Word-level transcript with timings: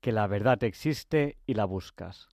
que 0.00 0.12
la 0.12 0.26
verdad 0.26 0.62
existe 0.64 1.38
y 1.46 1.54
la 1.54 1.64
buscas. 1.64 2.28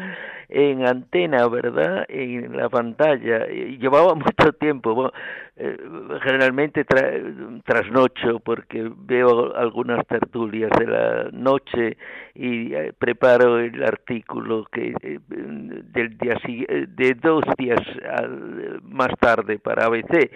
en 0.53 0.85
antena, 0.85 1.47
¿verdad? 1.47 2.05
En 2.07 2.55
la 2.55 2.69
pantalla. 2.69 3.47
Llevaba 3.47 4.13
mucho 4.15 4.53
tiempo. 4.53 5.11
Eh, 5.55 5.77
generalmente 6.23 6.83
trasnocho 6.83 8.39
porque 8.39 8.89
veo 9.05 9.55
algunas 9.55 10.03
tertulias 10.07 10.71
de 10.79 10.87
la 10.87 11.29
noche 11.31 11.95
y 12.33 12.73
eh, 12.73 12.91
preparo 12.97 13.59
el 13.59 13.83
artículo 13.83 14.65
que 14.71 14.95
eh, 14.99 15.19
del 15.29 16.17
día 16.17 16.39
de 16.87 17.13
dos 17.21 17.43
días 17.55 17.79
más 18.81 19.09
tarde 19.19 19.59
para 19.59 19.85
ABC 19.85 20.31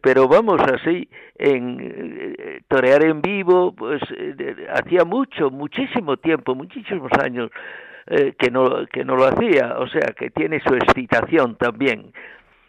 pero 0.00 0.28
vamos 0.28 0.60
así 0.72 1.08
en 1.36 2.62
torear 2.68 3.04
en 3.04 3.20
vivo 3.20 3.74
pues 3.74 4.00
hacía 4.72 5.04
mucho 5.04 5.50
muchísimo 5.50 6.16
tiempo 6.16 6.54
muchísimos 6.54 7.10
años 7.20 7.50
que 8.08 8.50
no 8.50 8.86
que 8.90 9.04
no 9.04 9.16
lo 9.16 9.26
hacía 9.26 9.76
o 9.78 9.86
sea 9.88 10.14
que 10.16 10.30
tiene 10.30 10.60
su 10.60 10.74
excitación 10.74 11.56
también 11.56 12.12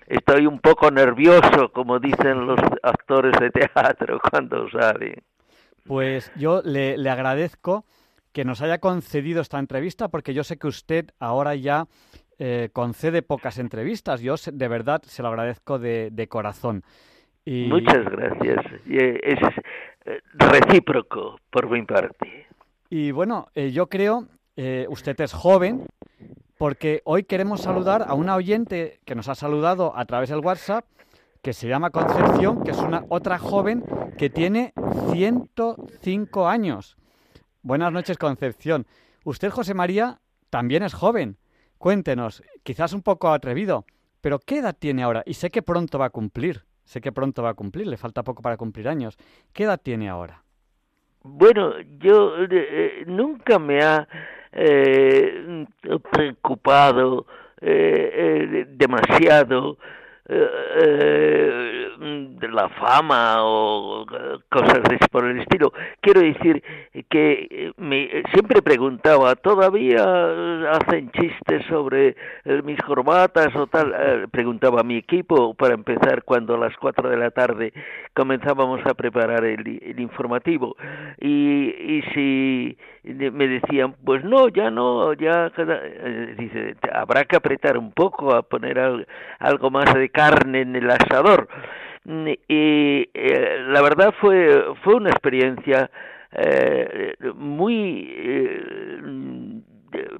estoy 0.09 0.47
un 0.47 0.59
poco 0.59 0.91
nervioso, 0.91 1.71
como 1.71 1.99
dicen 1.99 2.47
los 2.47 2.59
actores 2.83 3.39
de 3.39 3.51
teatro 3.51 4.19
cuando 4.31 4.69
salen. 4.69 5.21
Pues 5.85 6.31
yo 6.35 6.61
le, 6.63 7.09
agradezco 7.09 7.85
que 8.33 8.43
nos 8.43 8.61
haya 8.61 8.79
concedido 8.79 9.41
esta 9.41 9.59
entrevista, 9.59 10.09
porque 10.09 10.33
yo 10.33 10.43
sé 10.43 10.57
que 10.57 10.67
usted 10.67 11.11
ahora 11.19 11.55
ya 11.55 11.87
eh, 12.37 12.69
concede 12.73 13.21
pocas 13.21 13.57
entrevistas. 13.59 14.21
Yo 14.21 14.35
de 14.51 14.67
verdad 14.67 15.01
se 15.03 15.23
lo 15.23 15.29
agradezco 15.29 15.79
de, 15.79 16.27
corazón. 16.29 16.83
Y... 17.45 17.67
Muchas 17.67 18.03
gracias. 18.05 18.65
Eh, 18.87 19.19
es 19.23 19.39
eh, 20.05 20.21
recíproco 20.33 21.39
por 21.49 21.69
mi 21.69 21.83
parte. 21.83 22.47
Y 22.91 23.11
bueno, 23.11 23.49
yo 23.55 23.87
creo, 23.87 24.27
usted 24.89 25.19
es 25.21 25.33
joven, 25.33 25.85
porque 26.57 27.01
hoy 27.05 27.23
queremos 27.23 27.61
saludar 27.61 28.03
a 28.07 28.13
una 28.13 28.35
oyente 28.35 28.99
que 29.05 29.15
nos 29.15 29.29
ha 29.29 29.35
saludado 29.35 29.95
a 29.95 30.03
través 30.05 30.29
del 30.29 30.39
WhatsApp, 30.39 30.85
que 31.41 31.53
se 31.53 31.69
llama 31.69 31.89
Concepción, 31.89 32.63
que 32.63 32.71
es 32.71 32.77
una 32.79 33.05
otra 33.07 33.39
joven 33.39 33.83
que 34.17 34.29
tiene 34.29 34.73
105 35.11 36.47
años. 36.47 36.97
Buenas 37.61 37.93
noches, 37.93 38.17
Concepción. 38.17 38.85
Usted, 39.23 39.49
José 39.49 39.73
María, 39.73 40.19
también 40.49 40.83
es 40.83 40.93
joven. 40.93 41.37
Cuéntenos, 41.77 42.43
quizás 42.63 42.91
un 42.91 43.03
poco 43.03 43.29
atrevido, 43.29 43.85
pero 44.19 44.39
¿qué 44.39 44.57
edad 44.57 44.75
tiene 44.77 45.03
ahora? 45.03 45.23
Y 45.25 45.35
sé 45.35 45.49
que 45.49 45.61
pronto 45.61 45.97
va 45.97 46.07
a 46.07 46.09
cumplir. 46.09 46.65
Sé 46.83 46.99
que 46.99 47.11
pronto 47.11 47.43
va 47.43 47.51
a 47.51 47.53
cumplir, 47.53 47.87
le 47.87 47.95
falta 47.95 48.23
poco 48.23 48.41
para 48.41 48.57
cumplir 48.57 48.89
años. 48.89 49.15
¿Qué 49.53 49.63
edad 49.63 49.79
tiene 49.81 50.09
ahora? 50.09 50.43
Bueno, 51.21 51.79
yo 51.99 52.35
eh, 52.37 52.47
eh, 52.51 53.03
nunca 53.05 53.59
me 53.59 53.81
ha 53.81 54.07
eh, 54.53 55.65
preocupado 56.11 57.25
eh, 57.61 58.11
eh, 58.13 58.65
demasiado 58.69 59.77
eh, 60.29 61.89
de 61.99 62.47
la 62.47 62.69
fama 62.69 63.43
o 63.43 64.05
cosas 64.49 64.79
por 65.11 65.25
el 65.25 65.41
estilo. 65.41 65.73
Quiero 65.99 66.21
decir 66.21 66.63
que 67.09 67.73
me 67.75 68.23
siempre 68.31 68.61
preguntaba, 68.61 69.35
¿todavía 69.35 70.03
hacen 70.71 71.11
chistes 71.11 71.65
sobre 71.67 72.15
mis 72.63 72.79
corbatas 72.79 73.53
o 73.55 73.67
tal? 73.67 74.29
preguntaba 74.31 74.79
a 74.79 74.83
mi 74.83 74.95
equipo 74.95 75.53
para 75.55 75.73
empezar 75.73 76.23
cuando 76.23 76.55
a 76.55 76.59
las 76.59 76.77
cuatro 76.77 77.09
de 77.09 77.17
la 77.17 77.31
tarde 77.31 77.73
comenzábamos 78.13 78.79
a 78.85 78.93
preparar 78.93 79.43
el, 79.43 79.81
el 79.81 79.99
informativo. 79.99 80.77
Y, 81.19 81.97
y 81.97 82.01
si 82.13 82.77
me 83.03 83.47
decían, 83.47 83.95
pues 84.03 84.23
no, 84.23 84.49
ya 84.49 84.69
no, 84.69 85.13
ya 85.13 85.51
eh, 85.57 86.35
dice, 86.37 86.75
habrá 86.93 87.25
que 87.25 87.37
apretar 87.37 87.77
un 87.77 87.91
poco 87.91 88.33
a 88.33 88.41
poner 88.41 89.05
algo 89.39 89.71
más 89.71 89.93
de 89.93 90.09
carne 90.09 90.61
en 90.61 90.75
el 90.75 90.89
asador. 90.89 91.47
Y 92.05 93.09
eh, 93.13 93.57
la 93.67 93.81
verdad 93.81 94.13
fue 94.19 94.65
fue 94.83 94.95
una 94.95 95.09
experiencia 95.09 95.89
eh, 96.31 97.13
muy 97.35 99.63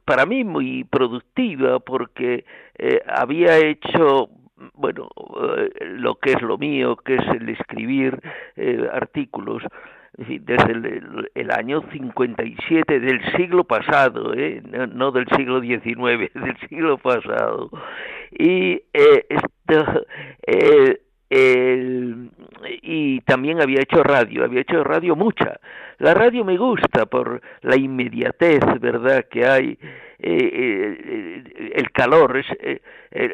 para 0.05 0.25
mí 0.25 0.43
muy 0.43 0.83
productiva 0.83 1.79
porque 1.79 2.43
había 3.07 3.57
hecho 3.57 4.29
bueno 4.73 5.09
lo 5.81 6.15
que 6.15 6.31
es 6.31 6.41
lo 6.41 6.57
mío 6.57 6.95
que 6.97 7.15
es 7.15 7.27
el 7.29 7.49
escribir 7.49 8.19
artículos 8.91 9.63
desde 10.19 10.71
el, 10.71 11.31
el, 11.33 11.51
año 11.51 11.81
57 11.91 12.99
del 12.99 13.21
siglo 13.37 13.63
pasado, 13.63 14.33
¿eh? 14.33 14.61
no, 14.93 15.11
del 15.11 15.27
siglo 15.35 15.61
XIX, 15.61 16.31
del 16.33 16.57
siglo 16.67 16.97
pasado. 16.97 17.69
Y 18.31 18.81
eh, 18.93 19.25
esto, 19.29 20.05
eh, 20.45 21.01
el, 21.29 22.29
y 22.81 23.21
también 23.21 23.61
había 23.61 23.81
hecho 23.81 24.03
radio, 24.03 24.43
había 24.43 24.61
hecho 24.61 24.83
radio 24.83 25.15
mucha. 25.15 25.59
La 25.99 26.13
radio 26.13 26.43
me 26.43 26.57
gusta 26.57 27.05
por 27.05 27.41
la 27.61 27.77
inmediatez, 27.77 28.61
¿verdad?, 28.79 29.25
que 29.29 29.45
hay, 29.45 29.77
eh, 30.21 31.43
eh, 31.55 31.71
el 31.75 31.91
calor, 31.91 32.37
es, 32.37 32.45
eh, 32.61 32.81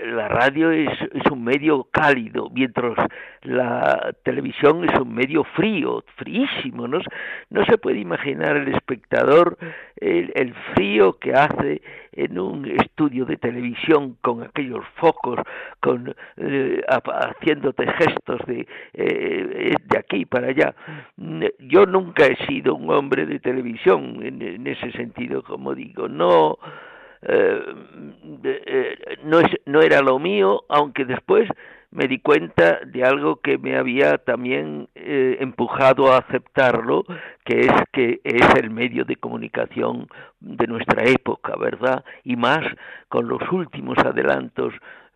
la 0.06 0.28
radio 0.28 0.72
es, 0.72 0.90
es, 1.14 1.32
un 1.32 1.44
medio 1.44 1.88
cálido, 1.92 2.50
mientras 2.52 2.96
la 3.42 4.14
televisión 4.24 4.88
es 4.88 5.00
un 5.00 5.14
medio 5.14 5.44
frío, 5.56 6.04
fríísimo, 6.16 6.88
no, 6.88 7.00
no 7.50 7.66
se 7.66 7.78
puede 7.78 8.00
imaginar 8.00 8.56
el 8.56 8.70
espectador 8.70 9.58
el, 9.98 10.32
el 10.36 10.54
frío 10.74 11.14
que 11.20 11.34
hace 11.34 11.82
en 12.16 12.40
un 12.40 12.66
estudio 12.66 13.26
de 13.26 13.38
televisión 13.38 14.18
con 14.22 14.44
aquellos 14.44 14.86
focos, 14.96 15.40
con 15.82 16.16
eh, 16.38 16.82
haciéndote 16.88 17.86
gestos 17.88 18.40
de 18.48 18.68
eh, 18.94 19.74
de 19.84 19.98
aquí 19.98 20.26
para 20.26 20.48
allá. 20.48 20.74
Yo 21.60 21.86
nunca 21.86 22.26
he 22.26 22.36
sido 22.48 22.76
un 22.76 22.90
hombre 22.90 23.26
de 23.26 23.40
televisión 23.40 24.20
en, 24.24 24.66
ese 24.66 24.92
sentido, 24.92 25.44
como 25.44 25.76
digo, 25.76 26.08
no. 26.08 26.58
No, 29.24 29.40
es, 29.40 29.48
no 29.66 29.82
era 29.82 30.02
lo 30.02 30.20
mío, 30.20 30.64
aunque 30.70 31.06
después 31.06 31.50
me 31.96 32.08
di 32.08 32.20
cuenta 32.20 32.80
de 32.86 33.04
algo 33.04 33.38
que 33.38 33.58
me 33.58 33.78
había 33.78 34.18
también 34.18 34.90
eh, 34.96 35.38
empujado 35.40 36.12
a 36.12 36.18
aceptarlo, 36.18 37.06
que 37.46 37.62
es 37.62 37.72
que 37.94 38.20
es 38.24 38.56
el 38.56 38.70
medio 38.70 39.06
de 39.06 39.16
comunicación 39.16 40.08
de 40.42 40.68
nuestra 40.68 41.06
época, 41.06 41.56
¿verdad? 41.58 42.04
Y 42.26 42.36
más 42.36 42.60
con 43.08 43.30
los 43.30 43.42
últimos 43.50 43.98
adelantos 44.00 44.74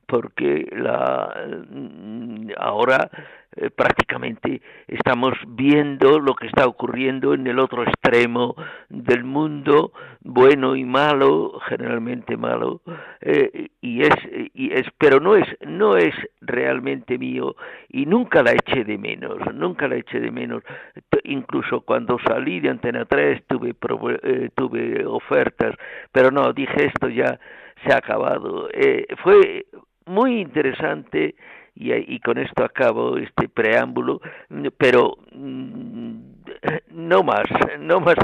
porque 0.10 0.68
la, 0.72 1.34
mm, 1.70 2.50
ahora 2.58 3.10
eh, 3.56 3.72
prácticamente 3.72 4.62
estamos 4.88 5.34
viendo 5.48 6.20
lo 6.20 6.36
que 6.36 6.46
está 6.46 6.68
ocurriendo 6.68 7.34
en 7.34 7.48
el 7.48 7.58
otro 7.58 7.82
extremo 7.82 8.56
del 8.90 9.24
mundo, 9.24 9.92
bueno 10.22 10.76
y 10.76 10.86
malo, 10.86 11.60
generalmente 11.68 12.38
malo, 12.38 12.82
eh, 13.22 13.70
y 13.82 14.04
es, 14.04 14.16
y 14.54 14.72
es, 14.72 14.86
pero 15.00 15.20
no 15.20 15.36
es, 15.36 15.48
no 15.66 15.98
es 15.98 16.14
realmente 16.42 17.18
mío 17.18 17.56
y 17.90 18.06
nunca 18.06 18.44
la 18.44 18.52
eché 18.52 18.84
de 18.84 19.00
menos, 19.00 19.40
nunca 19.56 19.88
la 19.88 19.96
eché 19.96 20.20
de 20.20 20.30
menos. 20.30 20.62
Incluso 21.24 21.82
cuando 21.82 22.20
salí 22.28 22.60
de 22.60 22.70
Antena 22.70 23.06
3 23.06 23.48
tuve, 23.48 23.76
eh, 24.22 24.50
tuve 24.56 25.06
ofertas, 25.08 25.76
pero 26.12 26.30
no, 26.30 26.54
dije 26.54 26.86
esto 26.86 27.10
ya 27.10 27.40
se 27.84 27.94
ha 27.94 27.98
acabado. 27.98 28.70
fue 29.24 29.66
muy 30.10 30.42
interesante 30.42 31.36
y, 31.76 32.20
con 32.20 32.38
esto 32.38 32.66
acabo 32.66 33.18
este 33.18 33.48
preámbulo, 33.48 34.20
pero 34.78 35.18
mm, 35.32 36.20
no 36.92 37.24
más, 37.24 37.46
no 37.80 38.02
más, 38.02 38.16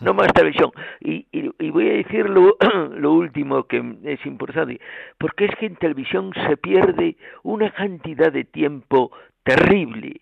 no 0.00 0.14
más 0.14 0.32
televisión. 0.32 0.70
Y, 1.00 1.26
y, 1.30 1.70
voy 1.70 1.90
a 1.90 1.92
decir 1.94 2.28
lo, 2.30 2.56
lo, 2.96 3.12
último 3.12 3.64
que 3.64 3.84
es 4.04 4.24
importante, 4.24 4.80
porque 5.18 5.44
es 5.44 5.56
que 5.56 5.66
en 5.66 5.76
televisión 5.76 6.32
se 6.48 6.56
pierde 6.56 7.16
una 7.42 7.70
cantidad 7.70 8.32
de 8.32 8.44
tiempo 8.44 9.10
terrible 9.44 10.20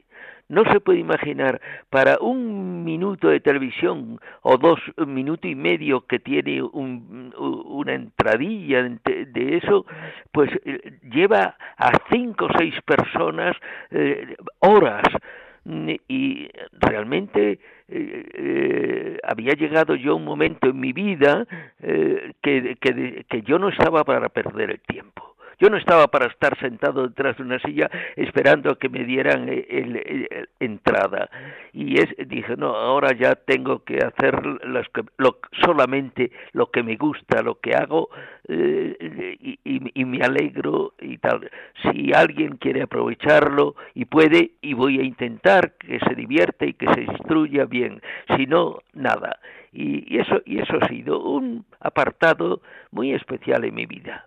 no 0.49 0.64
se 0.70 0.81
puede 0.81 0.99
imaginar 0.99 1.61
para 1.91 2.19
un 2.20 2.85
minuto 2.85 3.29
de 3.29 3.41
televisión 3.41 4.20
o 4.43 4.56
dos 4.58 4.79
minutos 5.06 5.50
y 5.50 5.55
medio 5.55 6.06
que 6.06 6.19
tiene 6.19 6.62
una 6.62 7.94
entradilla 7.94 8.82
de, 8.82 9.56
eso, 9.56 9.87
pues 10.32 10.50
eh, 10.64 10.99
lleva 11.11 11.56
a 11.76 11.93
cinco 12.11 12.46
o 12.46 12.58
seis 12.58 12.75
personas 12.82 13.56
eh, 13.91 14.37
horas. 14.61 15.05
Y 16.08 16.50
realmente 16.73 17.58
eh, 17.88 19.19
había 19.25 19.55
llegado 19.55 19.94
yo 19.94 20.17
un 20.17 20.25
momento 20.26 20.69
en 20.69 20.79
mi 20.79 20.93
vida 20.93 21.46
que, 22.43 22.76
que 23.26 23.43
yo 23.43 23.58
no 23.58 23.70
estaba 23.70 24.05
para 24.05 24.29
perder 24.29 24.73
el 24.73 24.81
tiempo 24.81 25.35
yo 25.58 25.70
no 25.70 25.76
estaba 25.76 26.08
para 26.08 26.26
estar 26.26 26.58
sentado 26.58 27.06
detrás 27.08 27.36
de 27.36 27.42
una 27.42 27.58
silla 27.60 27.90
esperando 28.16 28.70
a 28.70 28.78
que 28.78 28.88
me 28.88 29.04
dieran 29.04 29.48
el, 29.48 30.48
entrada. 30.60 31.30
Y 31.72 32.00
es, 32.00 32.08
dije, 32.28 32.56
no, 32.56 32.74
ahora 32.74 33.12
ya 33.16 33.34
tengo 33.34 33.84
que 33.84 33.98
hacer 33.98 34.40
lo, 35.16 35.38
solamente 35.64 36.32
lo 36.52 36.70
que 36.70 36.82
me 36.82 36.96
gusta, 36.96 37.42
lo 37.42 37.60
que 37.60 37.74
hago 37.74 38.08
eh, 38.48 39.36
y, 39.40 40.04
me 40.04 40.22
alegro 40.22 40.94
y 41.00 41.18
tal. 41.18 41.50
Si 41.82 42.12
alguien 42.12 42.56
quiere 42.56 42.82
aprovecharlo 42.82 43.74
y 43.94 44.04
puede, 44.04 44.52
y 44.60 44.74
voy 44.74 45.00
a 45.00 45.02
intentar 45.02 45.72
que 45.72 45.98
se 46.00 46.14
divierta 46.14 46.66
y 46.66 46.74
que 46.74 46.86
se 46.92 47.02
instruya 47.02 47.64
bien. 47.64 48.00
Si 48.36 48.46
no, 48.46 48.78
nada. 48.92 49.38
Y 49.72 50.18
eso, 50.18 50.40
y 50.44 50.60
eso 50.60 50.78
ha 50.80 50.88
sido 50.88 51.20
un 51.20 51.64
apartado 51.80 52.60
muy 52.92 53.12
especial 53.12 53.64
en 53.64 53.74
mi 53.74 53.86
vida. 53.86 54.26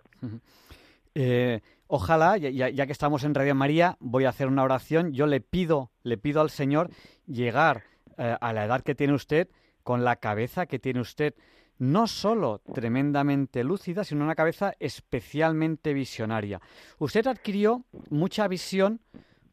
Eh, 1.20 1.62
ojalá, 1.88 2.36
ya, 2.36 2.86
que 2.86 2.92
estamos 2.92 3.24
en 3.24 3.34
Radio 3.34 3.52
María, 3.56 3.96
voy 3.98 4.24
a 4.24 4.28
hacer 4.28 4.46
una 4.46 4.62
oración. 4.62 5.12
Yo 5.12 5.26
le 5.26 5.40
pido, 5.40 5.90
le 6.04 6.16
pido 6.16 6.40
al 6.40 6.48
Señor 6.48 6.90
llegar 7.26 7.82
eh, 8.18 8.36
a 8.40 8.52
la 8.52 8.64
edad 8.64 8.82
que 8.82 8.94
tiene 8.94 9.14
usted, 9.14 9.48
con 9.82 10.04
la 10.04 10.14
cabeza 10.14 10.66
que 10.66 10.78
tiene 10.78 11.00
usted, 11.00 11.34
no 11.76 12.06
solo 12.06 12.60
tremendamente 12.72 13.64
lúcida, 13.64 14.04
sino 14.04 14.22
una 14.22 14.36
cabeza 14.36 14.74
especialmente 14.78 15.92
visionaria. 15.92 16.60
Usted 17.00 17.26
adquirió 17.26 17.84
mucha 18.10 18.46
visión 18.46 19.00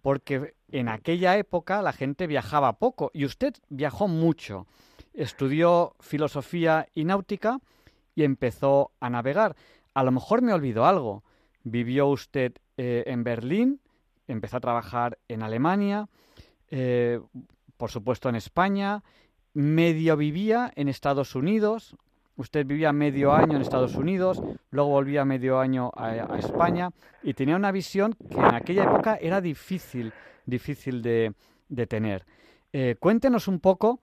porque 0.04 0.54
en 0.72 0.88
aquella 0.88 1.36
época 1.36 1.82
la 1.82 1.94
gente 1.94 2.28
viajaba 2.28 2.78
poco 2.78 3.10
y 3.12 3.26
usted 3.26 3.56
viajó 3.70 4.08
mucho. 4.08 4.68
Estudió 5.16 5.96
filosofía 6.00 6.88
y 6.94 7.06
náutica 7.06 7.60
y 8.14 8.24
empezó 8.24 8.92
a 9.00 9.10
navegar. 9.10 9.56
A 9.96 10.04
lo 10.04 10.12
mejor 10.12 10.44
me 10.44 10.54
olvidó 10.54 10.86
algo. 10.86 11.24
Vivió 11.66 12.08
usted 12.08 12.54
eh, 12.78 13.04
en 13.08 13.24
Berlín, 13.24 13.82
empezó 14.28 14.58
a 14.58 14.60
trabajar 14.60 15.18
en 15.28 15.42
Alemania, 15.42 16.08
eh, 16.70 17.20
por 17.76 17.90
supuesto 17.90 18.30
en 18.30 18.36
España, 18.36 19.04
medio 19.54 20.16
vivía 20.16 20.72
en 20.76 20.90
Estados 20.90 21.34
Unidos, 21.34 21.96
usted 22.36 22.66
vivía 22.66 22.94
medio 22.94 23.34
año 23.34 23.56
en 23.56 23.62
Estados 23.62 23.96
Unidos, 23.96 24.44
luego 24.70 24.90
volvía 24.90 25.26
medio 25.26 25.60
año 25.60 25.92
a, 25.96 26.38
España 26.38 26.92
y 27.24 27.34
tenía 27.34 27.56
una 27.56 27.72
visión 27.72 28.16
que 28.30 28.38
en 28.38 28.54
aquella 28.54 28.84
época 28.84 29.18
era 29.20 29.42
difícil, 29.42 30.14
difícil 30.46 31.02
de, 31.02 31.34
tener. 31.88 32.26
Eh, 32.74 32.96
cuéntenos 33.00 33.48
un 33.48 33.60
poco 33.60 34.02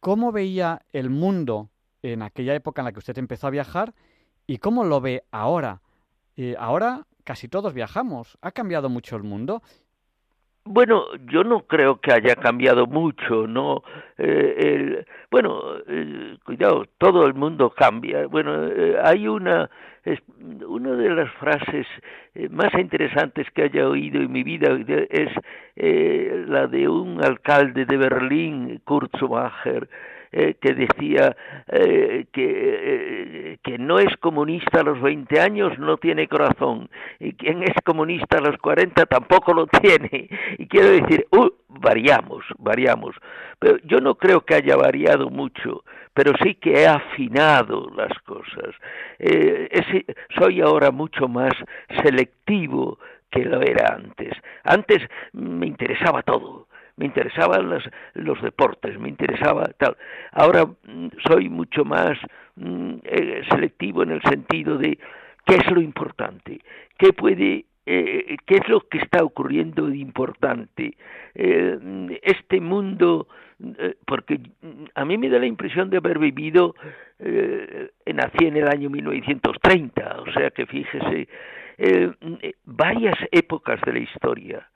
cómo 0.00 0.32
veía 0.32 0.82
el 0.92 1.08
mundo 1.08 1.70
en 2.02 2.22
aquella 2.22 2.54
época 2.54 2.82
en 2.82 2.86
la 2.86 2.92
que 2.92 2.98
usted 2.98 3.16
empezó 3.18 3.46
a 3.46 3.50
viajar 3.50 3.94
y 4.46 4.58
cómo 4.58 4.84
lo 4.84 5.00
ve 5.00 5.24
ahora 5.30 5.81
ahora 6.58 7.02
casi 7.24 7.48
todos 7.48 7.74
viajamos. 7.74 8.38
¿Ha 8.42 8.52
cambiado 8.52 8.88
mucho 8.88 9.16
el 9.16 9.22
mundo? 9.22 9.62
Bueno, 10.64 11.06
yo 11.26 11.42
no 11.42 11.66
creo 11.66 12.00
que 12.00 12.12
haya 12.12 12.36
cambiado 12.36 12.86
mucho, 12.86 13.48
¿no? 13.48 13.82
Eh, 14.16 14.54
el, 14.58 15.06
bueno, 15.28 15.60
cuidado, 16.44 16.86
todo 16.98 17.26
el 17.26 17.34
mundo 17.34 17.70
cambia. 17.70 18.26
Bueno, 18.28 18.68
eh, 18.68 18.96
hay 19.02 19.26
una, 19.26 19.68
es, 20.04 20.20
una 20.64 20.92
de 20.92 21.10
las 21.10 21.32
frases 21.32 21.86
eh, 22.36 22.48
más 22.48 22.72
interesantes 22.74 23.48
que 23.50 23.62
haya 23.62 23.88
oído 23.88 24.22
en 24.22 24.30
mi 24.30 24.44
vida 24.44 24.78
es 25.10 25.30
la 25.74 26.68
de 26.68 26.88
un 26.88 27.24
alcalde 27.24 27.84
de 27.84 27.96
Berlín, 27.96 28.80
Kurt 28.84 29.10
eh, 30.34 30.54
que 30.60 30.72
decía 30.72 31.36
eh, 31.68 32.24
que, 32.32 32.46
eh, 32.46 33.58
que 33.62 33.76
no 33.76 33.98
es 33.98 34.16
comunista 34.16 34.80
a 34.80 34.82
los 34.82 34.98
20 35.02 35.38
años 35.38 35.78
no 35.78 35.98
tiene 35.98 36.26
corazón 36.26 36.88
y 37.20 37.34
quien 37.34 37.62
es 37.62 37.74
comunista 37.84 38.38
a 38.38 38.40
los 38.40 38.56
40 38.56 39.04
tampoco 39.04 39.52
lo 39.52 39.66
tiene. 39.66 40.30
Y 40.56 40.66
quiero 40.68 40.88
decir, 40.88 41.26
uh, 41.32 41.50
variamos, 41.68 42.44
variamos. 42.58 43.14
Pero 43.58 43.76
yo 43.84 44.00
no 44.00 44.14
creo 44.14 44.40
que 44.40 44.54
haya 44.54 44.74
variado 44.76 45.28
mucho, 45.28 45.84
pero 46.14 46.32
sí 46.42 46.54
que 46.54 46.80
he 46.80 46.86
afinado 46.86 47.90
las 47.94 48.18
cosas. 48.20 48.74
soy 50.38 50.62
ahora 50.62 50.90
mucho 50.90 51.28
más 51.28 51.52
selectivo 52.02 52.98
que 53.30 53.44
lo 53.44 53.60
era 53.60 53.96
antes. 53.96 54.32
Antes 54.64 55.02
me 55.32 55.66
interesaba 55.66 56.22
todo 56.22 56.68
me 57.02 57.06
interesaban 57.06 57.68
los, 57.68 57.82
los 58.14 58.40
deportes, 58.40 58.96
me 58.98 59.08
interesaba 59.08 59.64
tal. 59.76 59.96
Ahora 60.30 60.66
mm, 60.66 61.08
soy 61.26 61.48
mucho 61.48 61.84
más 61.84 62.16
mm, 62.54 62.94
eh, 63.02 63.42
selectivo 63.50 64.04
en 64.04 64.12
el 64.12 64.22
sentido 64.22 64.78
de 64.78 64.96
qué 65.44 65.56
es 65.56 65.70
lo 65.72 65.80
importante, 65.80 66.60
qué 66.96 67.12
puede 67.12 67.64
eh, 67.84 68.36
qué 68.46 68.58
es 68.58 68.68
lo 68.68 68.82
que 68.82 68.98
está 68.98 69.24
ocurriendo 69.24 69.88
de 69.88 69.96
importante. 69.96 70.96
Eh, 71.34 72.20
este 72.22 72.60
mundo, 72.60 73.26
porque 74.06 74.38
a 74.94 75.04
mí 75.04 75.18
me 75.18 75.28
da 75.28 75.40
la 75.40 75.46
impresión 75.46 75.90
de 75.90 75.96
haber 75.96 76.20
vivido, 76.20 76.76
nací 77.18 78.46
en 78.46 78.56
el 78.56 78.68
año 78.68 78.88
1930, 78.88 80.20
o 80.20 80.32
sea 80.32 80.50
que 80.50 80.66
fíjese, 80.66 81.26
varias 82.64 83.18
épocas 83.32 83.80
de 83.80 83.92
la 83.92 83.98
historia. 83.98 84.68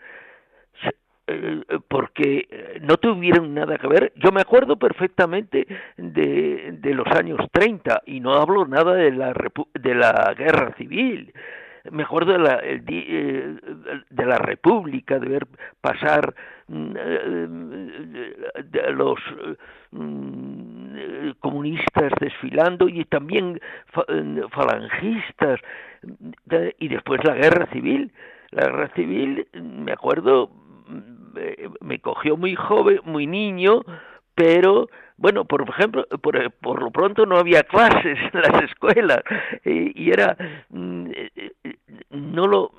Eh, 1.29 1.63
porque 1.89 2.47
eh, 2.49 2.79
no 2.83 2.99
tuvieron 2.99 3.53
nada 3.53 3.79
que 3.79 3.89
ver. 3.89 4.13
Yo 4.15 4.31
me 4.31 4.41
acuerdo 4.41 4.77
perfectamente 4.77 5.67
de, 5.97 6.77
de 6.79 6.95
los 6.95 7.07
años 7.09 7.41
30 7.51 8.03
y 8.07 8.21
no 8.21 8.35
hablo 8.35 8.65
nada 8.65 8.95
de 8.95 9.11
la, 9.11 9.35
de 9.75 9.95
la 9.97 10.35
guerra 10.39 10.73
civil. 10.77 11.33
me 11.91 12.05
acuerdo 12.05 12.33
de 12.33 12.39
la, 12.39 12.61
eh, 12.63 13.57
de 14.09 14.27
la 14.27 14.39
República, 14.39 15.19
de 15.19 15.29
ver 15.29 15.49
pasar 15.81 16.33
mm, 16.69 16.95
los 18.93 19.19
mm, 19.91 21.31
comunistas 21.41 22.13
desfilando 22.21 22.89
y 22.89 23.05
también 23.05 23.61
falangistas, 24.53 25.61
y 26.79 26.89
después 26.89 27.25
la 27.25 27.35
guerra 27.35 27.67
civil. 27.73 28.13
La 28.53 28.67
guerra 28.67 28.89
civil, 28.95 29.49
me 29.55 29.93
acuerdo, 29.93 30.51
me 31.81 32.01
cogió 32.01 32.37
muy 32.37 32.55
joven, 32.55 33.01
muy 33.05 33.27
niño, 33.27 33.83
pero 34.35 34.89
bueno, 35.17 35.47
por 35.47 35.69
ejemplo, 35.69 36.07
por, 36.23 36.51
por 36.53 36.83
lo 36.83 36.91
pronto 36.91 37.25
no 37.27 37.39
había 37.39 37.63
clases 37.65 38.19
en 38.33 38.41
las 38.41 38.63
escuelas 38.65 39.23
y, 39.65 40.11
era 40.11 40.37
mm, 40.71 41.07
eh, 41.11 41.53
eh, 41.65 41.77
no 42.11 42.47
lo 42.47 42.73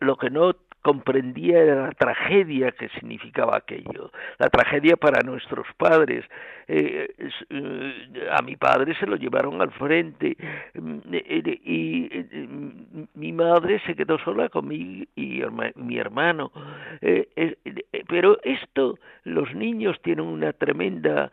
lo 0.00 0.16
que 0.16 0.30
no 0.30 0.54
comprendía 0.82 1.62
la 1.62 1.92
tragedia 1.92 2.72
que 2.72 2.88
significaba 2.90 3.56
aquello, 3.56 4.10
la 4.38 4.48
tragedia 4.48 4.96
para 4.96 5.22
nuestros 5.22 5.66
padres. 5.76 6.24
Eh, 6.68 7.08
eh, 7.50 8.28
a 8.30 8.42
mi 8.42 8.56
padre 8.56 8.94
se 8.94 9.06
lo 9.06 9.16
llevaron 9.16 9.60
al 9.60 9.72
frente 9.72 10.36
mm, 10.74 10.98
eh, 11.12 11.60
y 11.64 12.08
mi 13.14 13.32
madre 13.32 13.80
se 13.86 13.94
quedó 13.94 14.18
sola 14.18 14.48
con 14.48 14.68
mi, 14.68 15.06
y 15.16 15.42
mi 15.76 15.98
hermano. 15.98 16.52
pero 18.08 18.38
esto, 18.42 18.98
los 19.24 19.52
niños 19.54 20.00
tienen 20.02 20.26
una 20.26 20.52
tremenda 20.52 21.30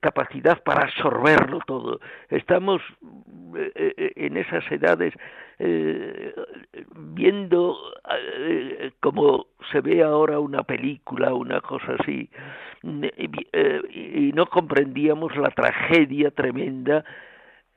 capacidad 0.00 0.62
para 0.62 0.84
absorberlo 0.84 1.60
todo. 1.66 2.00
Estamos 2.28 2.82
en 3.54 4.36
esas 4.36 4.70
edades 4.70 5.14
viendo 6.96 7.76
como 9.00 9.46
se 9.70 9.80
ve 9.80 10.02
ahora 10.02 10.38
una 10.38 10.62
película, 10.62 11.34
una 11.34 11.60
cosa 11.60 11.96
así, 11.98 12.28
eh, 12.84 13.80
y 13.90 14.32
no 14.32 14.46
comprendíamos 14.46 15.36
la 15.36 15.50
tragedia 15.50 16.30
tremenda 16.30 17.04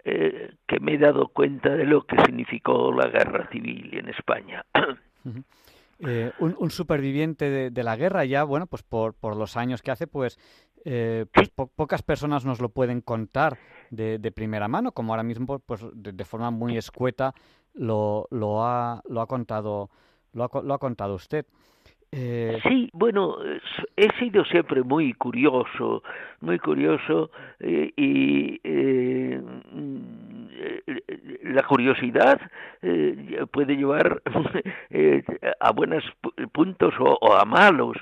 eh, 0.04 0.54
que 0.68 0.80
me 0.80 0.94
he 0.94 0.98
dado 0.98 1.30
cuenta 1.30 1.76
de 1.76 1.86
lo 1.86 2.06
que 2.06 2.16
significó 2.26 2.92
la 2.92 3.08
guerra 3.08 3.48
civil 3.52 3.90
en 3.94 4.10
España. 4.10 4.66
Eh, 6.06 6.34
un, 6.40 6.72
superviviente 6.72 7.72
de, 7.72 7.84
la 7.84 7.96
guerra 7.96 8.26
ya, 8.26 8.44
bueno, 8.44 8.68
pues 8.68 8.84
por, 8.84 9.14
por 9.14 9.38
los 9.38 9.56
años 9.56 9.82
que 9.82 9.92
hace, 9.92 10.08
pues, 10.08 10.38
pues 10.86 11.50
pocas 11.50 12.04
personas 12.04 12.46
nos 12.46 12.62
lo 12.62 12.70
pueden 12.70 13.02
contar 13.02 13.58
de, 13.90 14.20
de 14.20 14.32
primera 14.32 14.68
mano, 14.68 14.92
como 14.92 15.14
ahora 15.14 15.24
mismo, 15.24 15.60
pues 15.60 15.84
de, 15.94 16.26
forma 16.26 16.52
muy 16.52 16.78
escueta 16.78 17.34
lo, 17.74 18.28
lo, 18.30 18.64
ha, 18.64 19.02
lo 19.10 19.22
ha 19.22 19.28
contado 19.28 19.90
lo 20.36 20.74
ha, 20.74 20.80
contado 20.80 21.16
usted. 21.16 21.46
Eh... 22.12 22.60
Sí, 22.68 22.90
bueno, 22.94 23.38
he 23.96 24.10
sido 24.20 24.46
siempre 24.46 24.84
muy 24.84 25.14
curioso, 25.14 26.04
muy 26.42 26.60
curioso 26.60 27.32
eh, 27.60 27.92
y 27.96 28.60
eh, 28.64 29.42
la 31.44 31.64
curiosidad 31.64 32.40
eh, 32.82 33.46
puede 33.52 33.76
llevar 33.76 34.22
a 35.60 35.72
buenos 35.72 36.04
puntos 36.54 36.94
o, 37.00 37.34
a 37.34 37.46
malos. 37.46 37.98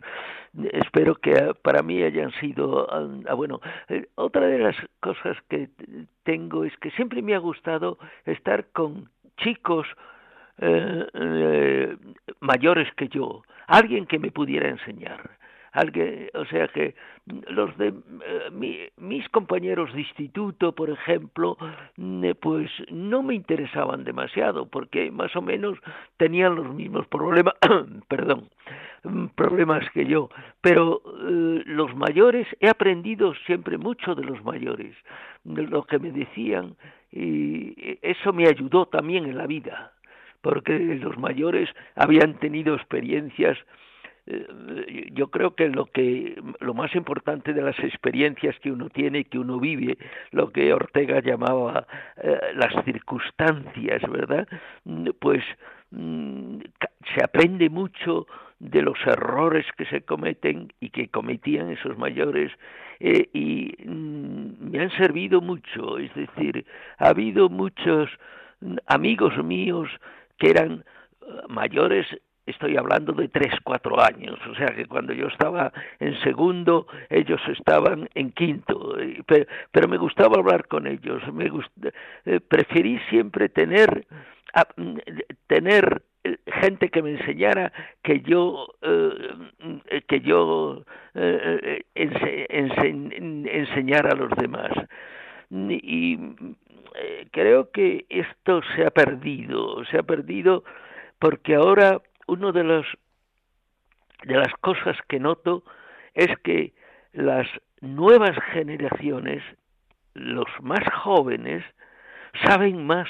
Espero 0.72 1.16
que 1.16 1.54
para 1.64 1.82
mí 1.82 2.04
hayan 2.04 2.32
sido, 2.34 2.88
ah, 2.92 3.34
bueno, 3.34 3.60
otra 4.16 4.46
de 4.46 4.60
las 4.60 4.76
cosas 5.00 5.36
que 5.50 5.70
tengo 6.24 6.64
es 6.64 6.76
que 6.78 6.92
siempre 6.92 7.24
me 7.24 7.34
ha 7.34 7.40
gustado 7.40 7.98
estar 8.26 8.68
con 8.72 9.10
chicos 9.38 9.88
eh, 10.60 11.08
eh, 11.14 11.98
mayores 12.40 12.88
que 12.96 13.08
yo, 13.08 13.42
alguien 13.68 14.06
que 14.06 14.20
me 14.20 14.32
pudiera 14.32 14.70
enseñar. 14.70 15.32
Alguien, 15.74 16.30
o 16.36 16.46
sea 16.46 16.68
que 16.68 16.94
los 17.48 17.76
de 17.78 17.88
eh, 17.88 18.92
mis 18.98 19.28
compañeros 19.30 19.92
de 19.94 20.02
instituto, 20.02 20.74
por 20.74 20.92
ejemplo, 20.92 21.58
mm, 21.98 22.26
pues 22.40 22.70
no 22.92 23.24
me 23.24 23.34
interesaban 23.34 24.04
demasiado 24.04 24.68
porque 24.68 25.10
más 25.10 25.36
o 25.36 25.42
menos 25.42 25.80
tenían 26.18 26.56
los 26.56 26.72
mismos 26.74 27.08
problemas, 27.08 27.56
perdón, 28.08 28.50
mm, 29.04 29.28
problemas 29.36 29.90
que 29.92 30.06
yo. 30.06 30.30
Pero 30.62 31.02
los 31.66 31.96
mayores 31.96 32.48
he 32.60 32.70
aprendido 32.70 33.34
siempre 33.48 33.80
mucho 33.80 34.14
de 34.14 34.26
los 34.26 34.44
mayores, 34.44 34.96
de 35.44 35.64
lo 35.64 35.84
que 35.86 35.98
me 35.98 36.12
decían 36.12 36.76
y 37.12 37.98
eso 38.02 38.32
me 38.32 38.48
ayudó 38.48 38.86
también 38.86 39.26
en 39.26 39.38
la 39.38 39.48
vida 39.48 39.94
porque 40.42 40.78
los 40.78 41.18
mayores 41.18 41.70
habían 41.96 42.34
tenido 42.36 42.76
experiencias 42.76 43.58
eh, 43.58 43.64
yo 45.12 45.28
creo 45.28 45.54
que 45.54 45.68
lo 45.68 45.86
que 45.86 46.42
lo 46.62 46.74
más 46.74 46.96
importante 46.96 47.54
de 47.54 47.62
las 47.62 47.78
experiencias 47.80 48.58
que 48.60 48.72
uno 48.72 48.90
tiene 48.90 49.26
que 49.26 49.38
uno 49.38 49.60
vive 49.60 49.98
lo 50.32 50.50
que 50.52 50.74
Ortega 50.74 51.20
llamaba 51.20 51.86
eh, 52.22 52.40
las 52.56 52.86
circunstancias 52.86 54.02
verdad 54.10 54.48
pues 55.20 55.44
mm, 55.92 56.60
se 57.14 57.24
aprende 57.24 57.70
mucho 57.70 58.26
de 58.64 58.82
los 58.82 58.98
errores 59.06 59.66
que 59.78 59.86
se 59.86 60.02
cometen 60.02 60.72
y 60.80 60.90
que 60.90 61.10
cometían 61.10 61.70
esos 61.70 61.98
mayores 61.98 62.52
eh, 63.02 63.30
y 63.34 63.76
mm, 63.86 64.72
me 64.72 64.80
han 64.80 64.92
servido 64.92 65.42
mucho. 65.42 65.98
Es 66.00 66.14
decir 66.16 66.66
ha 66.98 67.10
habido 67.10 67.50
muchos 67.50 68.10
amigos 68.88 69.38
míos 69.44 69.90
que 70.38 70.52
eran 70.52 70.86
eh, 71.22 71.26
mayores 71.50 72.08
estoy 72.46 72.78
hablando 72.78 73.14
de 73.14 73.30
tres, 73.30 73.54
cuatro 73.64 74.00
años, 74.02 74.38
o 74.50 74.56
sea 74.56 74.68
que 74.68 74.86
cuando 74.86 75.14
yo 75.14 75.28
estaba 75.28 75.72
en 76.00 76.20
segundo, 76.22 76.88
ellos 77.10 77.42
estaban 77.48 78.10
en 78.16 78.32
quinto, 78.32 78.98
pero, 79.72 79.88
me 79.88 79.98
gustaba 79.98 80.38
hablar 80.38 80.68
con 80.68 80.88
ellos, 80.88 81.22
me 81.34 81.50
eh, 82.26 82.40
preferí 82.40 83.00
siempre 83.10 83.50
tener, 83.50 84.06
tener 85.48 86.04
eh, 86.24 86.38
gente 86.62 86.90
que 86.90 87.02
me 87.02 87.12
enseñara 87.12 87.72
que 88.02 88.22
yo 88.22 88.68
que 90.08 90.22
yo 90.22 90.84
enseñara 91.96 94.10
a 94.12 94.16
los 94.16 94.32
demás. 94.38 94.72
Y 95.52 96.18
eh, 96.96 97.28
creo 97.32 97.72
que 97.72 98.06
esto 98.10 98.62
se 98.76 98.86
ha 98.86 98.92
perdido, 98.92 99.84
se 99.86 99.98
ha 99.98 100.04
perdido 100.04 100.64
porque 101.20 101.56
ahora 101.56 102.02
uno 102.28 102.52
de 102.52 102.64
los 102.64 102.86
de 104.24 104.36
las 104.36 104.54
cosas 104.62 104.98
que 105.10 105.20
noto 105.20 105.64
es 106.14 106.30
que 106.44 106.74
las 107.12 107.48
nuevas 107.82 108.38
generaciones, 108.54 109.44
los 110.14 110.48
más 110.62 110.84
jóvenes, 111.04 111.64
saben 112.46 112.86
más 112.86 113.08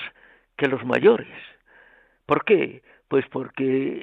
que 0.57 0.67
los 0.67 0.83
mayores. 0.85 1.27
¿Por 2.25 2.43
qué? 2.45 2.81
Pues 3.07 3.25
porque 3.29 4.01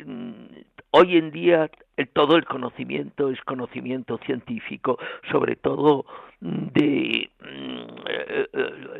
eh, 0.00 0.64
hoy 0.90 1.16
en 1.16 1.30
día 1.30 1.70
todo 2.12 2.36
el 2.36 2.44
conocimiento 2.44 3.30
es 3.30 3.40
conocimiento 3.42 4.18
científico, 4.18 4.98
sobre 5.30 5.56
todo 5.56 6.04
de 6.40 7.30
mm, 7.40 8.06
eh, 8.08 8.46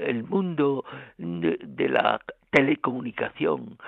el 0.07 0.25
mundo 0.25 0.85
de, 1.19 1.88
la 1.88 2.21
telecomunicación 2.50 3.78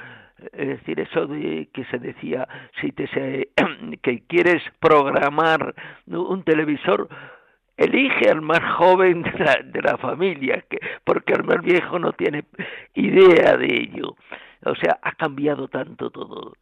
es 0.53 0.69
decir, 0.69 1.01
eso 1.01 1.27
de 1.27 1.69
que 1.73 1.85
se 1.87 1.99
decía, 1.99 2.49
si 2.81 2.93
te 2.93 3.07
que 4.03 4.23
quieres 4.27 4.63
programar 4.81 5.75
un 6.07 6.43
televisor, 6.45 7.09
elige 7.77 8.31
al 8.31 8.43
más 8.43 8.61
joven 8.75 9.23
de 9.23 9.39
la, 9.39 9.61
de 9.65 9.83
la 9.83 9.97
familia, 9.99 10.65
que, 10.69 10.79
porque 11.05 11.33
el 11.33 11.45
más 11.45 11.63
viejo 11.63 11.99
no 11.99 12.13
tiene 12.13 12.45
idea 12.95 13.57
de 13.57 13.67
ello. 13.67 14.17
O 14.65 14.75
sea, 14.77 14.99
ha 15.03 15.13
cambiado 15.13 15.69
tanto 15.69 16.11
todo. 16.11 16.55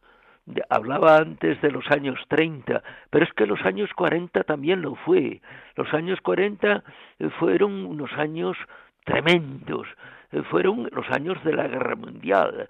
Hablaba 0.69 1.17
antes 1.17 1.61
de 1.61 1.71
los 1.71 1.89
años 1.91 2.19
30, 2.27 2.81
pero 3.09 3.25
es 3.25 3.33
que 3.33 3.45
los 3.45 3.61
años 3.61 3.89
40 3.95 4.43
también 4.43 4.81
lo 4.81 4.95
fue. 4.95 5.39
Los 5.75 5.93
años 5.93 6.19
40 6.21 6.83
eh, 7.19 7.29
fueron 7.39 7.85
unos 7.85 8.11
años 8.13 8.57
tremendos, 9.05 9.87
eh, 10.31 10.41
fueron 10.49 10.89
los 10.91 11.09
años 11.11 11.41
de 11.43 11.53
la 11.53 11.67
Guerra 11.67 11.95
Mundial, 11.95 12.67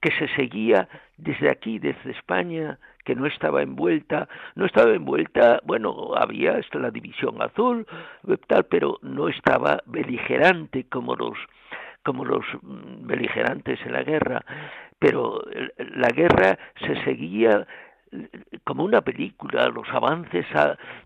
que 0.00 0.10
se 0.12 0.28
seguía 0.34 0.88
desde 1.16 1.50
aquí, 1.50 1.78
desde 1.78 2.10
España, 2.12 2.78
que 3.04 3.14
no 3.14 3.26
estaba 3.26 3.62
envuelta, 3.62 4.28
no 4.54 4.66
estaba 4.66 4.92
envuelta, 4.92 5.60
bueno, 5.64 6.14
había 6.16 6.60
la 6.72 6.90
división 6.90 7.40
azul, 7.42 7.86
eh, 8.28 8.36
tal, 8.46 8.64
pero 8.64 8.98
no 9.02 9.28
estaba 9.28 9.80
beligerante 9.86 10.84
como 10.84 11.16
los 11.16 11.36
como 12.02 12.24
los 12.24 12.44
mm, 12.62 13.06
beligerantes 13.06 13.78
en 13.84 13.92
la 13.92 14.02
guerra, 14.02 14.42
pero 14.98 15.42
la 15.78 16.08
guerra 16.08 16.58
se 16.78 17.02
seguía 17.04 17.66
como 18.64 18.84
una 18.84 19.00
película, 19.00 19.68
los 19.68 19.88
avances 19.90 20.46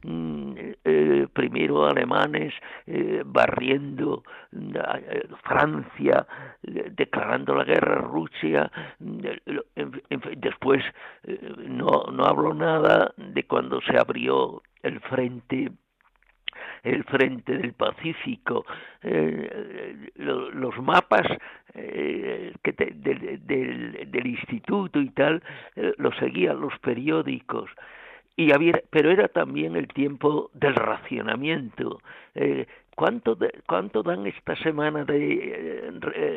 mm, 0.02 0.52
eh, 0.84 1.26
primero 1.32 1.86
alemanes 1.86 2.54
eh, 2.86 3.22
barriendo 3.24 4.22
eh, 4.52 5.28
Francia, 5.42 6.26
declarando 6.62 7.54
la 7.54 7.64
guerra 7.64 7.96
a 7.96 8.02
Rusia, 8.02 8.70
después 8.98 10.82
no, 11.68 12.04
no 12.12 12.24
hablo 12.24 12.54
nada 12.54 13.12
de 13.16 13.44
cuando 13.44 13.80
se 13.82 13.98
abrió 13.98 14.62
el 14.82 15.00
frente 15.00 15.72
el 16.82 17.04
frente 17.04 17.56
del 17.56 17.72
Pacífico, 17.72 18.64
eh, 19.02 20.10
los 20.16 20.78
mapas 20.78 21.26
eh, 21.74 22.52
del, 22.64 24.00
del, 24.10 24.26
instituto 24.26 25.00
y 25.00 25.10
tal, 25.10 25.42
eh, 25.76 25.92
los 25.98 26.16
seguían 26.16 26.60
los 26.60 26.78
periódicos. 26.80 27.70
Y 28.36 28.52
había, 28.52 28.80
pero 28.90 29.10
era 29.10 29.28
también 29.28 29.76
el 29.76 29.86
tiempo 29.88 30.50
del 30.54 30.74
racionamiento. 30.74 32.00
¿Cuánto, 32.94 33.36
¿Cuánto 33.66 34.02
dan 34.02 34.26
esta 34.26 34.54
semana 34.56 35.04
de, 35.04 35.92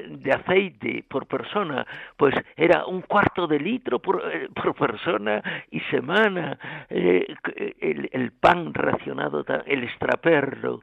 de, 0.10 0.32
aceite 0.32 1.04
por 1.08 1.28
persona? 1.28 1.86
Pues 2.16 2.34
era 2.56 2.86
un 2.86 3.02
cuarto 3.02 3.48
de 3.48 3.60
litro 3.60 4.00
por, 4.00 4.24
por 4.54 4.74
persona 4.76 5.42
y 5.72 5.80
semana. 5.92 6.58
el, 6.90 8.10
el, 8.12 8.32
pan 8.32 8.74
racionado, 8.74 9.46
el 9.66 9.84
extraperlo. 9.84 10.82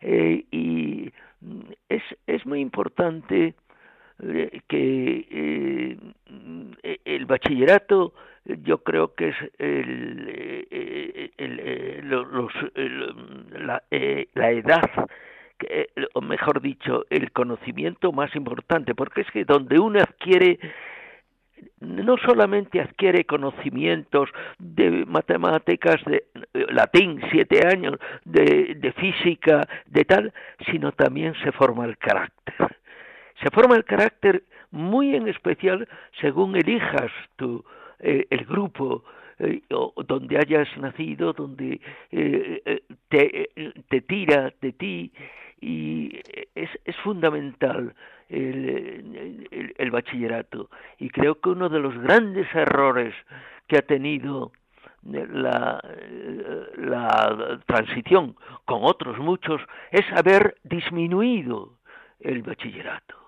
y 0.00 1.12
es, 1.88 2.02
es 2.26 2.46
muy 2.46 2.60
importante 2.60 3.54
eh, 4.22 4.60
que 4.66 5.28
eh, 5.30 6.98
el 7.04 7.26
bachillerato 7.26 8.14
yo 8.62 8.78
creo 8.78 9.14
que 9.14 9.28
es 9.28 9.36
el, 9.58 10.26
eh, 11.38 12.00
los, 12.02 12.52
la, 13.50 13.82
la, 14.34 14.50
edad 14.50 15.08
o 16.14 16.20
mejor 16.20 16.60
dicho 16.60 17.04
el 17.10 17.32
conocimiento 17.32 18.12
más 18.12 18.34
importante 18.36 18.94
porque 18.94 19.22
es 19.22 19.30
que 19.30 19.44
donde 19.44 19.78
uno 19.78 20.00
adquiere 20.00 20.58
no 21.80 22.16
solamente 22.18 22.80
adquiere 22.80 23.24
conocimientos 23.24 24.30
de 24.58 25.04
matemáticas, 25.06 25.96
de 26.04 26.24
latín, 26.70 27.20
siete 27.30 27.66
años, 27.66 27.98
de, 28.24 28.76
de 28.76 28.92
física, 28.92 29.66
de 29.86 30.04
tal, 30.04 30.32
sino 30.70 30.92
también 30.92 31.34
se 31.42 31.52
forma 31.52 31.84
el 31.84 31.96
carácter. 31.98 32.76
Se 33.42 33.50
forma 33.50 33.76
el 33.76 33.84
carácter 33.84 34.42
muy 34.70 35.14
en 35.14 35.28
especial 35.28 35.88
según 36.20 36.56
elijas 36.56 37.10
tu, 37.36 37.64
eh, 38.00 38.26
el 38.30 38.44
grupo 38.44 39.04
eh, 39.38 39.62
donde 39.68 40.38
hayas 40.38 40.68
nacido, 40.78 41.32
donde 41.32 41.80
eh, 42.10 42.82
te, 43.08 43.50
te, 43.88 44.00
tira 44.02 44.52
de 44.60 44.72
ti 44.72 45.12
y 45.60 46.18
es, 46.54 46.70
es 46.84 46.96
fundamental 46.96 47.94
el, 48.28 49.48
el, 49.50 49.74
el, 49.76 49.90
bachillerato. 49.90 50.70
Y 50.98 51.10
creo 51.10 51.40
que 51.40 51.50
uno 51.50 51.68
de 51.68 51.80
los 51.80 51.96
grandes 51.98 52.46
errores 52.54 53.14
que 53.66 53.78
ha 53.78 53.82
tenido 53.82 54.52
la, 55.02 55.80
la 56.76 57.60
transición 57.66 58.36
con 58.64 58.80
otros 58.82 59.18
muchos 59.18 59.60
es 59.90 60.04
haber 60.12 60.56
disminuido 60.64 61.78
el 62.20 62.42
bachillerato 62.42 63.26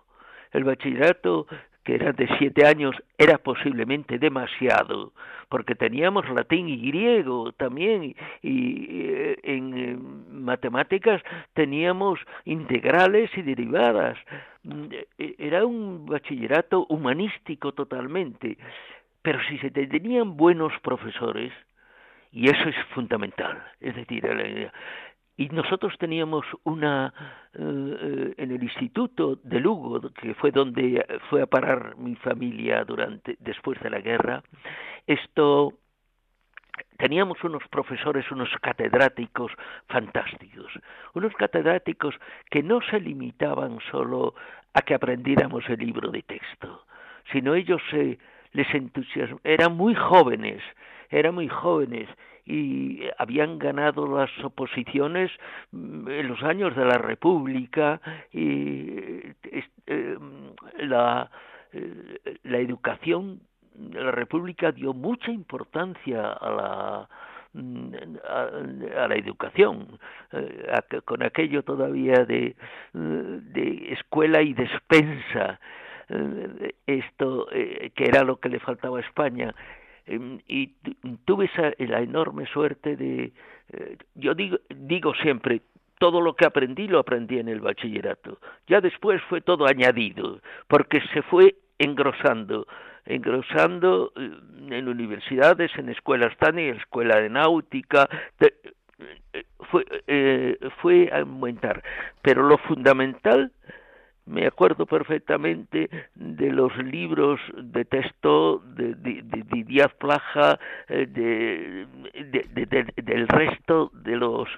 el 0.53 0.65
bachillerato 0.65 1.47
que 1.89 1.95
era 1.95 2.13
de 2.13 2.29
siete 2.37 2.67
años 2.67 2.95
era 3.17 3.39
posiblemente 3.39 4.19
demasiado, 4.19 5.15
porque 5.49 5.75
teníamos 5.75 6.29
latín 6.29 6.69
y 6.69 6.77
griego 6.91 7.53
también, 7.53 8.15
y, 8.43 8.87
eh, 8.91 9.39
en 9.43 10.45
matemáticas 10.45 11.23
teníamos 11.55 12.21
integrales 12.45 13.31
y 13.39 13.41
derivadas. 13.41 14.19
Mm, 14.65 14.93
e, 15.17 15.35
era 15.39 15.65
un 15.65 16.05
bachillerato 16.05 16.85
humanístico 16.91 17.73
totalmente, 17.73 18.59
pero 19.23 19.39
si 19.49 19.57
se 19.57 19.71
tenían 19.71 20.37
buenos 20.37 20.75
profesores, 20.83 21.55
y 22.33 22.51
eso 22.51 22.69
es 22.69 22.77
fundamental, 22.95 23.57
es 23.81 23.97
decir, 23.97 24.27
y 25.39 25.49
nosotros 25.51 25.97
teníamos 25.99 26.45
una 26.65 27.15
eh, 27.55 27.61
eh, 27.61 28.35
en 28.37 28.51
el 28.51 28.63
instituto 28.63 29.37
de 29.37 29.61
Lugo 29.61 30.01
que 30.11 30.35
fue 30.35 30.51
donde 30.51 31.07
fue 31.31 31.41
a 31.41 31.47
parar 31.47 31.97
mi 31.97 32.17
familia 32.17 32.85
durante 32.85 33.37
después 33.39 33.81
de 33.81 33.89
la 33.89 34.01
guerra 34.01 34.43
esto 35.07 35.75
teníamos 36.99 37.43
unos 37.45 37.63
profesores 37.71 38.31
unos 38.33 38.51
catedráticos 38.61 39.53
fantásticos 39.87 40.73
unos 41.15 41.33
catedráticos 41.35 42.17
que 42.51 42.63
no 42.63 42.81
se 42.83 43.01
limitaban 43.01 43.79
solo 43.93 44.35
a 44.75 44.83
que 44.83 44.95
aprendiéramos 44.95 45.65
el 45.69 45.79
libro 45.79 46.11
de 46.11 46.23
texto 46.23 46.85
sino 47.33 47.55
ellos 47.55 47.81
se 47.91 48.19
les 48.53 48.75
entusiasmaban 48.75 49.41
eran 49.45 49.77
muy 49.77 49.95
jóvenes 49.95 50.61
eran 51.11 51.37
muy 51.37 51.49
jóvenes 51.49 52.09
y 52.49 53.03
habían 53.19 53.59
ganado 53.59 54.07
las 54.07 54.31
oposiciones 54.43 55.31
mm, 55.71 56.09
en 56.09 56.29
los 56.29 56.43
años 56.43 56.75
de 56.75 56.85
la 56.85 56.97
República 56.97 58.01
y 58.33 59.21
eh, 59.87 60.19
la, 60.79 61.31
eh, 61.73 62.39
la 62.45 62.59
educación 62.59 63.41
la 63.93 64.11
República 64.11 64.73
dio 64.73 64.93
mucha 64.95 65.31
importancia 65.31 66.33
a 66.33 66.51
la 66.51 67.09
mm, 67.53 67.95
a, 68.27 69.09
la 69.09 69.15
educación 69.15 69.99
eh, 70.33 71.01
con 71.05 71.23
aquello 71.23 71.63
todavía 71.63 72.25
de, 72.25 72.57
de 72.95 73.93
escuela 73.93 74.41
y 74.43 74.55
despensa 74.55 75.61
esto 76.87 77.47
que 77.51 78.05
era 78.05 78.25
lo 78.25 78.41
que 78.41 78.49
le 78.49 78.61
faltaba 78.61 78.97
a 78.97 79.03
España 79.03 79.55
y 80.49 80.75
tuve 81.25 81.47
esa, 81.47 81.73
la 81.79 82.01
enorme 82.01 82.47
suerte 82.47 82.97
de, 82.97 83.33
eh, 83.73 83.97
yo 84.15 84.35
digo, 84.35 84.59
digo 84.71 85.15
siempre, 85.15 85.63
todo 85.99 86.21
lo 86.21 86.35
que 86.35 86.47
aprendí 86.47 86.89
lo 86.89 86.99
aprendí 86.99 87.39
en 87.39 87.49
el 87.49 87.61
bachillerato. 87.61 88.39
Ya 88.67 88.81
después 88.81 89.21
fue 89.29 89.41
todo 89.41 89.67
añadido, 89.67 90.41
porque 90.69 91.01
se 91.13 91.23
fue 91.23 91.57
engrosando, 91.79 92.67
engrosando 93.05 94.13
eh, 94.17 94.31
en 94.71 94.89
universidades, 94.89 95.71
en 95.77 95.89
escuelas 95.91 96.37
tan 96.39 96.59
en 96.59 96.77
escuela 96.77 97.21
de 97.21 97.29
náutica, 97.29 98.09
eh, 98.41 99.45
fue, 99.71 99.85
fue 100.81 101.11
a 101.13 101.19
aumentar. 101.19 101.83
Pero 102.23 102.43
lo 102.43 102.59
fundamental 102.59 103.53
me 104.29 104.47
acuerdo 104.47 104.87
perfectamente 104.87 105.91
de 106.15 106.53
los 106.53 106.77
libros 106.79 107.41
de 107.57 107.85
texto 107.85 108.63
de, 108.75 108.95
Díaz 109.65 109.93
Plaja, 109.95 110.61
eh, 110.89 111.07
del 111.07 111.89
resto 113.29 113.91
de 113.95 114.17
los 114.17 114.49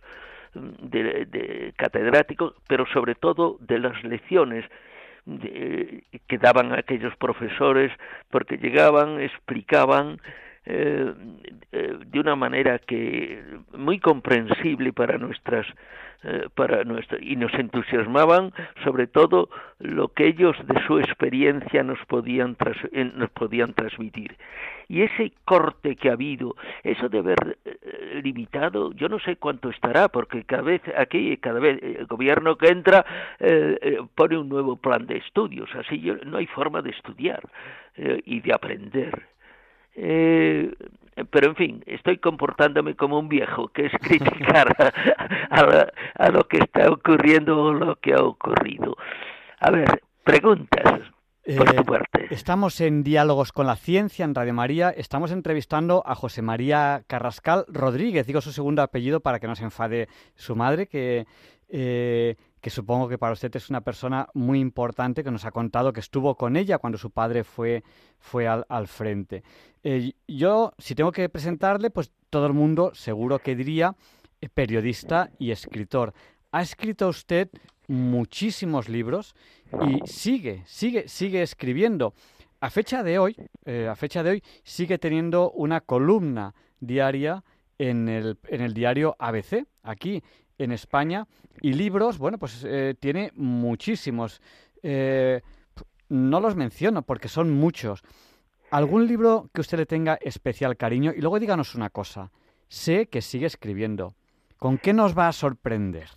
de, 0.54 1.72
catedráticos, 1.76 2.54
pero 2.68 2.86
sobre 2.86 3.14
todo 3.14 3.56
de 3.60 3.78
las 3.78 4.02
lecciones 4.04 4.64
que 5.24 6.38
daban 6.38 6.72
aquellos 6.72 7.14
profesores, 7.16 7.92
porque 8.30 8.56
llegaban, 8.56 9.20
explicaban 9.20 10.18
eh, 10.66 11.14
eh, 11.72 11.98
de 12.06 12.20
una 12.20 12.36
manera 12.36 12.78
que 12.78 13.42
muy 13.72 13.98
comprensible 13.98 14.92
para 14.92 15.18
nuestras 15.18 15.66
eh, 16.22 16.48
para 16.54 16.84
nuestro, 16.84 17.18
y 17.20 17.36
nos 17.36 17.52
entusiasmaban 17.54 18.52
sobre 18.84 19.06
todo 19.06 19.48
lo 19.78 20.08
que 20.08 20.26
ellos 20.26 20.56
de 20.66 20.80
su 20.86 20.98
experiencia 20.98 21.82
nos 21.82 21.98
podían 22.06 22.56
nos 23.14 23.30
podían 23.30 23.72
transmitir. 23.74 24.36
Y 24.88 25.02
ese 25.02 25.32
corte 25.44 25.96
que 25.96 26.10
ha 26.10 26.14
habido 26.14 26.56
eso 26.82 27.08
de 27.08 27.20
haber 27.20 27.58
limitado 28.22 28.92
yo 28.92 29.08
no 29.08 29.18
sé 29.20 29.36
cuánto 29.36 29.70
estará 29.70 30.08
porque 30.08 30.44
cada 30.44 30.62
vez 30.62 30.82
aquí 30.96 31.36
cada 31.38 31.60
vez 31.60 31.82
el 31.82 32.06
gobierno 32.06 32.56
que 32.56 32.68
entra 32.68 33.04
pone 34.14 34.36
un 34.36 34.48
nuevo 34.48 34.76
plan 34.76 35.06
de 35.06 35.18
estudios 35.18 35.70
así 35.74 36.12
no 36.26 36.38
hay 36.38 36.46
forma 36.46 36.82
de 36.82 36.90
estudiar 36.90 37.42
y 37.96 38.40
de 38.40 38.52
aprender. 38.52 39.30
Eh, 39.94 40.72
pero 41.30 41.48
en 41.48 41.56
fin, 41.56 41.84
estoy 41.86 42.18
comportándome 42.18 42.94
como 42.94 43.18
un 43.18 43.28
viejo, 43.28 43.68
que 43.68 43.86
es 43.86 43.92
criticar 44.00 44.76
a, 45.50 46.30
lo 46.30 46.44
que 46.44 46.58
está 46.58 46.90
ocurriendo 46.90 47.62
o 47.62 47.72
lo 47.72 47.96
que 47.96 48.14
ha 48.14 48.22
ocurrido. 48.22 48.96
A 49.60 49.70
ver, 49.70 50.02
preguntas. 50.24 51.00
Por 51.56 51.74
tu 51.74 51.80
eh, 51.80 51.84
parte. 51.84 52.26
Estamos 52.30 52.80
en 52.80 53.02
Diálogos 53.02 53.50
con 53.50 53.66
la 53.66 53.74
Ciencia 53.74 54.24
en 54.24 54.34
Radio 54.34 54.52
María. 54.52 54.90
Estamos 54.90 55.32
entrevistando 55.32 56.02
a 56.06 56.14
José 56.14 56.42
María 56.42 57.02
Carrascal 57.06 57.64
Rodríguez, 57.66 58.26
digo 58.26 58.40
su 58.40 58.52
segundo 58.52 58.82
apellido 58.82 59.20
para 59.20 59.40
que 59.40 59.48
no 59.48 59.56
se 59.56 59.64
enfade 59.64 60.08
su 60.36 60.54
madre, 60.54 60.86
que, 60.86 61.26
eh, 61.70 62.36
que 62.60 62.70
supongo 62.70 63.08
que 63.08 63.18
para 63.18 63.32
usted 63.32 63.54
es 63.56 63.70
una 63.70 63.80
persona 63.80 64.28
muy 64.34 64.60
importante 64.60 65.24
que 65.24 65.30
nos 65.30 65.44
ha 65.44 65.50
contado 65.50 65.92
que 65.92 66.00
estuvo 66.00 66.34
con 66.34 66.56
ella 66.56 66.78
cuando 66.78 66.98
su 66.98 67.10
padre 67.10 67.44
fue, 67.44 67.82
fue 68.18 68.46
al, 68.46 68.88
frente. 68.88 69.42
Eh, 69.82 70.12
yo, 70.28 70.72
si 70.78 70.94
tengo 70.94 71.12
que 71.12 71.28
presentarle, 71.28 71.90
pues 71.90 72.12
todo 72.28 72.46
el 72.46 72.52
mundo 72.52 72.92
seguro 72.94 73.38
que 73.38 73.56
diría 73.56 73.96
eh, 74.40 74.48
periodista 74.48 75.30
y 75.38 75.50
escritor. 75.50 76.12
Ha 76.52 76.62
escrito 76.62 77.08
usted 77.08 77.48
muchísimos 77.88 78.88
libros 78.88 79.34
y 79.86 80.06
sigue, 80.06 80.62
sigue, 80.66 81.08
sigue 81.08 81.42
escribiendo. 81.42 82.14
A 82.60 82.68
fecha 82.68 83.02
de 83.02 83.18
hoy, 83.18 83.36
eh, 83.64 83.88
a 83.90 83.96
fecha 83.96 84.22
de 84.22 84.30
hoy, 84.30 84.42
sigue 84.62 84.98
teniendo 84.98 85.50
una 85.52 85.80
columna 85.80 86.54
diaria 86.78 87.42
en 87.78 88.08
el, 88.10 88.38
en 88.48 88.60
el 88.60 88.74
diario 88.74 89.16
ABC, 89.18 89.66
aquí 89.82 90.22
en 90.62 90.72
España, 90.72 91.26
y 91.60 91.72
libros, 91.72 92.18
bueno, 92.18 92.38
pues 92.38 92.64
eh, 92.66 92.94
tiene 92.98 93.32
muchísimos. 93.34 94.40
Eh, 94.82 95.40
no 96.08 96.40
los 96.40 96.56
menciono 96.56 97.02
porque 97.02 97.28
son 97.28 97.50
muchos. 97.50 98.02
¿Algún 98.70 99.06
libro 99.06 99.50
que 99.52 99.60
usted 99.60 99.78
le 99.78 99.86
tenga 99.86 100.14
especial 100.20 100.76
cariño? 100.76 101.12
Y 101.16 101.20
luego 101.20 101.38
díganos 101.38 101.74
una 101.74 101.90
cosa. 101.90 102.30
Sé 102.68 103.06
que 103.06 103.20
sigue 103.20 103.46
escribiendo. 103.46 104.14
¿Con 104.58 104.78
qué 104.78 104.92
nos 104.92 105.16
va 105.16 105.28
a 105.28 105.32
sorprender? 105.32 106.08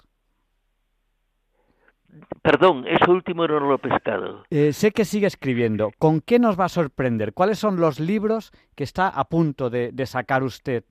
Perdón, 2.41 2.85
eso 2.87 3.11
último 3.11 3.47
no 3.47 3.59
lo 3.59 3.75
he 3.75 3.79
pescado. 3.79 4.43
Eh, 4.49 4.73
sé 4.73 4.91
que 4.91 5.05
sigue 5.05 5.27
escribiendo. 5.27 5.91
¿Con 5.97 6.21
qué 6.21 6.39
nos 6.39 6.59
va 6.59 6.65
a 6.65 6.69
sorprender? 6.69 7.33
¿Cuáles 7.33 7.57
son 7.57 7.77
los 7.77 7.99
libros 7.99 8.51
que 8.75 8.83
está 8.83 9.07
a 9.07 9.23
punto 9.25 9.69
de, 9.69 9.93
sacar 10.05 10.43
usted? 10.43 10.83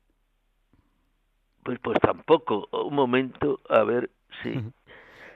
Pues, 1.62 1.78
pues 1.82 1.98
tampoco. 2.00 2.68
Un 2.72 2.94
momento, 2.94 3.60
a 3.68 3.82
ver, 3.84 4.10
sí. 4.42 4.54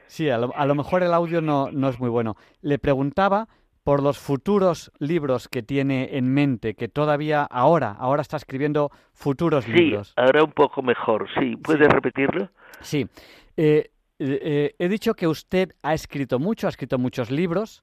Sí, 0.07 0.31
a 0.31 0.39
lo, 0.39 0.75
mejor 0.75 1.03
el 1.03 1.13
audio 1.13 1.41
no, 1.41 1.71
no 1.73 1.89
es 1.89 1.99
muy 1.99 2.09
bueno. 2.09 2.37
Le 2.63 2.79
preguntaba 2.79 3.49
por 3.83 4.03
los 4.03 4.19
futuros 4.19 4.93
libros 4.99 5.49
que 5.49 5.63
tiene 5.63 6.17
en 6.17 6.33
mente, 6.33 6.75
que 6.75 6.89
todavía 6.89 7.43
ahora, 7.45 7.93
ahora 7.99 8.23
está 8.23 8.37
escribiendo 8.37 8.91
futuros 9.13 9.69
libros. 9.69 10.09
Sí, 10.09 10.15
ahora 10.17 10.45
un 10.45 10.53
poco 10.53 10.83
mejor, 10.83 11.29
sí. 11.39 11.57
¿Puede 11.57 11.89
repetirlo? 11.89 12.51
Sí. 12.81 13.07
Eh, 13.57 13.91
eh, 14.19 14.75
he 14.79 14.89
dicho 14.89 15.15
que 15.15 15.27
usted 15.27 15.73
ha 15.83 15.95
escrito 15.95 16.39
mucho, 16.39 16.67
ha 16.67 16.71
escrito 16.71 16.99
muchos 16.99 17.31
libros 17.31 17.83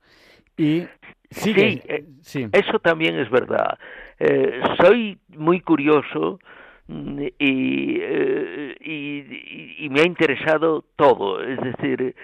y 0.57 0.87
sigue. 1.29 1.83
Eh, 1.87 2.05
sí, 2.21 2.47
eso 2.51 2.79
también 2.79 3.19
es 3.19 3.29
verdad. 3.29 3.77
Eh, 4.19 4.61
soy 4.79 5.19
muy 5.29 5.61
curioso 5.61 6.39
mm, 6.87 7.21
y, 7.39 8.01
y, 8.81 9.89
me 9.89 10.01
ha 10.01 10.05
interesado 10.05 10.83
todo, 10.95 11.43
es 11.43 11.59
decir, 11.59 12.15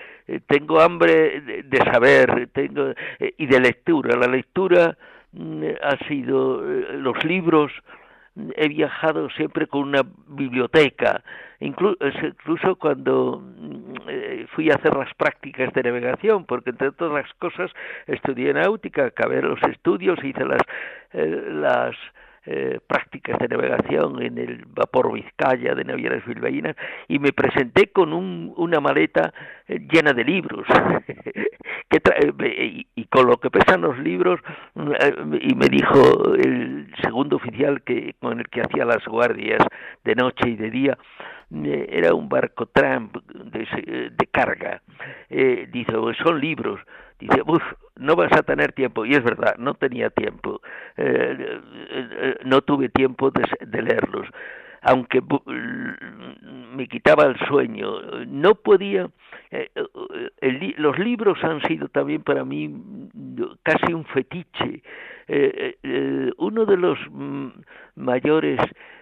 tengo 0.47 0.79
hambre 0.79 1.41
de, 1.41 1.77
saber 1.77 2.49
tengo, 2.53 2.93
y 3.37 3.45
de 3.45 3.59
lectura. 3.59 4.15
La 4.15 4.27
lectura 4.27 4.97
mm, 5.33 5.63
ha 5.81 5.97
sido 6.07 6.61
los 6.61 7.23
libros, 7.23 7.71
he 8.55 8.67
viajado 8.69 9.29
siempre 9.31 9.67
con 9.67 9.81
una 9.81 10.01
biblioteca, 10.27 11.23
incluso 11.59 12.75
cuando 12.77 13.41
mm, 13.41 13.93
eh, 14.07 14.47
fui 14.55 14.69
a 14.69 14.75
hacer 14.75 14.95
las 14.95 15.13
prácticas 15.15 15.73
de 15.73 15.83
navegación, 15.83 16.45
porque 16.45 16.71
entre 16.71 16.91
todas 16.91 17.23
las 17.23 17.33
cosas 17.35 17.71
estudié 18.07 18.53
náutica, 18.53 19.05
acabé 19.05 19.41
los 19.41 19.61
estudios, 19.63 20.23
hice 20.23 20.45
las, 20.45 20.61
eh, 21.13 21.43
las 21.51 21.95
eh, 22.45 22.79
prácticas 22.85 23.39
de 23.39 23.47
navegación 23.47 24.21
en 24.21 24.37
el 24.37 24.65
vapor 24.65 25.13
Vizcaya 25.13 25.75
de 25.75 25.83
navieras 25.83 26.25
bilbaínas 26.25 26.75
y 27.07 27.19
me 27.19 27.31
presenté 27.31 27.87
con 27.87 28.13
un, 28.13 28.53
una 28.57 28.79
maleta 28.79 29.33
llena 29.67 30.13
de 30.13 30.23
libros 30.23 30.65
que 31.89 32.85
y, 32.95 33.05
con 33.05 33.27
lo 33.27 33.37
que 33.37 33.49
pesan 33.49 33.81
los 33.81 33.97
libros 33.99 34.39
y 35.41 35.55
me 35.55 35.67
dijo 35.67 36.35
el 36.35 36.91
segundo 37.01 37.37
oficial 37.37 37.81
que 37.81 38.15
con 38.19 38.39
el 38.39 38.47
que 38.49 38.61
hacía 38.61 38.85
las 38.85 39.03
guardias 39.05 39.59
de 40.03 40.15
noche 40.15 40.49
y 40.49 40.55
de 40.55 40.69
día 40.69 40.97
era 41.51 42.13
un 42.13 42.29
barco 42.29 42.67
tramp 42.67 43.15
de, 43.15 44.11
de 44.11 44.27
carga. 44.27 44.81
Eh, 45.29 45.67
dice, 45.71 45.93
son 46.23 46.39
libros. 46.39 46.79
Dice, 47.19 47.41
uff, 47.45 47.63
no 47.97 48.15
vas 48.15 48.31
a 48.33 48.43
tener 48.43 48.71
tiempo. 48.73 49.05
Y 49.05 49.13
es 49.13 49.23
verdad, 49.23 49.55
no 49.57 49.73
tenía 49.73 50.09
tiempo. 50.09 50.61
Eh, 50.97 51.59
eh, 51.91 52.35
no 52.45 52.61
tuve 52.61 52.89
tiempo 52.89 53.31
de, 53.31 53.43
de 53.65 53.81
leerlos. 53.81 54.27
Aunque 54.81 55.21
me 55.45 56.87
quitaba 56.87 57.25
el 57.25 57.37
sueño, 57.47 57.99
no 58.27 58.55
podía. 58.55 59.09
los 60.77 60.97
libros 60.99 61.37
han 61.43 61.61
sido 61.63 61.89
también 61.89 62.23
para 62.23 62.45
mí 62.45 62.73
casi 63.63 63.93
un 63.93 64.05
fetiche. 64.05 64.81
uno 66.37 66.65
de 66.65 66.77
los 66.77 66.97
mm, 67.11 67.49
mayores 67.95 68.61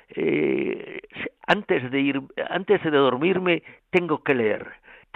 eh, 0.09 1.01
antes 1.45 1.91
de 1.91 1.99
ir, 1.99 2.21
antes 2.49 2.83
de 2.83 2.91
dormirme, 2.91 3.63
tengo 3.89 4.23
que 4.23 4.33
leer. 4.35 4.67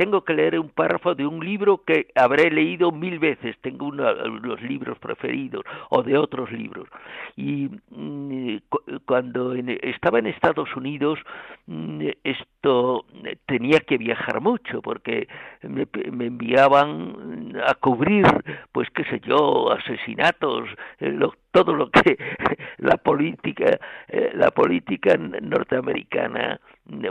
Tengo 0.01 0.23
que 0.23 0.33
leer 0.33 0.59
un 0.59 0.69
párrafo 0.69 1.13
de 1.13 1.27
un 1.27 1.45
libro 1.45 1.83
que 1.85 2.07
habré 2.15 2.49
leído 2.49 2.91
mil 2.91 3.19
veces. 3.19 3.55
Tengo 3.61 3.85
uno 3.85 4.11
los 4.11 4.59
libros 4.63 4.97
preferidos 4.97 5.63
o 5.91 6.01
de 6.01 6.17
otros 6.17 6.51
libros. 6.51 6.89
Y 7.35 7.69
mm, 7.91 8.57
cuando 9.05 9.53
estaba 9.53 10.17
en 10.17 10.25
Estados 10.25 10.75
Unidos, 10.75 11.19
mm, 11.67 12.07
esto 12.23 13.05
tenía 13.45 13.81
que 13.81 13.99
viajar 13.99 14.41
mucho 14.41 14.81
porque 14.81 15.27
me, 15.61 15.87
me, 16.11 16.25
enviaban 16.25 17.53
a 17.63 17.75
cubrir, 17.75 18.25
pues 18.71 18.89
qué 18.89 19.03
sé 19.03 19.19
yo, 19.19 19.71
asesinatos, 19.71 20.67
eh, 20.99 21.11
lo, 21.11 21.35
todo 21.51 21.75
lo 21.75 21.91
que 21.91 22.17
la 22.79 22.97
política 22.97 23.79
eh, 24.07 24.31
la 24.33 24.49
política 24.49 25.15
norteamericana 25.15 26.59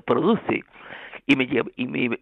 produce 0.04 0.64
y 1.30 1.36
me 1.36 1.48
y 1.76 1.86
me 1.86 2.06
eh, 2.06 2.18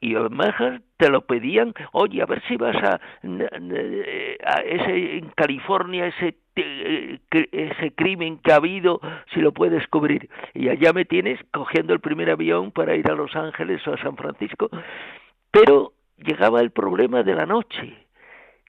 y 0.00 0.16
además 0.16 0.54
te 0.96 1.08
lo 1.08 1.20
pedían 1.22 1.74
oye 1.92 2.22
a 2.22 2.26
ver 2.26 2.42
si 2.48 2.56
vas 2.56 2.76
a, 2.76 3.00
a 3.00 4.56
ese 4.62 5.18
en 5.18 5.30
California 5.36 6.06
ese 6.06 6.36
eh, 6.56 7.20
ese 7.30 7.94
crimen 7.94 8.38
que 8.38 8.52
ha 8.52 8.56
habido 8.56 9.00
si 9.32 9.40
lo 9.40 9.52
puedes 9.52 9.86
cubrir 9.86 10.28
y 10.54 10.68
allá 10.68 10.92
me 10.92 11.04
tienes 11.04 11.38
cogiendo 11.52 11.94
el 11.94 12.00
primer 12.00 12.30
avión 12.30 12.72
para 12.72 12.96
ir 12.96 13.08
a 13.08 13.14
Los 13.14 13.36
Ángeles 13.36 13.86
o 13.86 13.94
a 13.94 14.02
San 14.02 14.16
Francisco 14.16 14.68
pero 15.52 15.92
llegaba 16.16 16.60
el 16.60 16.72
problema 16.72 17.22
de 17.22 17.34
la 17.34 17.46
noche 17.46 18.06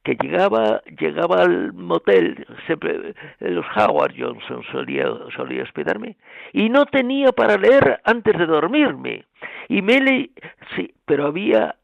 que 0.03 0.15
llegaba 0.15 0.81
llegaba 0.99 1.43
al 1.43 1.73
motel 1.73 2.45
siempre 2.65 3.13
los 3.39 3.65
Howard 3.75 4.13
Johnson 4.17 4.63
solía 4.71 5.05
solía 5.35 5.63
hospedarme 5.63 6.17
y 6.53 6.69
no 6.69 6.85
tenía 6.85 7.31
para 7.31 7.57
leer 7.57 8.01
antes 8.03 8.37
de 8.37 8.45
dormirme. 8.45 9.25
Y 9.69 9.81
me 9.81 9.99
leí 9.99 10.31
sí 10.75 10.93
pero 11.05 11.27
había 11.27 11.75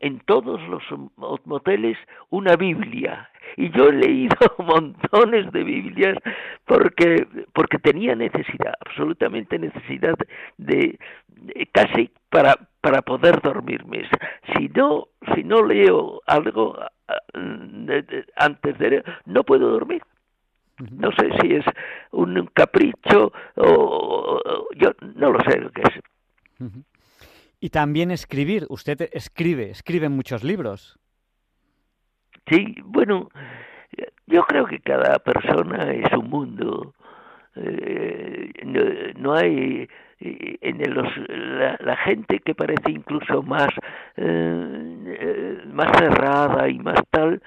en 0.00 0.20
todos 0.20 0.60
los 0.68 0.82
moteles 1.46 1.98
una 2.30 2.56
Biblia. 2.56 3.28
Y 3.56 3.70
yo 3.70 3.88
he 3.88 3.92
leído 3.92 4.36
montones 4.58 5.50
de 5.52 5.64
Biblias 5.64 6.18
porque 6.64 7.26
porque 7.52 7.78
tenía 7.78 8.14
necesidad 8.14 8.74
absolutamente 8.80 9.58
necesidad 9.58 10.14
de 10.58 10.98
casi 11.72 12.10
para 12.30 12.56
para 12.84 13.00
poder 13.00 13.40
dormirme 13.40 14.06
si 14.52 14.68
no 14.68 15.08
si 15.34 15.42
no 15.42 15.64
leo 15.64 16.20
algo 16.26 16.78
antes 18.36 18.78
de 18.78 19.02
no 19.24 19.42
puedo 19.42 19.70
dormir. 19.70 20.02
No 20.90 21.10
sé 21.12 21.30
si 21.40 21.54
es 21.54 21.64
un 22.10 22.50
capricho 22.52 23.32
o 23.56 24.38
yo 24.76 24.92
no 25.16 25.30
lo 25.30 25.40
sé 25.48 25.60
lo 25.60 25.70
que 25.70 25.80
es. 25.80 26.70
Y 27.58 27.70
también 27.70 28.10
escribir. 28.10 28.66
Usted 28.68 29.08
escribe 29.12 29.70
escribe 29.70 30.10
muchos 30.10 30.44
libros. 30.44 30.98
Sí 32.46 32.76
bueno 32.84 33.30
yo 34.26 34.42
creo 34.42 34.66
que 34.66 34.80
cada 34.80 35.18
persona 35.20 35.90
es 35.90 36.12
un 36.12 36.28
mundo. 36.28 36.94
Eh, 37.56 38.52
no, 39.16 39.32
hay 39.32 39.88
en 40.24 40.94
los, 40.94 41.06
la, 41.80 41.96
gente 41.96 42.40
que 42.40 42.54
parece 42.54 42.90
incluso 42.90 43.42
más 43.42 43.68
eh, 44.16 45.62
más 45.70 45.94
cerrada 45.98 46.66
y 46.68 46.78
más 46.78 47.00
tal 47.10 47.42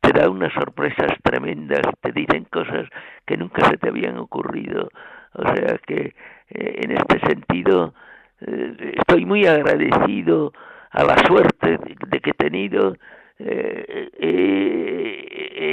te 0.00 0.12
da 0.12 0.30
unas 0.30 0.52
sorpresas 0.54 1.12
tremendas 1.22 1.82
te 2.00 2.10
dicen 2.12 2.44
cosas 2.50 2.88
que 3.26 3.36
nunca 3.36 3.68
se 3.68 3.76
te 3.76 3.90
habían 3.90 4.16
ocurrido. 4.16 4.88
O 5.34 5.42
sea 5.42 5.78
que 5.86 6.14
eh, 6.50 6.80
en 6.82 6.92
este 6.92 7.20
sentido 7.20 7.92
eh, 8.40 8.94
estoy 8.96 9.26
muy 9.26 9.46
agradecido 9.46 10.52
a 10.90 11.04
la 11.04 11.18
suerte 11.26 11.78
de, 12.08 12.20
que 12.20 12.30
he 12.30 12.34
tenido 12.34 12.96
he 13.38 14.22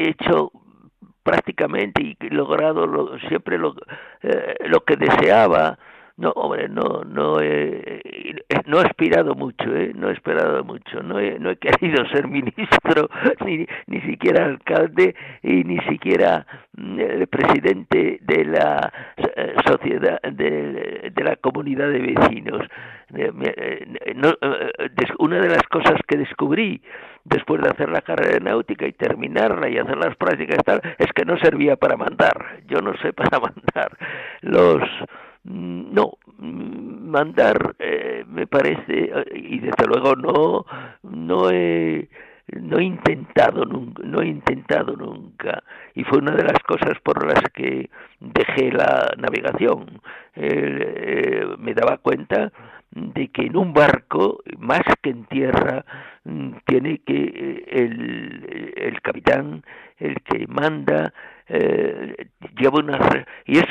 hecho 0.10 0.52
prácticamente 1.24 2.02
y 2.02 2.16
logrado 2.30 2.88
lo, 2.88 3.20
siempre 3.20 3.60
lo, 3.60 3.76
lo 4.66 4.80
que 4.82 4.96
deseaba 4.96 5.78
No, 6.20 6.32
hombre, 6.32 6.68
no, 6.68 7.06
no 7.06 7.40
he, 7.40 8.02
no 8.66 8.82
he 8.82 8.86
aspirado 8.86 9.36
mucho, 9.36 9.74
¿eh? 9.74 9.94
No 9.96 10.10
he 10.10 10.14
esperado 10.14 10.66
mucho. 10.66 11.02
No 11.02 11.18
he, 11.18 11.40
no 11.40 11.52
he 11.52 11.56
querido 11.56 12.06
ser 12.10 12.28
ministro, 12.28 13.10
ni, 13.46 13.66
ni 13.88 14.02
siquiera 14.02 14.44
alcalde 14.44 15.16
y 15.42 15.64
ni 15.64 15.80
siquiera 15.88 16.46
mm, 16.76 17.24
presidente 17.30 18.20
de 18.22 18.44
la 18.44 18.92
eh, 19.16 19.56
sociedad, 19.66 20.22
de, 20.24 21.10
de 21.16 21.24
la 21.24 21.38
comunidad 21.38 21.90
de 21.90 22.00
vecinos. 22.00 22.68
Eh, 23.16 23.32
eh, 23.58 24.14
no, 24.14 24.34
una 25.20 25.40
de 25.40 25.48
las 25.48 25.64
cosas 25.70 26.02
que 26.06 26.18
descubrí 26.18 26.82
después 27.24 27.62
de 27.62 27.70
hacer 27.70 27.90
la 27.90 28.02
carrera 28.02 28.40
náutica 28.40 28.86
y 28.86 28.92
terminarla 28.92 29.70
y 29.70 29.78
hacer 29.78 29.98
las 29.98 30.18
prácticas 30.18 30.58
y 30.60 30.64
tal, 30.64 30.82
es 30.98 31.14
que 31.14 31.24
no 31.24 31.38
servía 31.38 31.78
para 31.78 31.96
mandar. 31.96 32.60
Yo 32.68 32.82
no 32.82 32.94
sé 32.98 33.14
para 33.14 33.40
mandar 33.40 33.98
los 34.42 34.84
no, 35.44 36.18
mm, 36.38 37.10
mandar 37.10 37.76
eh, 37.80 38.24
me 38.28 38.48
parece, 38.48 39.12
y 39.36 39.60
desde 39.60 39.88
luego 39.88 40.16
no, 40.16 40.66
no 41.04 41.50
he, 41.52 42.10
no 42.60 42.80
he 42.80 42.84
intentado 42.84 43.66
nunca, 43.66 44.04
no 44.04 44.22
he 44.22 44.28
intentado 44.28 44.96
nunca, 44.96 45.64
y 45.96 46.04
fue 46.04 46.20
una 46.20 46.36
de 46.36 46.44
las 46.44 46.60
cosas 46.64 47.00
por 47.04 47.26
las 47.26 47.44
que 47.54 47.90
dejé 48.20 48.72
la 48.72 49.14
navegación. 49.18 50.02
Eh, 50.36 51.46
me 51.58 51.74
daba 51.74 51.98
cuenta 51.98 52.52
de 52.92 53.28
que 53.30 53.44
en 53.44 53.58
un 53.58 53.74
barco, 53.74 54.42
más 54.58 54.82
que 55.02 55.12
en 55.12 55.26
tierra, 55.26 55.86
mm, 56.24 56.52
tiene 56.66 57.00
que 57.00 57.24
eh, 57.24 57.66
el, 57.68 58.74
el 58.76 59.02
capitán, 59.02 59.64
el 59.98 60.16
que 60.22 60.48
manda, 60.48 61.14
eh, 61.48 62.28
lleva 62.58 62.80
una 62.80 63.00
y 63.46 63.58
es 63.58 63.66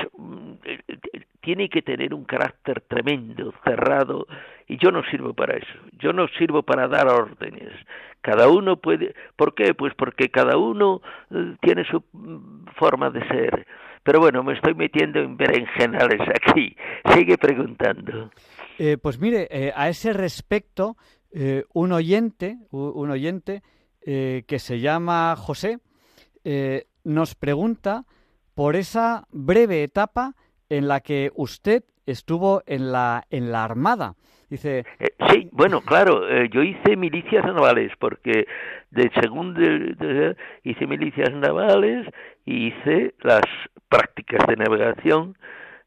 tiene 1.48 1.70
que 1.70 1.80
tener 1.80 2.12
un 2.12 2.24
carácter 2.24 2.82
tremendo, 2.82 3.54
cerrado, 3.64 4.26
y 4.66 4.76
yo 4.76 4.90
no 4.90 5.02
sirvo 5.04 5.32
para 5.32 5.56
eso, 5.56 5.78
yo 5.98 6.12
no 6.12 6.28
sirvo 6.36 6.62
para 6.62 6.88
dar 6.88 7.08
órdenes. 7.08 7.72
Cada 8.20 8.50
uno 8.50 8.76
puede, 8.76 9.14
¿por 9.34 9.54
qué? 9.54 9.72
Pues 9.72 9.94
porque 9.94 10.28
cada 10.28 10.58
uno 10.58 11.00
eh, 11.30 11.56
tiene 11.62 11.84
su 11.84 12.04
mm, 12.12 12.66
forma 12.78 13.08
de 13.08 13.26
ser. 13.28 13.66
Pero 14.02 14.20
bueno, 14.20 14.42
me 14.42 14.52
estoy 14.52 14.74
metiendo 14.74 15.20
en 15.20 15.38
berenjenales 15.38 16.20
aquí. 16.20 16.76
Sigue 17.14 17.38
preguntando. 17.38 18.30
Eh, 18.78 18.98
pues 19.00 19.18
mire, 19.18 19.48
eh, 19.50 19.72
a 19.74 19.88
ese 19.88 20.12
respecto, 20.12 20.98
un 21.72 21.92
oyente, 21.92 22.58
un 22.72 23.10
oyente 23.10 23.62
que 24.02 24.58
se 24.58 24.80
llama 24.80 25.34
José, 25.36 25.78
nos 27.04 27.34
pregunta 27.34 28.04
por 28.54 28.76
esa 28.76 29.26
breve 29.30 29.82
etapa 29.82 30.34
en 30.68 30.88
la 30.88 31.00
que 31.00 31.30
usted 31.34 31.82
estuvo 32.06 32.62
en 32.66 32.92
la, 32.92 33.24
en 33.30 33.52
la 33.52 33.64
Armada. 33.64 34.14
Dice... 34.48 34.84
Eh, 34.98 35.08
sí, 35.30 35.48
bueno, 35.52 35.82
claro, 35.82 36.26
eh, 36.28 36.48
yo 36.50 36.62
hice 36.62 36.96
milicias 36.96 37.44
navales, 37.44 37.92
porque 37.98 38.46
de 38.90 39.10
segundo 39.20 39.60
hice 40.64 40.86
milicias 40.86 41.32
navales 41.34 42.06
y 42.46 42.68
hice 42.68 43.14
las 43.20 43.42
prácticas 43.90 44.46
de 44.46 44.56
navegación 44.56 45.36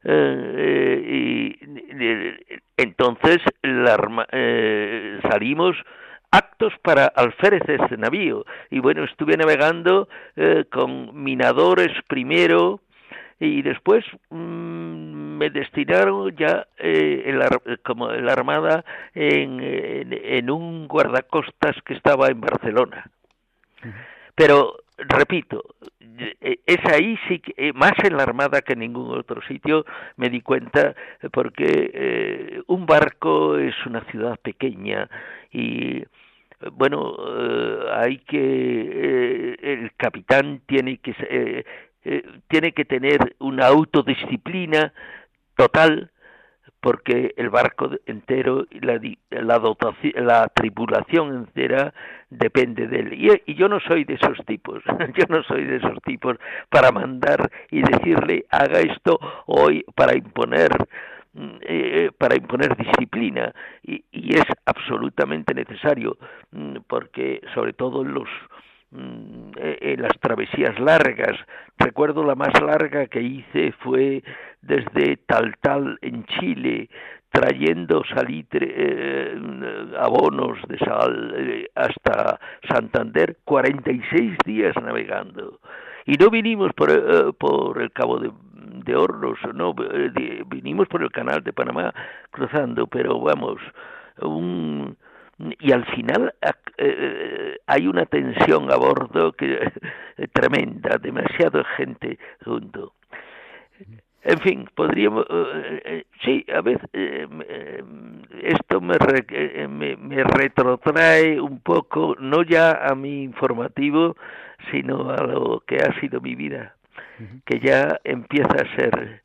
eh, 0.04 1.02
y 1.08 1.60
entonces 2.78 3.38
la, 3.64 3.98
salimos 5.30 5.76
actos 6.32 6.74
para 6.84 7.06
alféreces 7.08 7.80
de 7.90 7.98
navío 7.98 8.46
y 8.70 8.80
bueno 8.80 9.04
estuve 9.04 9.38
navegando 9.38 10.08
con 10.72 11.24
minadores 11.24 11.92
primero 12.08 12.80
y 13.42 13.64
después 13.64 14.06
mm, 14.30 15.38
me 15.38 15.50
destinaron 15.50 16.36
ya 16.38 16.68
eh, 16.78 17.24
en 17.26 17.40
la, 17.40 17.50
como 17.84 18.12
en 18.12 18.24
la 18.24 18.34
Armada 18.34 18.86
en, 19.16 19.60
en, 19.60 20.50
un 20.52 20.88
guardacostas 20.88 21.76
que 21.84 21.96
estaba 21.96 22.28
en 22.28 22.40
Barcelona. 22.40 23.10
Pero, 24.36 24.76
repito, 24.96 25.76
eh, 26.00 26.60
es 26.68 26.86
ahí 26.86 27.18
sí 27.28 27.40
que, 27.40 27.54
eh, 27.58 27.74
más 27.74 27.94
en 28.04 28.16
la 28.16 28.24
Armada 28.24 28.62
que 28.62 28.74
en 28.74 28.80
ningún 28.80 29.18
otro 29.18 29.42
sitio, 29.48 29.86
me 30.18 30.30
di 30.30 30.42
cuenta, 30.42 30.94
porque 31.32 32.62
un 32.68 32.86
barco 32.86 33.58
es 33.58 33.74
una 33.88 34.02
ciudad 34.12 34.40
pequeña 34.40 35.10
y 35.52 36.04
bueno, 36.74 37.16
hay 37.92 38.20
que 38.20 39.58
el 39.60 39.92
capitán 39.98 40.62
tiene 40.68 40.98
que 40.98 41.16
eh, 41.28 41.66
tiene 42.48 42.72
que 42.72 42.86
tener 42.86 43.36
una 43.40 43.68
autodisciplina 43.68 44.94
total 45.56 46.12
porque 46.82 47.34
el 47.38 47.50
barco 47.50 47.92
entero 48.08 48.66
y 48.72 48.80
la, 48.80 49.00
la, 49.30 49.62
la 50.16 50.48
tripulación 50.48 51.36
entera 51.36 51.94
depende 52.30 52.88
de 52.88 53.00
él. 53.00 53.42
Y, 53.46 53.54
yo 53.54 53.70
no 53.70 53.80
soy 53.80 54.04
de 54.04 54.16
esos 54.16 54.44
tipos, 54.46 54.84
yo 55.16 55.26
no 55.30 55.44
soy 55.44 55.66
de 55.66 55.78
esos 55.78 56.02
tipos 56.04 56.38
para 56.70 56.92
mandar 56.92 57.50
y 57.70 57.82
decirle 57.84 58.46
haga 58.50 58.80
esto 58.80 59.20
hoy 59.46 59.86
para 59.96 60.18
imponer 60.18 60.72
mm, 61.34 61.58
eh, 61.62 62.12
para 62.18 62.36
imponer 62.36 62.76
disciplina 62.76 63.54
y, 63.84 64.04
y, 64.12 64.36
es 64.36 64.46
absolutamente 64.66 65.54
necesario 65.54 66.18
mm, 66.52 66.78
porque 66.88 67.42
sobre 67.54 67.74
todo 67.74 68.04
los 68.04 68.28
en 68.28 68.40
eh, 68.40 68.50
eh, 68.50 68.71
las 68.92 70.20
travesías 70.20 70.80
largas. 70.80 71.38
Recuerdo 71.78 72.24
la 72.24 72.36
más 72.36 72.54
larga 72.62 73.08
que 73.08 73.22
hice 73.22 73.72
fue 73.80 74.24
desde 74.62 75.18
Taltal 75.26 75.98
en 76.02 76.26
Chile, 76.26 76.90
trayendo 77.32 78.04
salitre, 78.14 78.68
eh, 78.76 79.36
abonos 80.00 80.60
de 80.68 80.78
sal 80.80 81.68
hasta 81.76 82.40
Santander, 82.70 83.38
46 83.46 84.38
días 84.46 84.76
navegando. 84.82 85.60
Y 86.06 86.14
no 86.14 86.30
vinimos 86.30 86.74
por, 86.74 87.36
por 87.38 87.82
el 87.82 87.92
Cabo 87.92 88.20
de, 88.20 88.32
de 88.86 88.96
Hornos, 88.96 89.40
no, 89.54 89.74
vinimos 90.48 90.88
por 90.88 91.02
el 91.04 91.12
Canal 91.12 91.44
de 91.44 91.54
Panamá 91.54 91.94
cruzando, 92.32 92.88
pero 92.88 93.20
vamos, 93.20 93.60
un, 94.22 94.98
y 95.60 95.72
al 95.72 95.86
final 95.86 96.34
eh, 96.42 96.52
eh, 96.78 97.58
hay 97.68 97.88
una 97.88 98.06
tensión 98.06 98.72
a 98.72 98.76
bordo 98.76 99.32
que 99.34 99.54
eh, 99.54 100.28
tremenda, 100.34 100.98
demasiada 100.98 101.64
gente 101.78 102.18
junto. 102.44 102.94
En 104.24 104.38
fin, 104.38 104.70
podríamos, 104.76 105.26
sí, 106.24 106.46
a 106.56 106.62
veces 106.62 106.88
esto 108.44 108.80
me, 108.80 108.96
me, 109.68 109.98
me, 109.98 110.24
retrotrae 110.24 111.42
un 111.42 111.60
poco, 111.62 112.16
no 112.20 112.44
ya 112.44 112.86
a 112.88 112.94
mi 112.94 113.24
informativo, 113.24 114.16
sino 114.70 115.10
a 115.10 115.24
lo 115.24 115.64
que 115.66 115.78
ha 115.78 116.00
sido 116.00 116.22
mi 116.22 116.36
vida, 116.36 116.76
que 117.46 117.60
ya 117.62 118.00
empieza 118.04 118.54
a 118.54 118.76
ser, 118.76 119.24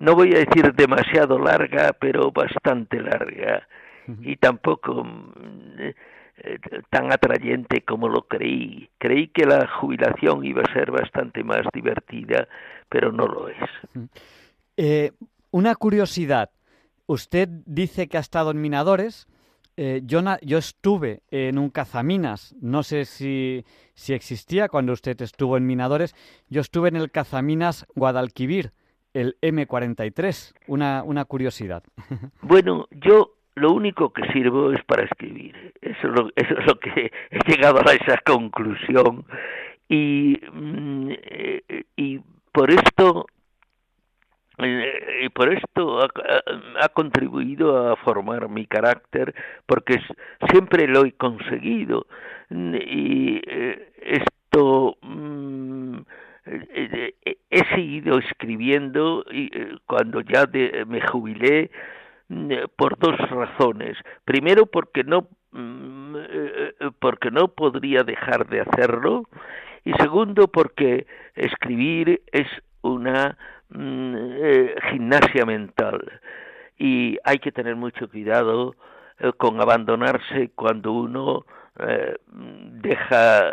no 0.00 0.16
voy 0.16 0.34
a 0.34 0.38
decir 0.38 0.74
demasiado 0.74 1.38
larga, 1.38 1.92
pero 2.00 2.32
bastante 2.32 3.00
larga 3.00 3.68
y 4.22 4.36
tampoco 4.36 5.04
mm, 5.04 5.78
eh, 6.38 6.60
tan 6.90 7.12
atrayente 7.12 7.82
como 7.82 8.08
lo 8.08 8.22
creí. 8.22 8.88
Creí 8.98 9.28
que 9.28 9.44
la 9.44 9.68
jubilación 9.68 10.44
iba 10.44 10.62
a 10.62 10.72
ser 10.72 10.90
bastante 10.90 11.44
más 11.44 11.60
divertida, 11.72 12.48
pero 12.88 13.12
no 13.12 13.26
lo 13.26 13.48
es. 13.48 14.10
Eh, 14.76 15.12
una 15.50 15.74
curiosidad. 15.74 16.50
Usted 17.06 17.48
dice 17.66 18.08
que 18.08 18.16
ha 18.16 18.20
estado 18.20 18.50
en 18.50 18.60
minadores. 18.60 19.28
Eh, 19.76 20.02
yo, 20.04 20.20
yo, 20.42 20.58
estuve 20.58 21.22
en 21.30 21.58
un 21.58 21.70
cazaminas, 21.70 22.54
no 22.60 22.82
sé 22.82 23.04
si, 23.04 23.64
si, 23.94 24.12
existía 24.12 24.68
cuando 24.68 24.92
usted 24.92 25.20
estuvo 25.20 25.56
en 25.56 25.66
minadores. 25.66 26.14
Yo 26.48 26.60
estuve 26.60 26.88
en 26.88 26.96
el 26.96 27.10
cazaminas 27.10 27.86
Guadalquivir, 27.94 28.72
el 29.14 29.36
M43. 29.42 30.54
Una, 30.66 31.02
una 31.04 31.24
curiosidad. 31.24 31.84
Bueno, 32.42 32.88
yo 32.90 33.34
lo 33.54 33.72
único 33.72 34.12
que 34.12 34.30
sirvo 34.32 34.72
es 34.72 34.82
para 34.84 35.04
escribir. 35.04 35.72
Eso 35.80 36.08
es 36.08 36.12
lo, 36.12 36.30
eso 36.36 36.58
es 36.58 36.66
lo 36.66 36.78
que 36.78 37.12
he 37.30 37.50
llegado 37.50 37.80
a 37.80 37.92
esa 37.92 38.18
conclusión. 38.24 39.24
Y, 39.88 40.40
mm, 40.52 41.10
eh, 41.10 41.84
y 41.96 42.20
por 42.52 42.70
esto 42.70 43.26
eh, 44.58 45.24
y 45.24 45.28
por 45.30 45.52
esto 45.52 46.00
ha, 46.00 46.88
contribuido 46.90 47.90
a 47.90 47.96
formar 47.96 48.48
mi 48.48 48.66
carácter 48.66 49.34
porque 49.66 49.98
siempre 50.50 50.86
lo 50.86 51.04
he 51.04 51.12
conseguido 51.12 52.06
y 52.50 53.40
eh, 53.46 53.92
esto 54.02 54.96
mm, 55.00 55.96
he 56.44 57.64
seguido 57.74 58.18
escribiendo 58.18 59.24
y 59.30 59.50
cuando 59.86 60.20
ya 60.20 60.46
me 60.86 61.00
jubilé 61.00 61.70
por 62.76 62.98
dos 62.98 63.16
razones. 63.30 63.96
Primero, 64.24 64.66
porque 64.66 65.04
no 65.04 65.28
mm, 65.52 66.16
eh, 66.16 66.74
eh, 66.80 66.90
porque 66.98 67.30
no 67.30 67.48
podría 67.48 68.02
dejar 68.02 68.46
de 68.48 68.60
hacerlo 68.60 69.24
y 69.84 69.92
segundo 69.94 70.48
porque 70.48 71.06
escribir 71.34 72.22
es 72.30 72.46
una 72.82 73.36
mm, 73.70 74.14
eh, 74.16 74.74
gimnasia 74.90 75.44
mental 75.44 76.20
y 76.78 77.18
hay 77.24 77.38
que 77.38 77.52
tener 77.52 77.76
mucho 77.76 78.08
cuidado 78.08 78.74
eh, 79.18 79.32
con 79.36 79.60
abandonarse 79.60 80.50
cuando 80.54 80.92
uno 80.92 81.44
eh, 81.78 82.16
deja 82.82 83.52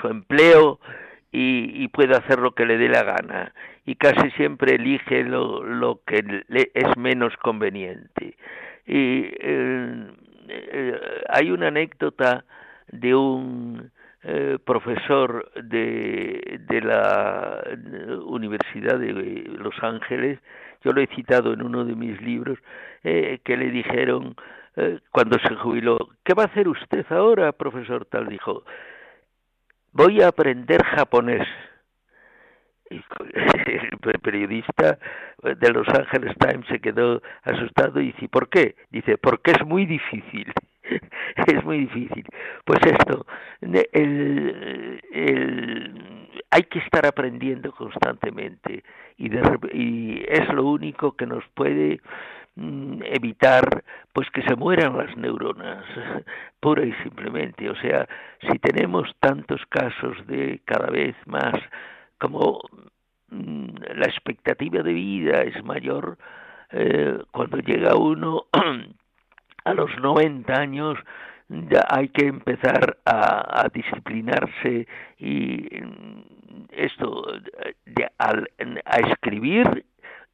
su 0.00 0.08
empleo 0.08 0.80
y, 1.30 1.88
puede 1.88 2.16
hacer 2.16 2.38
lo 2.38 2.52
que 2.52 2.64
le 2.64 2.78
dé 2.78 2.88
la 2.88 3.02
gana 3.02 3.52
y 3.84 3.96
casi 3.96 4.30
siempre 4.32 4.76
elige 4.76 5.24
lo, 5.24 5.62
lo 5.62 6.00
que 6.06 6.44
le 6.48 6.70
es 6.74 6.96
menos 6.96 7.36
conveniente. 7.38 8.36
Y 8.86 9.30
hay 11.28 11.50
una 11.50 11.68
anécdota 11.68 12.44
de 12.90 13.14
un 13.14 13.90
eh, 14.24 14.58
profesor 14.64 15.50
de, 15.54 16.60
de 16.68 16.80
la 16.80 17.62
Universidad 18.26 18.98
de 18.98 19.12
Los 19.12 19.74
Ángeles, 19.80 20.40
yo 20.82 20.92
lo 20.92 21.00
he 21.00 21.06
citado 21.08 21.52
en 21.52 21.62
uno 21.62 21.84
de 21.84 21.94
mis 21.94 22.20
libros, 22.20 22.58
eh, 23.04 23.38
que 23.44 23.56
le 23.56 23.70
dijeron 23.70 24.34
eh, 24.76 24.98
cuando 25.12 25.38
se 25.38 25.54
jubiló, 25.54 25.98
¿qué 26.24 26.34
va 26.34 26.44
a 26.44 26.46
hacer 26.46 26.68
usted 26.68 27.06
ahora, 27.10 27.52
profesor 27.52 28.06
tal? 28.06 28.28
Dijo, 28.28 28.64
voy 29.98 30.22
a 30.22 30.28
aprender 30.28 30.82
japonés. 30.84 31.46
Y 32.90 32.96
el 32.96 33.98
periodista 34.22 34.98
de 35.42 35.70
Los 35.72 35.86
Ángeles 35.88 36.34
Times 36.38 36.66
se 36.68 36.80
quedó 36.80 37.20
asustado 37.42 38.00
y 38.00 38.12
dice, 38.12 38.28
¿por 38.28 38.48
qué? 38.48 38.76
Dice, 38.90 39.18
porque 39.18 39.50
es 39.50 39.66
muy 39.66 39.84
difícil. 39.84 40.50
es 41.46 41.64
muy 41.64 41.80
difícil. 41.80 42.24
Pues 42.64 42.78
esto, 42.86 43.26
el, 43.60 45.02
hay 46.50 46.62
que 46.62 46.78
estar 46.78 47.04
aprendiendo 47.04 47.72
constantemente 47.72 48.84
y, 49.18 49.28
y 49.72 50.24
es 50.28 50.48
lo 50.54 50.64
único 50.64 51.14
que 51.16 51.26
nos 51.26 51.44
puede 51.54 52.00
evitar 53.04 53.84
pues 54.12 54.28
que 54.30 54.42
se 54.42 54.56
mueran 54.56 54.96
las 54.96 55.16
neuronas 55.16 55.84
pura 56.60 56.84
y 56.84 56.92
simplemente. 57.02 57.70
O 57.70 57.76
sea 57.76 58.08
si 58.42 58.58
tenemos 58.58 59.14
tantos 59.20 59.64
casos 59.66 60.26
de 60.26 60.60
cada 60.64 60.90
vez 60.90 61.16
más 61.26 61.54
como 62.18 62.60
mm, 63.30 63.68
la 63.94 64.06
expectativa 64.06 64.82
de 64.82 64.92
vida 64.92 65.42
es 65.42 65.62
mayor 65.64 66.18
eh, 66.70 67.18
cuando 67.30 67.58
llega 67.58 67.96
uno 67.96 68.44
a 69.64 69.74
los 69.74 69.90
90 69.98 70.52
años 70.52 70.98
ya 71.48 71.86
hay 71.88 72.08
que 72.08 72.26
empezar 72.26 72.98
a, 73.06 73.68
disciplinarse 73.72 74.86
y 75.18 75.66
mm, 75.80 76.64
esto 76.72 77.24
a, 78.18 78.98
escribir 78.98 79.86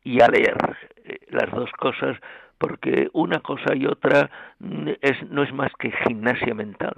y 0.05 0.21
a 0.21 0.29
leer 0.29 0.57
eh, 1.05 1.19
las 1.31 1.51
dos 1.51 1.71
cosas 1.73 2.17
porque 2.59 3.09
una 3.13 3.41
cosa 3.41 3.75
y 3.75 3.87
otra 3.87 4.31
es 5.01 5.31
no 5.31 5.43
es 5.43 5.53
más 5.53 5.73
que 5.79 5.91
gimnasia 6.07 6.55
mental. 6.55 6.95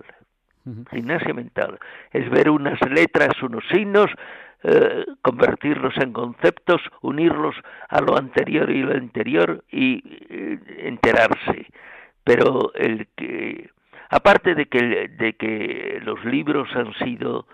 Gimnasia 0.90 1.32
mental. 1.32 1.78
Es 2.12 2.28
ver 2.28 2.50
unas 2.50 2.78
letras 2.90 3.40
unos 3.42 3.64
signos 3.72 4.10
eh, 4.64 5.04
convertirlos 5.22 5.96
en 5.98 6.12
conceptos 6.12 6.82
unirlos 7.02 7.54
a 7.88 8.00
lo 8.00 8.16
anterior 8.16 8.68
y 8.70 8.82
lo 8.82 8.92
anterior 8.92 9.64
y 9.70 10.02
eh, 10.28 10.58
enterarse. 10.78 11.66
Pero 12.24 12.72
el 12.74 13.06
que 13.16 13.70
aparte 14.10 14.54
de 14.54 14.66
que 14.66 15.08
de 15.08 15.34
que 15.34 16.00
los 16.04 16.24
libros 16.24 16.68
han 16.74 16.92
sido 16.94 17.46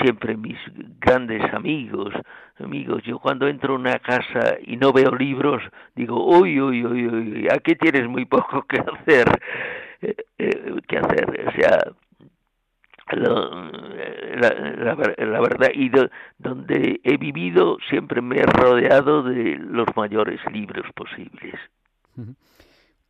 siempre 0.00 0.36
mis 0.36 0.58
grandes 1.00 1.42
amigos 1.52 2.14
amigos. 2.58 3.02
Yo 3.04 3.18
cuando 3.18 3.46
entro 3.48 3.74
a 3.74 3.78
una 3.78 3.98
casa 3.98 4.56
y 4.64 4.76
no 4.76 4.92
veo 4.92 5.14
libros 5.14 5.62
digo 5.94 6.24
uy 6.24 6.60
uy 6.60 6.84
uy 6.84 7.06
uy 7.06 7.48
aquí 7.50 7.74
tienes 7.74 8.08
muy 8.08 8.24
poco 8.24 8.62
que 8.62 8.78
hacer 8.78 9.26
eh, 10.02 10.16
eh, 10.38 10.74
que 10.86 10.98
hacer 10.98 11.48
o 11.48 11.52
sea 11.52 11.78
la, 13.16 14.94
la, 15.16 15.40
verdad 15.40 15.70
y 15.74 15.90
donde 16.38 17.00
he 17.02 17.16
vivido 17.16 17.78
siempre 17.88 18.20
me 18.20 18.36
he 18.36 18.42
rodeado 18.42 19.22
de 19.22 19.56
los 19.56 19.86
mayores 19.96 20.40
libros 20.52 20.86
posibles. 20.94 21.54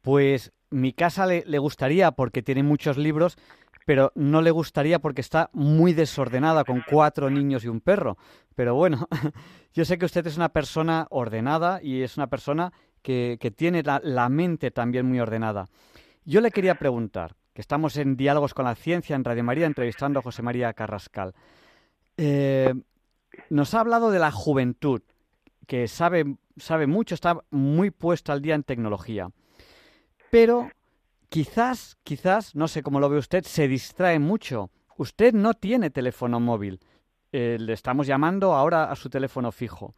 Pues 0.03 0.53
mi 0.71 0.93
casa 0.93 1.27
le, 1.27 1.59
gustaría 1.59 2.13
porque 2.13 2.43
tiene 2.43 2.63
muchos 2.63 2.97
libros, 2.97 3.37
pero 3.89 4.13
no 4.17 4.43
le 4.43 4.51
gustaría 4.51 4.99
porque 4.99 5.23
está 5.23 5.49
muy 5.55 5.95
desordenada 5.95 6.63
con 6.65 6.85
cuatro 6.87 7.31
niños 7.31 7.65
y 7.65 7.69
un 7.69 7.81
perro. 7.81 8.19
Pero 8.55 8.75
bueno, 8.75 9.09
yo 9.73 9.87
sé 9.87 9.97
que 9.97 10.05
usted 10.05 10.27
es 10.27 10.37
una 10.37 10.51
persona 10.51 11.07
ordenada 11.09 11.81
y 11.83 12.03
es 12.03 12.19
una 12.19 12.27
persona 12.27 12.71
que, 13.01 13.39
tiene 13.57 13.83
la, 13.83 14.29
mente 14.29 14.71
también 14.71 15.07
muy 15.07 15.21
ordenada. 15.21 15.71
Yo 16.27 16.43
le 16.43 16.51
quería 16.51 16.75
preguntar, 16.75 17.35
que 17.55 17.63
estamos 17.63 17.97
en 17.97 18.19
Diálogos 18.19 18.53
con 18.53 18.67
la 18.67 18.75
Ciencia 18.75 19.17
en 19.17 19.25
Radio 19.25 19.43
María 19.43 19.65
entrevistando 19.65 20.19
a 20.19 20.23
José 20.23 20.43
María 20.43 20.75
Carrascal. 20.75 21.33
Eh, 22.19 22.75
nos 23.49 23.73
ha 23.73 23.81
hablado 23.81 24.11
de 24.11 24.19
la 24.19 24.31
juventud, 24.31 25.01
que 25.67 25.89
sabe, 25.89 26.37
sabe 26.59 26.87
mucho, 26.87 27.15
está 27.15 27.39
muy 27.51 27.91
puesta 27.91 28.35
al 28.35 28.43
día 28.43 28.55
en 28.55 28.65
tecnología 28.65 29.31
pero 30.31 30.71
quizás, 31.29 31.97
quizás, 32.05 32.55
no 32.55 32.69
sé 32.69 32.83
cómo 32.83 33.01
lo 33.01 33.09
ve 33.09 33.19
usted, 33.19 33.45
se 33.45 33.69
distrae 33.69 34.19
mucho. 34.19 34.71
Usted 34.97 35.33
no 35.33 35.55
tiene 35.55 35.91
teléfono 35.91 36.41
móvil. 36.41 36.81
Eh, 37.33 37.59
le 37.61 37.73
estamos 37.73 38.07
llamando 38.07 38.55
ahora 38.55 38.91
a 38.91 38.97
su 38.97 39.11
teléfono 39.11 39.53
fijo. 39.53 39.95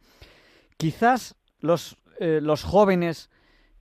Quizás 0.77 1.35
los, 1.59 1.97
eh, 2.19 2.39
los 2.41 2.63
jóvenes 2.63 3.29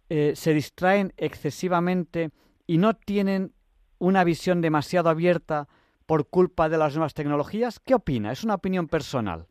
eh, 0.09 0.33
se 0.37 0.55
distraen 0.55 1.13
excesivamente 1.17 2.31
y 2.67 2.79
no 2.79 2.95
tienen 2.95 3.53
una 3.99 4.25
visión 4.25 4.61
demasiado 4.61 5.11
abierta 5.11 5.69
por 6.07 6.29
culpa 6.29 6.69
de 6.69 6.79
las 6.79 6.95
nuevas 6.95 7.15
tecnologías. 7.15 7.81
¿Qué 7.81 7.95
opina? 7.95 8.33
Es 8.33 8.45
una 8.45 8.55
opinión 8.55 8.89
personal. 8.89 9.47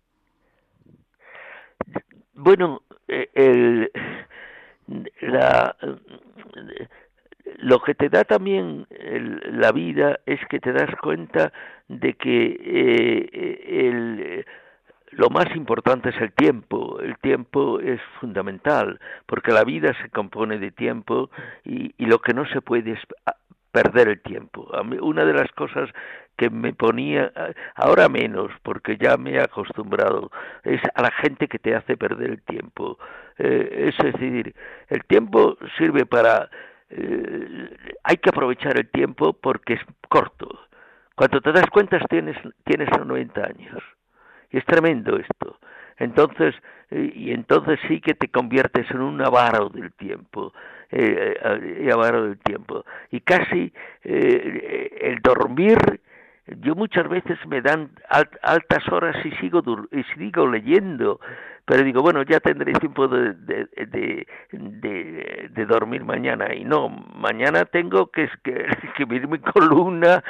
Bueno, 2.33 2.83
el, 3.07 3.91
la 5.21 5.75
lo 7.57 7.79
que 7.79 7.95
te 7.95 8.09
da 8.09 8.23
también 8.23 8.87
la 8.89 9.71
vida 9.71 10.19
es 10.25 10.39
que 10.49 10.59
te 10.59 10.71
das 10.71 10.89
cuenta 11.01 11.51
de 11.87 12.13
que 12.13 12.57
eh, 12.59 13.89
el, 13.89 14.45
lo 15.11 15.29
más 15.29 15.55
importante 15.55 16.09
es 16.09 16.21
el 16.21 16.31
tiempo. 16.33 16.99
El 16.99 17.17
tiempo 17.17 17.79
es 17.79 17.99
fundamental, 18.19 18.99
porque 19.25 19.51
la 19.51 19.63
vida 19.63 19.93
se 20.01 20.09
compone 20.09 20.59
de 20.59 20.71
tiempo 20.71 21.29
y, 21.63 21.93
y 21.97 22.05
lo 22.05 22.19
que 22.19 22.33
no 22.33 22.45
se 22.47 22.61
puede 22.61 22.91
es 22.91 22.99
perder 23.71 24.09
el 24.09 24.21
tiempo. 24.21 24.69
Una 25.01 25.25
de 25.25 25.33
las 25.33 25.51
cosas 25.51 25.89
que 26.37 26.49
me 26.49 26.73
ponía, 26.73 27.31
ahora 27.75 28.07
menos, 28.07 28.51
porque 28.63 28.97
ya 28.97 29.17
me 29.17 29.31
he 29.31 29.41
acostumbrado, 29.41 30.31
es 30.63 30.81
a 30.95 31.01
la 31.01 31.11
gente 31.11 31.47
que 31.47 31.59
te 31.59 31.75
hace 31.75 31.97
perder 31.97 32.29
el 32.31 32.41
tiempo. 32.43 32.97
Eh, 33.37 33.91
es 33.91 34.13
decir, 34.13 34.55
el 34.87 35.03
tiempo 35.05 35.57
sirve 35.77 36.05
para... 36.05 36.49
Eh, 36.89 37.69
hay 38.03 38.17
que 38.17 38.29
aprovechar 38.29 38.77
el 38.77 38.89
tiempo 38.89 39.33
porque 39.33 39.73
es 39.73 39.81
corto. 40.07 40.47
Cuando 41.15 41.41
te 41.41 41.51
das 41.51 41.69
cuenta 41.71 41.99
tienes, 42.09 42.37
tienes 42.63 42.89
90 42.89 43.41
años. 43.41 43.83
Y 44.51 44.57
es 44.57 44.65
tremendo 44.65 45.17
esto. 45.17 45.59
Entonces, 45.97 46.55
eh, 46.89 47.11
y 47.13 47.31
entonces 47.31 47.79
sí 47.87 48.01
que 48.01 48.15
te 48.15 48.29
conviertes 48.29 48.89
en 48.91 49.01
un 49.01 49.21
avaro 49.21 49.69
del 49.69 49.91
tiempo, 49.93 50.53
eh, 50.89 51.89
avaro 51.93 52.23
del 52.23 52.39
tiempo. 52.39 52.85
Y 53.11 53.21
casi 53.21 53.71
el 54.01 55.19
dormir 55.21 55.77
yo 56.61 56.75
muchas 56.75 57.07
veces 57.09 57.37
me 57.47 57.61
dan 57.61 57.91
altas 58.41 58.87
horas 58.91 59.15
y 59.25 59.31
sigo 59.37 59.61
y 59.91 60.03
sigo 60.15 60.47
leyendo 60.47 61.19
pero 61.65 61.83
digo 61.83 62.01
bueno 62.01 62.23
ya 62.23 62.39
tendré 62.39 62.73
tiempo 62.73 63.07
de, 63.07 63.33
de, 63.33 64.27
de, 64.51 65.65
dormir 65.65 66.03
mañana 66.03 66.53
y 66.53 66.63
no 66.63 66.89
mañana 66.89 67.65
tengo 67.65 68.07
que, 68.07 68.29
escribir 68.83 69.27
mi 69.29 69.39
columna 69.39 70.23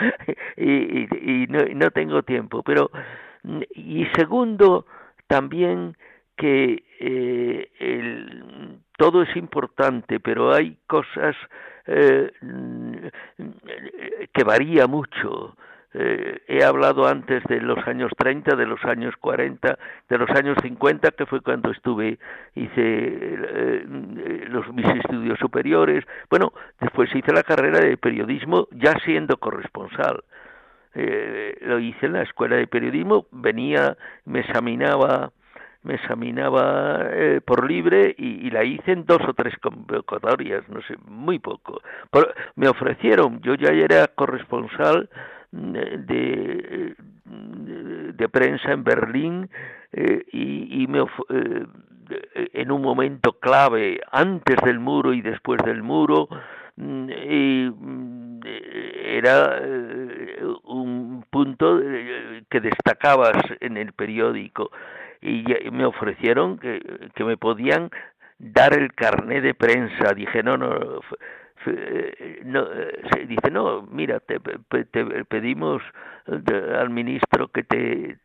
y, 0.57 1.43
y, 1.43 1.47
no, 1.47 1.59
no 1.73 1.91
tengo 1.91 2.23
tiempo 2.23 2.63
pero 2.63 2.91
y 3.73 4.05
segundo 4.15 4.85
también 5.27 5.95
que 6.35 6.83
eh, 6.99 7.69
el, 7.79 8.79
todo 8.97 9.21
es 9.23 9.35
importante, 9.35 10.19
pero 10.19 10.53
hay 10.53 10.77
cosas 10.87 11.35
eh, 11.85 12.31
que 14.33 14.43
varía 14.43 14.87
mucho. 14.87 15.55
Eh, 15.93 16.41
he 16.47 16.63
hablado 16.63 17.07
antes 17.07 17.43
de 17.45 17.59
los 17.61 17.79
años 17.87 18.11
30, 18.15 18.55
de 18.55 18.65
los 18.67 18.83
años 18.85 19.15
40, 19.19 19.77
de 20.07 20.17
los 20.17 20.29
años 20.31 20.55
50, 20.61 21.11
que 21.11 21.25
fue 21.25 21.41
cuando 21.41 21.71
estuve, 21.71 22.19
hice 22.53 22.71
eh, 22.77 23.85
los, 24.49 24.71
mis 24.73 24.85
estudios 24.85 25.39
superiores. 25.39 26.05
Bueno, 26.29 26.53
después 26.79 27.13
hice 27.15 27.33
la 27.33 27.43
carrera 27.43 27.79
de 27.79 27.97
periodismo 27.97 28.67
ya 28.71 28.93
siendo 29.03 29.37
corresponsal. 29.37 30.23
Eh, 30.93 31.57
lo 31.61 31.79
hice 31.79 32.05
en 32.05 32.13
la 32.13 32.23
escuela 32.23 32.55
de 32.55 32.67
periodismo, 32.67 33.25
venía, 33.31 33.97
me 34.25 34.41
examinaba 34.41 35.31
me 35.81 35.95
examinaba 35.95 37.07
eh, 37.09 37.39
por 37.43 37.65
libre 37.65 38.13
y, 38.17 38.49
la 38.51 38.65
hice 38.65 38.91
en 38.91 39.05
dos 39.05 39.21
o 39.25 39.33
tres 39.33 39.55
convocatorias, 39.59 40.67
no 40.67 40.81
sé, 40.81 40.95
muy 41.07 41.39
poco. 41.39 41.81
me 42.55 42.67
ofrecieron, 42.67 43.39
yo 43.41 43.55
ya 43.55 43.69
era 43.69 44.07
corresponsal 44.07 45.09
de, 45.51 46.95
de, 48.13 48.29
prensa 48.29 48.71
en 48.71 48.83
Berlín 48.83 49.49
eh, 49.91 50.23
y, 50.31 50.83
y, 50.83 50.87
me 50.87 50.99
eh, 50.99 51.65
en 52.53 52.71
un 52.71 52.81
momento 52.81 53.33
clave 53.39 53.99
antes 54.11 54.57
del 54.63 54.79
muro 54.79 55.13
y 55.13 55.21
después 55.21 55.59
del 55.65 55.81
muro 55.81 56.27
mm, 56.75 57.09
y 57.09 57.69
mm, 57.69 58.39
era 58.43 59.59
un 60.63 61.25
punto 61.29 61.79
que 62.49 62.59
destacabas 62.61 63.37
en 63.59 63.77
el 63.77 63.93
periódico 63.93 64.71
y 65.21 65.43
me 65.71 65.85
ofrecieron 65.85 66.57
que, 66.57 67.09
que 67.15 67.23
me 67.23 67.35
podían 67.35 67.89
dar 68.39 68.73
el 68.73 68.93
carné 68.93 69.41
de 69.41 69.53
prensa. 69.53 70.13
Dije, 70.15 70.41
no, 70.41 70.57
no, 70.57 71.01
no 72.45 72.67
dice, 73.27 73.51
no, 73.51 73.83
mira, 73.83 74.19
te, 74.19 74.39
te 74.39 75.25
pedimos 75.25 75.81
al 76.27 76.89
ministro 76.89 77.47
que 77.49 77.63
te, 77.63 78.17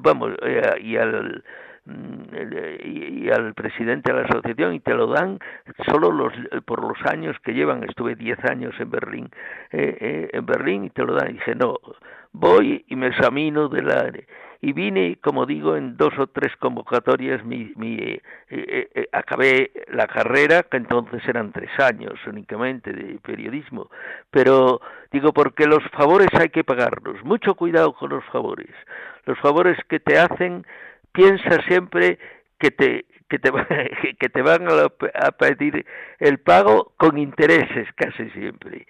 vamos, 0.00 0.32
eh, 0.42 0.80
y 0.80 0.96
al 0.96 1.44
y, 1.84 3.28
al 3.30 3.54
presidente 3.54 4.12
de 4.12 4.20
la 4.20 4.24
asociación 4.24 4.74
y 4.74 4.80
te 4.80 4.94
lo 4.94 5.08
dan 5.08 5.40
solo 5.90 6.12
los 6.12 6.32
por 6.64 6.80
los 6.80 6.96
años 7.06 7.36
que 7.42 7.54
llevan 7.54 7.82
estuve 7.82 8.14
10 8.14 8.38
años 8.44 8.72
en 8.78 8.88
Berlín 8.88 9.30
eh, 9.72 9.96
eh, 10.00 10.30
en 10.32 10.46
Berlín 10.46 10.84
y 10.84 10.90
te 10.90 11.02
lo 11.02 11.14
dan. 11.14 11.32
Dije 11.32 11.56
no 11.56 11.78
voy 12.32 12.84
y 12.86 12.94
me 12.94 13.08
examino 13.08 13.68
de 13.68 13.82
la 13.82 14.12
y 14.64 14.72
vine, 14.72 15.18
como 15.20 15.44
digo, 15.44 15.76
en 15.76 15.96
dos 15.96 16.16
o 16.18 16.28
tres 16.28 16.56
convocatorias, 16.56 17.44
mi, 17.44 17.72
mi, 17.74 17.96
eh, 17.96 18.22
eh, 18.48 18.88
eh, 18.94 19.08
acabé 19.10 19.72
la 19.88 20.06
carrera, 20.06 20.62
que 20.62 20.76
entonces 20.76 21.20
eran 21.26 21.50
tres 21.50 21.70
años 21.80 22.14
únicamente 22.28 22.92
de 22.92 23.18
periodismo, 23.18 23.90
pero 24.30 24.80
digo, 25.10 25.32
porque 25.32 25.66
los 25.66 25.82
favores 25.90 26.28
hay 26.38 26.50
que 26.50 26.62
pagarlos, 26.62 27.24
mucho 27.24 27.56
cuidado 27.56 27.92
con 27.92 28.10
los 28.10 28.24
favores, 28.26 28.70
los 29.26 29.36
favores 29.40 29.76
que 29.88 29.98
te 29.98 30.16
hacen, 30.16 30.64
piensa 31.10 31.60
siempre 31.66 32.20
que 32.58 32.70
te 32.70 33.04
que 33.28 33.40
te, 33.40 33.50
que 34.20 34.28
te 34.28 34.42
van 34.42 34.68
a 34.68 35.30
pedir 35.32 35.84
el 36.20 36.38
pago 36.38 36.92
con 36.98 37.18
intereses 37.18 37.88
casi 37.96 38.30
siempre 38.30 38.86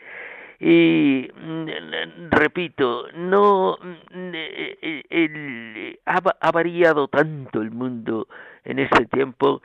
y 0.64 1.28
mm, 1.34 2.30
repito, 2.30 3.08
no 3.14 3.76
mm, 3.82 4.30
eh, 4.32 5.02
eh, 5.10 5.98
ha, 6.06 6.52
variado 6.52 7.08
tanto 7.08 7.60
el 7.60 7.72
mundo 7.72 8.28
en 8.64 8.78
este 8.78 9.06
tiempo. 9.06 9.60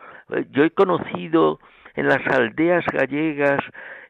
Yo 0.49 0.63
he 0.63 0.71
conocido 0.71 1.59
en 1.93 2.07
las 2.07 2.25
aldeas 2.25 2.83
gallegas 2.91 3.59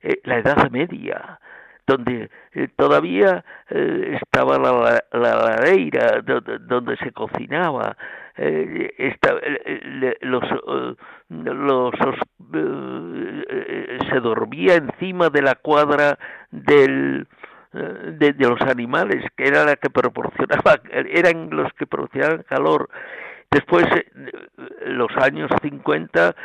eh, 0.01 0.21
la 0.23 0.37
Edad 0.37 0.71
Media, 0.71 1.41
donde 1.87 2.29
todavía 2.75 3.43
estaba 3.69 4.57
la, 4.59 5.03
la 5.13 5.35
lareira, 5.35 6.21
donde 6.67 6.97
se 6.97 7.11
cocinaba, 7.11 7.95
eh, 8.39 8.93
esta, 8.99 9.33
los, 10.21 10.43
los 11.29 11.93
eh, 12.53 13.97
se 14.11 14.19
dormía 14.19 14.75
encima 14.75 15.29
de 15.29 15.41
la 15.41 15.55
cuadra 15.55 16.19
del 16.51 17.27
eh, 17.73 18.15
de, 18.19 18.33
los 18.37 18.61
animales 18.61 19.25
que 19.35 19.47
era 19.47 19.65
la 19.65 19.75
que 19.75 19.89
proporcionaba 19.89 20.79
eran 20.91 21.49
los 21.49 21.73
que 21.73 21.87
proporcionaban 21.87 22.43
calor 22.43 22.89
después 23.57 23.85
los 24.85 25.09
años 25.17 25.49
50 25.61 26.35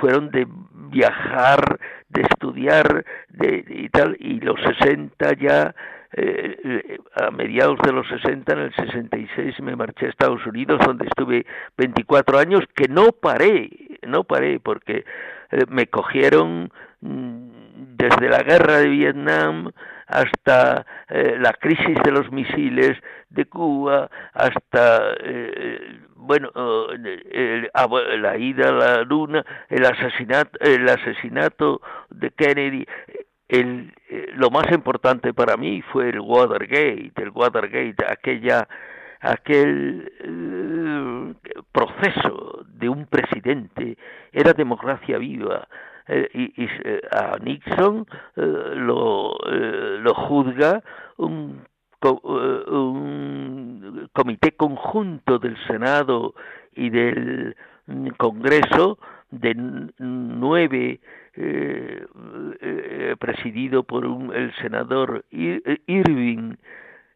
fueron 0.00 0.30
de 0.30 0.46
viajar 0.90 1.78
de 2.08 2.22
estudiar 2.22 3.04
de, 3.28 3.64
y 3.68 3.88
tal 3.88 4.16
y 4.18 4.40
los 4.40 4.60
60 4.60 5.32
ya 5.34 5.74
eh, 6.14 6.98
a 7.16 7.30
mediados 7.30 7.78
de 7.82 7.92
los 7.92 8.06
60, 8.06 8.52
en 8.52 8.58
el 8.58 8.74
66, 8.74 9.60
me 9.62 9.76
marché 9.76 10.06
a 10.06 10.10
Estados 10.10 10.44
Unidos, 10.46 10.78
donde 10.84 11.06
estuve 11.06 11.46
24 11.78 12.38
años, 12.38 12.60
que 12.74 12.86
no 12.86 13.12
paré, 13.12 13.70
no 14.06 14.24
paré, 14.24 14.60
porque 14.60 15.06
eh, 15.50 15.64
me 15.68 15.86
cogieron 15.86 16.70
mm, 17.00 17.96
desde 17.96 18.28
la 18.28 18.42
guerra 18.42 18.78
de 18.78 18.88
Vietnam 18.88 19.70
hasta 20.06 20.84
eh, 21.08 21.36
la 21.40 21.54
crisis 21.54 21.96
de 22.04 22.10
los 22.10 22.30
misiles 22.30 22.98
de 23.30 23.46
Cuba, 23.46 24.10
hasta 24.34 25.14
bueno 26.22 26.50
la 26.54 28.36
ida 28.38 28.68
a 28.68 28.72
la 28.72 29.02
luna, 29.02 29.44
el 29.68 29.84
asesinato, 29.84 30.58
el 30.60 30.88
asesinato 30.88 31.80
de 32.10 32.30
Kennedy, 32.30 32.86
el, 33.48 33.92
eh, 34.08 34.30
lo 34.34 34.50
más 34.50 34.70
importante 34.72 35.34
para 35.34 35.56
mí 35.56 35.82
fue 35.92 36.08
el 36.08 36.20
Watergate, 36.20 37.12
el 37.16 37.30
Watergate, 37.30 37.96
aquella 38.08 38.66
aquel 39.20 40.10
eh, 40.20 41.50
proceso 41.70 42.64
de 42.66 42.88
un 42.88 43.06
presidente, 43.06 43.98
era 44.32 44.52
democracia 44.52 45.18
viva. 45.18 45.68
Eh, 46.08 46.28
y, 46.34 46.66
a 47.12 47.36
Nixon 47.40 48.06
lo, 48.34 49.36
lo 50.00 50.14
juzga 50.14 50.82
un, 51.18 51.64
un 52.10 54.08
comité 54.12 54.52
conjunto 54.52 55.38
del 55.38 55.56
Senado 55.66 56.34
y 56.74 56.90
del 56.90 57.56
Congreso 58.16 58.98
de 59.30 59.54
nueve 59.98 61.00
eh, 61.34 62.06
eh, 62.60 63.16
presidido 63.18 63.84
por 63.84 64.04
un, 64.04 64.34
el 64.34 64.54
senador 64.56 65.24
eh, 65.30 65.78
Irving, 65.86 66.56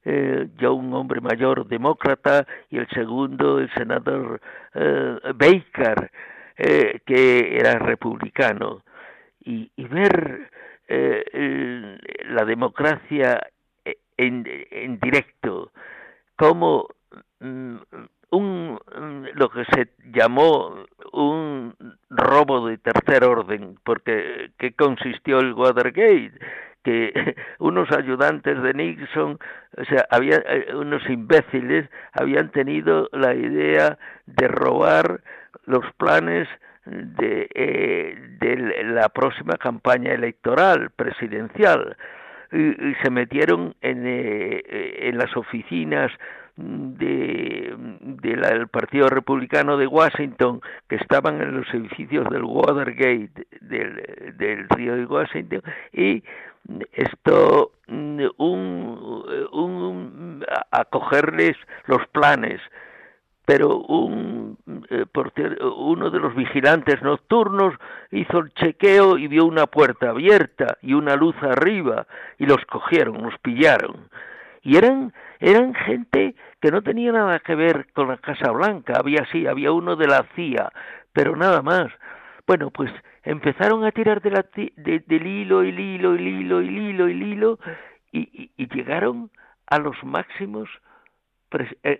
eh, 0.07 0.49
ya 0.59 0.70
un 0.70 0.95
hombre 0.95 1.20
mayor 1.20 1.66
demócrata, 1.68 2.47
y 2.70 2.78
el 2.78 2.89
segundo, 2.89 3.59
el 3.59 3.70
senador 3.74 4.41
Baker, 5.34 6.11
que 6.57 7.59
era 7.59 7.78
republicano. 7.78 8.82
Y, 9.45 9.70
y 9.76 9.84
ver 9.84 10.51
la 10.89 12.45
democracia 12.45 13.41
en, 14.16 14.44
en 14.70 14.98
directo, 15.00 15.72
como 16.36 16.88
mm, 17.40 17.76
un 18.30 18.78
lo 19.34 19.48
que 19.50 19.64
se 19.66 19.88
llamó 20.12 20.84
un 21.12 21.74
robo 22.10 22.68
de 22.68 22.78
tercer 22.78 23.24
orden, 23.24 23.78
porque 23.84 24.50
¿qué 24.58 24.72
consistió 24.72 25.38
el 25.40 25.52
Watergate? 25.52 26.32
que 26.82 27.12
unos 27.58 27.90
ayudantes 27.90 28.62
de 28.62 28.72
Nixon, 28.74 29.38
o 29.76 29.84
sea, 29.84 30.06
había 30.10 30.36
eh, 30.36 30.74
unos 30.74 31.02
imbéciles 31.10 31.90
habían 32.12 32.50
tenido 32.52 33.08
la 33.12 33.34
idea 33.34 33.98
de 34.26 34.48
robar 34.48 35.20
los 35.64 35.84
planes 35.98 36.48
de, 36.84 37.48
eh, 37.52 38.16
de 38.38 38.84
la 38.84 39.08
próxima 39.08 39.56
campaña 39.56 40.12
electoral 40.12 40.90
presidencial 40.90 41.96
y, 42.53 42.94
se 43.03 43.11
metieron 43.11 43.74
en, 43.80 44.07
eh, 44.07 45.09
en 45.09 45.18
las 45.18 45.36
oficinas 45.36 46.11
de, 46.57 47.74
del 47.76 48.68
Partido 48.68 49.09
Republicano 49.09 49.76
de 49.76 49.86
Washington 49.86 50.61
que 50.88 50.97
estaban 50.97 51.40
en 51.42 51.59
los 51.59 51.66
edificios 51.74 52.28
del 52.30 52.44
Watergate 52.44 53.47
del, 53.61 54.34
del 54.38 54.68
río 54.70 54.97
de 54.97 55.05
Washington 55.05 55.62
y 55.92 56.22
esto 56.92 57.72
un, 57.88 59.24
un 59.53 60.44
acogerles 60.70 61.57
los 61.86 62.07
planes 62.09 62.61
pero 63.47 63.78
un 63.78 64.59
eh, 64.90 65.07
uno 65.78 66.11
de 66.11 66.18
los 66.18 66.34
vigilantes 66.34 67.01
nocturnos 67.01 67.74
hizo 68.11 68.40
el 68.40 68.53
chequeo 68.53 69.16
y 69.16 69.28
vio 69.28 69.47
una 69.47 69.66
puerta 69.66 70.11
abierta 70.11 70.76
y 70.82 70.92
una 70.92 71.16
luz 71.16 71.36
arriba 71.42 72.07
y 72.38 72.44
los 72.44 72.62
cogieron, 72.66 73.22
los 73.22 73.38
pillaron 73.38 74.09
y 74.62 74.76
eran 74.76 75.14
eran 75.38 75.74
gente 75.74 76.34
que 76.61 76.70
no 76.70 76.82
tenía 76.82 77.12
nada 77.12 77.38
que 77.40 77.55
ver 77.55 77.86
con 77.92 78.09
la 78.09 78.16
Casa 78.16 78.51
Blanca, 78.51 78.94
había 78.99 79.26
sí, 79.30 79.47
había 79.47 79.72
uno 79.72 79.97
de 79.97 80.07
la 80.07 80.26
CIA, 80.34 80.72
pero 81.12 81.36
nada 81.36 81.62
más. 81.62 81.92
Bueno, 82.47 82.70
pues 82.70 82.90
empezaron 83.22 83.84
a 83.84 83.92
tirar 83.92 84.22
de 84.22 84.30
la, 84.30 84.44
del 84.55 85.26
hilo, 85.26 85.62
el 85.62 85.78
hilo, 85.78 86.14
el 86.14 86.26
hilo, 86.26 86.61
el 86.61 86.70
hilo, 86.70 87.09
hilo, 87.09 87.59
y, 88.12 88.51
y, 88.57 88.68
llegaron 88.68 89.30
a 89.66 89.78
los 89.78 89.97
máximos 90.05 90.68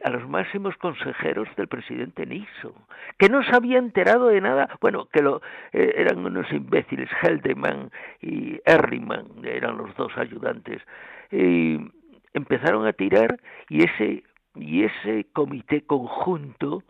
a 0.05 0.11
los 0.11 0.28
máximos 0.28 0.76
consejeros 0.76 1.49
del 1.57 1.68
presidente 1.68 2.26
Nixon, 2.26 2.74
que 3.18 3.28
no 3.28 3.42
se 3.42 3.55
había 3.55 3.78
enterado 3.78 4.28
de 4.28 4.40
nada, 4.40 4.68
bueno, 4.80 5.07
que 5.12 5.22
lo, 5.22 5.40
eh, 5.72 5.94
eran 5.97 6.24
unos 6.24 6.51
imbéciles, 6.53 7.09
Heldeman 7.22 7.90
y 8.20 8.61
Erriman, 8.64 9.26
eran 9.44 9.78
los 9.78 9.94
dos 9.97 10.12
ayudantes, 10.16 10.82
y 11.30 11.78
empezaron 12.34 12.86
a 12.86 12.92
tirar 12.92 13.40
y 13.68 13.84
ese 13.84 14.24
y 14.59 14.84
ese 14.84 15.26
comité 15.32 15.82
conjunto 15.82 16.82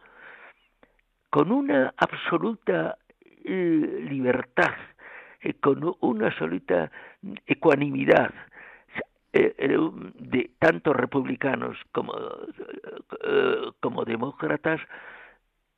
con 1.31 1.51
una 1.51 1.93
absoluta 1.97 2.97
libertad, 3.45 4.75
con 5.61 5.95
una 6.01 6.29
absoluta 6.29 6.91
ecuanimidad, 7.47 8.33
de 9.39 10.51
tanto 10.59 10.93
republicanos 10.93 11.76
como, 11.93 12.14
como 13.80 14.05
demócratas 14.05 14.80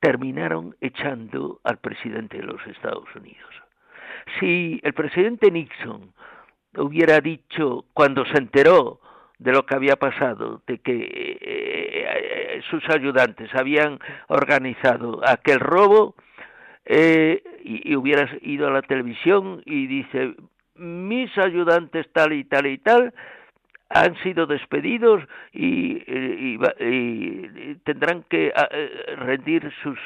terminaron 0.00 0.76
echando 0.80 1.60
al 1.64 1.78
presidente 1.78 2.38
de 2.38 2.44
los 2.44 2.64
Estados 2.66 3.08
Unidos. 3.14 3.50
Si 4.38 4.80
el 4.82 4.92
presidente 4.92 5.50
Nixon 5.50 6.12
hubiera 6.76 7.20
dicho 7.20 7.84
cuando 7.94 8.24
se 8.26 8.38
enteró 8.38 9.00
de 9.38 9.52
lo 9.52 9.64
que 9.64 9.74
había 9.74 9.96
pasado, 9.96 10.62
de 10.66 10.78
que 10.78 10.92
eh, 10.92 11.38
eh, 11.40 12.60
sus 12.70 12.82
ayudantes 12.90 13.54
habían 13.54 13.98
organizado 14.28 15.20
aquel 15.24 15.60
robo, 15.60 16.14
eh, 16.84 17.42
y, 17.62 17.92
y 17.92 17.96
hubieras 17.96 18.30
ido 18.42 18.66
a 18.66 18.70
la 18.70 18.82
televisión 18.82 19.62
y 19.66 19.86
dice, 19.86 20.34
mis 20.74 21.36
ayudantes 21.36 22.10
tal 22.12 22.32
y 22.32 22.44
tal 22.44 22.66
y 22.66 22.78
tal 22.78 23.12
han 23.90 24.16
sido 24.22 24.46
despedidos 24.46 25.22
y, 25.52 26.58
tendrán 27.84 28.24
que 28.24 28.52
rendir 29.16 29.72
sus 29.82 29.98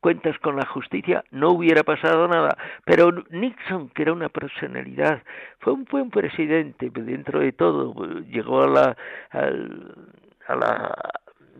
cuentas 0.00 0.38
con 0.38 0.56
la 0.56 0.66
justicia, 0.66 1.24
no 1.30 1.50
hubiera 1.50 1.82
pasado 1.82 2.28
nada. 2.28 2.56
Pero 2.84 3.10
Nixon, 3.30 3.90
que 3.90 4.02
era 4.02 4.12
una 4.12 4.28
personalidad, 4.28 5.22
fue 5.60 5.72
un 5.72 5.84
buen 5.84 6.10
presidente, 6.10 6.90
dentro 6.90 7.40
de 7.40 7.52
todo, 7.52 7.94
llegó 8.22 8.62
a 8.62 8.68
la, 8.68 8.96
a, 9.30 10.54
la 10.54 10.94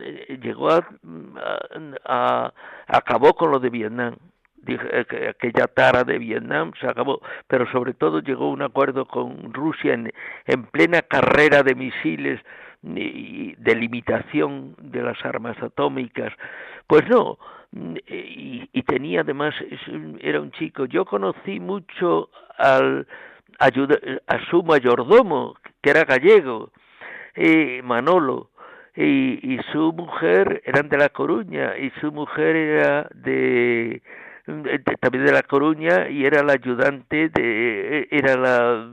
eh, 0.01 0.39
llegó 0.41 0.71
a, 0.71 0.87
a, 2.05 2.53
acabó 2.87 3.35
con 3.35 3.51
lo 3.51 3.59
de 3.59 3.71
Vietnam 3.71 4.15
eh, 4.15 4.19
aquella 5.29 5.67
tara 5.69 6.05
de 6.05 6.19
Vietnam 6.19 6.73
se 6.81 6.87
acabó, 6.87 7.21
pero 7.47 7.71
sobre 7.71 7.95
todo 7.95 8.21
llegó 8.21 8.51
un 8.51 8.63
acuerdo 8.63 9.07
con 9.07 9.53
Rusia 9.53 9.95
en, 9.95 10.13
en 10.47 10.65
plena 10.65 11.03
carrera 11.03 11.63
de 11.63 11.75
misiles 11.75 12.41
y 12.83 13.55
de 13.57 13.75
limitación 13.75 14.75
de 14.81 15.03
las 15.03 15.25
armas 15.25 15.61
atómicas. 15.63 16.33
Pues 16.87 17.09
no, 17.09 17.39
y, 17.73 18.69
y 18.73 18.83
tenía 18.83 19.23
además, 19.23 19.55
era 20.21 20.41
un 20.41 20.51
chico, 20.53 20.87
yo 20.87 21.05
conocí 21.05 21.61
mucho 21.61 22.31
al 22.57 23.07
ayuda, 23.59 23.99
a 24.27 24.39
su 24.51 24.63
mayordomo, 24.63 25.57
que 25.83 25.91
era 25.91 26.05
gallego, 26.05 26.73
eh, 27.35 27.81
Manolo, 27.83 28.51
y 29.01 29.59
su 29.71 29.93
mujer 29.93 30.61
eran 30.65 30.89
de 30.89 30.99
La 30.99 31.09
Coruña, 31.09 31.79
y 31.79 31.91
su 32.01 32.11
mujer 32.11 32.57
era 32.57 33.09
de 33.15 34.03
también 35.01 35.25
de 35.25 35.33
La 35.33 35.43
Coruña 35.43 36.09
y 36.09 36.25
era 36.25 36.43
la 36.43 36.55
ayudante 36.55 37.29
de 37.29 38.09
era 38.11 38.37
la, 38.37 38.91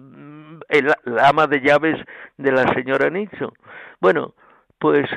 la 1.06 1.28
ama 1.28 1.48
de 1.48 1.62
llaves 1.62 1.98
de 2.38 2.52
la 2.52 2.74
señora 2.74 3.10
Nixon. 3.10 3.54
Bueno, 4.02 4.34
pues 4.80 5.08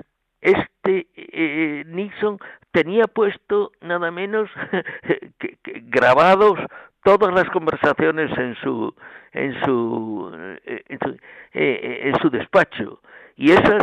este 0.40 1.08
eh, 1.16 1.84
Nixon 1.86 2.38
tenía 2.70 3.06
puesto 3.06 3.72
nada 3.80 4.10
menos 4.10 4.48
que, 5.38 5.58
grabados 5.64 6.58
todas 7.02 7.34
las 7.34 7.48
conversaciones 7.50 8.30
en 8.38 8.54
su 8.56 8.94
en 9.32 9.60
su 9.64 10.58
eh, 10.64 10.82
en 10.88 10.98
su, 11.00 11.16
eh, 11.54 12.00
en 12.04 12.18
su 12.20 12.30
despacho 12.30 13.00
y 13.36 13.50
esas 13.50 13.82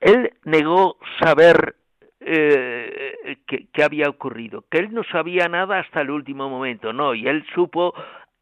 él 0.00 0.32
negó 0.44 0.96
saber 1.20 1.74
eh, 2.20 3.38
que, 3.46 3.82
había 3.82 4.08
ocurrido, 4.08 4.64
que 4.70 4.78
él 4.78 4.92
no 4.92 5.02
sabía 5.04 5.48
nada 5.48 5.78
hasta 5.78 6.02
el 6.02 6.10
último 6.10 6.48
momento, 6.48 6.92
no, 6.92 7.14
y 7.14 7.26
él 7.26 7.44
supo 7.54 7.94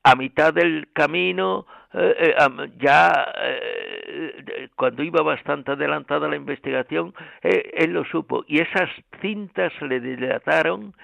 a 0.02 0.14
mitad 0.14 0.52
del 0.52 0.88
camino, 0.92 1.66
eh, 1.92 2.34
eh, 2.38 2.70
ya 2.78 3.32
eh, 3.40 4.68
cuando 4.76 5.02
iba 5.02 5.22
bastante 5.22 5.72
adelantada 5.72 6.28
la 6.28 6.36
investigación, 6.36 7.14
él 7.42 7.92
lo 7.92 8.04
supo, 8.04 8.44
y 8.46 8.60
esas 8.60 8.90
cintas 9.20 9.72
le 9.80 10.00
delataron 10.00 10.94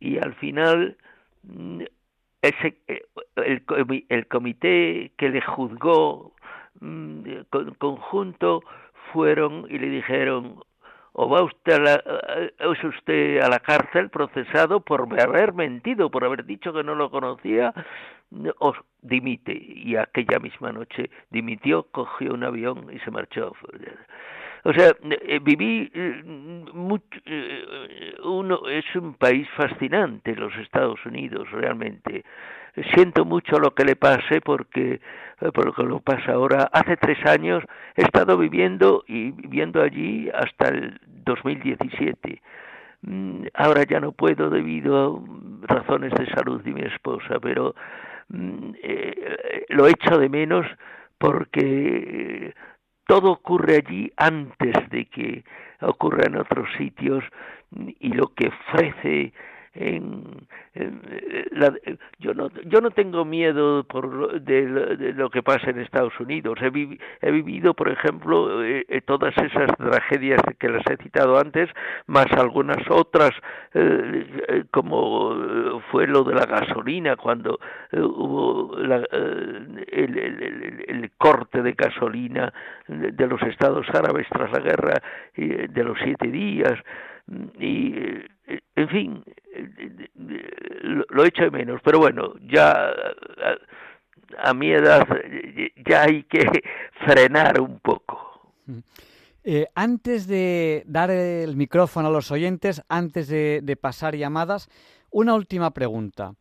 y 0.00 0.18
al 0.18 0.34
final 0.34 0.96
mm, 1.42 1.82
ese, 2.42 2.76
el, 3.36 3.62
el 4.08 4.26
comité 4.26 5.12
que 5.16 5.28
le 5.28 5.40
juzgó 5.40 6.34
mm, 6.80 7.22
conjunto 7.78 8.62
fueron 9.12 9.66
y 9.70 9.78
le 9.78 9.88
dijeron 9.88 10.60
o 11.18 11.28
va 11.30 11.42
usted 11.42 11.72
a 11.72 11.78
la, 11.78 11.94
eh, 12.36 12.52
usted 12.84 13.40
a 13.40 13.48
la 13.48 13.58
cárcel 13.60 14.10
procesado 14.10 14.80
por 14.80 15.08
haber 15.18 15.54
mentido, 15.54 16.10
por 16.10 16.24
haber 16.24 16.44
dicho 16.44 16.74
que 16.74 16.84
no 16.84 16.94
lo 16.94 17.10
conocía, 17.10 17.72
o 18.58 18.74
dimite. 19.00 19.54
Y 19.54 19.96
aquella 19.96 20.38
misma 20.38 20.72
noche 20.72 21.10
dimitió, 21.30 21.84
cogió 21.84 22.34
un 22.34 22.44
avión 22.44 22.88
y 22.92 22.98
se 22.98 23.10
marchó. 23.10 23.54
O 24.68 24.72
sea, 24.72 24.90
eh, 25.10 25.38
viví 25.42 25.90
eh, 25.94 26.22
mucho, 26.74 27.06
uno 28.24 28.68
es 28.68 28.84
un 28.96 29.14
país 29.14 29.46
fascinante 29.56 30.34
los 30.34 30.54
Estados 30.56 30.98
Unidos 31.06 31.48
realmente 31.52 32.24
siento 32.94 33.24
mucho 33.24 33.58
lo 33.58 33.74
que 33.74 33.84
le 33.84 33.96
pase 33.96 34.40
porque 34.40 35.00
eh, 35.40 35.52
por 35.52 35.78
lo 35.78 35.86
lo 35.86 36.00
pasa 36.00 36.32
ahora. 36.32 36.68
Hace 36.72 36.96
tres 36.96 37.18
años 37.26 37.64
he 37.96 38.02
estado 38.02 38.36
viviendo 38.36 39.04
y 39.06 39.30
viviendo 39.30 39.82
allí 39.82 40.28
hasta 40.30 40.68
el 40.68 41.00
2017. 41.24 42.40
Mm, 43.02 43.46
ahora 43.54 43.84
ya 43.84 44.00
no 44.00 44.12
puedo 44.12 44.50
debido 44.50 45.22
a 45.68 45.74
razones 45.74 46.12
de 46.14 46.26
salud 46.26 46.62
de 46.62 46.72
mi 46.72 46.82
esposa, 46.82 47.38
pero 47.40 47.74
mm, 48.28 48.70
eh, 48.82 49.64
lo 49.68 49.86
echo 49.86 50.18
de 50.18 50.28
menos 50.28 50.66
porque 51.18 52.54
todo 53.06 53.30
ocurre 53.32 53.76
allí 53.76 54.12
antes 54.16 54.74
de 54.90 55.06
que 55.06 55.44
ocurra 55.80 56.26
en 56.26 56.36
otros 56.36 56.68
sitios 56.76 57.24
y 58.00 58.08
lo 58.08 58.28
que 58.34 58.48
ofrece 58.48 59.32
en, 59.76 60.46
la, 61.52 61.72
yo 62.18 62.34
no 62.34 62.48
yo 62.64 62.80
no 62.80 62.90
tengo 62.90 63.24
miedo 63.24 63.84
por 63.84 64.40
de, 64.42 65.12
lo 65.14 65.30
que 65.30 65.42
pasa 65.42 65.70
en 65.70 65.80
Estados 65.80 66.18
Unidos. 66.20 66.58
He, 66.62 67.30
vivido 67.30 67.74
por 67.74 67.88
ejemplo 67.88 68.64
eh, 68.64 68.84
eh, 68.88 69.00
todas 69.02 69.34
esas 69.36 69.76
tragedias 69.76 70.40
que 70.58 70.68
les 70.68 70.82
he 70.90 70.96
citado 71.02 71.38
antes 71.38 71.68
más 72.06 72.26
algunas 72.32 72.78
otras 72.90 73.30
eh, 73.74 74.64
como 74.70 75.80
fue 75.90 76.06
lo 76.06 76.24
de 76.24 76.34
la 76.34 76.46
gasolina 76.46 77.16
cuando 77.16 77.58
hubo 77.92 78.76
la, 78.78 79.02
el, 79.92 80.84
el, 80.88 81.10
corte 81.18 81.62
de 81.62 81.72
gasolina 81.72 82.52
de 82.88 83.26
los 83.26 83.40
Estados 83.42 83.86
Árabes 83.92 84.26
tras 84.30 84.50
la 84.52 84.60
guerra 84.60 85.02
de 85.36 85.84
los 85.84 85.98
siete 86.02 86.28
días 86.28 86.74
y 87.58 87.94
en 88.74 88.88
fin 88.88 89.24
lo 91.08 91.24
echo 91.24 91.44
de 91.44 91.50
menos. 91.50 91.80
Pero 91.82 91.98
bueno 91.98 92.34
ya 92.40 92.92
a, 94.38 94.54
mi 94.54 94.70
edad 94.70 95.06
ya 95.88 96.02
hay 96.02 96.24
que 96.24 96.46
frenar 97.04 97.60
un 97.60 97.78
poco. 97.80 98.52
Eh, 99.44 99.66
antes 99.74 100.26
de 100.26 100.82
dar 100.86 101.10
el 101.10 101.56
micrófono 101.56 102.08
a 102.08 102.10
los 102.10 102.30
oyentes 102.30 102.82
antes 102.88 103.28
de, 103.28 103.78
pasar 103.80 104.16
llamadas 104.16 104.68
una 105.10 105.34
última 105.34 105.70
pregunta. 105.72 106.34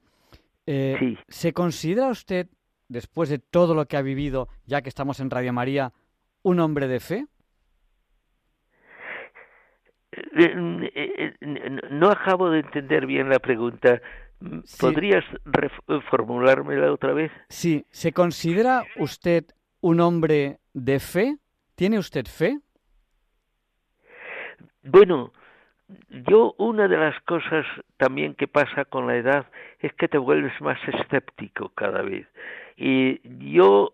Eh, 0.68 1.16
¿se 1.28 1.54
considera 1.54 2.08
usted 2.08 2.48
después 2.88 3.30
de 3.30 3.38
todo 3.38 3.76
lo 3.76 3.88
que 3.88 3.98
ha 3.98 4.02
vivido 4.02 4.48
ya 4.66 4.82
que 4.82 4.90
estamos 4.90 5.20
en 5.20 5.30
Radio 5.30 5.54
María 5.54 5.94
un 6.42 6.60
hombre 6.60 6.88
de 6.88 7.00
fe 7.00 7.28
no 11.92 12.10
acabo 12.10 12.50
de 12.50 12.60
entender 12.60 13.06
bien 13.06 13.30
la 13.30 13.40
pregunta. 13.40 14.02
¿Podrías 14.80 15.24
reformulármela 15.46 16.92
otra 16.92 17.14
vez? 17.14 17.32
Sí. 17.50 17.86
¿Se 17.90 18.12
considera 18.12 18.84
usted 18.98 19.46
un 19.82 20.00
hombre 20.02 20.60
de 20.74 21.00
fe? 21.00 21.38
¿Tiene 21.76 21.98
usted 21.98 22.26
fe? 22.26 22.60
Bueno, 24.84 25.32
yo 26.10 26.54
una 26.58 26.88
de 26.88 26.98
las 26.98 27.20
cosas 27.24 27.66
también 27.98 28.36
que 28.36 28.48
pasa 28.48 28.86
con 28.86 29.08
la 29.08 29.16
edad 29.16 29.48
es 29.80 29.94
que 29.94 30.08
te 30.08 30.18
vuelves 30.18 30.54
más 30.62 30.78
escéptico 30.88 31.70
cada 31.70 32.02
vez. 32.02 32.28
Y 32.78 33.20
yo 33.52 33.94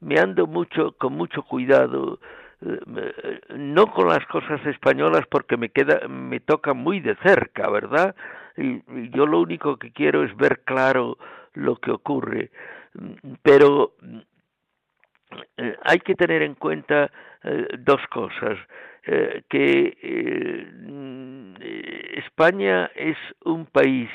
me 0.00 0.18
ando 0.18 0.46
mucho 0.46 0.92
con 0.92 1.14
mucho 1.14 1.42
cuidado 1.42 2.20
no 2.60 3.86
con 3.92 4.08
las 4.08 4.26
cosas 4.26 4.64
españolas 4.66 5.26
porque 5.30 5.56
me 5.56 5.68
queda 5.68 6.08
me 6.08 6.40
toca 6.40 6.74
muy 6.74 7.00
de 7.00 7.14
cerca 7.22 7.70
verdad 7.70 8.16
y, 8.56 8.82
yo 9.10 9.26
lo 9.26 9.40
único 9.40 9.76
que 9.76 9.92
quiero 9.92 10.24
es 10.24 10.36
ver 10.36 10.62
claro 10.64 11.18
lo 11.54 11.76
que 11.76 11.92
ocurre 11.92 12.50
pero 13.42 13.92
eh, 15.56 15.76
hay 15.84 16.00
que 16.00 16.16
tener 16.16 16.42
en 16.42 16.54
cuenta 16.54 17.12
eh, 17.44 17.68
dos 17.78 18.00
cosas 18.08 18.58
eh, 19.06 19.42
que 19.48 19.96
España 22.38 22.90
es 22.94 23.16
un 23.44 23.66
país 23.66 24.10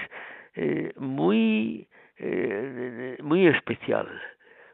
eh, 0.56 0.94
muy, 0.98 1.88
eh, 2.18 3.18
muy 3.24 3.48
especial, 3.48 4.08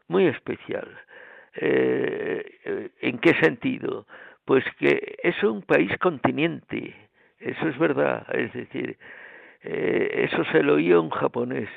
muy 0.08 0.28
especial. 0.28 0.88
¿En 1.62 3.20
qué 3.20 3.34
sentido? 3.42 4.06
Pues 4.46 4.64
que 4.80 5.18
es 5.22 5.44
un 5.44 5.62
país 5.62 5.92
continente, 6.00 6.96
eso 7.40 7.68
es 7.68 7.78
verdad, 7.78 8.26
es 8.34 8.54
decir, 8.54 8.98
eso 9.62 10.44
se 10.52 10.64
lo 10.64 10.76
oía 10.76 11.00
un 11.00 11.10
japonés. 11.10 11.70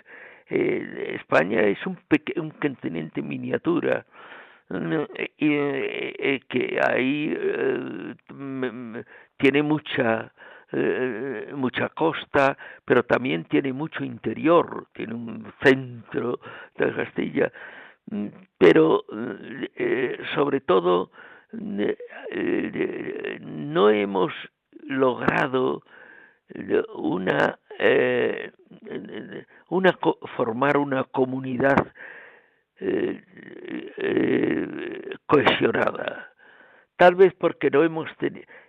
España 0.49 1.63
es 1.63 1.85
un, 1.87 1.99
un 2.37 2.51
continente 2.51 3.23
miniatura, 3.23 4.07
y 5.37 5.53
eh, 5.53 6.41
que 6.49 6.81
ahí 6.83 7.37
tiene 9.37 9.63
mucha 9.63 10.33
eh, 10.75 11.53
mucha 11.55 11.91
costa, 11.91 12.57
pero 12.87 13.03
también 13.03 13.45
tiene 13.45 13.75
mucho 13.75 14.05
interior, 14.05 14.87
tiene 14.95 15.13
un 15.13 15.53
centro 15.63 16.41
de 16.79 16.95
Castilla, 16.95 17.53
pero 18.59 19.05
eh, 19.77 20.19
sobre 20.35 20.61
todo 20.61 21.11
eh, 22.31 23.39
no 23.41 23.91
hemos 23.91 24.33
logrado 24.85 25.83
una, 26.95 27.59
una 29.69 29.99
formar 30.37 30.77
una 30.77 31.05
comunidad 31.05 31.93
cohesionada. 35.27 36.33
Tal 36.97 37.15
vez 37.15 37.33
porque 37.35 37.71
no 37.71 37.83
hemos, 37.83 38.09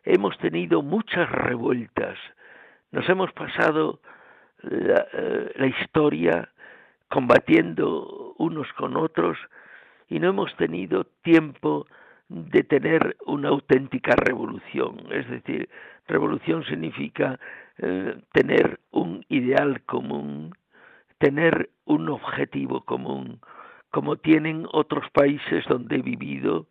hemos 0.04 0.38
tenido 0.38 0.82
muchas 0.82 1.30
revueltas, 1.30 2.18
nos 2.92 3.08
hemos 3.10 3.32
pasado 3.34 4.00
eh, 4.64 5.52
la, 5.56 5.68
historia 5.68 6.50
combatiendo 7.14 8.34
unos 8.40 8.68
con 8.74 8.98
otros 8.98 9.38
y 10.10 10.18
no 10.18 10.30
hemos 10.30 10.56
tenido 10.58 11.04
tiempo 11.22 11.86
de 12.28 12.64
tener 12.64 13.16
una 13.28 13.50
auténtica 13.50 14.16
revolución. 14.16 14.98
Es 15.12 15.30
decir, 15.30 15.70
revolución 16.08 16.66
significa 16.66 17.40
eh, 17.78 18.20
tener 18.32 18.80
un 18.90 19.24
ideal 19.30 19.84
común, 19.84 20.56
tener 21.20 21.70
un 21.86 22.10
objetivo 22.10 22.82
común, 22.82 23.40
como 23.92 24.16
tienen 24.16 24.66
otros 24.72 25.08
países 25.12 25.64
donde 25.70 25.98
he 25.98 26.02
vivido, 26.02 26.66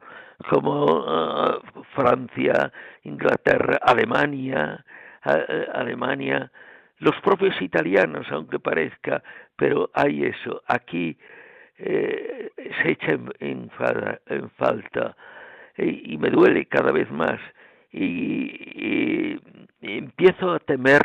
como 0.51 1.05
ah, 1.07 1.61
Francia, 1.95 2.72
Inglaterra, 3.05 3.78
Alemania, 3.80 4.84
eh, 5.24 5.68
Alemania, 5.72 6.51
los 7.03 7.20
propios 7.20 7.61
italianos, 7.61 8.26
aunque 8.30 8.61
parezca, 8.61 9.22
pero 9.57 9.90
hay 9.92 10.24
eso. 10.24 10.62
Aquí 10.68 11.18
eh, 11.78 12.50
se 12.80 12.92
echa 12.92 13.18
en, 13.40 13.70
falta 14.50 15.16
y, 15.76 16.16
me 16.18 16.30
duele 16.30 16.66
cada 16.66 16.92
vez 16.92 17.11
más 17.11 17.40
y, 17.90 19.36
empiezo 19.80 20.53
a 20.53 20.61
temer 20.61 21.03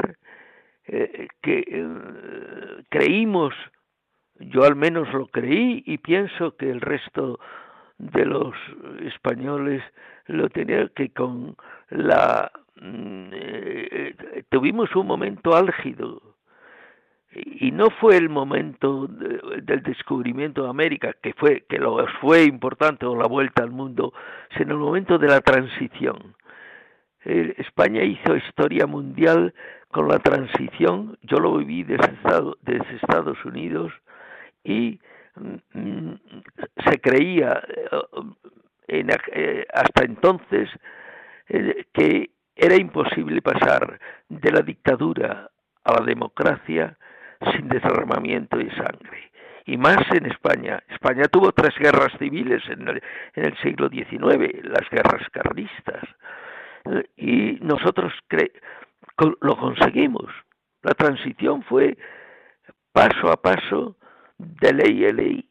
eh, 0.86 1.28
que 1.42 1.84
creímos 2.90 3.54
yo 4.40 4.64
al 4.66 4.76
menos 4.76 5.12
lo 5.14 5.28
creí 5.28 5.84
y 5.86 5.98
pienso 5.98 6.56
que 6.58 6.70
el 6.70 6.82
resto 6.82 7.40
de 7.98 8.26
los 8.26 8.54
españoles 9.02 9.84
lo 10.28 10.50
tenían 10.50 10.92
que 10.96 11.10
con 11.10 11.56
la 11.90 12.52
eh, 12.82 14.44
tuvimos 14.50 14.96
un 14.96 15.08
momento 15.08 15.56
álgido. 15.56 16.22
Y 17.34 17.72
no 17.72 17.90
fue 18.00 18.18
el 18.18 18.30
momento 18.30 19.06
del 19.08 19.84
descubrimiento 19.84 20.64
de 20.64 20.70
América 20.70 21.14
que 21.22 21.34
fue 21.34 21.66
que 21.70 21.78
lo 21.78 22.08
fue 22.22 22.44
importante 22.44 23.06
o 23.06 23.16
la 23.16 23.28
vuelta 23.28 23.62
al 23.64 23.70
mundo 23.70 24.14
sino 24.58 24.74
el 24.74 24.80
momento 24.80 25.20
de 25.20 25.28
la 25.28 25.42
transición. 25.42 26.36
España 27.24 28.02
hizo 28.04 28.38
historia 28.38 28.88
mundial 28.88 29.54
con 29.92 30.08
la 30.08 30.20
transición. 30.20 31.18
Yo 31.24 31.38
lo 31.38 31.58
viví 31.58 31.84
desde, 31.84 32.96
Estados 32.96 33.44
Unidos 33.46 33.92
y 34.64 35.00
mm, 35.74 36.14
se 36.86 37.00
creía 37.00 37.62
eh, 38.88 39.06
eh, 39.34 39.66
hasta 39.74 40.06
entonces 40.06 40.70
eh, 41.50 41.86
que 41.94 42.32
era 42.58 42.76
imposible 42.76 43.42
pasar 43.42 44.00
de 44.30 44.52
la 44.52 44.62
dictadura 44.62 45.50
a 45.84 45.94
la 45.94 46.06
democracia 46.06 46.98
sin 47.52 47.70
derramamiento 47.70 48.58
de 48.58 48.70
sangre. 48.72 49.32
Y 49.66 49.78
más 49.78 50.00
en 50.12 50.26
España. 50.26 50.82
España 50.90 51.26
tuvo 51.26 51.52
tres 51.52 51.76
guerras 51.78 52.12
civiles 52.18 52.64
en 52.70 52.88
el, 52.88 53.04
en 53.36 53.46
el 53.46 53.58
siglo 53.58 53.90
XIX, 53.90 54.64
las 54.64 54.90
guerras 54.90 55.28
carlistas. 55.32 56.04
Y 57.16 57.60
nosotros 57.62 58.14
lo 59.42 59.58
conseguimos. 59.58 60.26
La 60.82 60.94
transición 60.94 61.64
fue 61.64 61.98
paso 62.92 63.30
a 63.32 63.42
paso 63.42 63.98
de 64.38 64.74
ley 64.74 65.06
a 65.06 65.14
ley, 65.14 65.50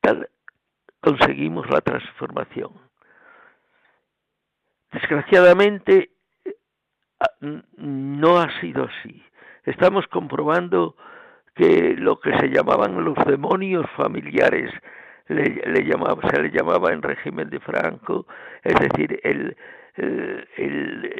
tal, 0.00 0.28
conseguimos 1.00 1.68
la 1.70 1.80
transformación. 1.80 2.72
Desgraciadamente, 4.92 6.13
no 7.40 8.38
ha 8.38 8.60
sido 8.60 8.84
así. 8.84 9.22
Estamos 9.64 10.06
comprobando 10.08 10.96
que 11.54 11.94
lo 11.96 12.18
que 12.20 12.36
se 12.38 12.48
llamaban 12.48 13.04
los 13.04 13.16
demonios 13.26 13.86
familiares 13.96 14.70
se 15.26 15.34
le 15.34 16.50
llamaba 16.50 16.92
en 16.92 17.02
régimen 17.02 17.48
de 17.48 17.60
Franco, 17.60 18.26
es 18.62 18.74
decir, 18.74 19.20
el, 19.22 19.56
el, 19.96 21.10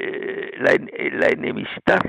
la, 0.59 1.27
enemistad 1.29 2.01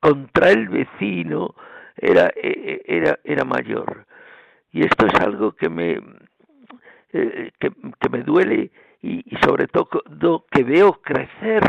contra 0.00 0.50
el 0.50 0.68
vecino 0.68 1.54
era, 1.96 2.30
era, 2.34 3.18
era 3.22 3.44
mayor. 3.44 4.06
Y 4.72 4.84
esto 4.84 5.06
es 5.06 5.14
algo 5.20 5.52
que 5.52 5.68
me, 5.68 6.00
eh, 7.12 7.52
que, 7.60 7.70
me 8.10 8.22
duele 8.22 8.70
y, 9.02 9.22
sobre 9.44 9.68
todo 9.68 10.46
que 10.50 10.64
veo 10.64 10.94
crecer 10.94 11.62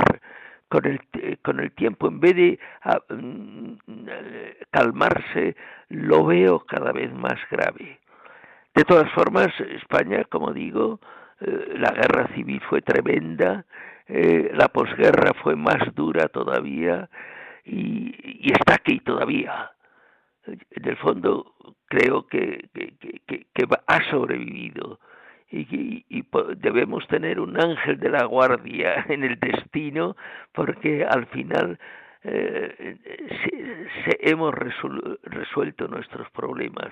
con 0.70 0.86
el, 0.86 1.00
con 1.44 1.60
el 1.60 1.72
tiempo. 1.74 2.08
En 2.08 2.20
vez 2.20 2.36
de 2.36 2.60
ah, 2.84 3.00
mm, 3.10 3.74
calmarse, 4.72 5.56
lo 5.90 6.26
veo 6.26 6.60
cada 6.62 6.92
vez 6.92 7.14
más 7.14 7.40
grave. 7.50 8.00
De 8.74 8.84
todas 8.84 9.10
formas, 9.14 9.48
España, 9.60 10.26
como 10.26 10.52
digo, 10.52 11.00
eh, 11.40 11.76
la 11.78 11.92
guerra 11.92 12.28
civil 12.36 12.62
fue 12.70 12.82
tremenda, 12.82 13.66
eh, 14.08 14.52
la 14.54 14.68
posguerra 14.68 15.34
fue 15.42 15.56
más 15.56 15.94
dura 15.96 16.28
todavía 16.28 17.10
y, 17.64 18.52
está 18.52 18.76
aquí 18.76 19.00
todavía. 19.00 19.72
En 20.46 20.86
el 20.88 20.98
fondo, 20.98 21.56
creo 21.88 22.28
que, 22.28 22.70
que, 22.74 23.66
ha 23.88 24.10
sobrevivido 24.12 25.00
y, 25.52 26.06
y, 26.10 26.26
debemos 26.58 27.08
tener 27.08 27.40
un 27.40 27.60
ángel 27.60 28.00
de 28.00 28.10
la 28.10 28.26
guardia 28.26 29.06
en 29.10 29.24
el 29.24 29.40
destino 29.40 30.16
porque 30.54 31.06
al 31.06 31.26
final 31.28 31.80
eh, 32.24 32.98
se, 34.06 34.32
hemos 34.32 34.54
resuelto 34.54 35.88
nuestros 35.88 36.30
problemas. 36.32 36.92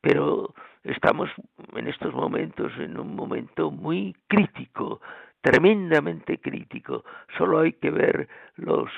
Pero 0.00 0.54
estamos 0.84 1.28
en 1.74 1.88
estos 1.88 2.14
momentos 2.14 2.72
en 2.78 2.98
un 2.98 3.16
momento 3.16 3.70
muy 3.70 4.14
crítico 4.28 5.00
tremendamente 5.40 6.38
crítico. 6.38 7.04
Solo 7.36 7.60
hay 7.60 7.72
que 7.72 7.90
ver 7.90 8.28
los 8.56 8.90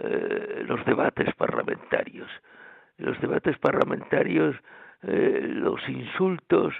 eh, 0.00 0.64
los 0.66 0.84
debates 0.86 1.34
parlamentarios. 1.34 2.30
Los 2.98 3.20
debates 3.20 3.58
parlamentarios 3.58 4.56
eh, 5.02 5.40
los 5.44 5.80
insultos, 5.88 6.74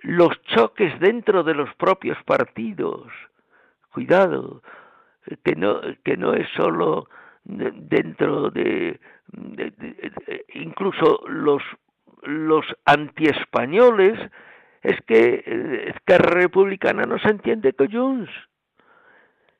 los 0.00 0.40
choques 0.42 0.98
dentro 1.00 1.42
de 1.42 1.54
los 1.54 1.74
propios 1.76 2.18
partidos. 2.24 3.06
Cuidado, 3.92 4.62
que 5.44 5.54
no, 5.56 5.80
que 6.04 6.16
no 6.16 6.34
es 6.34 6.48
solo 6.56 7.08
dentro 7.44 8.50
de, 8.50 9.00
incluso 10.54 11.24
los 11.28 11.62
los 12.22 12.66
antiespañoles 12.84 14.18
es 14.82 15.00
que 15.06 15.42
eh, 15.46 15.92
Esquerra 15.94 16.40
Republicana 16.40 17.04
no 17.04 17.18
se 17.18 17.28
entiende 17.28 17.72
con 17.72 17.90
Junts. 17.90 18.30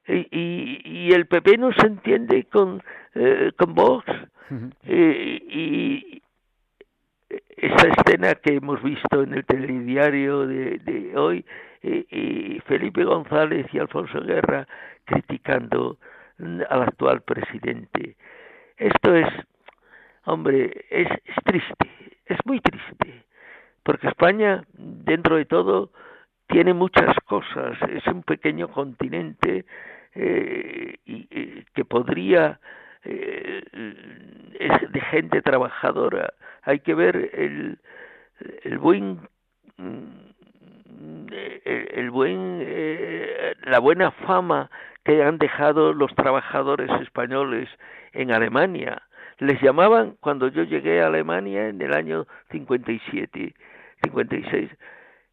Y, 0.07 0.81
y, 0.83 1.13
el 1.13 1.27
PP 1.27 1.59
no 1.59 1.73
se 1.73 1.87
entiende 1.87 2.45
con, 2.45 2.83
eh, 3.15 3.53
con 3.57 3.75
Vox. 3.75 4.05
Y, 4.85 6.21
esa 7.61 7.89
escena 7.89 8.35
que 8.37 8.55
hemos 8.55 8.83
visto 8.83 9.23
en 9.23 9.35
el 9.35 9.45
telediario 9.45 10.47
de, 10.47 11.13
hoy, 11.17 11.45
y 11.83 12.61
Felipe 12.67 13.05
González 13.05 13.67
y 13.73 13.79
Alfonso 13.79 14.21
Guerra 14.21 14.67
criticando 15.05 15.99
al 16.39 16.83
actual 16.83 17.23
presidente. 17.23 18.17
Esto 18.77 19.15
es, 19.15 19.29
hombre, 20.25 20.87
es, 20.91 21.09
es 21.25 21.45
triste, 21.45 21.91
es 22.27 22.39
muy 22.45 22.61
triste, 22.61 23.25
porque 23.83 24.09
España, 24.09 24.63
dentro 24.73 25.37
de 25.37 25.45
todo, 25.45 25.91
tiene 26.51 26.75
muchas 26.75 27.15
cosas, 27.27 27.79
es 27.89 28.07
un 28.07 28.23
pequeño 28.23 28.69
continente 28.69 29.65
eh, 30.15 30.97
y, 31.05 31.65
que 31.75 31.85
podría 31.85 32.59
eh, 33.05 33.63
es 34.59 34.93
de 34.93 35.01
gente 35.01 35.43
trabajadora. 35.43 36.33
Hay 36.63 36.81
que 36.81 36.95
ver 36.95 37.31
el, 37.35 37.79
buen 38.79 39.21
el, 41.33 42.11
buen 42.11 42.59
eh, 42.63 43.55
la 43.65 43.79
buena 43.79 44.11
fama 44.11 44.71
que 45.05 45.23
han 45.23 45.39
dejado 45.39 45.93
los 45.93 46.15
trabajadores 46.15 46.91
españoles 47.01 47.69
en 48.13 48.33
Alemania. 48.33 49.03
Les 49.39 49.61
llamaban 49.63 50.17
cuando 50.21 50.49
yo 50.49 50.65
llegué 50.65 51.01
a 51.01 51.07
Alemania 51.07 51.69
en 51.69 51.81
el 51.81 51.95
año 51.95 52.27
57, 52.51 53.55
56 54.03 54.71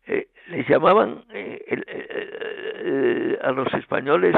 eh, 0.07 0.27
les 0.47 0.67
llamaban 0.69 1.25
eh, 1.33 1.61
eh, 1.67 3.37
a 3.43 3.51
los 3.51 3.71
españoles 3.73 4.35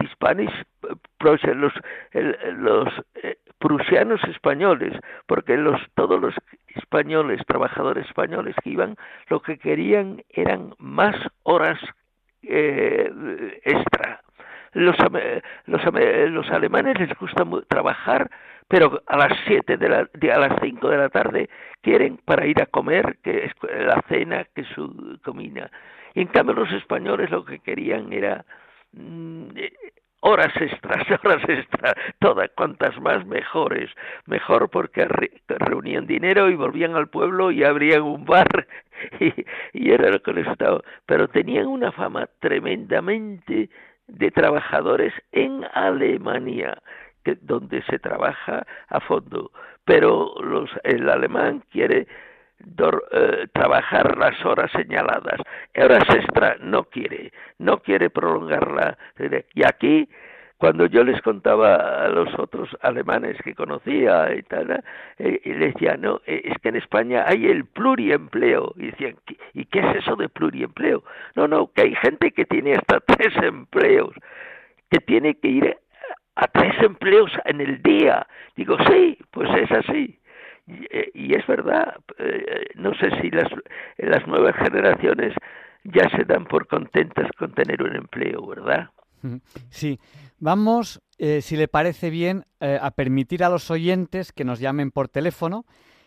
hispanis 0.00 0.50
los, 1.54 1.72
los 2.56 2.88
prusianos 3.58 4.20
españoles, 4.24 4.94
porque 5.26 5.58
los, 5.58 5.78
todos 5.94 6.18
los 6.20 6.34
españoles, 6.74 7.42
trabajadores 7.46 8.06
españoles 8.06 8.54
que 8.62 8.70
iban, 8.70 8.96
lo 9.28 9.40
que 9.40 9.58
querían 9.58 10.22
eran 10.30 10.74
más 10.78 11.14
horas 11.42 11.78
extra. 12.42 14.22
Los, 14.72 14.96
los, 15.66 15.82
los 16.30 16.50
alemanes 16.50 16.98
les 16.98 17.18
gusta 17.18 17.44
trabajar 17.68 18.30
pero 18.68 19.02
a 19.06 19.16
las 19.16 19.32
siete 19.46 19.78
de 19.78 19.88
la, 19.88 19.98
a 20.34 20.38
las 20.38 20.60
cinco 20.62 20.90
de 20.90 20.98
la 20.98 21.08
tarde 21.08 21.48
quieren 21.80 22.18
para 22.24 22.46
ir 22.46 22.60
a 22.60 22.66
comer, 22.66 23.16
que 23.22 23.46
es 23.46 23.52
la 23.62 24.02
cena, 24.08 24.46
que 24.54 24.64
su 24.74 25.18
comida. 25.24 25.70
Y 26.14 26.20
en 26.20 26.28
cambio 26.28 26.54
los 26.54 26.72
españoles 26.72 27.30
lo 27.30 27.44
que 27.44 27.60
querían 27.60 28.12
era 28.12 28.44
mm, 28.92 29.48
eh, 29.56 29.72
horas 30.20 30.54
extras, 30.60 31.06
horas 31.24 31.42
extras, 31.48 31.94
todas, 32.18 32.50
cuantas 32.56 33.00
más 33.00 33.24
mejores, 33.26 33.90
mejor 34.26 34.68
porque 34.68 35.08
reunían 35.48 36.06
dinero 36.06 36.50
y 36.50 36.54
volvían 36.54 36.94
al 36.94 37.08
pueblo 37.08 37.50
y 37.50 37.64
abrían 37.64 38.02
un 38.02 38.26
bar 38.26 38.66
y, 39.20 39.32
y 39.72 39.92
era 39.92 40.10
lo 40.10 40.20
que 40.20 40.32
les 40.32 40.46
gustaba, 40.46 40.82
pero 41.06 41.28
tenían 41.28 41.66
una 41.66 41.90
fama 41.92 42.28
tremendamente 42.40 43.70
de 44.08 44.30
trabajadores 44.30 45.12
en 45.32 45.64
Alemania 45.74 46.78
donde 47.42 47.82
se 47.82 47.98
trabaja 47.98 48.66
a 48.88 49.00
fondo, 49.00 49.50
pero 49.84 50.34
los, 50.42 50.70
el 50.84 51.08
alemán 51.08 51.62
quiere 51.70 52.06
eh, 52.60 53.46
trabajar 53.52 54.18
las 54.18 54.44
horas 54.44 54.70
señaladas, 54.72 55.40
horas 55.76 56.02
extra 56.12 56.56
no 56.60 56.84
quiere, 56.84 57.32
no 57.58 57.78
quiere 57.78 58.10
prolongarla. 58.10 58.98
Y 59.54 59.64
aquí, 59.64 60.08
cuando 60.56 60.86
yo 60.86 61.04
les 61.04 61.22
contaba 61.22 62.04
a 62.04 62.08
los 62.08 62.36
otros 62.36 62.68
alemanes 62.82 63.36
que 63.44 63.54
conocía 63.54 64.34
y 64.34 64.42
tal, 64.42 64.82
eh, 65.18 65.40
y 65.44 65.52
les 65.54 65.74
decía, 65.74 65.96
no, 65.96 66.20
eh, 66.26 66.42
es 66.46 66.58
que 66.58 66.70
en 66.70 66.76
España 66.76 67.24
hay 67.26 67.46
el 67.46 67.64
pluriempleo. 67.64 68.74
Y 68.76 68.86
decían, 68.86 69.14
¿y 69.54 69.64
qué 69.66 69.78
es 69.78 69.96
eso 69.96 70.16
de 70.16 70.28
pluriempleo? 70.28 71.04
No, 71.36 71.46
no, 71.46 71.70
que 71.72 71.82
hay 71.82 71.94
gente 71.94 72.32
que 72.32 72.44
tiene 72.44 72.74
hasta 72.74 72.98
tres 73.06 73.36
empleos, 73.36 74.12
que 74.90 74.98
tiene 74.98 75.36
que 75.36 75.48
ir 75.48 75.78
a 76.38 76.46
tres 76.46 76.72
empleos 76.82 77.32
en 77.44 77.60
el 77.60 77.82
día. 77.82 78.24
Digo, 78.56 78.76
sí, 78.88 79.18
pues 79.32 79.48
es 79.56 79.70
así. 79.72 80.20
Y, 80.68 80.84
eh, 80.90 81.36
es 81.36 81.46
verdad, 81.48 81.96
eh, 82.18 82.66
no 82.76 82.94
sé 82.94 83.10
si 83.20 83.30
las, 83.30 83.48
las 83.96 84.26
nuevas 84.28 84.54
generaciones 84.54 85.34
ya 85.82 86.08
se 86.10 86.24
dan 86.24 86.44
por 86.44 86.68
contentas 86.68 87.28
con 87.36 87.52
tener 87.54 87.82
un 87.82 87.96
empleo, 87.96 88.46
¿verdad? 88.46 88.90
Sí, 89.68 89.98
vamos, 90.38 91.02
eh, 91.18 91.42
si 91.42 91.56
le 91.56 91.66
parece 91.66 92.08
bien, 92.08 92.44
a 92.60 92.90
permitir 92.92 93.42
a 93.42 93.48
los 93.48 93.68
oyentes 93.70 94.32
que 94.32 94.44
nos 94.44 94.60
llamen 94.60 94.92
por 94.92 95.08
teléfono. 95.08 95.64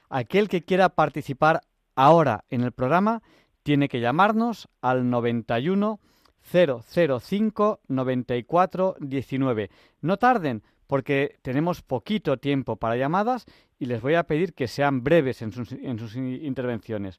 Aquel 0.10 0.48
que 0.48 0.64
quiera 0.64 0.90
participar 0.90 1.62
ahora 1.96 2.46
en 2.50 2.62
el 2.62 2.72
programa 2.72 3.22
tiene 3.64 3.90
que 3.90 4.00
llamarnos 4.00 4.70
al 4.82 5.10
91 5.10 6.00
005 6.42 7.82
94 7.88 8.96
19. 9.00 9.70
No 10.02 10.18
tarden, 10.18 10.64
porque 10.88 11.38
tenemos 11.42 11.82
poquito 11.82 12.38
tiempo 12.38 12.76
para 12.76 12.98
llamadas 12.98 13.46
y 13.80 13.86
les 13.86 14.02
voy 14.02 14.16
a 14.16 14.24
pedir 14.24 14.54
que 14.54 14.68
sean 14.68 15.04
breves 15.04 15.42
en 15.42 15.52
sus, 15.52 15.72
en 15.72 15.98
sus 15.98 16.16
intervenciones. 16.16 17.18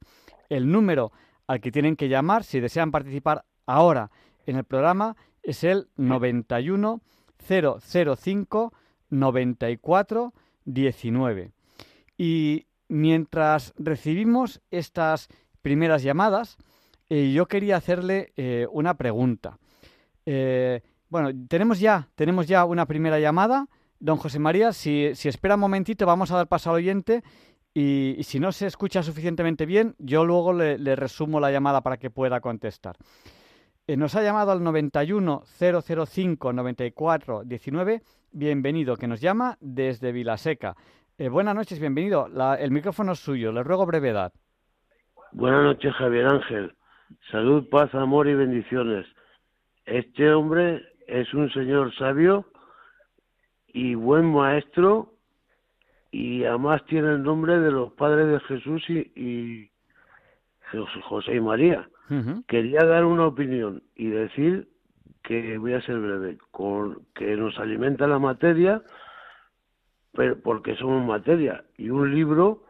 El 0.49 0.71
número 0.71 1.13
al 1.47 1.61
que 1.61 1.73
tienen 1.73 1.97
que 1.97 2.09
llamar 2.09 2.45
si 2.45 2.61
desean 2.61 2.91
participar 2.91 3.45
ahora 3.67 4.11
en 4.47 4.57
el 4.57 4.65
programa 4.65 5.17
es 5.43 5.65
el 5.65 5.89
91 5.97 7.01
005 7.49 8.73
94 9.11 10.33
19. 10.65 11.51
Y 12.17 12.67
mientras 12.89 13.75
recibimos 13.79 14.61
estas 14.71 15.29
primeras 15.63 16.03
llamadas, 16.03 16.59
y 17.15 17.35
yo 17.35 17.47
quería 17.47 17.77
hacerle 17.77 18.33
eh, 18.37 18.67
una 18.71 18.95
pregunta. 18.95 19.59
Eh, 20.25 20.81
bueno, 21.11 21.29
tenemos 21.47 21.79
ya, 21.79 22.09
tenemos 22.15 22.47
ya 22.49 22.65
una 22.65 22.87
primera 22.87 23.21
llamada. 23.21 23.67
Don 24.01 24.17
José 24.17 24.39
María, 24.39 24.73
si, 24.73 25.05
espera 25.05 25.57
un 25.57 25.61
momentito, 25.61 26.07
vamos 26.07 26.31
a 26.31 26.37
dar 26.37 26.49
paso 26.49 26.71
al 26.71 26.77
oyente 26.77 27.23
y, 27.75 28.17
si 28.23 28.41
no 28.41 28.51
se 28.51 28.67
escucha 28.67 29.03
suficientemente 29.03 29.67
bien, 29.67 29.95
yo 29.99 30.25
luego 30.25 30.55
le, 30.55 30.97
resumo 30.97 31.39
la 31.39 31.53
llamada 31.53 31.83
para 31.83 31.99
que 31.99 32.09
pueda 32.09 32.41
contestar. 32.41 32.97
Eh, 33.87 33.97
nos 33.97 34.15
ha 34.17 34.23
llamado 34.23 34.51
al 34.51 34.63
91 34.63 35.43
005 35.45 36.53
94 36.55 37.45
19. 37.45 38.01
Bienvenido, 38.33 38.97
que 38.97 39.07
nos 39.07 39.21
llama 39.21 39.59
desde 39.61 40.13
Vilaseca. 40.13 40.77
buenas 41.31 41.55
noches, 41.55 41.79
bienvenido. 41.79 42.27
el 42.59 42.71
micrófono 42.71 43.13
es 43.13 43.19
suyo, 43.19 43.53
le 43.53 43.63
ruego 43.63 43.85
brevedad. 43.85 44.33
Buenas 45.33 45.63
noches, 45.63 45.93
Javier 45.99 46.27
Ángel. 46.27 46.75
Salud, 47.31 47.69
paz, 47.69 47.95
amor 47.95 48.29
y 48.29 48.35
bendiciones. 48.35 49.07
Este 49.85 50.33
hombre 50.33 50.83
es 51.07 51.33
un 51.35 51.51
señor 51.53 51.95
sabio 51.95 52.47
y 53.67 53.95
buen 53.95 54.33
maestro 54.33 55.15
y 56.11 56.45
además 56.45 56.85
tiene 56.87 57.09
el 57.13 57.23
nombre 57.23 57.59
de 57.59 57.71
los 57.71 57.93
padres 57.95 58.29
de 58.29 58.41
Jesús 58.41 58.89
y, 58.91 59.71
José 61.03 61.37
y 61.37 61.41
María. 61.41 61.89
Quería 62.47 62.81
dar 62.85 63.05
una 63.05 63.27
opinión 63.27 63.83
y 63.95 64.09
decir 64.09 64.69
que 65.23 65.57
voy 65.57 65.73
a 65.73 65.81
ser 65.83 65.99
breve, 65.99 66.37
con, 66.51 67.07
que 67.15 67.37
nos 67.37 67.59
alimenta 67.59 68.07
la 68.07 68.19
materia, 68.19 68.83
pero 70.13 70.39
porque 70.43 70.77
somos 70.77 71.07
materia, 71.07 71.65
y 71.79 71.89
un 71.89 72.15
libro 72.15 72.65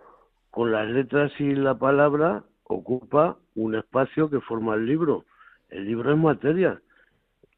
con 0.50 0.70
las 0.70 0.88
letras 0.88 1.32
y 1.40 1.54
la 1.54 1.76
palabra 1.76 2.44
ocupa 2.64 3.36
un 3.54 3.74
espacio 3.74 4.30
que 4.30 4.40
forma 4.40 4.74
el 4.74 4.86
libro. 4.86 5.24
El 5.68 5.86
libro 5.86 6.12
es 6.12 6.18
materia 6.18 6.80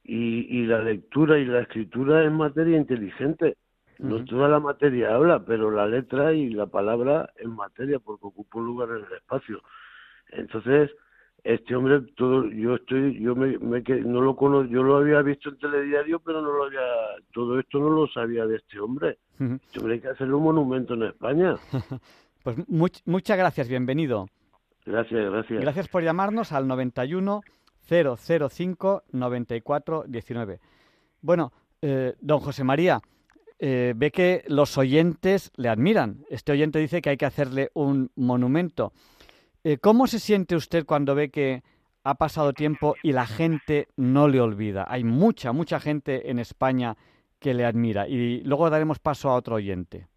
y, 0.02 0.58
y 0.58 0.66
la 0.66 0.80
lectura 0.80 1.38
y 1.38 1.44
la 1.44 1.60
escritura 1.60 2.24
es 2.24 2.30
materia 2.30 2.76
inteligente. 2.76 3.56
No 3.98 4.24
toda 4.24 4.48
la 4.48 4.58
materia 4.58 5.14
habla, 5.14 5.44
pero 5.44 5.70
la 5.70 5.86
letra 5.86 6.32
y 6.32 6.50
la 6.50 6.66
palabra 6.66 7.30
es 7.36 7.46
materia 7.46 8.00
porque 8.00 8.26
ocupa 8.26 8.58
un 8.58 8.66
lugar 8.66 8.88
en 8.90 9.04
el 9.04 9.12
espacio. 9.12 9.62
Entonces, 10.30 10.90
este 11.44 11.76
hombre, 11.76 12.00
todo, 12.16 12.48
yo 12.48 12.76
estoy, 12.76 13.20
yo 13.20 13.36
me, 13.36 13.56
no 13.58 14.20
lo 14.20 14.34
conozco, 14.34 14.70
yo 14.70 14.82
lo 14.82 14.96
había 14.96 15.20
visto 15.22 15.50
en 15.50 15.58
telediario, 15.58 16.18
pero 16.18 16.40
no 16.40 16.50
lo 16.50 16.64
había, 16.64 16.80
todo 17.32 17.60
esto 17.60 17.78
no 17.78 17.90
lo 17.90 18.08
sabía 18.08 18.46
de 18.46 18.56
este 18.56 18.80
hombre. 18.80 19.18
Este 19.38 19.78
hombre 19.78 19.94
hay 19.94 20.00
que 20.00 20.08
hacerle 20.08 20.34
un 20.34 20.44
monumento 20.44 20.94
en 20.94 21.04
España. 21.04 21.54
pues 22.42 22.56
muchas 23.04 23.38
gracias, 23.38 23.68
bienvenido. 23.68 24.26
Gracias, 24.84 25.30
gracias. 25.30 25.60
Gracias 25.60 25.88
por 25.88 26.02
llamarnos 26.02 26.52
al 26.52 26.66
91 26.66 27.42
005 27.88 29.02
94 29.12 30.04
19. 30.06 30.60
Bueno, 31.20 31.52
eh, 31.82 32.14
don 32.20 32.40
José 32.40 32.64
María, 32.64 33.00
eh, 33.58 33.94
ve 33.96 34.10
que 34.10 34.44
los 34.48 34.76
oyentes 34.78 35.52
le 35.56 35.68
admiran. 35.68 36.24
Este 36.28 36.52
oyente 36.52 36.78
dice 36.78 37.00
que 37.00 37.10
hay 37.10 37.16
que 37.16 37.26
hacerle 37.26 37.70
un 37.74 38.10
monumento. 38.16 38.92
Eh, 39.62 39.78
¿Cómo 39.78 40.06
se 40.06 40.18
siente 40.18 40.56
usted 40.56 40.84
cuando 40.84 41.14
ve 41.14 41.30
que 41.30 41.62
ha 42.02 42.16
pasado 42.16 42.52
tiempo 42.52 42.96
y 43.02 43.12
la 43.12 43.26
gente 43.26 43.88
no 43.96 44.28
le 44.28 44.40
olvida? 44.40 44.86
Hay 44.88 45.04
mucha, 45.04 45.52
mucha 45.52 45.80
gente 45.80 46.30
en 46.30 46.38
España 46.38 46.96
que 47.38 47.54
le 47.54 47.64
admira. 47.64 48.08
Y 48.08 48.40
luego 48.42 48.68
daremos 48.68 48.98
paso 48.98 49.30
a 49.30 49.34
otro 49.34 49.56
oyente. 49.56 50.08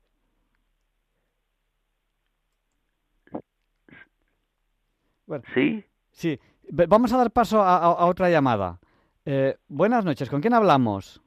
¿Sí? 5.54 5.84
Sí. 6.12 6.40
Vamos 6.70 7.14
a 7.14 7.18
dar 7.18 7.32
paso 7.32 7.62
a, 7.62 8.06
otra 8.06 8.30
llamada. 8.30 8.80
Eh, 9.26 9.56
buenas 9.68 10.04
noches, 10.06 10.30
¿con 10.30 10.42
quién 10.42 10.54
hablamos? 10.54 11.22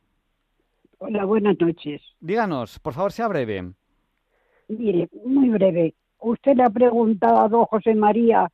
Hola, 0.99 1.25
buenas 1.25 1.59
noches. 1.59 2.03
Díganos, 2.21 2.79
por 2.79 2.93
favor, 2.93 3.13
sea 3.13 3.29
breve. 3.29 3.73
Mire, 4.69 5.09
muy 5.25 5.49
breve. 5.49 5.95
Usted 6.19 6.57
le 6.57 6.65
ha 6.65 6.71
preguntado 6.71 7.41
a 7.41 7.49
don 7.49 7.65
José 7.65 7.95
María 7.95 8.51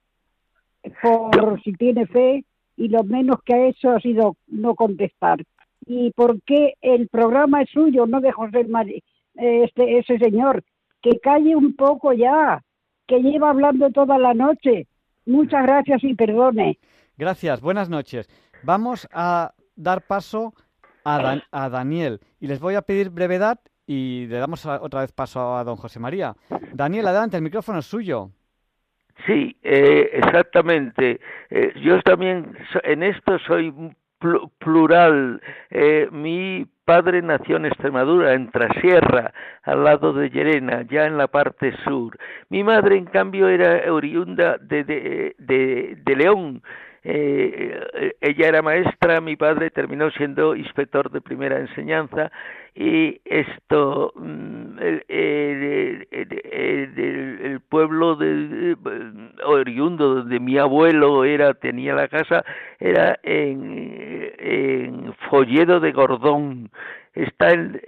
por 1.03 1.61
si 1.63 1.73
tiene 1.73 2.07
fe 2.07 2.45
y 2.77 2.89
lo 2.89 3.03
menos 3.03 3.43
que 3.45 3.55
ha 3.55 3.67
hecho 3.67 3.91
ha 3.91 4.01
sido 4.01 4.37
no 4.47 4.75
contestar. 4.75 5.43
¿Y 5.87 6.11
por 6.13 6.41
qué 6.43 6.75
el 6.81 7.09
programa 7.09 7.63
es 7.63 7.71
suyo, 7.71 8.07
no 8.07 8.21
de 8.21 8.33
José 8.33 8.65
María, 8.65 9.01
este, 9.35 9.99
ese 9.99 10.19
señor? 10.19 10.63
Que 11.03 11.19
calle 11.21 11.57
un 11.57 11.75
poco 11.75 12.13
ya, 12.13 12.63
que 13.07 13.21
lleva 13.21 13.51
hablando 13.51 13.91
toda 13.91 14.19
la 14.19 14.35
noche. 14.35 14.87
Muchas 15.27 15.63
gracias 15.65 16.03
y 16.05 16.15
perdone. 16.15 16.79
Gracias, 17.19 17.61
buenas 17.61 17.89
noches. 17.89 18.29
Vamos 18.63 19.09
a 19.13 19.53
dar 19.75 20.07
paso 20.07 20.55
a, 21.05 21.41
a 21.51 21.69
Daniel 21.69 22.21
y 22.41 22.47
les 22.47 22.61
voy 22.61 22.75
a 22.75 22.83
pedir 22.83 23.11
brevedad 23.11 23.59
y 23.87 24.27
le 24.27 24.39
damos 24.39 24.65
otra 24.67 25.01
vez 25.01 25.13
paso 25.13 25.57
a 25.57 25.65
don 25.65 25.77
José 25.77 26.01
María. 26.01 26.35
Daniel, 26.73 27.07
adelante, 27.07 27.37
el 27.37 27.43
micrófono 27.43 27.79
es 27.79 27.87
suyo. 27.87 28.31
Sí, 29.25 29.57
eh, 29.63 30.11
exactamente. 30.13 31.21
Eh, 31.51 31.73
yo 31.83 32.01
también 32.03 32.57
en 32.83 33.03
esto 33.03 33.39
soy 33.47 33.73
plural. 34.59 35.41
Eh, 35.71 36.09
mi 36.11 36.67
padre 36.85 37.23
nació 37.23 37.57
en 37.57 37.67
Extremadura, 37.67 38.35
en 38.35 38.51
Trasierra, 38.51 39.33
al 39.65 39.85
lado 39.85 40.13
de 40.13 40.31
Llerena, 40.31 40.83
ya 40.83 41.07
en 41.07 41.19
la 41.19 41.27
parte 41.27 41.75
sur. 41.85 42.17
Mi 42.49 42.63
madre, 42.63 42.97
en 42.97 43.07
cambio, 43.07 43.49
era 43.49 43.93
oriunda 43.93 44.59
de, 44.59 44.85
de, 44.85 45.37
de, 45.39 45.99
de 46.05 46.17
León, 46.17 46.63
eh, 47.09 48.17
ella 48.21 48.49
era 48.49 48.63
maestra, 48.63 49.21
mi 49.21 49.37
padre 49.37 49.71
terminó 49.71 50.11
siendo 50.11 50.57
inspector 50.57 51.09
de 51.11 51.21
primera 51.21 51.61
enseñanza 51.61 52.33
y 52.75 53.21
esto, 53.25 54.13
mm, 54.17 54.79
el, 54.81 55.05
el, 56.11 57.61
pueblo 57.69 58.17
de, 58.17 58.77
oriundo 59.45 60.17
donde 60.17 60.41
mi 60.41 60.59
abuelo 60.59 61.25
era 61.25 61.55
tenía 61.55 61.95
la 61.95 62.09
casa 62.09 62.45
era 62.81 63.19
en 63.23 65.15
Folledo 65.31 65.79
de 65.79 65.93
Gordón, 65.93 66.71
está 67.17 67.51
en, 67.51 67.81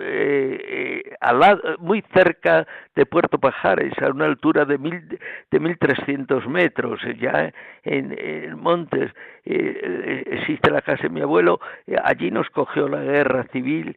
eh, 0.00 0.58
eh, 0.68 1.02
al 1.20 1.60
muy 1.80 2.02
cerca 2.14 2.66
de 2.94 3.04
Puerto 3.04 3.38
Pajares, 3.38 3.92
a 4.00 4.10
una 4.10 4.26
altura 4.26 4.64
de 4.64 4.78
mil 4.78 5.18
de 5.50 5.60
1300 5.60 6.46
metros, 6.46 7.00
eh, 7.04 7.16
ya 7.20 7.52
en, 7.82 8.16
en 8.16 8.58
montes. 8.58 9.12
Existe 9.44 10.70
la 10.70 10.82
casa 10.82 11.04
de 11.04 11.08
mi 11.08 11.20
abuelo, 11.20 11.60
allí 12.02 12.30
nos 12.30 12.48
cogió 12.50 12.88
la 12.88 13.02
guerra 13.02 13.44
civil 13.52 13.96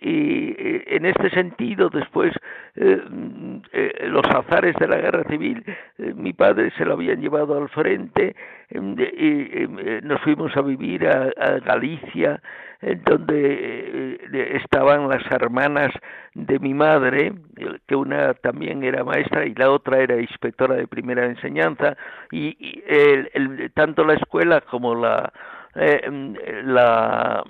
y 0.00 0.54
en 0.94 1.06
este 1.06 1.30
sentido 1.30 1.88
después 1.88 2.32
los 2.74 4.24
azares 4.34 4.76
de 4.76 4.88
la 4.88 4.96
guerra 4.98 5.24
civil 5.24 5.64
mi 6.14 6.32
padre 6.32 6.70
se 6.76 6.84
lo 6.84 6.94
habían 6.94 7.20
llevado 7.20 7.56
al 7.56 7.68
frente 7.70 8.36
y 8.70 9.66
nos 10.02 10.20
fuimos 10.20 10.56
a 10.56 10.62
vivir 10.62 11.06
a 11.08 11.58
Galicia 11.64 12.40
donde 13.04 14.16
eh, 14.32 14.56
estaban 14.56 15.08
las 15.08 15.24
hermanas 15.30 15.92
de 16.34 16.58
mi 16.58 16.74
madre, 16.74 17.32
que 17.86 17.94
una 17.94 18.34
también 18.34 18.82
era 18.82 19.04
maestra 19.04 19.46
y 19.46 19.54
la 19.54 19.70
otra 19.70 19.98
era 19.98 20.20
inspectora 20.20 20.74
de 20.74 20.88
primera 20.88 21.26
enseñanza, 21.26 21.96
y, 22.32 22.82
el, 22.86 23.70
tanto 23.74 24.04
la 24.04 24.14
escuela 24.14 24.60
como 24.62 24.94
la 24.94 25.32
eh, 25.74 26.62
la, 26.64 27.42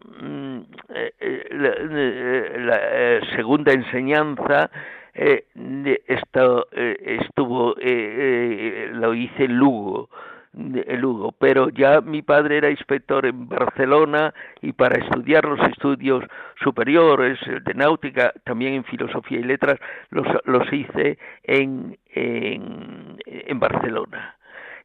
eh, 0.94 2.56
la, 2.58 3.36
segunda 3.36 3.72
enseñanza 3.72 4.70
esto 5.14 6.68
estuvo 6.72 7.74
lo 7.74 9.14
hice 9.14 9.44
en 9.44 9.56
Lugo 9.58 10.08
Lugo, 10.54 11.32
pero 11.32 11.70
ya 11.70 12.00
mi 12.00 12.22
padre 12.22 12.58
era 12.58 12.70
inspector 12.70 13.24
en 13.26 13.48
Barcelona 13.48 14.34
y 14.60 14.72
para 14.72 14.98
estudiar 15.02 15.44
los 15.44 15.60
estudios 15.68 16.24
superiores 16.62 17.38
de 17.64 17.74
náutica, 17.74 18.32
también 18.44 18.74
en 18.74 18.84
filosofía 18.84 19.40
y 19.40 19.44
letras, 19.44 19.80
los, 20.10 20.26
los 20.44 20.70
hice 20.72 21.18
en, 21.44 21.98
en, 22.14 23.18
en 23.26 23.60
Barcelona 23.60 24.36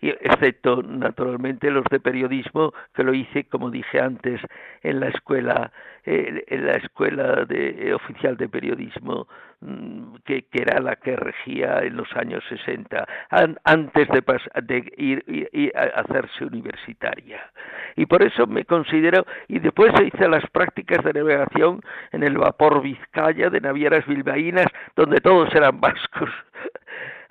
excepto 0.02 0.82
naturalmente 0.84 1.72
los 1.72 1.86
de 1.86 2.00
periodismo 2.00 2.74
que 2.94 3.04
lo 3.04 3.14
hice 3.14 3.46
como 3.46 3.72
dije 3.72 4.00
antes 4.00 4.42
en 4.84 5.00
la 5.00 5.08
escuela 5.10 5.72
eh, 6.06 6.46
en 6.48 6.66
la 6.66 6.74
escuela 6.74 7.46
de, 7.46 7.90
eh, 7.90 7.94
oficial 7.94 8.38
de 8.38 8.48
periodismo 8.48 9.28
mm, 9.60 10.16
que, 10.26 10.44
que, 10.44 10.62
era 10.62 10.80
la 10.80 10.96
que 10.96 11.16
regía 11.16 11.80
en 11.80 11.98
los 11.98 12.08
años 12.16 12.44
60 12.48 13.06
antes 13.66 14.08
de, 14.08 14.24
de 14.64 14.94
ir, 14.96 15.50
ir, 15.52 15.74
a 15.76 16.00
hacerse 16.00 16.46
universitaria. 16.46 17.42
Y 17.96 18.06
por 18.06 18.24
eso 18.24 18.48
me 18.48 18.64
considero 18.64 19.26
y 19.50 19.60
después 19.60 19.92
hice 20.02 20.30
las 20.30 20.48
prácticas 20.52 21.04
de 21.04 21.12
navegación 21.12 21.82
en 22.12 22.24
el 22.24 22.38
vapor 22.38 22.82
Vizcaya 22.82 23.50
de 23.50 23.60
navieras 23.60 24.06
bilbaínas 24.06 24.68
donde 24.96 25.20
todos 25.20 25.54
eran 25.56 25.82
vascos 25.82 26.30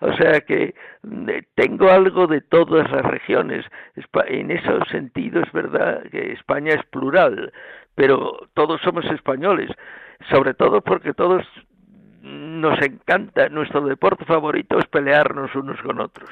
o 0.00 0.12
sea 0.16 0.40
que 0.40 0.74
mm, 1.02 1.28
tengo 1.54 1.90
algo 1.90 2.26
de 2.26 2.40
todas 2.40 2.90
las 2.90 3.02
regiones. 3.02 3.64
En 4.28 4.50
ese 4.50 4.68
sentido 4.90 5.42
es 5.42 5.52
verdad 5.52 6.02
que 6.10 6.32
España 6.32 6.74
es 6.74 6.84
plural, 6.86 7.52
pero 7.94 8.48
todos 8.54 8.80
somos 8.82 9.04
españoles, 9.06 9.70
sobre 10.30 10.54
todo 10.54 10.80
porque 10.80 11.14
todos 11.14 11.44
nos 12.22 12.80
encanta, 12.82 13.48
nuestro 13.48 13.82
deporte 13.82 14.24
favorito 14.24 14.78
es 14.78 14.86
pelearnos 14.86 15.54
unos 15.54 15.80
con 15.82 16.00
otros. 16.00 16.28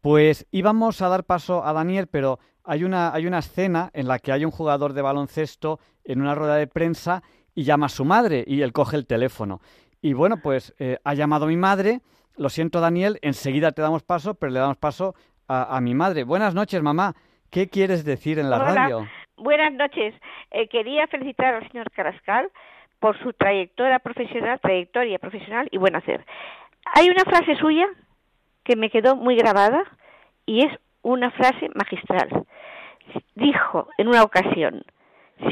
Pues 0.00 0.46
íbamos 0.50 1.02
a 1.02 1.08
dar 1.08 1.24
paso 1.24 1.64
a 1.64 1.72
Daniel, 1.72 2.08
pero 2.10 2.38
hay 2.64 2.84
una, 2.84 3.12
hay 3.12 3.26
una 3.26 3.38
escena 3.38 3.90
en 3.92 4.08
la 4.08 4.18
que 4.18 4.32
hay 4.32 4.44
un 4.44 4.50
jugador 4.50 4.94
de 4.94 5.02
baloncesto 5.02 5.78
en 6.04 6.20
una 6.20 6.34
rueda 6.34 6.56
de 6.56 6.66
prensa 6.66 7.22
y 7.54 7.64
llama 7.64 7.86
a 7.86 7.90
su 7.90 8.04
madre 8.04 8.44
y 8.46 8.62
él 8.62 8.72
coge 8.72 8.96
el 8.96 9.06
teléfono. 9.06 9.60
Y 10.00 10.14
bueno, 10.14 10.38
pues 10.42 10.74
eh, 10.78 10.98
ha 11.04 11.14
llamado 11.14 11.46
mi 11.46 11.56
madre 11.56 12.00
lo 12.36 12.48
siento, 12.48 12.80
Daniel, 12.80 13.18
enseguida 13.22 13.72
te 13.72 13.82
damos 13.82 14.02
paso, 14.02 14.34
pero 14.34 14.52
le 14.52 14.58
damos 14.58 14.76
paso 14.76 15.14
a, 15.48 15.80
mi 15.82 15.94
madre. 15.94 16.24
Buenas 16.24 16.54
noches, 16.54 16.82
mamá. 16.82 17.14
¿Qué 17.50 17.68
quieres 17.68 18.04
decir 18.04 18.38
en 18.38 18.48
la 18.48 18.58
radio? 18.58 19.06
Buenas 19.36 19.72
noches. 19.74 20.14
Eh, 20.50 20.68
quería 20.68 21.06
felicitar 21.08 21.54
al 21.54 21.70
señor 21.70 21.90
Carascal 21.90 22.50
por 23.00 23.18
su 23.22 23.34
trayectoria 23.34 23.98
profesional, 23.98 24.60
trayectoria 24.60 25.18
profesional 25.18 25.68
y 25.70 25.76
buen 25.76 25.94
hacer. 25.94 26.24
Hay 26.94 27.10
una 27.10 27.24
frase 27.24 27.54
suya 27.56 27.86
que 28.64 28.76
me 28.76 28.88
quedó 28.88 29.16
muy 29.16 29.36
grabada 29.36 29.82
y 30.46 30.64
es 30.64 30.72
una 31.02 31.30
frase 31.32 31.68
magistral. 31.74 32.46
Dijo 33.34 33.88
en 33.98 34.08
una 34.08 34.22
ocasión, 34.22 34.84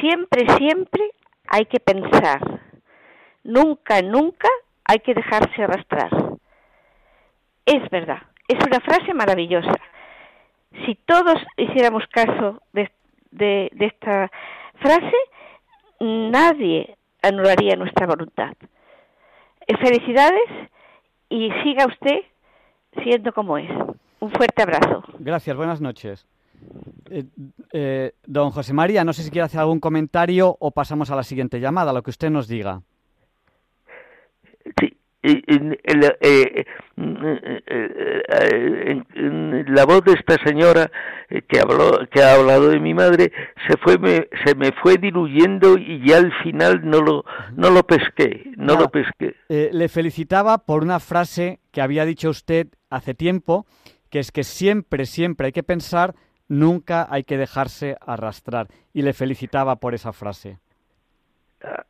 siempre, 0.01 0.47
siempre 0.57 1.11
hay 1.49 1.67
que 1.67 1.81
pensar, 1.81 2.41
nunca, 3.43 4.01
nunca 4.01 4.49
hay 4.85 5.01
que 5.01 5.13
dejarse 5.13 5.63
arrastrar 5.63 6.30
es 7.71 7.89
verdad. 7.91 8.23
Es 8.49 8.59
una 8.67 8.81
frase 8.81 9.15
maravillosa. 9.15 9.75
Si 10.85 10.97
todos 11.07 11.37
hiciéramos 11.57 12.05
caso 12.09 12.61
de, 12.73 12.91
de, 13.31 13.71
esta 13.79 14.31
frase, 14.81 15.17
nadie 16.01 16.97
anularía 17.23 17.77
nuestra 17.77 18.07
voluntad. 18.07 18.53
Eh, 19.67 19.77
felicidades 19.77 20.49
y 21.29 21.51
siga 21.63 21.87
usted 21.87 22.21
siendo 23.03 23.33
como 23.33 23.57
es. 23.59 23.71
Un 24.21 24.31
fuerte 24.33 24.63
abrazo. 24.63 25.03
Gracias, 25.19 25.57
buenas 25.57 25.81
noches. 25.81 26.27
Eh, 27.11 27.25
eh, 27.73 28.13
don 28.27 28.51
José 28.51 28.73
María, 28.73 29.05
no 29.05 29.13
sé 29.13 29.23
si 29.23 29.31
quiere 29.31 29.47
hacer 29.47 29.61
algún 29.61 29.81
comentario 29.81 30.57
o 30.61 30.71
pasamos 30.73 31.11
a 31.11 31.17
la 31.17 31.23
siguiente 31.23 31.61
llamada, 31.61 31.93
lo 31.93 32.03
que 32.03 32.11
usted 32.11 32.31
nos 32.31 32.49
diga. 32.49 32.83
Sí, 34.79 35.00
la 39.67 39.85
voz 39.85 40.05
de 40.05 40.13
esta 40.13 40.37
señora 40.45 40.91
eh, 41.29 41.43
que 41.43 41.61
habló 41.61 42.07
que 42.11 42.23
ha 42.23 42.35
hablado 42.35 42.71
de 42.71 42.81
mi 42.81 42.95
madre 42.95 43.31
se 43.69 43.77
fue 43.77 43.99
me, 43.99 44.29
se 44.45 44.55
me 44.55 44.73
fue 44.83 44.97
diluyendo 44.97 45.77
y 45.77 46.07
ya 46.07 46.19
al 46.19 46.33
final 46.43 46.81
no 46.89 47.01
lo 47.01 47.25
no 47.55 47.71
lo 47.71 47.83
pesqué 47.83 48.51
no 48.57 48.77
lo 48.77 48.89
pesqué. 48.89 49.35
Eh, 49.49 49.71
le 49.73 49.89
felicitaba 49.89 50.59
por 50.59 50.83
una 50.83 51.01
frase 51.01 51.61
que 51.71 51.83
había 51.83 52.05
dicho 52.05 52.31
usted 52.31 52.69
hace 52.89 53.15
tiempo 53.15 53.67
que 54.09 54.21
es 54.21 54.33
que 54.33 54.45
siempre 54.45 55.05
siempre 55.05 55.47
hay 55.47 55.53
que 55.53 55.63
pensar 55.63 56.15
nunca 56.51 57.07
hay 57.09 57.25
que 57.25 57.39
dejarse 57.39 57.97
arrastrar. 58.01 58.69
Y 58.93 59.03
le 59.03 59.15
felicitaba 59.15 59.77
por 59.77 59.95
esa 59.95 60.13
frase 60.13 60.59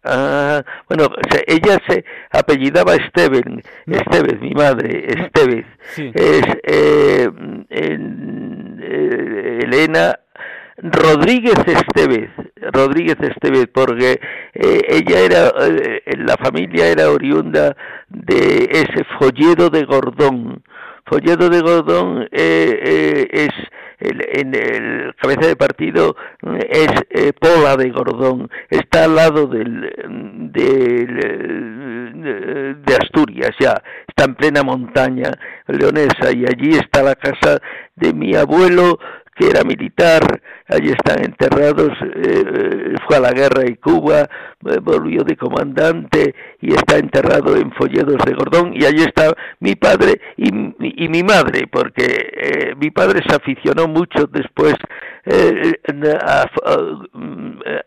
Ah, 0.05 0.63
bueno, 0.89 1.09
ella 1.47 1.79
se 1.89 2.05
apellidaba 2.33 2.97
Esteven, 2.97 3.63
Estevez, 3.87 4.41
mi 4.41 4.51
madre, 4.51 5.07
Estevez. 5.07 5.67
Es 5.97 6.43
eh, 6.65 7.31
eh, 7.71 7.99
Elena 9.63 10.19
Rodríguez 10.83 11.59
Estevez, 11.67 12.31
Rodríguez 12.73 13.17
Estevez, 13.21 13.69
porque 13.73 14.21
eh, 14.55 14.81
ella 14.89 15.21
era, 15.21 15.53
eh, 15.61 16.03
la 16.17 16.37
familia 16.37 16.89
era 16.89 17.11
oriunda 17.11 17.77
de 18.09 18.69
ese 18.71 19.05
folledo 19.19 19.69
de 19.69 19.85
Gordón. 19.85 20.63
Folledo 21.11 21.51
de 21.51 21.61
Gordón 21.61 22.29
eh, 22.31 23.29
es 23.33 23.51
en 23.99 24.55
el 24.55 25.13
cabeza 25.17 25.49
de 25.49 25.57
partido 25.57 26.17
es 26.71 26.89
Pola 27.39 27.77
de 27.77 27.91
Gordón, 27.91 28.49
está 28.71 29.05
al 29.05 29.17
lado 29.17 29.47
del, 29.47 29.93
del, 30.53 31.17
de 32.83 32.95
Asturias 32.95 33.51
ya, 33.59 33.75
está 34.07 34.25
en 34.25 34.37
plena 34.37 34.63
montaña 34.63 35.33
leonesa 35.67 36.33
y 36.33 36.47
allí 36.47 36.71
está 36.79 37.03
la 37.03 37.17
casa 37.17 37.59
de 37.97 38.15
mi 38.15 38.35
abuelo 38.37 38.99
que 39.41 39.49
era 39.49 39.65
militar, 39.65 40.21
allí 40.69 40.91
están 40.91 41.25
enterrados, 41.25 41.93
eh, 42.15 42.95
fue 43.07 43.17
a 43.17 43.21
la 43.21 43.33
guerra 43.33 43.63
y 43.67 43.77
Cuba, 43.77 44.21
eh, 44.21 44.79
volvió 44.83 45.23
de 45.25 45.35
comandante 45.35 46.35
y 46.61 46.75
está 46.75 46.99
enterrado 46.99 47.57
en 47.57 47.73
Folledos 47.73 48.19
de 48.27 48.35
Gordón 48.35 48.75
y 48.75 48.85
allí 48.85 49.03
está 49.03 49.33
mi 49.61 49.77
padre 49.77 50.21
y, 50.37 50.53
mi 51.09 51.23
madre, 51.23 51.67
porque 51.73 52.05
eh, 52.05 52.75
mi 52.77 52.91
padre 52.91 53.23
se 53.27 53.35
aficionó 53.35 53.89
mucho 53.89 54.27
después 54.27 54.75
a, 56.21 56.45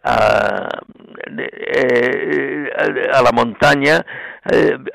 a, 0.04 0.70
la 3.22 3.32
montaña, 3.32 4.04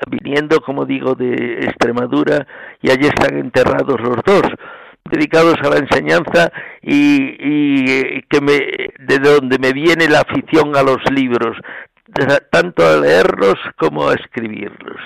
viniendo, 0.09 0.59
como 0.59 0.85
digo, 0.85 1.15
de 1.15 1.59
Extremadura 1.61 2.45
y 2.81 2.91
allí 2.91 3.07
están 3.07 3.37
enterrados 3.37 3.99
los 4.01 4.17
dos 4.25 4.43
dedicados 5.11 5.55
a 5.63 5.69
la 5.69 5.77
enseñanza 5.77 6.51
y, 6.81 8.21
que 8.23 8.41
me, 8.41 8.59
de 9.05 9.19
donde 9.19 9.59
me 9.59 9.73
viene 9.73 10.07
la 10.07 10.21
afición 10.21 10.75
a 10.75 10.83
los 10.83 10.97
libros, 11.11 11.57
tanto 12.51 12.85
a 12.85 12.97
leerlos 12.97 13.55
como 13.77 14.09
a 14.09 14.13
escribirlos. 14.13 14.99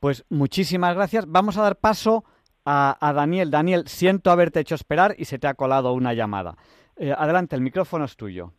Pues 0.00 0.24
muchísimas 0.28 0.94
gracias. 0.94 1.26
Vamos 1.26 1.58
a 1.58 1.62
dar 1.62 1.76
paso 1.76 2.24
a, 2.64 3.12
Daniel. 3.14 3.50
Daniel, 3.50 3.84
siento 3.86 4.30
haberte 4.30 4.60
hecho 4.60 4.74
esperar 4.74 5.14
y 5.18 5.24
se 5.24 5.38
te 5.38 5.46
ha 5.46 5.54
colado 5.54 5.92
una 5.92 6.14
llamada. 6.14 6.56
Eh, 6.96 7.14
adelante, 7.16 7.56
el 7.56 7.62
micrófono 7.62 8.04
es 8.04 8.16
tuyo. 8.16 8.52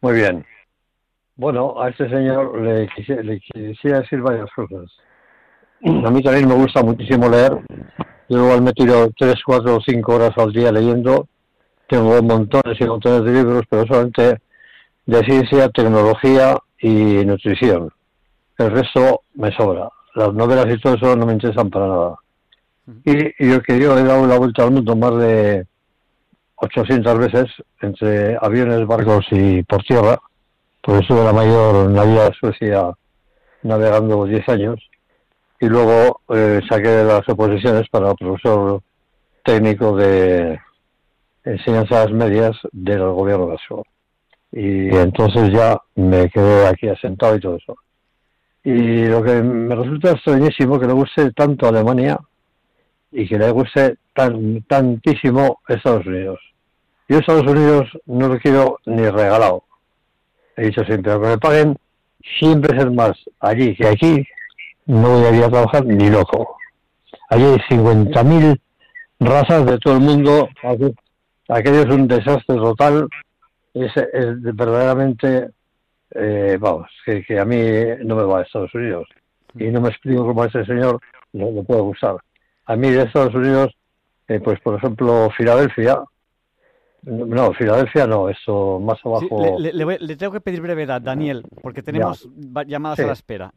Muy 0.00 0.14
bien. 0.14 0.44
Bueno, 1.36 1.80
a 1.80 1.90
este 1.90 2.08
señor 2.08 2.60
le 2.60 2.88
quisiera 2.88 4.00
decir 4.00 4.20
varias 4.20 4.50
cosas. 4.54 4.90
A 5.84 6.10
mí 6.10 6.22
también 6.22 6.48
me 6.48 6.54
gusta 6.54 6.82
muchísimo 6.82 7.28
leer 7.28 7.58
yo 8.28 8.44
igual 8.44 8.62
me 8.62 8.72
tiro 8.72 9.10
tres, 9.16 9.36
cuatro 9.44 9.76
o 9.76 9.80
cinco 9.80 10.14
horas 10.16 10.36
al 10.36 10.52
día 10.52 10.72
leyendo. 10.72 11.28
Tengo 11.88 12.20
montones 12.22 12.80
y 12.80 12.84
montones 12.84 13.24
de 13.24 13.32
libros, 13.32 13.64
pero 13.70 13.86
solamente 13.86 14.40
de 15.06 15.24
ciencia, 15.24 15.68
tecnología 15.68 16.56
y 16.80 17.24
nutrición. 17.24 17.90
El 18.58 18.70
resto 18.72 19.22
me 19.34 19.54
sobra. 19.56 19.88
Las 20.14 20.32
novelas 20.34 20.66
y 20.74 20.80
todo 20.80 20.94
eso 20.94 21.14
no 21.14 21.26
me 21.26 21.34
interesan 21.34 21.70
para 21.70 21.86
nada. 21.86 22.16
Y, 23.04 23.48
yo 23.48 23.62
que 23.62 23.78
yo 23.78 23.96
he 23.96 24.02
dado 24.02 24.26
la 24.26 24.38
vuelta 24.38 24.64
al 24.64 24.72
mundo 24.72 24.96
más 24.96 25.16
de 25.18 25.66
800 26.56 27.18
veces 27.18 27.44
entre 27.80 28.36
aviones, 28.40 28.86
barcos 28.86 29.26
y 29.30 29.62
por 29.62 29.82
tierra, 29.84 30.18
porque 30.80 31.02
estuve 31.02 31.22
la 31.22 31.32
mayor 31.32 31.90
navidad 31.90 32.30
de 32.30 32.34
Suecia 32.34 32.92
navegando 33.62 34.24
10 34.24 34.48
años 34.48 34.80
y 35.60 35.66
luego 35.66 36.20
eh, 36.28 36.60
saqué 36.68 37.04
las 37.04 37.28
oposiciones 37.28 37.88
para 37.88 38.14
profesor 38.14 38.82
técnico 39.44 39.96
de 39.96 40.58
enseñanzas 41.44 42.10
medias 42.12 42.56
del 42.72 43.00
gobierno 43.00 43.46
vasco. 43.46 43.84
Y 44.52 44.88
entonces 44.94 45.52
ya 45.52 45.78
me 45.94 46.28
quedé 46.30 46.66
aquí 46.66 46.88
asentado 46.88 47.36
y 47.36 47.40
todo 47.40 47.56
eso. 47.56 47.76
Y 48.64 49.06
lo 49.06 49.22
que 49.22 49.42
me 49.42 49.74
resulta 49.74 50.12
extrañísimo 50.12 50.78
que 50.80 50.86
le 50.86 50.92
guste 50.92 51.30
tanto 51.32 51.68
Alemania 51.68 52.18
y 53.12 53.28
que 53.28 53.38
le 53.38 53.50
guste 53.50 53.96
tan, 54.14 54.62
tantísimo 54.62 55.60
Estados 55.68 56.04
Unidos. 56.06 56.40
Yo 57.08 57.18
Estados 57.18 57.46
Unidos 57.46 57.88
no 58.06 58.28
lo 58.28 58.38
quiero 58.38 58.78
ni 58.86 59.08
regalado. 59.08 59.62
He 60.56 60.66
dicho 60.66 60.84
siempre, 60.84 61.12
aunque 61.12 61.28
me 61.28 61.38
paguen 61.38 61.76
siempre 62.38 62.76
es 62.76 62.92
más 62.92 63.12
allí 63.40 63.76
que 63.76 63.86
aquí, 63.86 64.26
no 64.86 65.10
voy 65.10 65.24
a 65.24 65.36
ir 65.36 65.44
a 65.44 65.50
trabajar 65.50 65.84
ni 65.84 66.08
loco. 66.08 66.56
Allí 67.28 67.44
hay 67.44 67.58
50.000 67.76 68.60
razas 69.20 69.66
de 69.66 69.78
todo 69.78 69.94
el 69.94 70.00
mundo. 70.00 70.48
Aquello 71.48 71.82
es 71.82 71.90
un 71.90 72.08
desastre 72.08 72.56
total. 72.56 73.08
Es, 73.74 73.92
verdaderamente, 74.54 75.50
eh, 76.10 76.56
vamos, 76.58 76.88
que, 77.04 77.38
a 77.38 77.44
mí 77.44 77.60
no 78.04 78.16
me 78.16 78.22
va 78.22 78.38
a 78.38 78.42
Estados 78.42 78.74
Unidos. 78.74 79.08
Y 79.54 79.66
no 79.66 79.80
me 79.80 79.88
explico 79.88 80.26
cómo 80.26 80.42
a 80.42 80.46
ese 80.46 80.64
señor 80.64 81.00
no 81.32 81.50
le 81.50 81.62
puede 81.62 81.80
gustar. 81.80 82.16
A 82.66 82.76
mí 82.76 82.90
de 82.90 83.02
Estados 83.02 83.34
Unidos, 83.34 83.76
eh, 84.28 84.40
pues 84.40 84.60
por 84.60 84.76
ejemplo, 84.76 85.30
Filadelfia, 85.36 86.02
no, 87.02 87.52
Filadelfia 87.52 88.06
no, 88.06 88.28
eso 88.28 88.80
más 88.80 88.98
abajo. 89.04 89.56
le, 89.58 90.16
tengo 90.16 90.32
que 90.32 90.40
pedir 90.40 90.60
brevedad, 90.60 91.00
Daniel, 91.00 91.44
porque 91.62 91.82
tenemos 91.82 92.28
llamadas 92.66 92.98
a 92.98 93.06
la 93.06 93.12
espera. 93.12 93.52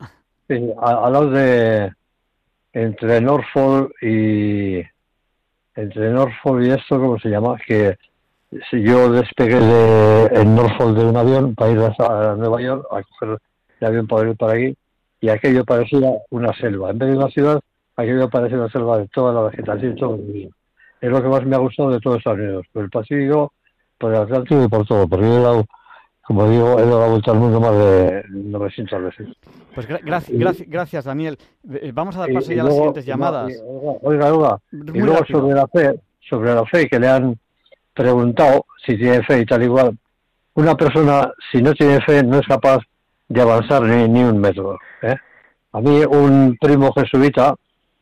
Sí, 0.49 0.55
al 0.81 1.13
lado 1.13 1.29
de 1.29 1.93
entre 2.73 3.21
Norfolk 3.21 3.93
y 4.01 4.81
entre 5.75 6.09
Norfolk 6.09 6.63
y 6.63 6.71
esto, 6.71 6.99
¿cómo 6.99 7.19
se 7.19 7.29
llama? 7.29 7.55
Que 7.67 7.95
si 8.71 8.81
yo 8.81 9.11
despegué 9.11 9.59
de, 9.59 10.25
en 10.33 10.55
Norfolk 10.55 10.97
de 10.97 11.05
un 11.05 11.17
avión 11.17 11.53
para 11.53 11.71
ir 11.71 11.79
a, 11.79 12.35
Nueva 12.35 12.59
York 12.63 12.83
a 12.89 13.03
coger 13.03 13.37
el 13.79 13.87
avión 13.87 14.07
para 14.07 14.27
ir 14.27 14.37
para 14.37 14.53
aquí 14.53 14.75
y 15.21 15.29
aquello 15.29 15.63
parecía 15.65 16.13
una 16.31 16.51
selva. 16.55 16.89
En 16.89 16.97
vez 16.97 17.11
de 17.11 17.17
una 17.17 17.29
ciudad, 17.29 17.59
aquello 17.95 18.27
parecía 18.27 18.57
una 18.57 18.71
selva 18.71 18.97
de 18.97 19.07
toda 19.09 19.31
la 19.31 19.49
vegetación 19.49 19.95
todo 19.97 20.15
el 20.15 20.49
Es 20.99 21.11
lo 21.11 21.21
que 21.21 21.29
más 21.29 21.45
me 21.45 21.57
ha 21.57 21.59
gustado 21.59 21.91
de 21.91 21.99
todos 21.99 22.17
Estados 22.17 22.39
Unidos, 22.39 22.65
por 22.73 22.83
el 22.85 22.89
Pacífico, 22.89 23.53
por 23.99 24.15
el 24.15 24.21
Atlántico 24.21 24.63
y 24.63 24.67
por 24.67 24.87
todo, 24.87 25.07
porque 25.07 25.27
yo 25.27 25.37
he 25.37 25.43
dado 25.43 25.65
como 26.29 26.47
digo, 26.47 26.77
he 26.77 26.85
dado 26.85 26.99
la 26.99 27.07
vuelta 27.07 27.31
al 27.31 27.39
mundo 27.39 27.59
más 27.59 27.71
de 27.71 28.23
900 28.29 29.01
veces. 29.01 29.29
Pues 29.73 29.87
gracias, 29.87 30.63
gracias, 30.67 31.05
Daniel. 31.05 31.39
Eh, 31.73 31.91
vamos 31.91 32.15
a 32.15 32.19
dar 32.19 32.31
paso 32.31 32.51
ya 32.51 32.61
a 32.61 32.65
las 32.65 32.75
siguientes 32.75 33.03
llamadas. 33.03 33.51
Oiga, 34.03 34.31
oiga. 34.31 34.59
y 34.71 34.99
luego 34.99 35.25
sobre 35.25 35.55
la 35.55 35.65
fe, 35.65 35.99
sobre 36.19 36.53
la 36.53 36.63
fe 36.65 36.87
que 36.87 36.99
le 36.99 37.07
han 37.07 37.35
preguntado 37.95 38.67
si 38.85 38.95
tiene 38.95 39.23
fe 39.23 39.41
y 39.41 39.45
tal 39.47 39.63
igual. 39.63 39.97
Una 40.53 40.75
persona, 40.75 41.31
si 41.51 41.63
no 41.63 41.73
tiene 41.73 41.99
fe, 42.01 42.21
no 42.21 42.37
es 42.37 42.45
capaz 42.45 42.77
de 43.27 43.41
avanzar 43.41 43.81
ni, 43.81 44.07
ni 44.07 44.23
un 44.23 44.39
metro. 44.39 44.77
¿eh? 45.01 45.15
A 45.71 45.81
mí 45.81 46.03
un 46.05 46.55
primo 46.61 46.93
jesuita 46.93 47.55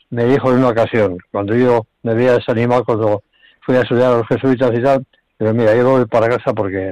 me 0.09 0.25
dijo 0.25 0.51
en 0.51 0.57
una 0.57 0.71
ocasión, 0.71 1.17
cuando 1.31 1.55
yo 1.55 1.87
me 2.03 2.11
había 2.11 2.33
desanimado 2.33 2.83
cuando 2.83 3.23
fui 3.61 3.77
a 3.77 3.83
estudiar 3.83 4.11
a 4.11 4.17
los 4.17 4.27
jesuitas 4.27 4.77
y 4.77 4.83
tal, 4.83 5.05
pero 5.37 5.53
mira, 5.53 5.73
yo 5.73 5.89
voy 5.91 6.05
para 6.07 6.27
casa 6.27 6.53
porque 6.53 6.91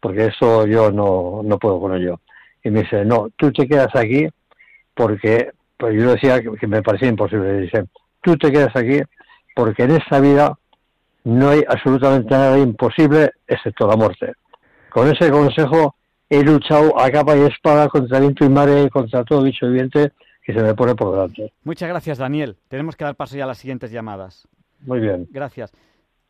porque 0.00 0.26
eso 0.26 0.66
yo 0.66 0.90
no, 0.90 1.42
no 1.44 1.58
puedo 1.58 1.80
con 1.80 1.94
ello. 1.94 2.20
Y 2.62 2.70
me 2.70 2.82
dice, 2.82 3.04
no, 3.04 3.28
tú 3.36 3.52
te 3.52 3.66
quedas 3.66 3.94
aquí 3.94 4.28
porque, 4.94 5.50
pues 5.76 5.94
yo 5.94 6.12
decía 6.12 6.40
que, 6.40 6.66
me 6.66 6.82
parecía 6.82 7.08
imposible. 7.08 7.60
dice, 7.60 7.84
tú 8.22 8.36
te 8.36 8.50
quedas 8.50 8.74
aquí 8.74 9.00
porque 9.54 9.84
en 9.84 9.92
esta 9.92 10.20
vida 10.20 10.58
no 11.24 11.50
hay 11.50 11.62
absolutamente 11.68 12.30
nada 12.30 12.58
imposible 12.58 13.32
excepto 13.46 13.86
la 13.86 13.96
muerte. 13.96 14.32
Con 14.90 15.08
ese 15.08 15.30
consejo 15.30 15.94
he 16.28 16.42
luchado 16.42 16.98
a 16.98 17.10
capa 17.10 17.36
y 17.36 17.42
espada 17.42 17.88
contra 17.88 18.20
viento 18.20 18.44
y 18.44 18.48
mare, 18.48 18.90
contra 18.90 19.24
todo 19.24 19.42
bicho 19.42 19.66
viviente 19.66 20.12
que 20.44 20.54
se 20.54 20.62
me 20.62 20.74
pone 20.74 20.94
por 20.94 21.12
delante. 21.12 21.52
Muchas 21.64 21.88
gracias, 21.88 22.18
Daniel. 22.18 22.56
Tenemos 22.68 22.96
que 22.96 23.04
dar 23.04 23.16
paso 23.16 23.36
ya 23.36 23.44
a 23.44 23.46
las 23.46 23.58
siguientes 23.58 23.90
llamadas. 23.90 24.48
Muy 24.80 25.00
bien. 25.00 25.26
Gracias. 25.30 25.72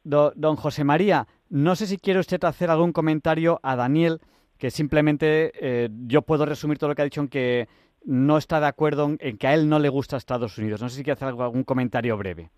don 0.03 0.57
José 0.57 0.85
María, 0.85 1.27
no 1.51 1.77
sé 1.77 1.87
si 1.87 1.99
quiere 1.99 2.21
usted 2.21 2.43
hacer 2.45 2.71
algún 2.71 2.93
comentario 2.93 3.61
a 3.63 3.77
Daniel, 3.77 4.21
que 4.59 4.71
simplemente 4.71 5.53
eh, 5.55 5.89
yo 6.07 6.23
puedo 6.23 6.45
resumir 6.45 6.79
todo 6.79 6.91
lo 6.91 6.95
que 6.95 7.03
ha 7.03 7.07
dicho 7.07 7.21
en 7.21 7.29
que 7.29 7.69
no 8.05 8.39
está 8.39 8.61
de 8.61 8.67
acuerdo 8.67 9.17
en 9.19 9.39
que 9.39 9.47
a 9.47 9.55
él 9.55 9.69
no 9.69 9.79
le 9.79 9.89
gusta 9.89 10.17
Estados 10.17 10.59
Unidos. 10.59 10.83
No 10.83 10.89
sé 10.89 10.97
si 10.97 11.05
quiere 11.05 11.15
hacer 11.15 11.29
algún 11.29 11.65
comentario 11.65 12.17
breve. 12.17 12.51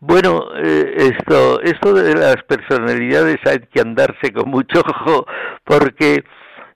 Bueno, 0.00 0.42
eh, 0.56 1.12
esto, 1.12 1.60
esto 1.62 1.94
de 1.94 2.14
las 2.14 2.36
personalidades 2.44 3.36
hay 3.46 3.60
que 3.60 3.80
andarse 3.80 4.32
con 4.32 4.50
mucho 4.50 4.80
ojo 4.80 5.26
porque 5.64 6.24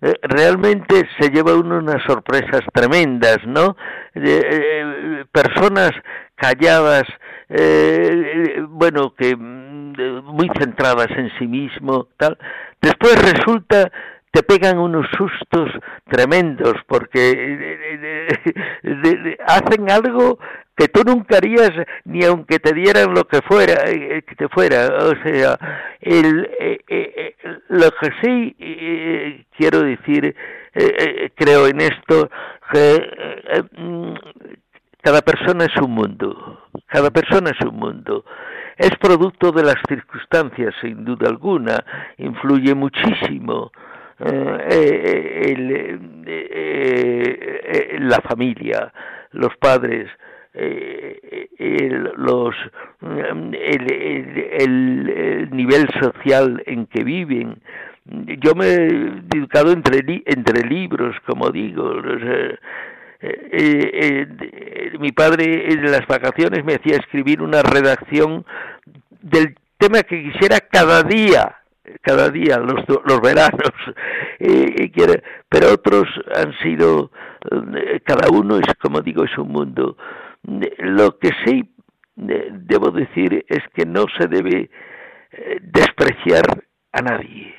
eh, 0.01 0.15
realmente 0.23 1.07
se 1.19 1.29
lleva 1.29 1.55
uno 1.55 1.79
unas 1.79 2.03
sorpresas 2.07 2.63
tremendas, 2.73 3.39
¿no? 3.47 3.77
personas 5.33 5.93
calladas, 6.37 7.05
bueno, 8.69 9.15
que 9.15 9.37
muy 10.23 10.51
centradas 10.59 11.11
en 11.11 11.31
sí 11.39 11.47
mismo, 11.47 12.09
tal. 12.17 12.39
Después 12.81 13.17
resulta 13.33 13.91
te 14.31 14.43
pegan 14.43 14.79
unos 14.79 15.07
sustos 15.17 15.71
tremendos 16.07 16.75
porque 16.87 18.29
eh, 18.85 19.37
hacen 19.47 19.91
algo 19.91 20.39
que 20.77 20.89
tú 20.89 21.01
nunca 21.05 21.39
harías 21.39 21.73
ni 22.05 22.25
aunque 22.25 22.59
te 22.59 22.75
dieran 22.75 23.15
lo 23.15 23.25
que 23.25 23.41
fuera 23.41 23.91
eh, 23.91 24.23
que 24.23 24.35
te 24.37 24.49
fuera 24.51 24.87
o 25.01 25.15
sea 25.25 25.59
el, 26.03 26.47
eh, 26.61 27.35
lo 27.69 27.91
que 27.91 28.11
sí 28.23 28.57
eh, 28.59 29.45
quiero 29.57 29.83
decir, 29.83 30.35
eh, 30.75 31.31
creo 31.35 31.67
en 31.67 31.81
esto, 31.81 32.31
que 32.73 33.11
cada 35.03 35.21
persona 35.23 35.65
es 35.65 35.77
un 35.83 35.91
mundo, 35.91 36.63
cada 36.87 37.11
persona 37.11 37.51
es 37.51 37.67
un 37.67 37.77
mundo. 37.77 38.25
Es 38.79 38.97
producto 39.01 39.53
de 39.53 39.65
las 39.65 39.77
circunstancias, 39.89 40.75
sin 40.81 41.05
duda 41.05 41.29
alguna, 41.29 41.85
influye 42.17 42.75
muchísimo 42.75 43.71
el, 44.21 46.01
la 48.01 48.21
familia, 48.21 48.93
los 49.33 49.57
padres, 49.57 50.09
eh, 50.55 51.49
el, 51.59 52.11
los, 52.17 52.55
el, 53.53 53.89
nivel 55.53 55.89
social 56.01 56.63
en 56.67 56.87
que 56.87 57.05
viven. 57.05 57.61
Yo 58.05 58.55
me 58.55 58.67
he 58.67 58.89
dedicado 59.23 59.73
entre, 59.73 60.23
entre 60.25 60.67
libros, 60.67 61.15
como 61.27 61.51
digo. 61.51 62.01
Eh, 63.21 64.29
eh, 64.41 64.99
mi 65.01 65.11
padre 65.13 65.73
en 65.73 65.91
las 65.91 66.07
vacaciones 66.07 66.65
me 66.65 66.75
hacía 66.75 66.97
escribir 66.97 67.43
una 67.43 67.63
redacción 67.63 68.45
del 69.23 69.57
tema 69.77 70.03
que 70.03 70.23
quisiera 70.23 70.61
cada 70.61 71.03
día 71.03 71.57
cada 72.03 72.29
día 72.29 72.59
los, 72.59 72.85
los 72.87 73.21
veranos 73.21 73.73
pero 75.49 75.73
otros 75.73 76.05
han 76.35 76.53
sido 76.63 77.11
cada 78.05 78.29
uno 78.31 78.59
es 78.59 78.75
como 78.81 79.01
digo 79.01 79.25
es 79.25 79.37
un 79.39 79.49
mundo 79.49 79.97
lo 80.79 81.19
que 81.19 81.31
sí 81.45 81.69
debo 82.17 82.91
decir 82.91 83.45
es 83.49 83.61
que 83.75 83.87
no 83.87 84.07
se 84.19 84.27
debe 84.27 84.71
eh, 85.31 85.59
despreciar 85.61 86.45
a 86.93 87.03
nadie. 87.03 87.55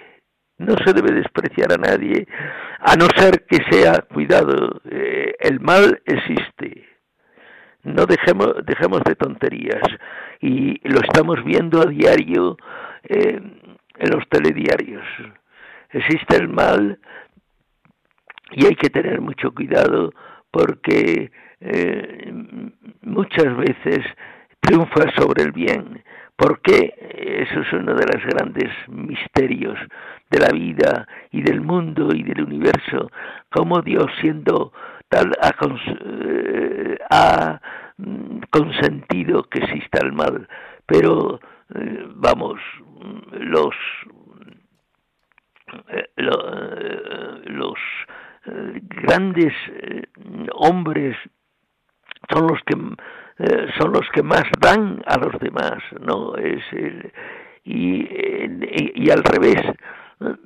No 0.59 0.75
se 0.85 0.93
debe 0.93 1.13
despreciar 1.13 1.73
a 1.73 1.77
nadie, 1.77 2.27
a 2.79 2.95
no 2.95 3.07
ser 3.15 3.45
que 3.45 3.59
sea, 3.71 4.01
cuidado, 4.01 4.81
eh, 4.89 5.33
el 5.39 5.59
mal 5.59 6.01
existe. 6.05 6.85
No 7.83 8.05
dejemos, 8.05 8.53
dejemos 8.65 9.01
de 9.05 9.15
tonterías. 9.15 9.83
Y 10.41 10.79
lo 10.87 10.99
estamos 10.99 11.43
viendo 11.43 11.81
a 11.81 11.85
diario 11.85 12.57
eh, 13.03 13.39
en 13.97 14.09
los 14.09 14.27
telediarios. 14.29 15.03
Existe 15.91 16.37
el 16.37 16.49
mal 16.49 16.99
y 18.51 18.65
hay 18.65 18.75
que 18.75 18.89
tener 18.89 19.21
mucho 19.21 19.51
cuidado 19.51 20.11
porque 20.51 21.31
eh, 21.61 22.33
muchas 23.01 23.55
veces 23.57 23.99
triunfa 24.59 25.11
sobre 25.17 25.43
el 25.43 25.51
bien. 25.51 26.03
¿Por 26.39 26.61
qué? 26.61 26.93
Eso 27.43 27.59
es 27.59 27.73
uno 27.73 27.93
de 27.95 28.05
los 28.05 28.25
grandes 28.25 28.71
misterios 28.87 29.77
de 30.29 30.39
la 30.39 30.47
vida 30.53 31.05
y 31.31 31.41
del 31.41 31.59
mundo 31.59 32.11
y 32.15 32.23
del 32.23 32.43
universo. 32.43 33.11
Cómo 33.51 33.81
Dios 33.81 34.05
siendo 34.21 34.71
tal 35.09 35.33
ha, 35.41 35.53
eh, 36.71 37.59
mm, 37.97 38.39
consentido 38.51 39.43
que 39.43 39.59
exista 39.59 39.99
el 40.01 40.13
mal. 40.13 40.47
Pero, 40.85 41.41
eh, 41.75 42.07
vamos, 42.15 42.57
los, 43.33 43.75
los 47.47 47.77
grandes 49.03 49.53
hombres 50.53 51.17
son 52.29 52.47
los 52.47 52.61
que 52.65 52.77
eh, 53.39 53.67
son 53.79 53.93
los 53.93 54.07
que 54.13 54.23
más 54.23 54.43
dan 54.59 55.01
a 55.05 55.17
los 55.17 55.39
demás 55.39 55.77
no 55.99 56.35
es 56.35 56.63
y, 57.65 58.07
y, 58.95 59.09
al 59.11 59.23
revés 59.23 59.61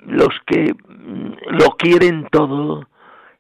los 0.06 0.40
que 0.46 0.74
mm, 0.74 1.34
lo 1.60 1.70
quieren 1.78 2.28
todo 2.32 2.88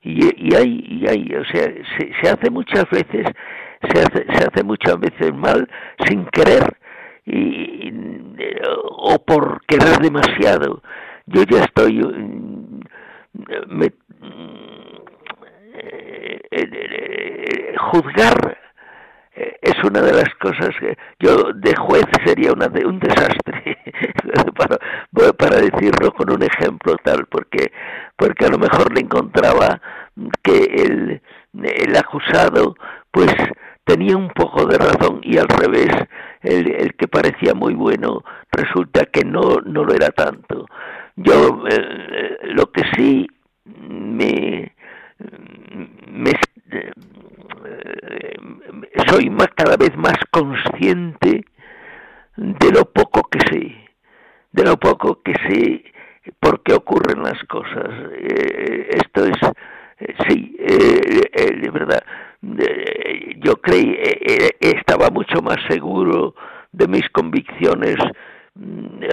y, 0.01 0.49
y 0.49 0.55
hay 0.55 0.85
y 0.87 1.07
hay 1.07 1.35
o 1.35 1.45
sea 1.45 1.63
se, 1.97 2.11
se 2.21 2.29
hace 2.29 2.49
muchas 2.49 2.89
veces 2.89 3.27
se 3.91 3.99
hace, 3.99 4.25
se 4.25 4.47
hace 4.47 4.63
muchas 4.63 4.99
veces 4.99 5.33
mal 5.33 5.67
sin 6.07 6.25
querer 6.27 6.77
y, 7.25 7.91
o 8.89 9.23
por 9.23 9.65
querer 9.65 9.97
demasiado. 9.99 10.81
Yo 11.25 11.43
ya 11.43 11.63
estoy 11.63 11.99
mm, 11.99 12.79
me, 13.69 13.85
eh, 15.75 16.41
eh, 16.51 17.75
juzgar 17.91 18.57
es 19.35 19.83
una 19.83 20.01
de 20.01 20.13
las 20.13 20.33
cosas 20.35 20.69
que 20.79 20.97
yo 21.19 21.51
de 21.53 21.75
juez 21.75 22.05
sería 22.25 22.51
una 22.53 22.67
de 22.67 22.85
un 22.85 22.99
desastre. 22.99 23.77
Para, 24.55 24.77
para 25.33 25.57
decirlo 25.57 26.11
con 26.13 26.31
un 26.31 26.41
ejemplo 26.41 26.95
tal 27.03 27.25
porque 27.27 27.71
porque 28.17 28.45
a 28.45 28.49
lo 28.49 28.57
mejor 28.57 28.91
le 28.93 29.01
encontraba 29.01 29.79
que 30.41 30.63
el, 30.63 31.21
el 31.53 31.97
acusado 31.97 32.75
pues 33.11 33.31
tenía 33.83 34.17
un 34.17 34.29
poco 34.29 34.65
de 34.65 34.77
razón 34.77 35.19
y 35.23 35.37
al 35.37 35.47
revés 35.47 35.89
el, 36.41 36.71
el 36.71 36.95
que 36.95 37.07
parecía 37.07 37.53
muy 37.53 37.73
bueno 37.75 38.23
resulta 38.51 39.05
que 39.05 39.23
no 39.23 39.57
no 39.65 39.83
lo 39.83 39.93
era 39.93 40.09
tanto. 40.09 40.65
Yo 41.15 41.63
lo 42.43 42.71
que 42.71 42.83
sí 42.95 43.27
me 43.65 44.73
me, 46.07 46.31
eh, 46.71 46.91
soy 49.07 49.29
más, 49.29 49.47
cada 49.55 49.77
vez 49.77 49.95
más 49.95 50.17
consciente 50.31 51.45
de 52.35 52.71
lo 52.71 52.85
poco 52.85 53.23
que 53.29 53.39
sé, 53.39 53.75
de 54.51 54.63
lo 54.63 54.77
poco 54.77 55.21
que 55.23 55.33
sé 55.47 55.83
por 56.39 56.63
qué 56.63 56.73
ocurren 56.73 57.23
las 57.23 57.43
cosas. 57.45 57.89
Eh, 58.13 58.89
esto 58.91 59.25
es, 59.25 59.37
eh, 59.99 60.15
sí, 60.27 60.55
de 60.57 61.69
verdad, 61.71 62.03
yo 62.41 63.55
creí, 63.61 63.97
estaba 64.59 65.09
mucho 65.09 65.41
más 65.41 65.57
seguro 65.69 66.35
de 66.71 66.87
mis 66.87 67.07
convicciones 67.09 67.95
mm, 68.55 69.03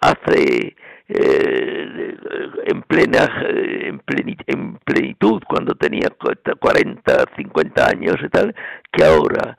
hace 0.00 0.76
eh, 1.08 2.16
en 2.66 2.82
plena 2.82 3.28
en, 3.48 3.98
plenitud 4.84 5.42
cuando 5.46 5.74
tenía 5.74 6.08
40, 6.58 7.24
50 7.36 7.86
años 7.88 8.16
y 8.22 8.28
tal, 8.28 8.54
que 8.92 9.04
ahora. 9.04 9.56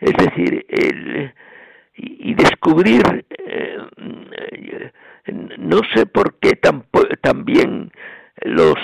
Es 0.00 0.12
decir, 0.12 0.64
el, 0.68 1.32
y, 1.96 2.34
descubrir, 2.34 3.24
eh, 3.36 3.78
no 5.58 5.80
sé 5.94 6.06
por 6.06 6.38
qué 6.38 6.58
también 7.20 7.90
los 8.42 8.76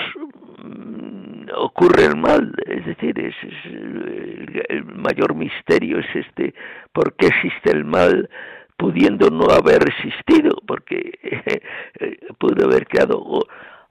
mm, 0.57 1.45
ocurre 1.55 2.05
el 2.05 2.17
mal, 2.17 2.53
es 2.65 2.85
decir, 2.85 3.17
es, 3.19 3.35
el, 3.65 4.85
mayor 4.85 5.35
misterio 5.35 5.99
es 5.99 6.15
este, 6.15 6.53
¿por 6.91 7.13
qué 7.15 7.27
existe 7.27 7.71
el 7.71 7.85
mal? 7.85 8.29
Pudiendo 8.77 9.29
no 9.29 9.45
haber 9.45 9.87
existido, 9.87 10.55
porque 10.67 11.17
eh, 11.99 12.19
pudo 12.37 12.65
haber 12.65 12.85
quedado, 12.87 13.17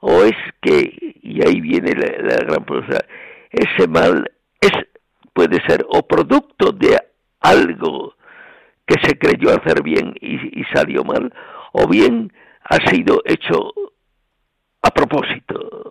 o, 0.00 0.22
es 0.22 0.36
que, 0.60 1.16
y 1.22 1.46
ahí 1.46 1.60
viene 1.60 1.92
la, 1.94 2.36
gran 2.36 2.64
cosa, 2.64 3.04
ese 3.50 3.88
mal 3.88 4.30
es, 4.60 4.72
puede 5.32 5.60
ser 5.66 5.84
o 5.88 6.02
producto 6.02 6.72
de 6.72 6.98
algo 7.40 8.14
que 8.86 8.96
se 9.02 9.18
creyó 9.18 9.50
hacer 9.50 9.82
bien 9.82 10.14
y, 10.20 10.62
salió 10.74 11.04
mal, 11.04 11.32
o 11.72 11.88
bien 11.88 12.32
ha 12.64 12.76
sido 12.90 13.22
hecho 13.24 13.72
a 14.82 14.90
propósito. 14.90 15.90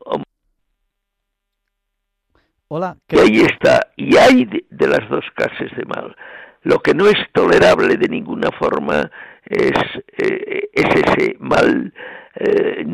Hola. 2.68 2.98
Y 3.10 3.20
ahí 3.20 3.42
está, 3.42 3.92
y 3.96 4.16
hay 4.18 4.46
de 4.46 4.88
las 4.88 5.08
dos 5.10 5.26
clases 5.36 5.72
de 5.76 5.86
mal. 5.86 6.16
Lo 6.64 6.80
que 6.80 6.94
no 6.94 7.08
es 7.08 7.18
tolerable 7.34 7.98
de 7.98 8.08
ninguna 8.08 8.50
forma 8.52 9.12
es, 9.46 9.74
eh, 10.18 10.70
es 10.74 10.86
ese 10.96 11.36
mal 11.40 11.94
eh, 12.36 12.86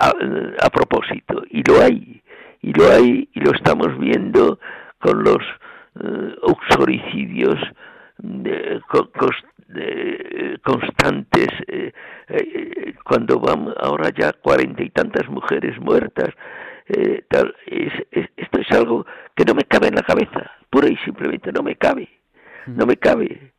a, 0.00 0.70
propósito. 0.70 1.42
Y 1.50 1.68
lo 1.68 1.82
hay, 1.82 2.22
y 2.62 2.72
lo 2.72 2.88
hay, 2.90 3.28
y 3.34 3.40
lo 3.40 3.52
estamos 3.52 3.98
viendo 3.98 4.60
con 4.98 5.24
los 5.24 5.38
eh, 6.00 6.34
uxoricidios 6.42 7.58
constantes, 10.62 11.48
cuando 13.04 13.38
vamos 13.40 13.74
ahora 13.78 14.10
ya 14.16 14.32
cuarenta 14.32 14.82
y 14.82 14.90
tantas 14.90 15.28
mujeres 15.28 15.78
muertas. 15.80 16.30
tal, 17.28 17.54
esto 17.66 18.60
es 18.60 18.70
algo 18.70 19.04
que 19.34 19.44
no 19.44 19.54
me 19.54 19.64
cabe 19.64 19.88
en 19.88 19.96
la 19.96 20.02
cabeza, 20.02 20.50
pura 20.70 20.88
y 20.88 20.96
simplemente 20.98 21.52
no 21.52 21.62
me 21.62 21.76
cabe 21.76 22.08
no 22.66 22.86
me 22.86 22.96
cabe. 22.96 23.52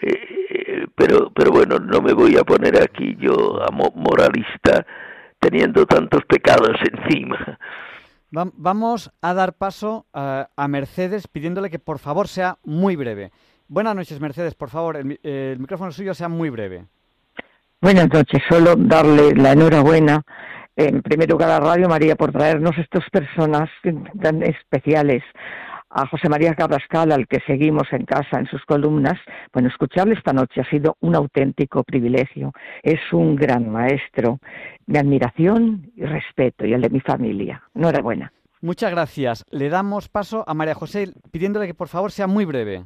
Eh, 0.00 0.86
pero, 0.96 1.30
pero 1.32 1.52
bueno, 1.52 1.78
no 1.78 2.00
me 2.00 2.12
voy 2.12 2.36
a 2.36 2.44
poner 2.44 2.82
aquí 2.82 3.16
yo 3.20 3.62
a 3.62 3.70
moralista 3.70 4.84
teniendo 5.38 5.86
tantos 5.86 6.24
pecados 6.24 6.76
encima. 6.92 7.58
Vamos 8.30 9.12
a 9.20 9.34
dar 9.34 9.52
paso 9.52 10.06
a, 10.14 10.48
Mercedes 10.68 11.28
pidiéndole 11.28 11.68
que 11.68 11.78
por 11.78 11.98
favor 11.98 12.28
sea 12.28 12.56
muy 12.64 12.96
breve. 12.96 13.30
Buenas 13.68 13.94
noches, 13.94 14.20
Mercedes, 14.20 14.54
por 14.54 14.70
favor, 14.70 14.96
el, 14.96 15.58
micrófono 15.58 15.92
suyo 15.92 16.14
sea 16.14 16.28
muy 16.28 16.48
breve. 16.48 16.86
Buenas 17.82 18.08
noches, 18.10 18.42
solo 18.48 18.74
darle 18.76 19.34
la 19.34 19.52
enhorabuena 19.52 20.22
en 20.76 21.02
primer 21.02 21.28
lugar 21.28 21.50
a 21.50 21.60
Radio 21.60 21.88
María 21.88 22.16
por 22.16 22.32
traernos 22.32 22.78
estas 22.78 23.04
personas 23.10 23.68
tan 24.22 24.42
especiales 24.42 25.22
a 25.94 26.06
José 26.06 26.28
María 26.28 26.54
Carrascal, 26.54 27.12
al 27.12 27.28
que 27.28 27.40
seguimos 27.46 27.86
en 27.92 28.04
casa 28.04 28.38
en 28.38 28.46
sus 28.46 28.64
columnas. 28.64 29.18
Bueno, 29.52 29.68
escucharle 29.68 30.14
esta 30.14 30.32
noche 30.32 30.60
ha 30.60 30.70
sido 30.70 30.96
un 31.00 31.14
auténtico 31.14 31.84
privilegio. 31.84 32.52
Es 32.82 33.00
un 33.12 33.36
gran 33.36 33.70
maestro. 33.70 34.38
Mi 34.86 34.98
admiración 34.98 35.92
y 35.94 36.04
respeto 36.04 36.66
y 36.66 36.72
el 36.72 36.80
de 36.80 36.90
mi 36.90 37.00
familia. 37.00 37.62
Enhorabuena. 37.74 38.32
Muchas 38.62 38.90
gracias. 38.90 39.44
Le 39.50 39.68
damos 39.68 40.08
paso 40.08 40.44
a 40.46 40.54
María 40.54 40.74
José 40.74 41.12
pidiéndole 41.30 41.66
que 41.66 41.74
por 41.74 41.88
favor 41.88 42.10
sea 42.10 42.26
muy 42.26 42.44
breve. 42.44 42.84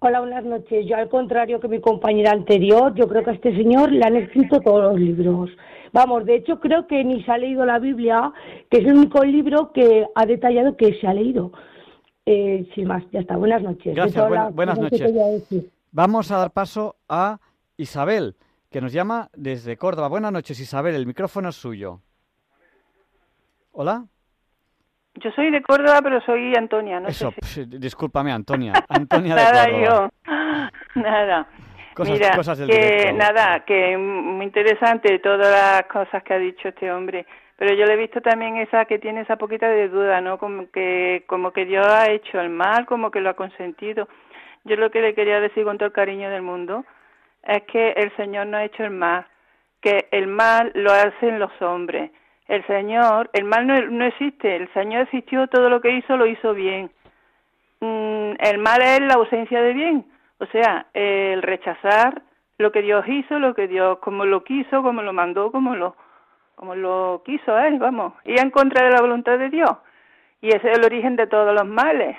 Hola, 0.00 0.20
buenas 0.20 0.44
noches. 0.44 0.86
Yo, 0.86 0.96
al 0.96 1.08
contrario 1.08 1.58
que 1.58 1.66
mi 1.66 1.80
compañera 1.80 2.30
anterior, 2.30 2.94
yo 2.94 3.08
creo 3.08 3.24
que 3.24 3.30
a 3.30 3.34
este 3.34 3.56
señor 3.56 3.90
le 3.90 4.04
han 4.04 4.14
escrito 4.16 4.60
todos 4.60 4.92
los 4.92 5.00
libros. 5.00 5.50
Vamos, 5.92 6.24
de 6.24 6.36
hecho, 6.36 6.60
creo 6.60 6.86
que 6.86 7.02
ni 7.02 7.24
se 7.24 7.32
ha 7.32 7.38
leído 7.38 7.64
la 7.64 7.80
Biblia, 7.80 8.32
que 8.70 8.78
es 8.78 8.84
el 8.84 8.96
único 8.96 9.24
libro 9.24 9.72
que 9.72 10.06
ha 10.14 10.26
detallado 10.26 10.76
que 10.76 10.94
se 11.00 11.06
ha 11.06 11.14
leído. 11.14 11.50
Eh, 12.30 12.68
sin 12.74 12.86
más, 12.86 13.02
ya 13.10 13.20
está. 13.20 13.38
Buenas 13.38 13.62
noches. 13.62 13.94
Gracias, 13.94 14.54
buenas 14.54 14.78
noches. 14.78 15.10
Vamos 15.92 16.30
a 16.30 16.36
dar 16.36 16.50
paso 16.50 16.96
a 17.08 17.38
Isabel, 17.78 18.36
que 18.70 18.82
nos 18.82 18.92
llama 18.92 19.30
desde 19.34 19.78
Córdoba. 19.78 20.08
Buenas 20.08 20.30
noches, 20.30 20.60
Isabel. 20.60 20.94
El 20.94 21.06
micrófono 21.06 21.48
es 21.48 21.56
suyo. 21.56 22.02
Hola. 23.72 24.04
Yo 25.14 25.30
soy 25.30 25.50
de 25.50 25.62
Córdoba, 25.62 26.00
pero 26.02 26.20
soy 26.20 26.52
Antonia. 26.54 27.00
No 27.00 27.08
Eso, 27.08 27.32
discúlpame, 27.66 28.30
Antonia. 28.30 28.74
Antonia 28.90 29.34
de 29.34 29.42
nada, 29.42 29.64
Córdoba. 29.64 30.10
yo. 30.94 31.00
Nada. 31.00 31.48
Mira, 31.96 32.38
que 32.66 33.12
nada, 33.12 33.64
que 33.64 33.96
muy 33.96 34.44
interesante 34.44 35.18
todas 35.18 35.50
las 35.50 35.82
cosas 35.90 36.22
que 36.22 36.34
ha 36.34 36.38
dicho 36.38 36.68
este 36.68 36.92
hombre. 36.92 37.26
Pero 37.58 37.74
yo 37.74 37.84
le 37.84 37.94
he 37.94 37.96
visto 37.96 38.20
también 38.20 38.56
esa 38.56 38.86
que 38.86 38.98
tiene 38.98 39.22
esa 39.22 39.36
poquita 39.36 39.68
de 39.68 39.88
duda, 39.88 40.20
¿no? 40.20 40.38
Como 40.38 40.70
que, 40.70 41.24
como 41.26 41.52
que 41.52 41.66
Dios 41.66 41.86
ha 41.86 42.10
hecho 42.10 42.40
el 42.40 42.50
mal, 42.50 42.86
como 42.86 43.10
que 43.10 43.20
lo 43.20 43.30
ha 43.30 43.34
consentido. 43.34 44.08
Yo 44.64 44.76
lo 44.76 44.90
que 44.90 45.02
le 45.02 45.14
quería 45.14 45.40
decir 45.40 45.64
con 45.64 45.76
todo 45.76 45.88
el 45.88 45.92
cariño 45.92 46.30
del 46.30 46.42
mundo 46.42 46.84
es 47.42 47.62
que 47.64 47.90
el 47.96 48.14
Señor 48.16 48.46
no 48.46 48.56
ha 48.56 48.64
hecho 48.64 48.84
el 48.84 48.90
mal, 48.90 49.26
que 49.80 50.08
el 50.12 50.28
mal 50.28 50.70
lo 50.74 50.92
hacen 50.92 51.38
los 51.38 51.52
hombres 51.60 52.10
el 52.48 52.66
Señor, 52.66 53.28
el 53.34 53.44
mal 53.44 53.66
no, 53.66 54.04
existe, 54.06 54.56
el 54.56 54.72
Señor 54.72 55.02
existió, 55.02 55.46
todo 55.48 55.68
lo 55.68 55.82
que 55.82 55.92
hizo 55.92 56.16
lo 56.16 56.26
hizo 56.26 56.54
bien. 56.54 56.90
Mm, 57.80 58.32
el 58.40 58.58
mal 58.58 58.80
es 58.80 59.00
la 59.00 59.14
ausencia 59.14 59.62
de 59.62 59.74
bien, 59.74 60.06
o 60.38 60.46
sea, 60.46 60.86
el 60.94 61.42
rechazar 61.42 62.22
lo 62.56 62.72
que 62.72 62.82
Dios 62.82 63.06
hizo, 63.06 63.38
lo 63.38 63.54
que 63.54 63.68
Dios, 63.68 63.98
como 63.98 64.24
lo 64.24 64.42
quiso, 64.44 64.82
como 64.82 65.02
lo 65.02 65.12
mandó, 65.12 65.52
como 65.52 65.76
lo, 65.76 65.94
como 66.58 66.74
lo 66.74 67.22
quiso 67.24 67.56
él, 67.56 67.78
vamos, 67.78 68.14
y 68.24 68.38
en 68.38 68.50
contra 68.50 68.84
de 68.84 68.90
la 68.90 69.00
voluntad 69.00 69.38
de 69.38 69.48
Dios. 69.48 69.70
Y 70.40 70.48
ese 70.48 70.70
es 70.70 70.78
el 70.78 70.84
origen 70.84 71.14
de 71.14 71.28
todos 71.28 71.54
los 71.54 71.66
males. 71.66 72.16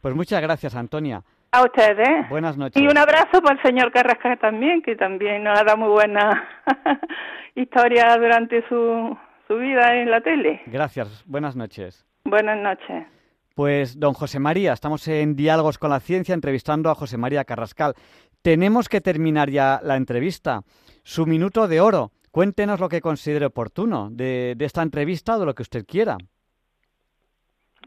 Pues 0.00 0.14
muchas 0.14 0.42
gracias, 0.42 0.74
Antonia. 0.74 1.22
A 1.52 1.62
ustedes. 1.62 2.28
Buenas 2.28 2.56
noches. 2.56 2.82
Y 2.82 2.86
un 2.86 2.98
abrazo 2.98 3.40
para 3.40 3.54
el 3.54 3.62
señor 3.62 3.92
Carrasca 3.92 4.36
también, 4.36 4.82
que 4.82 4.96
también 4.96 5.44
nos 5.44 5.58
ha 5.58 5.64
dado 5.64 5.78
muy 5.78 5.88
buena 5.90 6.44
historia 7.54 8.16
durante 8.16 8.66
su, 8.68 9.16
su 9.46 9.56
vida 9.56 9.94
en 9.94 10.10
la 10.10 10.20
tele. 10.20 10.62
Gracias, 10.66 11.24
buenas 11.26 11.54
noches. 11.54 12.04
Buenas 12.24 12.58
noches. 12.58 13.06
Pues, 13.54 13.98
don 13.98 14.12
José 14.12 14.40
María, 14.40 14.72
estamos 14.72 15.06
en 15.06 15.36
Diálogos 15.36 15.78
con 15.78 15.90
la 15.90 16.00
Ciencia 16.00 16.34
entrevistando 16.34 16.90
a 16.90 16.96
José 16.96 17.16
María 17.16 17.44
Carrascal. 17.44 17.94
Tenemos 18.42 18.88
que 18.88 19.00
terminar 19.00 19.50
ya 19.50 19.80
la 19.82 19.96
entrevista. 19.96 20.62
Su 21.04 21.26
minuto 21.26 21.68
de 21.68 21.80
oro. 21.80 22.10
Cuéntenos 22.36 22.80
lo 22.80 22.90
que 22.90 23.00
considere 23.00 23.46
oportuno 23.46 24.10
de, 24.10 24.52
de 24.58 24.66
esta 24.66 24.82
entrevista 24.82 25.36
o 25.36 25.40
de 25.40 25.46
lo 25.46 25.54
que 25.54 25.62
usted 25.62 25.86
quiera. 25.86 26.18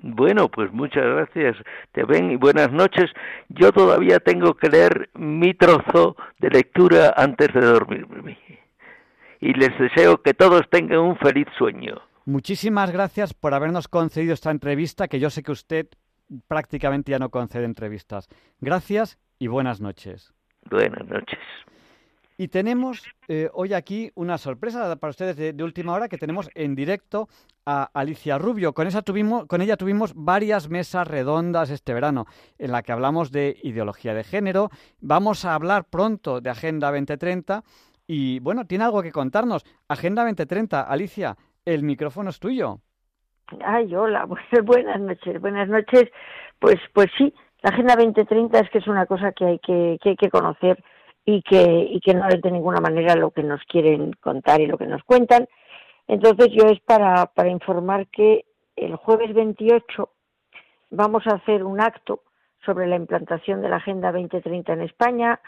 Bueno, 0.01 0.49
pues 0.49 0.73
muchas 0.73 1.03
gracias, 1.05 1.55
te 1.91 2.03
ven 2.03 2.31
y 2.31 2.35
buenas 2.35 2.71
noches. 2.71 3.11
Yo 3.49 3.71
todavía 3.71 4.19
tengo 4.19 4.55
que 4.55 4.69
leer 4.69 5.11
mi 5.13 5.53
trozo 5.53 6.15
de 6.39 6.49
lectura 6.49 7.13
antes 7.15 7.53
de 7.53 7.61
dormirme 7.61 8.39
y 9.39 9.53
les 9.53 9.77
deseo 9.77 10.23
que 10.23 10.33
todos 10.33 10.67
tengan 10.71 10.97
un 10.97 11.17
feliz 11.17 11.45
sueño. 11.55 12.01
Muchísimas 12.25 12.89
gracias 12.89 13.35
por 13.35 13.53
habernos 13.53 13.87
concedido 13.87 14.33
esta 14.33 14.49
entrevista, 14.49 15.07
que 15.07 15.19
yo 15.19 15.29
sé 15.29 15.43
que 15.43 15.51
usted 15.51 15.89
prácticamente 16.47 17.11
ya 17.11 17.19
no 17.19 17.29
concede 17.29 17.65
entrevistas. 17.65 18.27
Gracias 18.61 19.19
y 19.37 19.45
buenas 19.45 19.79
noches. 19.79 20.33
Buenas 20.71 21.07
noches. 21.07 21.37
Y 22.39 22.47
tenemos 22.47 23.03
eh, 23.27 23.49
hoy 23.51 23.73
aquí 23.73 24.11
una 24.15 24.37
sorpresa 24.37 24.95
para 24.95 25.09
ustedes 25.09 25.35
de, 25.35 25.61
última 25.61 25.91
hora 25.91 26.07
que 26.07 26.17
tenemos 26.17 26.49
en 26.55 26.73
directo 26.73 27.27
a 27.65 27.89
Alicia 27.93 28.37
Rubio. 28.37 28.71
Con, 28.71 28.87
esa 28.87 29.01
tuvimos, 29.01 29.45
con 29.45 29.61
ella 29.61 29.75
tuvimos 29.75 30.13
varias 30.15 30.69
mesas 30.69 31.05
redondas 31.05 31.69
este 31.69 31.93
verano 31.93 32.27
en 32.57 32.71
la 32.71 32.81
que 32.81 32.93
hablamos 32.93 33.33
de 33.33 33.57
ideología 33.61 34.13
de 34.13 34.23
género. 34.23 34.69
Vamos 35.01 35.43
a 35.43 35.53
hablar 35.53 35.83
pronto 35.91 36.39
de 36.39 36.49
Agenda 36.49 36.87
2030 36.91 37.61
y 38.07 38.39
bueno, 38.39 38.65
tiene 38.65 38.85
algo 38.85 39.01
que 39.01 39.11
contarnos. 39.11 39.65
Agenda 39.89 40.23
2030, 40.23 40.83
Alicia, 40.83 41.35
el 41.65 41.83
micrófono 41.83 42.29
es 42.29 42.39
tuyo. 42.39 42.77
Ay, 43.65 43.93
hola, 43.93 44.25
buenas 44.63 45.01
noches, 45.01 45.41
buenas 45.41 45.67
noches. 45.67 46.05
Pues, 46.57 46.77
pues 46.93 47.07
sí, 47.17 47.33
la 47.63 47.71
Agenda 47.71 47.97
2030 47.97 48.59
es 48.59 48.69
que 48.69 48.77
es 48.77 48.87
una 48.87 49.05
cosa 49.07 49.33
que 49.33 49.43
hay 49.43 49.59
que, 49.59 49.97
que, 50.01 50.11
hay 50.11 50.15
que 50.15 50.29
conocer 50.29 50.81
y 51.31 51.43
que, 51.43 51.87
y 51.91 51.99
que 51.99 52.15
no 52.15 52.27
es 52.27 52.41
de 52.41 52.49
ninguna 52.49 52.81
manera 52.81 53.15
lo 53.15 53.29
que 53.29 53.43
nos 53.43 53.61
quieren 53.65 54.13
contar 54.13 54.61
y 54.61 54.65
lo 54.65 54.79
que 54.79 54.87
nos 54.87 55.03
cuentan. 55.03 55.47
Entonces 56.07 56.47
yo 56.51 56.65
es 56.65 56.79
para, 56.79 57.29
informar 57.47 58.07
que 58.07 58.45
el 58.75 58.95
jueves 58.95 59.35
28 59.35 60.09
vamos 60.89 61.27
a 61.27 61.35
hacer 61.35 61.63
un 61.63 61.81
acto 61.81 62.23
sobre 62.65 62.87
la 62.87 62.95
implantación 62.95 63.61
de 63.61 63.69
la 63.69 63.75
Agenda 63.75 64.11
2030 64.11 64.73
en 64.73 64.81
España, 64.81 65.39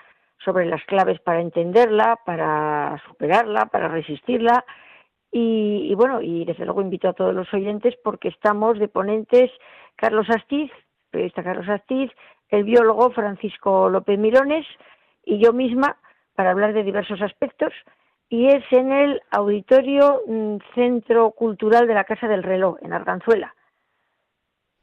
sobre 0.46 0.68
las 0.68 0.84
claves 0.86 1.20
para 1.20 1.42
entenderla, 1.42 2.20
para 2.28 3.02
superarla, 3.08 3.66
para 3.66 3.88
resistirla. 3.88 4.64
Y, 5.32 5.96
bueno, 5.96 6.22
y 6.22 6.46
desde 6.46 6.66
luego 6.66 6.82
invito 6.82 7.10
a 7.10 7.14
todos 7.14 7.34
los 7.34 7.52
oyentes 7.56 7.96
porque 8.04 8.28
estamos 8.28 8.78
de 8.78 8.88
ponentes 8.88 9.50
Carlos 9.96 10.30
Astiz, 10.30 10.72
periodista 11.10 11.42
Carlos 11.42 11.70
Astiz, 11.70 12.12
el 12.50 12.66
biólogo 12.66 13.10
Francisco 13.12 13.90
López 13.90 14.20
Mirones 14.20 14.68
y 15.24 15.44
yo 15.44 15.54
misma 15.54 15.98
para 16.36 16.52
hablar 16.52 16.74
de 16.74 16.84
diversos 16.84 17.22
aspectos 17.22 17.74
y 18.30 18.48
es 18.48 18.64
en 18.72 18.92
el 18.92 19.22
Auditorio 19.30 20.22
mm, 20.26 20.58
Centro 20.74 21.32
Cultural 21.32 21.86
de 21.86 21.94
la 21.94 22.06
Casa 22.06 22.28
del 22.28 22.44
Reloj, 22.44 22.78
en 22.82 22.94
Arganzuela. 22.94 23.54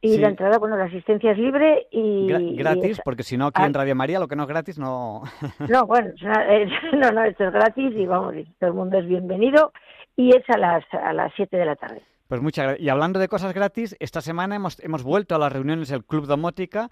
Y 0.00 0.18
la 0.18 0.28
entrada, 0.28 0.58
bueno, 0.58 0.76
la 0.76 0.84
asistencia 0.84 1.32
es 1.32 1.38
libre 1.38 1.88
y... 1.90 2.54
gratis, 2.56 3.00
porque 3.04 3.24
si 3.24 3.36
no 3.36 3.46
aquí 3.46 3.62
en 3.62 3.74
Radio 3.74 3.96
María 3.96 4.20
lo 4.20 4.28
que 4.28 4.36
no 4.36 4.44
es 4.44 4.48
gratis 4.48 4.78
no... 4.78 5.22
no, 5.68 5.86
bueno, 5.86 6.12
no, 6.92 7.10
no, 7.10 7.24
esto 7.24 7.44
es 7.44 7.52
gratis 7.52 7.92
y 7.96 8.06
vamos, 8.06 8.34
todo 8.60 8.70
el 8.70 8.76
mundo 8.76 8.98
es 8.98 9.08
bienvenido 9.08 9.72
y 10.14 10.36
es 10.36 10.48
a 10.50 10.58
las, 10.58 10.84
a 10.92 11.12
las 11.12 11.32
7 11.34 11.56
de 11.56 11.64
la 11.64 11.74
tarde. 11.74 12.02
Pues 12.28 12.42
muchas 12.42 12.64
gracias. 12.64 12.84
Y 12.84 12.90
hablando 12.90 13.18
de 13.18 13.26
cosas 13.26 13.54
gratis, 13.54 13.96
esta 14.00 14.20
semana 14.20 14.54
hemos, 14.54 14.78
hemos 14.80 15.02
vuelto 15.02 15.34
a 15.34 15.38
las 15.38 15.50
reuniones 15.50 15.88
del 15.88 16.04
Club 16.04 16.26
Domótica 16.26 16.90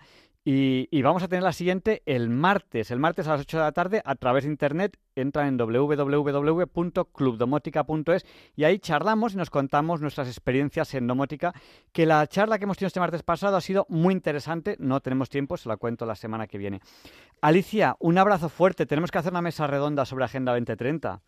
y, 0.48 1.02
vamos 1.02 1.24
a 1.24 1.28
tener 1.28 1.42
la 1.42 1.52
siguiente 1.52 2.04
el 2.06 2.30
martes, 2.30 2.92
el 2.92 3.00
martes 3.00 3.26
a 3.26 3.32
las 3.32 3.40
8 3.40 3.56
de 3.58 3.64
la 3.64 3.72
tarde 3.72 4.00
a 4.04 4.14
través 4.14 4.44
de 4.44 4.50
internet. 4.50 4.96
Entra 5.14 5.46
en 5.48 5.58
www.clubdomótica.es 5.58 8.24
y 8.54 8.64
ahí 8.64 8.78
charlamos 8.78 9.34
y 9.34 9.36
nos 9.36 9.50
contamos 9.50 10.00
nuestras 10.00 10.28
experiencias 10.28 10.94
en 10.94 11.06
domótica. 11.08 11.52
Que 11.92 12.06
la 12.06 12.26
charla 12.28 12.58
que 12.58 12.64
hemos 12.64 12.78
tenido 12.78 12.86
este 12.86 13.00
martes 13.00 13.22
pasado 13.24 13.56
ha 13.56 13.60
sido 13.60 13.84
muy 13.90 14.14
interesante. 14.14 14.76
No 14.78 15.00
tenemos 15.00 15.28
tiempo, 15.28 15.58
se 15.58 15.68
la 15.68 15.76
cuento 15.76 16.06
la 16.06 16.14
semana 16.14 16.46
que 16.46 16.56
viene. 16.56 16.80
Alicia, 17.42 17.96
un 17.98 18.16
abrazo 18.16 18.48
fuerte. 18.48 18.86
Tenemos 18.86 19.10
que 19.10 19.18
hacer 19.18 19.32
una 19.32 19.42
mesa 19.42 19.66
redonda 19.66 20.06
sobre 20.06 20.24
Agenda 20.24 20.52
2030. 20.52 21.20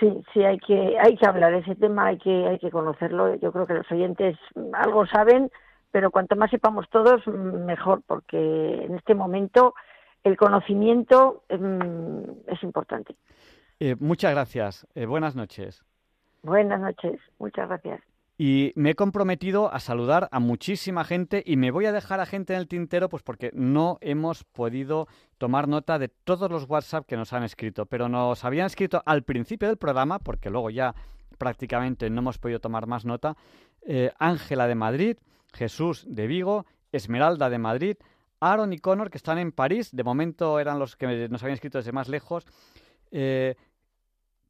Sí, 0.00 0.24
sí, 0.32 0.42
hay 0.42 0.58
que, 0.58 0.98
hay 0.98 1.16
que 1.16 1.26
hablar 1.26 1.52
de 1.52 1.58
ese 1.58 1.76
tema, 1.76 2.06
hay 2.06 2.18
que, 2.18 2.48
hay 2.48 2.58
que 2.58 2.70
conocerlo. 2.70 3.34
Yo 3.36 3.52
creo 3.52 3.66
que 3.66 3.74
los 3.74 3.92
oyentes 3.92 4.36
algo 4.72 5.06
saben 5.06 5.50
pero 5.90 6.10
cuanto 6.10 6.36
más 6.36 6.50
sepamos 6.50 6.88
todos, 6.90 7.26
mejor, 7.26 8.02
porque 8.06 8.84
en 8.84 8.96
este 8.96 9.14
momento 9.14 9.74
el 10.22 10.36
conocimiento 10.36 11.44
mm, 11.50 12.48
es 12.48 12.62
importante. 12.62 13.16
Eh, 13.78 13.96
muchas 13.98 14.32
gracias. 14.32 14.86
Eh, 14.94 15.06
buenas 15.06 15.34
noches. 15.34 15.82
Buenas 16.42 16.80
noches. 16.80 17.20
Muchas 17.38 17.68
gracias. 17.68 18.00
Y 18.42 18.72
me 18.74 18.92
he 18.92 18.94
comprometido 18.94 19.70
a 19.70 19.80
saludar 19.80 20.30
a 20.32 20.40
muchísima 20.40 21.04
gente 21.04 21.42
y 21.44 21.58
me 21.58 21.70
voy 21.70 21.84
a 21.84 21.92
dejar 21.92 22.20
a 22.20 22.24
gente 22.24 22.54
en 22.54 22.60
el 22.60 22.68
tintero 22.68 23.10
pues 23.10 23.22
porque 23.22 23.50
no 23.52 23.98
hemos 24.00 24.44
podido 24.44 25.08
tomar 25.36 25.68
nota 25.68 25.98
de 25.98 26.08
todos 26.08 26.50
los 26.50 26.64
WhatsApp 26.64 27.04
que 27.06 27.18
nos 27.18 27.34
han 27.34 27.42
escrito, 27.42 27.84
pero 27.84 28.08
nos 28.08 28.42
habían 28.46 28.64
escrito 28.64 29.02
al 29.04 29.24
principio 29.24 29.68
del 29.68 29.76
programa, 29.76 30.20
porque 30.20 30.48
luego 30.48 30.70
ya 30.70 30.94
prácticamente 31.36 32.08
no 32.08 32.22
hemos 32.22 32.38
podido 32.38 32.60
tomar 32.60 32.86
más 32.86 33.04
nota, 33.04 33.36
eh, 33.82 34.10
Ángela 34.18 34.66
de 34.66 34.74
Madrid, 34.74 35.18
Jesús 35.52 36.06
de 36.08 36.26
Vigo, 36.26 36.64
Esmeralda 36.92 37.50
de 37.50 37.58
Madrid, 37.58 37.96
Aaron 38.40 38.72
y 38.72 38.78
Connor 38.78 39.10
que 39.10 39.18
están 39.18 39.36
en 39.36 39.52
París, 39.52 39.90
de 39.92 40.02
momento 40.02 40.58
eran 40.58 40.78
los 40.78 40.96
que 40.96 41.28
nos 41.28 41.42
habían 41.42 41.56
escrito 41.56 41.76
desde 41.76 41.92
más 41.92 42.08
lejos, 42.08 42.46
eh, 43.10 43.56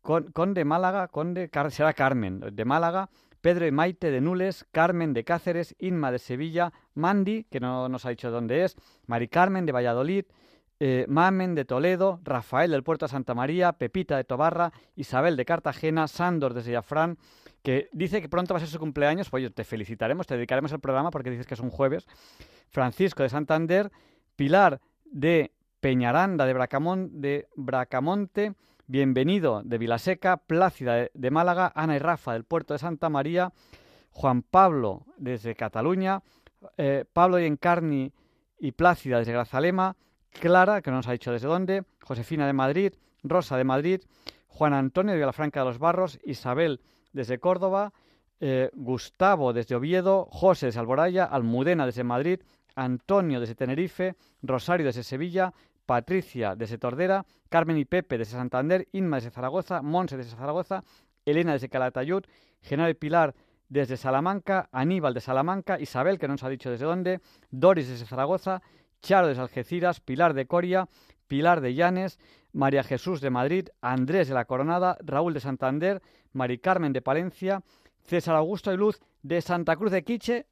Conde 0.00 0.64
Málaga, 0.64 1.08
Conde, 1.08 1.50
será 1.70 1.92
Carmen 1.92 2.38
de 2.52 2.64
Málaga, 2.64 3.10
Pedro 3.40 3.66
y 3.66 3.70
Maite 3.70 4.10
de 4.10 4.20
Nules, 4.20 4.66
Carmen 4.70 5.12
de 5.12 5.24
Cáceres, 5.24 5.74
Inma 5.78 6.12
de 6.12 6.18
Sevilla, 6.18 6.72
Mandy, 6.94 7.44
que 7.44 7.60
no 7.60 7.88
nos 7.88 8.04
ha 8.06 8.10
dicho 8.10 8.30
dónde 8.30 8.64
es, 8.64 8.76
Mari 9.06 9.28
Carmen 9.28 9.66
de 9.66 9.72
Valladolid, 9.72 10.24
eh, 10.82 11.04
Mamen 11.08 11.54
de 11.54 11.66
Toledo, 11.66 12.20
Rafael 12.24 12.70
del 12.70 12.82
Puerto 12.82 13.04
de 13.04 13.10
Santa 13.10 13.34
María, 13.34 13.74
Pepita 13.74 14.16
de 14.16 14.24
Tobarra, 14.24 14.72
Isabel 14.96 15.36
de 15.36 15.44
Cartagena, 15.44 16.08
Sándor 16.08 16.54
de 16.54 16.62
Sellafrán, 16.62 17.18
que 17.62 17.90
dice 17.92 18.22
que 18.22 18.30
pronto 18.30 18.54
va 18.54 18.58
a 18.58 18.60
ser 18.60 18.70
su 18.70 18.78
cumpleaños, 18.78 19.28
pues 19.28 19.54
te 19.54 19.64
felicitaremos, 19.64 20.26
te 20.26 20.36
dedicaremos 20.36 20.72
el 20.72 20.80
programa 20.80 21.10
porque 21.10 21.28
dices 21.28 21.46
que 21.46 21.52
es 21.52 21.60
un 21.60 21.68
jueves, 21.68 22.06
Francisco 22.70 23.22
de 23.22 23.28
Santander, 23.28 23.92
Pilar 24.36 24.80
de 25.04 25.52
Peñaranda 25.80 26.46
de, 26.46 26.54
de 26.54 27.48
Bracamonte, 27.56 28.54
Bienvenido 28.92 29.62
de 29.64 29.78
Vilaseca, 29.78 30.38
Plácida 30.38 31.06
de, 31.14 31.30
Málaga, 31.30 31.70
Ana 31.76 31.94
y 31.94 32.00
Rafa 32.00 32.32
del 32.32 32.42
puerto 32.42 32.74
de 32.74 32.80
Santa 32.80 33.08
María, 33.08 33.52
Juan 34.10 34.42
Pablo 34.42 35.06
desde 35.16 35.54
Cataluña, 35.54 36.24
eh, 36.76 37.04
Pablo 37.12 37.38
y 37.38 37.44
Encarni 37.44 38.12
y 38.58 38.72
Plácida 38.72 39.20
desde 39.20 39.30
Grazalema, 39.30 39.94
Clara, 40.30 40.82
que 40.82 40.90
no 40.90 40.96
nos 40.96 41.06
ha 41.06 41.12
dicho 41.12 41.30
desde 41.30 41.46
dónde, 41.46 41.84
Josefina 42.02 42.48
de 42.48 42.52
Madrid, 42.52 42.94
Rosa 43.22 43.56
de 43.56 43.62
Madrid, 43.62 44.00
Juan 44.48 44.74
Antonio 44.74 45.12
de 45.12 45.20
Vilafranca 45.20 45.60
de 45.60 45.66
los 45.66 45.78
Barros, 45.78 46.18
Isabel 46.24 46.80
desde 47.12 47.38
Córdoba, 47.38 47.92
eh, 48.40 48.70
Gustavo 48.74 49.52
desde 49.52 49.76
Oviedo, 49.76 50.26
José 50.32 50.66
desde 50.66 50.80
Alboraya, 50.80 51.26
Almudena 51.26 51.86
desde 51.86 52.02
Madrid, 52.02 52.40
Antonio 52.74 53.38
desde 53.38 53.54
Tenerife, 53.54 54.16
Rosario 54.42 54.86
desde 54.86 55.04
Sevilla, 55.04 55.52
Patricia 55.90 56.54
desde 56.54 56.78
Tordera, 56.78 57.26
Carmen 57.48 57.76
y 57.76 57.84
Pepe 57.84 58.16
desde 58.16 58.36
Santander, 58.36 58.86
Inma 58.92 59.16
desde 59.16 59.32
Zaragoza, 59.32 59.82
Monse 59.82 60.16
desde 60.16 60.36
Zaragoza, 60.36 60.84
Elena 61.24 61.54
desde 61.54 61.68
Calatayud, 61.68 62.22
Genaro 62.62 62.90
y 62.90 62.94
Pilar 62.94 63.34
desde 63.68 63.96
Salamanca, 63.96 64.68
Aníbal 64.70 65.14
de 65.14 65.20
Salamanca, 65.20 65.80
Isabel, 65.80 66.20
que 66.20 66.28
no 66.28 66.34
nos 66.34 66.44
ha 66.44 66.48
dicho 66.48 66.70
desde 66.70 66.84
dónde, 66.84 67.20
Doris 67.50 67.88
desde 67.88 68.06
Zaragoza, 68.06 68.62
Charo 69.02 69.26
desde 69.26 69.42
Algeciras, 69.42 69.98
Pilar 69.98 70.32
de 70.32 70.46
Coria, 70.46 70.88
Pilar 71.26 71.60
de 71.60 71.74
Llanes, 71.74 72.20
María 72.52 72.84
Jesús 72.84 73.20
de 73.20 73.30
Madrid, 73.30 73.70
Andrés 73.80 74.28
de 74.28 74.34
la 74.34 74.44
Coronada, 74.44 74.96
Raúl 75.00 75.34
de 75.34 75.40
Santander, 75.40 76.02
Mari 76.32 76.58
Carmen 76.58 76.92
de 76.92 77.02
Palencia, 77.02 77.64
César 77.98 78.36
Augusto 78.36 78.72
y 78.72 78.76
Luz 78.76 79.00
de 79.24 79.40
Santa 79.40 79.74
Cruz 79.74 79.90
de 79.90 80.04
Quiche, 80.04 80.46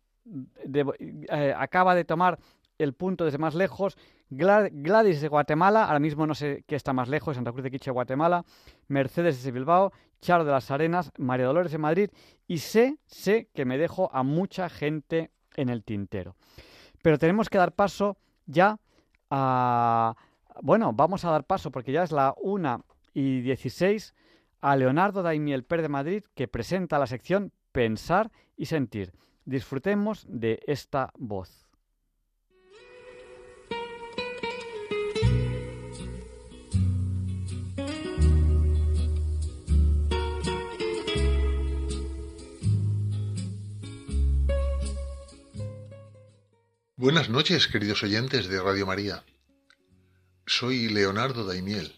eh, 1.30 1.54
acaba 1.56 1.94
de 1.94 2.04
tomar 2.04 2.40
el 2.78 2.94
punto 2.94 3.24
desde 3.24 3.38
más 3.38 3.54
lejos, 3.54 3.98
Gladys 4.30 5.20
de 5.20 5.28
Guatemala, 5.28 5.84
ahora 5.84 5.98
mismo 5.98 6.26
no 6.26 6.34
sé 6.34 6.64
qué 6.66 6.76
está 6.76 6.92
más 6.92 7.08
lejos, 7.08 7.36
Santa 7.36 7.52
Cruz 7.52 7.64
de 7.64 7.70
Quiche, 7.70 7.90
Guatemala, 7.90 8.44
Mercedes 8.86 9.42
de 9.42 9.50
Bilbao, 9.50 9.92
Charo 10.20 10.44
de 10.44 10.52
las 10.52 10.70
Arenas, 10.70 11.12
María 11.18 11.46
Dolores 11.46 11.72
de 11.72 11.78
Madrid 11.78 12.10
y 12.46 12.58
sé, 12.58 12.98
sé 13.06 13.48
que 13.54 13.64
me 13.64 13.78
dejo 13.78 14.10
a 14.12 14.22
mucha 14.22 14.68
gente 14.68 15.30
en 15.56 15.68
el 15.68 15.84
tintero. 15.84 16.36
Pero 17.02 17.18
tenemos 17.18 17.48
que 17.48 17.58
dar 17.58 17.72
paso 17.72 18.16
ya 18.46 18.78
a... 19.30 20.16
Bueno, 20.60 20.92
vamos 20.92 21.24
a 21.24 21.30
dar 21.30 21.44
paso 21.44 21.70
porque 21.70 21.92
ya 21.92 22.02
es 22.02 22.12
la 22.12 22.34
1 22.38 22.84
y 23.14 23.40
16 23.42 24.14
a 24.60 24.76
Leonardo 24.76 25.22
Daimiel 25.22 25.64
Per 25.64 25.82
de 25.82 25.88
Madrid 25.88 26.24
que 26.34 26.48
presenta 26.48 26.98
la 26.98 27.06
sección 27.06 27.52
Pensar 27.72 28.30
y 28.56 28.66
Sentir. 28.66 29.12
Disfrutemos 29.44 30.26
de 30.28 30.60
esta 30.66 31.12
voz. 31.16 31.67
Buenas 47.00 47.28
noches, 47.28 47.68
queridos 47.68 48.02
oyentes 48.02 48.48
de 48.48 48.60
Radio 48.60 48.84
María. 48.84 49.22
Soy 50.46 50.88
Leonardo 50.88 51.44
Daimiel 51.44 51.94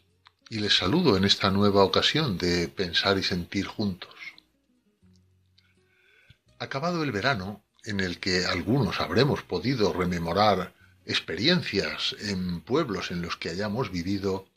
y 0.51 0.59
les 0.59 0.77
saludo 0.77 1.17
en 1.17 1.25
esta 1.25 1.51
nueva 1.51 1.85
ocasión 1.85 2.37
de 2.37 2.69
Pensar 2.69 3.17
y 3.17 3.23
Sentir 3.23 3.65
Juntos. 3.65 4.15
Acabado 6.59 7.03
el 7.03 7.13
verano, 7.13 7.65
en 7.85 8.01
el 8.01 8.21
que 8.21 8.45
algunos 8.45 9.01
habremos 9.01 9.43
podido 9.43 9.95
rememorar 9.95 10.75
experiencias 11.07 12.15
en 12.21 12.61
pueblos 12.61 13.11
en 13.11 13.23
los 13.23 13.39
que 13.39 13.49
hayamos 13.49 13.91
vivido, 13.91 14.51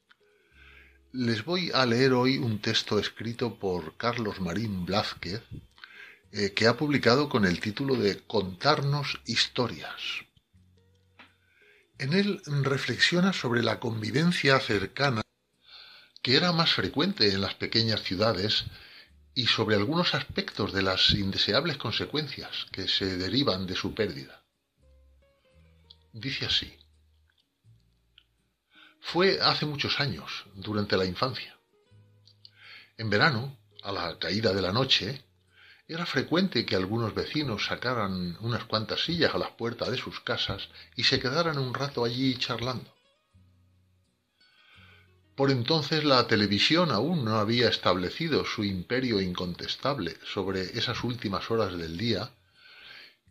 les 1.14 1.46
voy 1.46 1.72
a 1.74 1.86
leer 1.86 2.12
hoy 2.12 2.38
un 2.38 2.60
texto 2.60 3.00
escrito 3.00 3.58
por 3.60 3.96
Carlos 3.96 4.42
Marín 4.42 4.86
Blázquez, 4.86 5.42
eh, 6.34 6.52
que 6.52 6.68
ha 6.68 6.76
publicado 6.76 7.30
con 7.30 7.46
el 7.46 7.62
título 7.62 7.96
de 7.96 8.20
Contarnos 8.28 9.22
historias. 9.26 10.26
En 11.98 12.14
él 12.14 12.42
reflexiona 12.46 13.34
sobre 13.34 13.64
la 13.64 13.80
convivencia 13.80 14.60
cercana 14.60 15.22
que 16.24 16.38
era 16.38 16.54
más 16.54 16.72
frecuente 16.72 17.32
en 17.34 17.42
las 17.42 17.54
pequeñas 17.56 18.02
ciudades 18.02 18.64
y 19.36 19.48
sobre 19.48 19.76
algunos 19.76 20.16
aspectos 20.16 20.72
de 20.72 20.82
las 20.82 21.12
indeseables 21.12 21.78
consecuencias 21.78 22.66
que 22.72 22.88
se 22.88 23.18
derivan 23.18 23.68
de 23.68 23.76
su 23.76 23.94
pérdida. 23.94 24.42
Dice 26.14 26.46
así. 26.46 26.74
Fue 29.02 29.40
hace 29.42 29.66
muchos 29.66 30.00
años, 30.00 30.46
durante 30.56 30.96
la 30.96 31.06
infancia. 31.06 31.58
En 32.98 33.10
verano, 33.10 33.58
a 33.84 33.92
la 33.92 34.18
caída 34.18 34.54
de 34.54 34.62
la 34.62 34.72
noche, 34.72 35.26
era 35.88 36.06
frecuente 36.06 36.66
que 36.66 36.76
algunos 36.76 37.14
vecinos 37.14 37.66
sacaran 37.66 38.38
unas 38.40 38.64
cuantas 38.66 39.04
sillas 39.04 39.36
a 39.36 39.38
las 39.38 39.52
puertas 39.52 39.92
de 39.92 39.98
sus 39.98 40.22
casas 40.22 40.70
y 40.96 41.04
se 41.04 41.20
quedaran 41.20 41.58
un 41.58 41.74
rato 41.74 42.06
allí 42.06 42.36
charlando. 42.38 42.94
Por 45.36 45.50
entonces 45.52 46.04
la 46.04 46.28
televisión 46.28 46.92
aún 46.92 47.26
no 47.26 47.38
había 47.38 47.68
establecido 47.68 48.46
su 48.46 48.64
imperio 48.64 49.20
incontestable 49.20 50.16
sobre 50.26 50.78
esas 50.78 51.04
últimas 51.04 51.50
horas 51.50 51.76
del 51.76 51.98
día, 51.98 52.32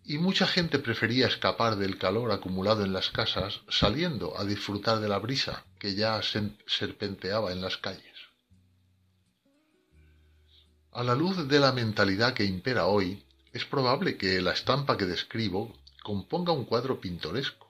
y 0.05 0.19
mucha 0.19 0.49
gente 0.49 0.81
prefería 0.81 1.29
escapar 1.29 1.77
del 1.77 1.97
calor 1.97 2.33
acumulado 2.33 2.85
en 2.85 2.93
las 2.93 3.11
casas 3.11 3.61
saliendo 3.69 4.37
a 4.37 4.45
disfrutar 4.45 4.99
de 4.99 5.09
la 5.09 5.19
brisa 5.21 5.65
que 5.79 5.95
ya 5.95 6.21
serpenteaba 6.67 7.53
en 7.53 7.61
las 7.61 7.77
calles. 7.77 8.12
A 10.95 11.03
la 11.03 11.15
luz 11.15 11.49
de 11.49 11.59
la 11.59 11.73
mentalidad 11.73 12.35
que 12.35 12.45
impera 12.45 12.85
hoy, 12.85 13.25
es 13.55 13.65
probable 13.65 14.19
que 14.19 14.43
la 14.43 14.53
estampa 14.53 14.99
que 14.99 15.07
describo 15.07 15.75
componga 16.03 16.53
un 16.53 16.67
cuadro 16.67 17.01
pintoresco. 17.01 17.67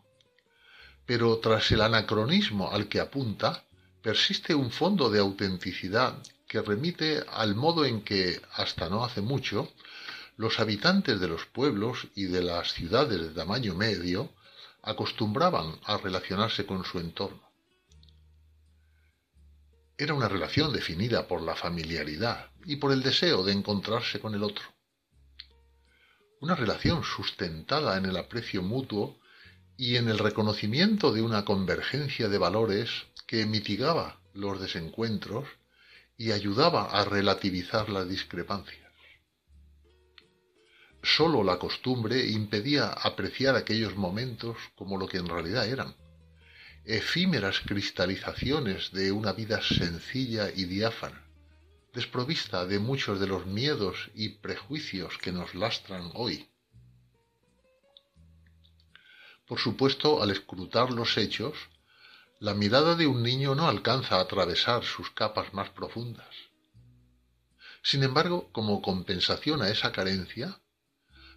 Pero 1.07 1.39
tras 1.39 1.71
el 1.71 1.83
anacronismo 1.83 2.73
al 2.73 2.89
que 2.89 2.99
apunta, 2.99 3.63
persiste 4.03 4.57
un 4.57 4.73
fondo 4.73 5.09
de 5.09 5.21
autenticidad 5.21 6.19
que 6.49 6.63
remite 6.63 7.23
al 7.29 7.55
modo 7.55 7.85
en 7.85 8.03
que, 8.03 8.41
hasta 8.55 8.89
no 8.89 9.05
hace 9.05 9.21
mucho, 9.21 9.73
los 10.37 10.59
habitantes 10.59 11.21
de 11.21 11.29
los 11.29 11.47
pueblos 11.47 12.09
y 12.17 12.25
de 12.25 12.43
las 12.43 12.73
ciudades 12.73 13.21
de 13.21 13.29
tamaño 13.29 13.77
medio 13.77 14.31
acostumbraban 14.83 15.79
a 15.85 15.97
relacionarse 15.97 16.67
con 16.67 16.85
su 16.85 16.99
entorno. 16.99 17.42
Era 19.99 20.15
una 20.15 20.29
relación 20.29 20.73
definida 20.73 21.29
por 21.29 21.43
la 21.43 21.55
familiaridad 21.55 22.51
y 22.65 22.77
por 22.77 22.93
el 22.93 23.03
deseo 23.03 23.45
de 23.45 23.53
encontrarse 23.53 24.21
con 24.21 24.35
el 24.35 24.43
otro. 24.43 24.65
Una 26.41 26.55
relación 26.55 27.05
sustentada 27.05 27.97
en 27.97 28.07
el 28.07 28.17
aprecio 28.17 28.63
mutuo 28.63 29.19
y 29.77 29.97
en 29.97 30.09
el 30.09 30.19
reconocimiento 30.19 31.13
de 31.13 31.23
una 31.23 31.45
convergencia 31.45 32.29
de 32.29 32.39
valores 32.39 32.91
que 33.27 33.47
mitigaba 33.47 34.21
los 34.35 34.61
desencuentros 34.61 35.47
y 36.17 36.33
ayudaba 36.33 36.91
a 36.91 37.05
relativizar 37.05 37.89
las 37.89 38.09
discrepancias. 38.09 38.83
Sólo 41.03 41.43
la 41.43 41.59
costumbre 41.59 42.29
impedía 42.29 42.89
apreciar 42.89 43.57
aquellos 43.57 43.97
momentos 43.97 44.57
como 44.77 44.99
lo 44.99 45.09
que 45.09 45.19
en 45.19 45.29
realidad 45.29 45.67
eran, 45.67 45.95
efímeras 46.85 47.61
cristalizaciones 47.61 48.91
de 48.91 49.13
una 49.13 49.33
vida 49.33 49.63
sencilla 49.63 50.51
y 50.51 50.65
diáfana, 50.65 51.25
desprovista 51.93 52.67
de 52.67 52.81
muchos 52.81 53.21
de 53.21 53.29
los 53.29 53.47
miedos 53.47 54.11
y 54.15 54.31
prejuicios 54.31 55.17
que 55.19 55.31
nos 55.31 55.55
lastran 55.55 56.11
hoy. 56.15 56.49
Por 59.47 59.61
supuesto, 59.61 60.23
al 60.23 60.31
escrutar 60.31 60.91
los 60.91 61.17
hechos, 61.19 61.57
la 62.41 62.55
mirada 62.55 62.97
de 62.97 63.07
un 63.07 63.23
niño 63.23 63.55
no 63.55 63.69
alcanza 63.69 64.17
a 64.17 64.23
atravesar 64.23 64.83
sus 64.85 65.11
capas 65.11 65.55
más 65.55 65.71
profundas. 65.71 66.35
Sin 67.83 68.03
embargo, 68.03 68.49
como 68.53 68.83
compensación 68.83 69.63
a 69.63 69.69
esa 69.69 69.93
carencia, 69.93 70.61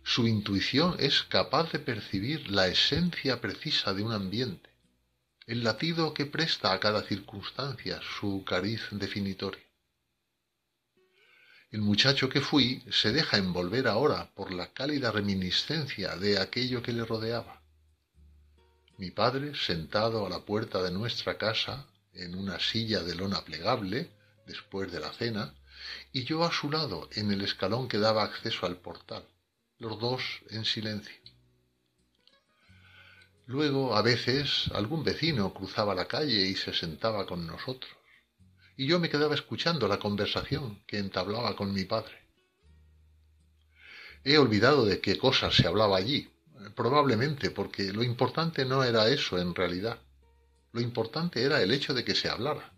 su 0.03 0.27
intuición 0.27 0.95
es 0.99 1.23
capaz 1.23 1.71
de 1.71 1.79
percibir 1.79 2.49
la 2.49 2.67
esencia 2.67 3.41
precisa 3.41 3.93
de 3.93 4.03
un 4.03 4.11
ambiente 4.11 4.74
el 5.47 5.63
latido 5.63 6.11
que 6.13 6.25
presta 6.25 6.73
a 6.73 6.79
cada 6.79 7.03
circunstancia 7.03 8.01
su 8.19 8.43
cariz 8.43 8.81
definitorio. 8.91 9.63
El 11.69 11.81
muchacho 11.81 12.29
que 12.29 12.41
fui 12.41 12.83
se 12.89 13.11
deja 13.11 13.37
envolver 13.37 13.87
ahora 13.87 14.31
por 14.33 14.51
la 14.51 14.73
cálida 14.73 15.11
reminiscencia 15.11 16.15
de 16.15 16.39
aquello 16.39 16.81
que 16.81 16.93
le 16.93 17.05
rodeaba. 17.05 17.61
Mi 18.97 19.11
padre, 19.11 19.53
sentado 19.55 20.25
a 20.25 20.29
la 20.29 20.45
puerta 20.45 20.81
de 20.81 20.91
nuestra 20.91 21.37
casa, 21.37 21.85
en 22.13 22.33
una 22.33 22.59
silla 22.59 23.03
de 23.03 23.13
lona 23.13 23.43
plegable, 23.43 24.09
después 24.47 24.91
de 24.91 24.99
la 24.99 25.11
cena, 25.11 25.53
y 26.11 26.23
yo 26.23 26.43
a 26.43 26.51
su 26.51 26.71
lado 26.71 27.07
en 27.11 27.31
el 27.31 27.41
escalón 27.41 27.87
que 27.87 27.99
daba 27.99 28.23
acceso 28.23 28.65
al 28.65 28.77
portal, 28.77 29.27
los 29.77 29.99
dos 29.99 30.23
en 30.49 30.65
silencio. 30.65 31.24
Luego, 33.47 33.95
a 33.95 34.01
veces, 34.01 34.69
algún 34.73 35.03
vecino 35.03 35.53
cruzaba 35.53 35.93
la 35.93 36.07
calle 36.07 36.45
y 36.47 36.55
se 36.55 36.73
sentaba 36.73 37.25
con 37.25 37.45
nosotros 37.45 37.95
y 38.77 38.87
yo 38.87 38.99
me 38.99 39.09
quedaba 39.09 39.35
escuchando 39.35 39.87
la 39.87 39.99
conversación 39.99 40.81
que 40.85 40.97
entablaba 40.97 41.55
con 41.55 41.73
mi 41.73 41.85
padre. 41.85 42.13
He 44.23 44.37
olvidado 44.37 44.85
de 44.85 44.99
qué 44.99 45.17
cosas 45.17 45.55
se 45.55 45.67
hablaba 45.67 45.97
allí, 45.97 46.29
probablemente 46.75 47.51
porque 47.51 47.93
lo 47.93 48.03
importante 48.03 48.65
no 48.65 48.83
era 48.83 49.07
eso 49.07 49.37
en 49.37 49.53
realidad. 49.55 49.99
Lo 50.73 50.81
importante 50.81 51.43
era 51.43 51.61
el 51.61 51.71
hecho 51.71 51.93
de 51.93 52.03
que 52.03 52.15
se 52.15 52.27
hablara. 52.27 52.73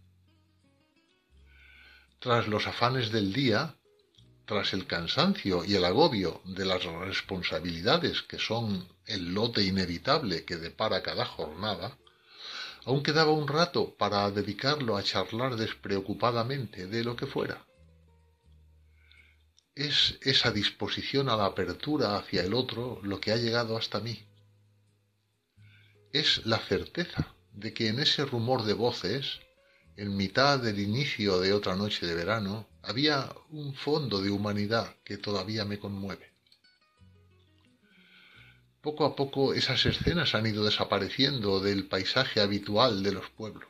Tras 2.19 2.47
los 2.47 2.67
afanes 2.67 3.11
del 3.11 3.33
día, 3.33 3.75
tras 4.45 4.73
el 4.73 4.85
cansancio 4.85 5.63
y 5.65 5.75
el 5.75 5.85
agobio 5.85 6.41
de 6.45 6.65
las 6.65 6.83
responsabilidades 6.83 8.21
que 8.23 8.37
son 8.37 8.87
el 9.07 9.33
lote 9.33 9.63
inevitable 9.63 10.45
que 10.45 10.57
depara 10.57 11.01
cada 11.01 11.25
jornada, 11.25 11.97
Aún 12.87 13.03
quedaba 13.03 13.33
un 13.33 13.49
rato 13.49 13.97
para 13.97 14.31
dedicarlo 14.31 14.95
a 14.95 15.03
charlar 15.03 15.57
despreocupadamente 15.57 16.87
de 16.87 17.03
lo 17.03 17.17
que 17.17 17.27
fuera. 17.27 17.67
Es 19.75 20.17
esa 20.21 20.51
disposición 20.51 21.27
a 21.27 21.35
la 21.35 21.47
apertura 21.47 22.15
hacia 22.15 22.43
el 22.43 22.53
otro 22.53 23.01
lo 23.03 23.19
que 23.19 23.33
ha 23.33 23.35
llegado 23.35 23.75
hasta 23.75 23.99
mí. 23.99 24.25
Es 26.13 26.45
la 26.45 26.59
certeza 26.59 27.35
de 27.51 27.73
que 27.73 27.89
en 27.89 27.99
ese 27.99 28.23
rumor 28.23 28.63
de 28.63 28.73
voces, 28.73 29.41
en 29.97 30.15
mitad 30.15 30.57
del 30.57 30.79
inicio 30.79 31.41
de 31.41 31.51
otra 31.51 31.75
noche 31.75 32.05
de 32.05 32.15
verano, 32.15 32.69
había 32.83 33.35
un 33.49 33.75
fondo 33.75 34.21
de 34.21 34.31
humanidad 34.31 34.95
que 35.03 35.17
todavía 35.17 35.65
me 35.65 35.77
conmueve. 35.77 36.36
Poco 38.87 39.03
a 39.03 39.17
poco 39.17 39.53
esas 39.53 39.85
escenas 39.85 40.33
han 40.33 40.45
ido 40.45 40.63
desapareciendo 40.63 41.59
del 41.59 41.89
paisaje 41.89 42.39
habitual 42.39 43.03
de 43.03 43.11
los 43.11 43.29
pueblos. 43.31 43.67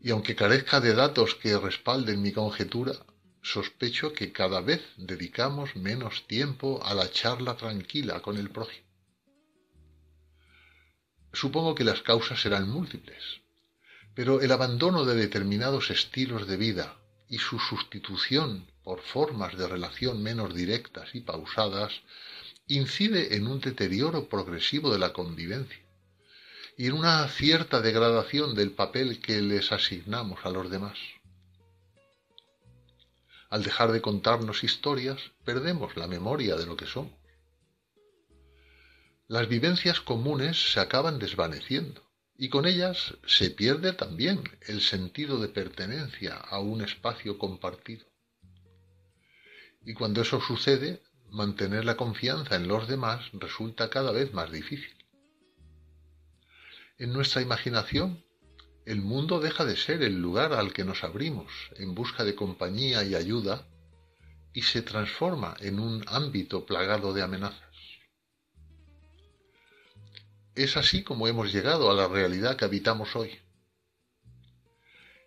Y 0.00 0.10
aunque 0.10 0.34
carezca 0.34 0.80
de 0.80 0.94
datos 0.94 1.36
que 1.36 1.56
respalden 1.56 2.20
mi 2.20 2.32
conjetura, 2.32 2.94
sospecho 3.40 4.12
que 4.12 4.32
cada 4.32 4.60
vez 4.60 4.82
dedicamos 4.96 5.76
menos 5.76 6.26
tiempo 6.26 6.82
a 6.82 6.92
la 6.92 7.08
charla 7.08 7.56
tranquila 7.56 8.20
con 8.20 8.36
el 8.36 8.50
prójimo. 8.50 8.88
Supongo 11.32 11.76
que 11.76 11.84
las 11.84 12.02
causas 12.02 12.40
serán 12.40 12.68
múltiples, 12.68 13.22
pero 14.16 14.40
el 14.40 14.50
abandono 14.50 15.04
de 15.04 15.14
determinados 15.14 15.88
estilos 15.90 16.48
de 16.48 16.56
vida 16.56 16.96
y 17.28 17.38
su 17.38 17.60
sustitución 17.60 18.66
por 18.82 19.02
formas 19.02 19.56
de 19.56 19.68
relación 19.68 20.20
menos 20.20 20.52
directas 20.52 21.14
y 21.14 21.20
pausadas 21.20 21.92
incide 22.66 23.36
en 23.36 23.46
un 23.46 23.60
deterioro 23.60 24.28
progresivo 24.28 24.90
de 24.90 24.98
la 24.98 25.12
convivencia 25.12 25.84
y 26.76 26.86
en 26.86 26.94
una 26.94 27.28
cierta 27.28 27.80
degradación 27.80 28.54
del 28.54 28.72
papel 28.72 29.20
que 29.20 29.40
les 29.40 29.70
asignamos 29.70 30.44
a 30.44 30.50
los 30.50 30.70
demás. 30.70 30.98
Al 33.50 33.62
dejar 33.62 33.92
de 33.92 34.00
contarnos 34.00 34.64
historias, 34.64 35.20
perdemos 35.44 35.96
la 35.96 36.08
memoria 36.08 36.56
de 36.56 36.66
lo 36.66 36.76
que 36.76 36.86
somos. 36.86 37.12
Las 39.28 39.48
vivencias 39.48 40.00
comunes 40.00 40.72
se 40.72 40.80
acaban 40.80 41.18
desvaneciendo 41.18 42.02
y 42.36 42.48
con 42.48 42.66
ellas 42.66 43.14
se 43.26 43.50
pierde 43.50 43.92
también 43.92 44.42
el 44.66 44.80
sentido 44.80 45.38
de 45.38 45.48
pertenencia 45.48 46.34
a 46.34 46.58
un 46.58 46.82
espacio 46.82 47.38
compartido. 47.38 48.06
Y 49.86 49.94
cuando 49.94 50.22
eso 50.22 50.40
sucede, 50.40 51.02
mantener 51.34 51.84
la 51.84 51.96
confianza 51.96 52.54
en 52.54 52.68
los 52.68 52.86
demás 52.86 53.28
resulta 53.32 53.90
cada 53.90 54.12
vez 54.12 54.32
más 54.32 54.52
difícil. 54.52 54.94
En 56.96 57.12
nuestra 57.12 57.42
imaginación, 57.42 58.24
el 58.86 59.02
mundo 59.02 59.40
deja 59.40 59.64
de 59.64 59.76
ser 59.76 60.04
el 60.04 60.22
lugar 60.22 60.52
al 60.52 60.72
que 60.72 60.84
nos 60.84 61.02
abrimos 61.02 61.50
en 61.76 61.92
busca 61.94 62.22
de 62.22 62.36
compañía 62.36 63.02
y 63.02 63.16
ayuda 63.16 63.66
y 64.52 64.62
se 64.62 64.82
transforma 64.82 65.56
en 65.58 65.80
un 65.80 66.04
ámbito 66.06 66.64
plagado 66.66 67.12
de 67.12 67.22
amenazas. 67.22 67.74
Es 70.54 70.76
así 70.76 71.02
como 71.02 71.26
hemos 71.26 71.52
llegado 71.52 71.90
a 71.90 71.94
la 71.94 72.06
realidad 72.06 72.56
que 72.56 72.64
habitamos 72.64 73.16
hoy 73.16 73.40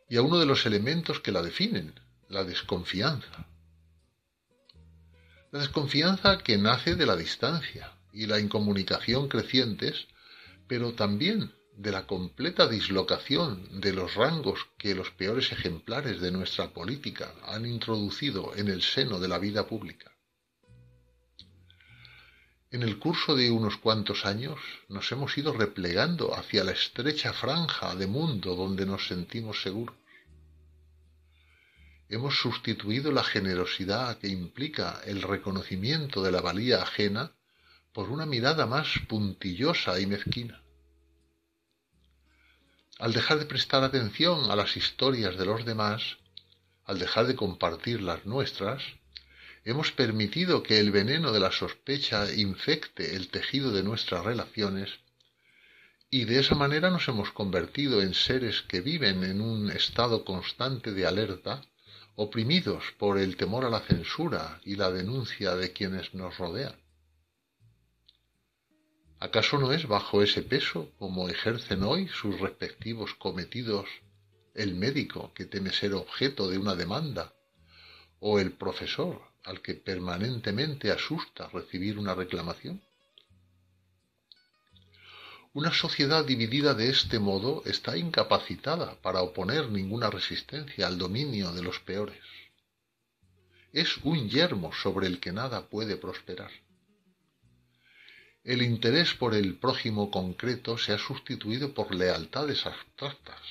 y 0.09 0.15
a 0.15 0.21
uno 0.21 0.39
de 0.39 0.45
los 0.45 0.65
elementos 0.65 1.19
que 1.19 1.33
la 1.33 1.41
definen, 1.41 1.99
la 2.29 2.45
desconfianza. 2.45 3.45
La 5.51 5.59
desconfianza 5.59 6.39
que 6.39 6.57
nace 6.57 6.95
de 6.95 7.05
la 7.05 7.15
distancia 7.15 7.93
y 8.11 8.25
la 8.25 8.39
incomunicación 8.39 9.29
crecientes, 9.29 10.07
pero 10.67 10.93
también 10.93 11.53
de 11.77 11.91
la 11.91 12.05
completa 12.05 12.67
dislocación 12.67 13.79
de 13.79 13.93
los 13.93 14.15
rangos 14.15 14.67
que 14.77 14.93
los 14.93 15.11
peores 15.11 15.51
ejemplares 15.53 16.19
de 16.19 16.31
nuestra 16.31 16.73
política 16.73 17.33
han 17.45 17.65
introducido 17.65 18.53
en 18.55 18.67
el 18.67 18.81
seno 18.81 19.19
de 19.19 19.27
la 19.29 19.37
vida 19.39 19.67
pública. 19.67 20.11
En 22.69 22.83
el 22.83 22.99
curso 22.99 23.33
de 23.33 23.49
unos 23.49 23.77
cuantos 23.77 24.25
años 24.25 24.59
nos 24.89 25.09
hemos 25.13 25.37
ido 25.37 25.53
replegando 25.53 26.35
hacia 26.35 26.65
la 26.65 26.73
estrecha 26.73 27.31
franja 27.31 27.95
de 27.95 28.07
mundo 28.07 28.55
donde 28.55 28.85
nos 28.85 29.07
sentimos 29.07 29.61
seguros 29.61 29.95
hemos 32.09 32.39
sustituido 32.39 33.11
la 33.11 33.23
generosidad 33.23 34.17
que 34.17 34.27
implica 34.27 35.01
el 35.05 35.21
reconocimiento 35.21 36.23
de 36.23 36.31
la 36.31 36.41
valía 36.41 36.81
ajena 36.81 37.33
por 37.91 38.09
una 38.09 38.25
mirada 38.25 38.65
más 38.65 38.87
puntillosa 39.07 39.99
y 39.99 40.05
mezquina. 40.05 40.61
Al 42.99 43.13
dejar 43.13 43.39
de 43.39 43.45
prestar 43.45 43.83
atención 43.83 44.49
a 44.49 44.55
las 44.55 44.77
historias 44.77 45.37
de 45.37 45.45
los 45.45 45.65
demás, 45.65 46.17
al 46.85 46.99
dejar 46.99 47.27
de 47.27 47.35
compartir 47.35 48.01
las 48.01 48.25
nuestras, 48.25 48.81
hemos 49.65 49.91
permitido 49.91 50.63
que 50.63 50.79
el 50.79 50.91
veneno 50.91 51.31
de 51.31 51.39
la 51.39 51.51
sospecha 51.51 52.33
infecte 52.33 53.15
el 53.15 53.27
tejido 53.27 53.71
de 53.71 53.83
nuestras 53.83 54.23
relaciones 54.23 54.89
y 56.09 56.23
de 56.23 56.39
esa 56.39 56.55
manera 56.55 56.89
nos 56.89 57.07
hemos 57.09 57.31
convertido 57.31 58.01
en 58.01 58.13
seres 58.13 58.61
que 58.61 58.79
viven 58.79 59.25
en 59.25 59.41
un 59.41 59.69
estado 59.69 60.23
constante 60.23 60.93
de 60.93 61.05
alerta 61.05 61.61
oprimidos 62.19 62.83
por 62.97 63.19
el 63.19 63.37
temor 63.37 63.63
a 63.63 63.69
la 63.69 63.81
censura 63.81 64.59
y 64.65 64.75
la 64.75 64.89
denuncia 64.89 65.55
de 65.55 65.71
quienes 65.71 66.15
nos 66.15 66.35
rodean. 66.39 66.75
¿Acaso 69.19 69.59
no 69.59 69.71
es 69.71 69.87
bajo 69.87 70.23
ese 70.23 70.41
peso 70.41 70.91
como 70.97 71.29
ejercen 71.29 71.83
hoy 71.83 72.07
sus 72.07 72.39
respectivos 72.39 73.13
cometidos 73.13 73.87
el 74.55 74.73
médico 74.73 75.31
que 75.35 75.45
teme 75.45 75.71
ser 75.71 75.93
objeto 75.93 76.49
de 76.49 76.57
una 76.57 76.73
demanda 76.73 77.33
o 78.19 78.39
el 78.39 78.51
profesor 78.53 79.21
al 79.43 79.61
que 79.61 79.75
permanentemente 79.75 80.89
asusta 80.89 81.49
recibir 81.49 81.99
una 81.99 82.15
reclamación? 82.15 82.81
Una 85.57 85.73
sociedad 85.73 86.23
dividida 86.23 86.75
de 86.75 86.87
este 86.91 87.17
modo 87.17 87.63
está 87.65 87.97
incapacitada 87.97 88.93
para 89.01 89.23
oponer 89.23 89.71
ninguna 89.71 90.11
resistencia 90.11 90.85
al 90.85 90.99
dominio 90.99 91.51
de 91.51 91.63
los 91.63 91.79
peores. 91.79 92.21
Es 93.73 93.97
un 94.03 94.29
yermo 94.29 94.71
sobre 94.71 95.07
el 95.07 95.19
que 95.19 95.31
nada 95.31 95.67
puede 95.67 95.97
prosperar. 95.97 96.51
El 98.43 98.61
interés 98.61 99.15
por 99.15 99.33
el 99.33 99.55
prójimo 99.55 100.11
concreto 100.11 100.77
se 100.77 100.93
ha 100.93 100.99
sustituido 100.99 101.73
por 101.73 101.91
lealtades 101.91 102.67
abstractas, 102.67 103.41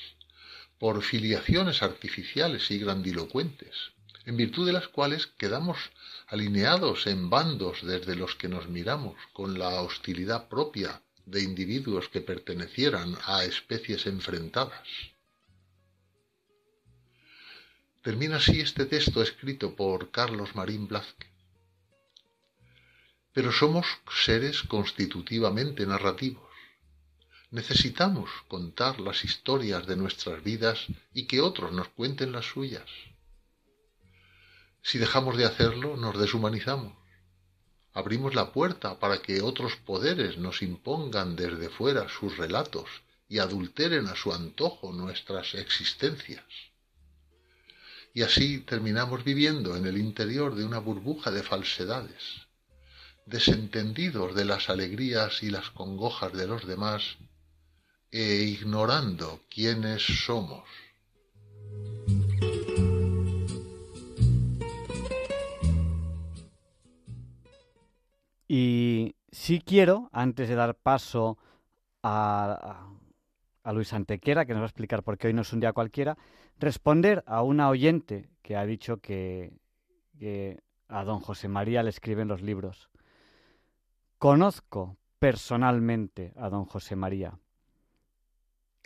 por 0.79 1.03
filiaciones 1.03 1.83
artificiales 1.83 2.71
y 2.71 2.79
grandilocuentes, 2.79 3.75
en 4.25 4.37
virtud 4.37 4.65
de 4.65 4.71
las 4.71 4.87
cuales 4.87 5.27
quedamos 5.27 5.77
alineados 6.27 7.05
en 7.05 7.29
bandos 7.29 7.85
desde 7.85 8.15
los 8.15 8.35
que 8.35 8.47
nos 8.47 8.69
miramos 8.69 9.17
con 9.33 9.59
la 9.59 9.81
hostilidad 9.81 10.47
propia 10.47 11.01
de 11.27 11.43
individuos 11.43 12.07
que 12.07 12.21
pertenecieran 12.21 13.17
a 13.25 13.43
especies 13.43 14.07
enfrentadas. 14.07 14.87
Termina 18.01 18.37
así 18.37 18.61
este 18.61 18.85
texto 18.85 19.21
escrito 19.21 19.75
por 19.75 20.09
Carlos 20.11 20.55
Marín 20.55 20.87
Blázquez. 20.87 21.29
Pero 23.33 23.51
somos 23.51 23.85
seres 24.25 24.63
constitutivamente 24.63 25.85
narrativos. 25.85 26.49
Necesitamos 27.51 28.29
contar 28.47 28.99
las 29.01 29.25
historias 29.25 29.85
de 29.85 29.97
nuestras 29.97 30.41
vidas 30.41 30.87
y 31.13 31.27
que 31.27 31.41
otros 31.41 31.73
nos 31.73 31.89
cuenten 31.89 32.31
las 32.31 32.45
suyas. 32.45 32.89
Si 34.81 34.97
dejamos 34.97 35.35
de 35.35 35.45
hacerlo, 35.45 35.97
nos 35.97 36.17
deshumanizamos. 36.17 36.93
Abrimos 37.97 38.35
la 38.35 38.51
puerta 38.51 38.99
para 38.99 39.23
que 39.23 39.41
otros 39.41 39.75
poderes 39.77 40.37
nos 40.37 40.61
impongan 40.61 41.35
desde 41.35 41.67
fuera 41.67 42.07
sus 42.07 42.37
relatos 42.37 42.87
y 43.27 43.39
adulteren 43.39 44.05
a 44.05 44.15
su 44.15 44.31
antojo 44.31 44.93
nuestras 44.93 45.55
existencias. 45.55 46.45
Y 48.13 48.21
así 48.21 48.59
terminamos 48.59 49.23
viviendo 49.23 49.75
en 49.75 49.87
el 49.87 49.97
interior 49.97 50.53
de 50.53 50.63
una 50.63 50.77
burbuja 50.77 51.31
de 51.31 51.41
falsedades, 51.41 52.21
desentendidos 53.25 54.35
de 54.35 54.45
las 54.45 54.69
alegrías 54.69 55.41
y 55.41 55.49
las 55.49 55.71
congojas 55.71 56.33
de 56.33 56.45
los 56.45 56.67
demás 56.67 57.17
e 58.11 58.43
ignorando 58.43 59.41
quiénes 59.49 60.03
somos. 60.03 60.69
Y 68.47 69.15
si 69.31 69.59
quiero, 69.59 70.09
antes 70.13 70.47
de 70.47 70.55
dar 70.55 70.75
paso 70.75 71.37
a, 72.03 72.87
a, 73.63 73.73
Luis 73.73 73.91
Antequera, 73.93 74.45
que 74.45 74.53
nos 74.53 74.61
va 74.61 74.65
a 74.65 74.69
explicar 74.69 75.03
por 75.03 75.17
qué 75.17 75.27
hoy 75.27 75.33
no 75.33 75.41
es 75.41 75.51
un 75.51 75.59
día 75.59 75.73
cualquiera, 75.73 76.17
responder 76.57 77.23
a 77.27 77.41
una 77.41 77.69
oyente 77.69 78.29
que 78.41 78.55
ha 78.55 78.65
dicho 78.65 78.97
que, 78.97 79.51
que 80.17 80.61
a 80.87 81.03
don 81.03 81.19
José 81.19 81.47
María 81.47 81.83
le 81.83 81.89
escriben 81.89 82.27
los 82.27 82.41
libros. 82.41 82.89
Conozco 84.17 84.97
personalmente 85.19 86.33
a 86.37 86.49
don 86.49 86.65
José 86.65 86.95
María. 86.95 87.37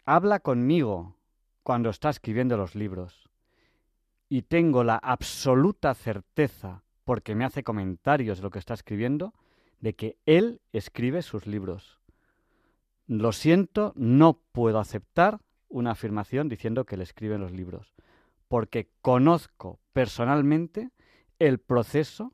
Habla 0.06 0.40
conmigo 0.40 1.16
cuando 1.64 1.90
está 1.90 2.10
escribiendo 2.10 2.58
los 2.58 2.76
libros. 2.76 3.30
Y 4.30 4.44
tengo 4.44 4.84
la 4.84 4.96
absoluta 4.96 5.94
certeza, 5.94 6.84
porque 7.04 7.36
me 7.36 7.46
hace 7.46 7.64
comentarios 7.64 8.38
de 8.38 8.44
lo 8.44 8.50
que 8.50 8.60
está 8.60 8.74
escribiendo, 8.74 9.34
de 9.82 9.94
que 9.96 10.18
él 10.26 10.62
escribe 10.72 11.22
sus 11.22 11.46
libros. 11.48 12.00
Lo 13.08 13.34
siento, 13.34 13.94
no 13.96 14.40
puedo 14.52 14.80
aceptar 14.80 15.42
una 15.68 15.92
afirmación 15.92 16.48
diciendo 16.48 16.86
que 16.86 16.96
él 16.96 17.02
escribe 17.02 17.38
los 17.38 17.52
libros, 17.52 17.94
porque 18.48 18.90
conozco 19.02 19.80
personalmente 19.92 20.92
el 21.40 21.60
proceso 21.60 22.34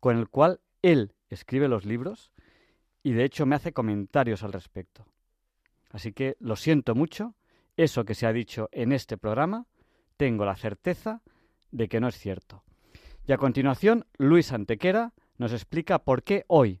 con 0.00 0.16
el 0.16 0.28
cual 0.28 0.60
él 0.82 1.14
escribe 1.28 1.68
los 1.68 1.84
libros 1.84 2.32
y 3.02 3.12
de 3.12 3.24
hecho 3.24 3.44
me 3.46 3.56
hace 3.56 3.72
comentarios 3.72 4.42
al 4.42 4.52
respecto. 4.52 5.06
Así 5.90 6.12
que 6.12 6.36
lo 6.40 6.56
siento 6.56 6.94
mucho, 6.94 7.34
eso 7.76 8.04
que 8.04 8.14
se 8.14 8.26
ha 8.26 8.32
dicho 8.32 8.68
en 8.72 8.92
este 8.92 9.16
programa, 9.16 9.66
tengo 10.16 10.44
la 10.44 10.56
certeza 10.56 11.22
de 11.70 11.88
que 11.88 12.00
no 12.00 12.08
es 12.08 12.18
cierto. 12.18 12.62
Y 13.26 13.32
a 13.32 13.38
continuación, 13.38 14.06
Luis 14.16 14.52
Antequera 14.52 15.12
nos 15.38 15.52
explica 15.52 15.98
por 15.98 16.22
qué 16.22 16.44
hoy, 16.46 16.80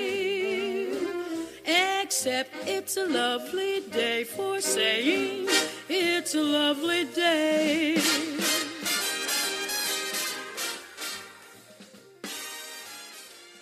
it's 2.25 2.97
a 2.97 3.05
lovely 3.05 3.81
day 3.91 4.23
for 4.23 4.61
saying 4.61 5.47
it's 5.89 6.35
a 6.35 6.41
lovely 6.41 7.05
day. 7.05 7.95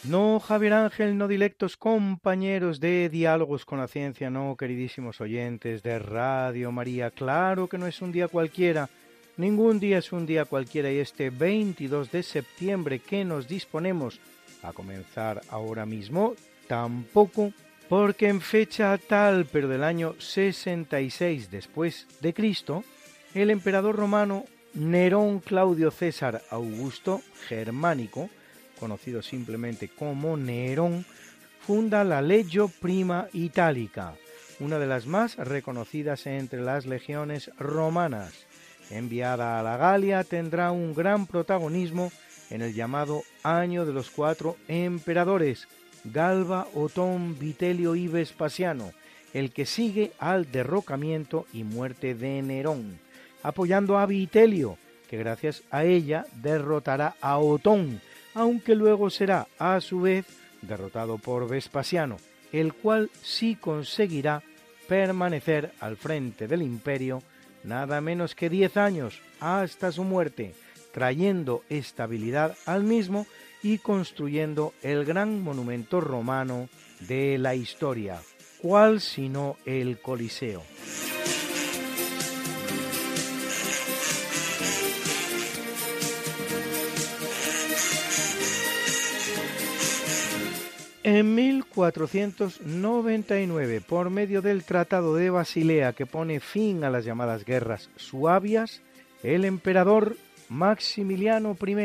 No, 0.04 0.40
Javier 0.40 0.74
Ángel, 0.74 1.18
no 1.18 1.28
directos 1.28 1.78
compañeros 1.78 2.80
de 2.80 3.10
Diálogos 3.10 3.66
con 3.66 3.80
la 3.80 3.88
Ciencia, 3.88 4.30
no, 4.30 4.56
queridísimos 4.58 5.22
oyentes 5.22 5.84
de 5.84 6.00
Radio 6.00 6.72
María. 6.72 7.12
Claro 7.12 7.68
que 7.68 7.78
no 7.78 7.86
es 7.86 8.02
un 8.02 8.12
día 8.12 8.28
cualquiera, 8.28 8.90
ningún 9.38 9.80
día 9.80 10.00
es 10.00 10.12
un 10.12 10.26
día 10.26 10.46
cualquiera 10.46 10.92
y 10.92 10.98
este 10.98 11.30
22 11.30 12.12
de 12.12 12.24
septiembre 12.24 13.00
que 13.00 13.24
nos 13.24 13.48
disponemos 13.48 14.20
a 14.64 14.74
comenzar 14.74 15.42
ahora 15.50 15.86
mismo, 15.86 16.34
tampoco 16.68 17.54
porque 17.90 18.30
en 18.30 18.40
fecha 18.40 18.96
tal, 19.00 19.48
pero 19.52 19.68
del 19.68 19.84
año 19.84 20.14
66 20.20 21.50
después 21.50 22.06
de 22.22 22.36
Cristo, 22.36 22.84
el 23.34 23.50
emperador 23.50 23.96
romano 23.96 24.46
Nerón 24.76 25.40
Claudio 25.40 25.90
César 25.90 26.44
Augusto 26.52 27.22
Germánico, 27.48 28.30
conocido 28.80 29.24
simplemente 29.24 29.90
como 29.90 30.38
Nerón, 30.38 31.04
funda 31.66 32.04
la 32.04 32.22
Legio 32.22 32.68
Prima 32.68 33.28
Itálica, 33.34 34.14
una 34.60 34.78
de 34.78 34.88
las 34.88 35.08
más 35.08 35.38
reconocidas 35.38 36.28
entre 36.28 36.62
las 36.62 36.86
legiones 36.86 37.50
romanas. 37.58 38.46
Enviada 38.92 39.60
a 39.60 39.64
la 39.64 39.78
Galia, 39.78 40.24
tendrá 40.24 40.72
un 40.72 40.94
gran 40.94 41.26
protagonismo 41.26 42.12
en 42.52 42.62
el 42.62 42.74
llamado 42.74 43.24
Año 43.44 43.86
de 43.86 43.94
los 43.94 44.12
Cuatro 44.12 44.58
Emperadores, 44.68 45.68
Galba, 46.06 46.68
Otón, 46.74 47.38
Vitelio 47.40 47.96
y 47.96 48.08
Vespasiano, 48.08 48.94
el 49.34 49.52
que 49.52 49.66
sigue 49.66 50.12
al 50.20 50.52
derrocamiento 50.52 51.46
y 51.54 51.64
muerte 51.64 52.16
de 52.16 52.42
Nerón, 52.42 53.00
apoyando 53.44 53.98
a 53.98 54.06
Vitelio, 54.06 54.78
que 55.10 55.18
gracias 55.18 55.64
a 55.72 55.84
ella 55.84 56.26
derrotará 56.42 57.16
a 57.22 57.38
Otón, 57.38 58.02
aunque 58.34 58.76
luego 58.76 59.10
será 59.10 59.48
a 59.58 59.82
su 59.82 60.02
vez 60.02 60.26
derrotado 60.62 61.18
por 61.18 61.48
Vespasiano, 61.48 62.18
el 62.52 62.74
cual 62.74 63.10
sí 63.22 63.56
conseguirá 63.56 64.44
permanecer 64.88 65.72
al 65.80 65.98
frente 65.98 66.48
del 66.48 66.62
imperio 66.62 67.22
nada 67.64 68.02
menos 68.02 68.36
que 68.36 68.50
diez 68.50 68.78
años 68.78 69.22
hasta 69.40 69.92
su 69.92 70.04
muerte, 70.04 70.54
trayendo 70.94 71.64
estabilidad 71.70 72.56
al 72.66 72.84
mismo 72.84 73.28
y 73.62 73.80
construyendo 73.80 74.74
el 74.82 75.04
gran 75.06 75.42
monumento 75.42 76.02
romano 76.02 76.70
de 77.02 77.38
la 77.38 77.54
historia. 77.56 78.22
¿Cuál 78.62 79.02
sino 79.02 79.58
el 79.66 80.00
Coliseo? 80.00 80.64
En 91.04 91.34
1499, 91.34 93.82
por 93.82 94.10
medio 94.10 94.42
del 94.42 94.64
Tratado 94.64 95.16
de 95.16 95.30
Basilea 95.30 95.94
que 95.94 96.06
pone 96.06 96.40
fin 96.40 96.84
a 96.84 96.90
las 96.90 97.06
llamadas 97.06 97.46
guerras 97.46 97.90
suavias, 97.96 98.82
el 99.24 99.46
emperador 99.46 100.18
Maximiliano 100.50 101.56
I 101.66 101.76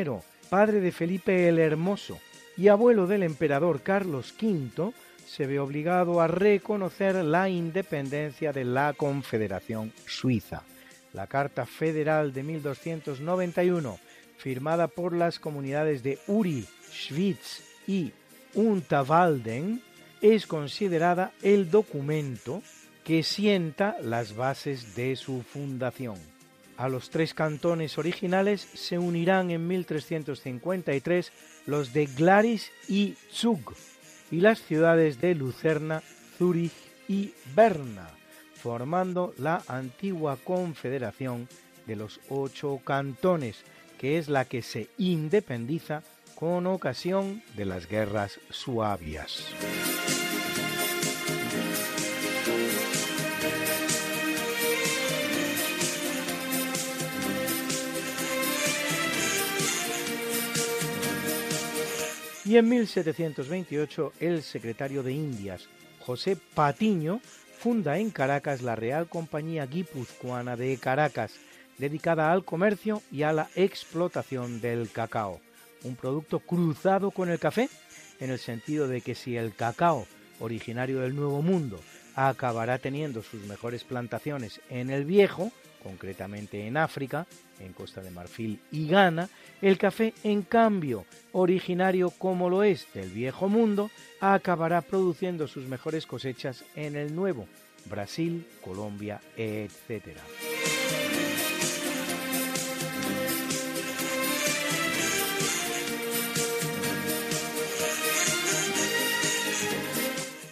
padre 0.45 0.81
de 0.81 0.93
Felipe 0.93 1.49
el 1.49 1.59
Hermoso 1.59 2.19
y 2.57 2.69
abuelo 2.69 3.07
del 3.07 3.23
emperador 3.23 3.83
Carlos 3.83 4.35
V, 4.41 4.93
se 5.27 5.47
ve 5.47 5.59
obligado 5.59 6.21
a 6.21 6.29
reconocer 6.29 7.16
la 7.16 7.49
independencia 7.49 8.53
de 8.53 8.65
la 8.65 8.93
Confederación 8.93 9.93
Suiza. 10.07 10.62
La 11.12 11.27
Carta 11.27 11.66
Federal 11.66 12.33
de 12.33 12.43
1291, 12.43 13.99
firmada 14.37 14.89
por 14.89 15.12
las 15.12 15.39
comunidades 15.39 16.03
de 16.03 16.19
Uri, 16.27 16.66
Schwyz 16.91 17.65
y 17.87 18.12
Unterwalden, 18.55 19.83
es 20.21 20.47
considerada 20.47 21.33
el 21.43 21.71
documento 21.71 22.62
que 23.05 23.23
sienta 23.23 23.97
las 24.01 24.35
bases 24.35 24.95
de 24.97 25.16
su 25.16 25.43
fundación. 25.43 26.34
A 26.76 26.88
los 26.88 27.10
tres 27.10 27.34
cantones 27.34 27.98
originales 27.98 28.60
se 28.74 28.98
unirán 28.98 29.51
en 29.51 29.66
1353 29.66 31.32
los 31.66 31.92
de 31.92 32.06
Glaris 32.06 32.72
y 32.88 33.14
Zug 33.30 33.74
y 34.30 34.40
las 34.40 34.60
ciudades 34.60 35.20
de 35.20 35.34
Lucerna, 35.34 36.02
Zúrich 36.36 36.72
y 37.09 37.32
Berna, 37.55 38.09
formando 38.55 39.34
la 39.38 39.62
antigua 39.68 40.36
confederación 40.42 41.48
de 41.86 41.96
los 41.96 42.20
ocho 42.28 42.80
cantones, 42.84 43.62
que 43.98 44.18
es 44.18 44.28
la 44.28 44.44
que 44.44 44.62
se 44.62 44.88
independiza 44.98 46.02
con 46.34 46.66
ocasión 46.66 47.42
de 47.56 47.66
las 47.66 47.86
guerras 47.86 48.40
suavias. 48.51 49.44
Y 62.45 62.57
en 62.57 62.69
1728 62.69 64.12
el 64.21 64.43
secretario 64.43 65.03
de 65.03 65.12
Indias, 65.12 65.69
José 66.01 66.37
Patiño, 66.55 67.21
funda 67.59 67.99
en 67.99 68.11
Caracas 68.11 68.61
la 68.61 68.77
Real 68.77 69.09
Compañía 69.09 69.66
Guipuzcoana 69.66 70.57
de 70.57 70.77
Caracas, 70.77 71.33
dedicada 71.79 72.31
al 72.31 72.45
comercio 72.45 73.03
y 73.11 73.23
a 73.23 73.33
la 73.33 73.49
explotación 73.55 74.61
del 74.61 74.91
cacao, 74.91 75.41
un 75.83 75.97
producto 75.97 76.41
cruzado 76.41 77.11
con 77.11 77.31
el 77.31 77.39
café, 77.39 77.69
en 78.21 78.31
el 78.31 78.39
sentido 78.39 78.87
de 78.87 79.01
que 79.01 79.15
si 79.15 79.37
el 79.37 79.55
cacao, 79.55 80.07
originario 80.41 81.01
del 81.01 81.16
Nuevo 81.16 81.41
Mundo, 81.41 81.81
acabará 82.15 82.79
teniendo 82.79 83.23
sus 83.23 83.43
mejores 83.45 83.85
plantaciones 83.85 84.61
en 84.69 84.91
el 84.91 85.05
Viejo, 85.05 85.51
concretamente 85.85 86.66
en 86.66 86.77
África, 86.77 87.27
en 87.61 87.73
Costa 87.73 88.01
de 88.01 88.11
Marfil 88.11 88.59
y 88.73 88.89
Ghana, 88.89 89.28
el 89.62 89.78
café, 89.78 90.15
en 90.24 90.43
cambio, 90.43 91.05
originario 91.32 92.11
como 92.11 92.51
lo 92.51 92.65
es 92.65 92.89
del 92.94 93.11
viejo 93.11 93.48
mundo, 93.48 93.90
acabará 94.20 94.81
produciendo 94.81 95.47
sus 95.47 95.66
mejores 95.66 96.06
cosechas 96.06 96.65
en 96.74 96.97
el 96.97 97.15
nuevo, 97.15 97.47
Brasil, 97.85 98.47
Colombia, 98.62 99.20
etc. 99.36 100.19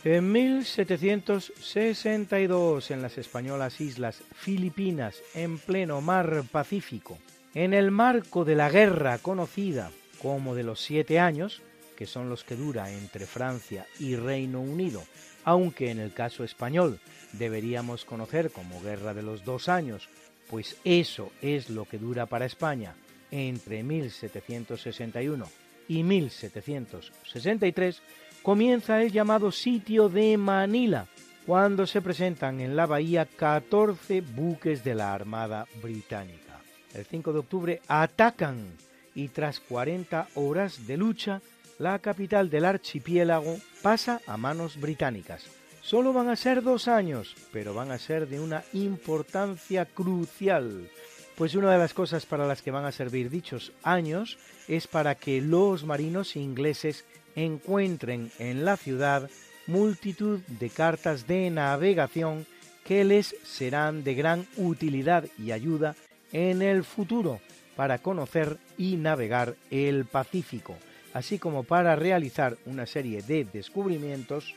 En 0.04 0.32
1762, 0.32 2.90
en 2.90 3.02
las 3.02 3.18
españolas 3.18 3.80
islas 3.80 4.20
Filipinas, 4.34 5.22
en 5.32 5.60
pleno 5.60 6.00
mar 6.00 6.42
Pacífico, 6.50 7.20
en 7.54 7.72
el 7.72 7.92
marco 7.92 8.44
de 8.44 8.56
la 8.56 8.68
guerra 8.68 9.18
conocida 9.18 9.92
como 10.20 10.56
de 10.56 10.64
los 10.64 10.80
siete 10.80 11.20
años, 11.20 11.62
que 11.96 12.06
son 12.06 12.28
los 12.28 12.42
que 12.42 12.56
dura 12.56 12.90
entre 12.90 13.26
Francia 13.26 13.86
y 14.00 14.16
Reino 14.16 14.60
Unido, 14.60 15.04
aunque 15.44 15.92
en 15.92 16.00
el 16.00 16.12
caso 16.12 16.42
español 16.42 16.98
deberíamos 17.32 18.04
conocer 18.04 18.50
como 18.50 18.82
guerra 18.82 19.14
de 19.14 19.22
los 19.22 19.44
dos 19.44 19.68
años, 19.68 20.08
pues 20.50 20.78
eso 20.82 21.30
es 21.42 21.70
lo 21.70 21.84
que 21.84 21.98
dura 21.98 22.26
para 22.26 22.46
España 22.46 22.96
entre 23.30 23.84
1761 23.84 25.46
y 25.86 26.02
1763, 26.02 28.02
comienza 28.42 29.00
el 29.00 29.12
llamado 29.12 29.52
sitio 29.52 30.08
de 30.08 30.36
Manila, 30.36 31.06
cuando 31.46 31.86
se 31.86 32.02
presentan 32.02 32.60
en 32.60 32.76
la 32.76 32.86
bahía 32.86 33.26
14 33.26 34.20
buques 34.20 34.84
de 34.84 34.94
la 34.94 35.14
Armada 35.14 35.66
Británica. 35.82 36.60
El 36.94 37.04
5 37.04 37.32
de 37.32 37.38
octubre 37.38 37.82
atacan 37.88 38.76
y 39.14 39.28
tras 39.28 39.60
40 39.60 40.28
horas 40.34 40.86
de 40.86 40.96
lucha, 40.96 41.40
la 41.78 41.98
capital 41.98 42.50
del 42.50 42.64
archipiélago 42.64 43.56
pasa 43.82 44.20
a 44.26 44.36
manos 44.36 44.80
británicas. 44.80 45.44
Solo 45.80 46.12
van 46.12 46.28
a 46.28 46.36
ser 46.36 46.62
dos 46.62 46.86
años, 46.86 47.34
pero 47.52 47.74
van 47.74 47.90
a 47.90 47.98
ser 47.98 48.28
de 48.28 48.40
una 48.40 48.62
importancia 48.72 49.84
crucial, 49.84 50.88
pues 51.36 51.54
una 51.54 51.72
de 51.72 51.78
las 51.78 51.94
cosas 51.94 52.26
para 52.26 52.46
las 52.46 52.62
que 52.62 52.70
van 52.70 52.84
a 52.84 52.92
servir 52.92 53.30
dichos 53.30 53.72
años 53.82 54.38
es 54.68 54.86
para 54.86 55.14
que 55.14 55.40
los 55.40 55.84
marinos 55.84 56.36
ingleses 56.36 57.04
encuentren 57.36 58.30
en 58.38 58.64
la 58.64 58.76
ciudad 58.76 59.30
multitud 59.66 60.40
de 60.46 60.70
cartas 60.70 61.26
de 61.26 61.50
navegación 61.50 62.46
que 62.84 63.04
les 63.04 63.34
serán 63.44 64.04
de 64.04 64.14
gran 64.14 64.46
utilidad 64.56 65.24
y 65.38 65.52
ayuda 65.52 65.94
en 66.32 66.62
el 66.62 66.84
futuro 66.84 67.40
para 67.76 67.98
conocer 67.98 68.58
y 68.76 68.96
navegar 68.96 69.54
el 69.70 70.04
Pacífico, 70.04 70.76
así 71.14 71.38
como 71.38 71.64
para 71.64 71.96
realizar 71.96 72.56
una 72.66 72.86
serie 72.86 73.22
de 73.22 73.44
descubrimientos, 73.44 74.54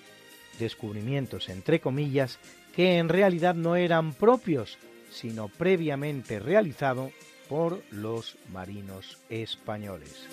descubrimientos 0.60 1.50
entre 1.50 1.80
comillas, 1.80 2.40
que 2.76 2.98
en 2.98 3.10
realidad 3.10 3.56
no 3.56 3.76
eran 3.76 4.14
propios, 4.14 4.78
sino 5.12 5.48
previamente 5.48 6.40
realizado 6.40 7.12
por 7.48 7.82
los 7.92 8.38
marinos 8.52 9.18
españoles. 9.30 10.28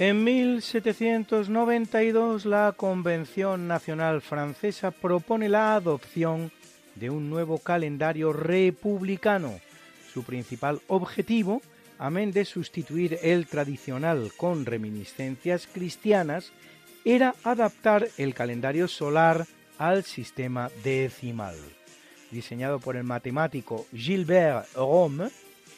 En 0.00 0.24
1792 0.24 2.46
la 2.46 2.72
Convención 2.74 3.68
Nacional 3.68 4.22
Francesa 4.22 4.92
propone 4.92 5.50
la 5.50 5.74
adopción 5.74 6.50
de 6.94 7.10
un 7.10 7.28
nuevo 7.28 7.58
calendario 7.58 8.32
republicano. 8.32 9.60
Su 10.10 10.22
principal 10.22 10.80
objetivo, 10.86 11.60
amén 11.98 12.32
de 12.32 12.46
sustituir 12.46 13.18
el 13.22 13.46
tradicional 13.46 14.32
con 14.38 14.64
reminiscencias 14.64 15.66
cristianas, 15.66 16.50
era 17.04 17.34
adaptar 17.44 18.08
el 18.16 18.32
calendario 18.32 18.88
solar 18.88 19.46
al 19.76 20.04
sistema 20.04 20.70
decimal. 20.82 21.56
Diseñado 22.30 22.78
por 22.78 22.96
el 22.96 23.04
matemático 23.04 23.84
Gilbert 23.94 24.66
Rome, 24.74 25.28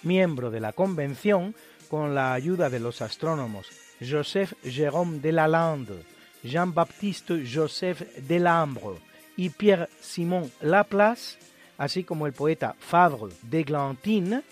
miembro 0.05 0.53
de 0.53 0.61
la 0.61 0.73
Convención, 0.73 1.57
con 1.89 2.15
la 2.15 2.35
ayuda 2.35 2.71
de 2.71 2.79
los 2.79 3.03
astrónomos 3.03 3.67
Joseph 4.03 4.55
Jérôme 4.65 5.21
Delalande, 5.21 6.05
Jean-Baptiste 6.45 7.45
Joseph 7.47 8.03
Delambre 8.27 8.99
y 9.37 9.51
Pierre-Simon 9.51 10.51
Laplace, 10.61 11.39
así 11.79 12.05
como 12.05 12.27
el 12.27 12.33
poeta 12.33 12.75
Favre 12.79 13.33
d'Eglantine, 13.43 14.43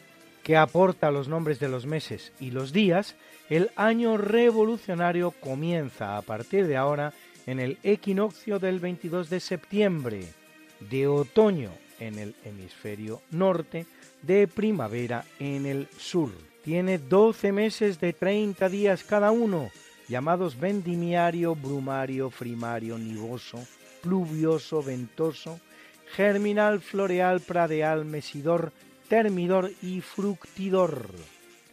que 0.42 0.56
aporta 0.56 1.10
los 1.10 1.28
nombres 1.28 1.60
de 1.60 1.68
los 1.68 1.86
meses 1.86 2.32
y 2.40 2.50
los 2.50 2.72
días, 2.72 3.14
el 3.48 3.70
año 3.76 4.16
revolucionario 4.16 5.32
comienza 5.32 6.16
a 6.16 6.22
partir 6.22 6.66
de 6.66 6.76
ahora 6.76 7.12
en 7.46 7.60
el 7.60 7.78
equinoccio 7.82 8.58
del 8.58 8.80
22 8.80 9.28
de 9.28 9.40
septiembre, 9.40 10.24
de 10.80 11.06
otoño 11.06 11.70
en 11.98 12.18
el 12.18 12.34
hemisferio 12.44 13.20
norte, 13.30 13.86
de 14.22 14.48
primavera 14.48 15.24
en 15.38 15.66
el 15.66 15.88
sur. 15.98 16.49
Tiene 16.62 16.98
12 16.98 17.52
meses 17.52 18.00
de 18.00 18.12
30 18.12 18.68
días 18.68 19.04
cada 19.04 19.30
uno, 19.30 19.70
llamados 20.08 20.58
vendimiario, 20.58 21.54
brumario, 21.54 22.30
frimario, 22.30 22.98
nivoso, 22.98 23.58
pluvioso, 24.02 24.82
ventoso, 24.82 25.60
germinal, 26.14 26.80
floreal, 26.80 27.40
pradeal, 27.40 28.04
mesidor, 28.04 28.72
termidor 29.08 29.70
y 29.82 30.00
fructidor. 30.00 31.06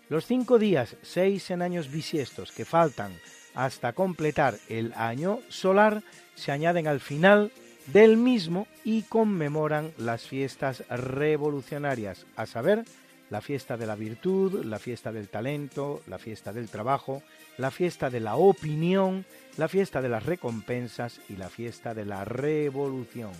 Los 0.09 0.25
cinco 0.25 0.57
días, 0.57 0.95
seis 1.01 1.51
en 1.51 1.61
años 1.61 1.91
bisiestos 1.91 2.51
que 2.51 2.63
faltan 2.63 3.11
hasta 3.55 3.91
completar 3.91 4.55
el 4.69 4.93
año 4.95 5.39
solar, 5.49 6.01
se 6.35 6.51
añaden 6.51 6.87
al 6.87 7.01
final 7.01 7.51
del 7.87 8.15
mismo 8.15 8.67
y 8.83 9.01
conmemoran 9.03 9.91
las 9.97 10.23
fiestas 10.23 10.83
revolucionarias, 10.89 12.25
a 12.35 12.45
saber, 12.45 12.85
la 13.29 13.41
fiesta 13.41 13.77
de 13.77 13.85
la 13.85 13.95
virtud, 13.95 14.63
la 14.63 14.79
fiesta 14.79 15.11
del 15.11 15.29
talento, 15.29 16.01
la 16.07 16.17
fiesta 16.17 16.53
del 16.53 16.69
trabajo, 16.69 17.23
la 17.57 17.71
fiesta 17.71 18.09
de 18.09 18.19
la 18.19 18.35
opinión, 18.35 19.25
la 19.57 19.67
fiesta 19.67 20.01
de 20.01 20.09
las 20.09 20.25
recompensas 20.25 21.19
y 21.29 21.35
la 21.35 21.49
fiesta 21.49 21.93
de 21.93 22.05
la 22.05 22.23
revolución. 22.25 23.31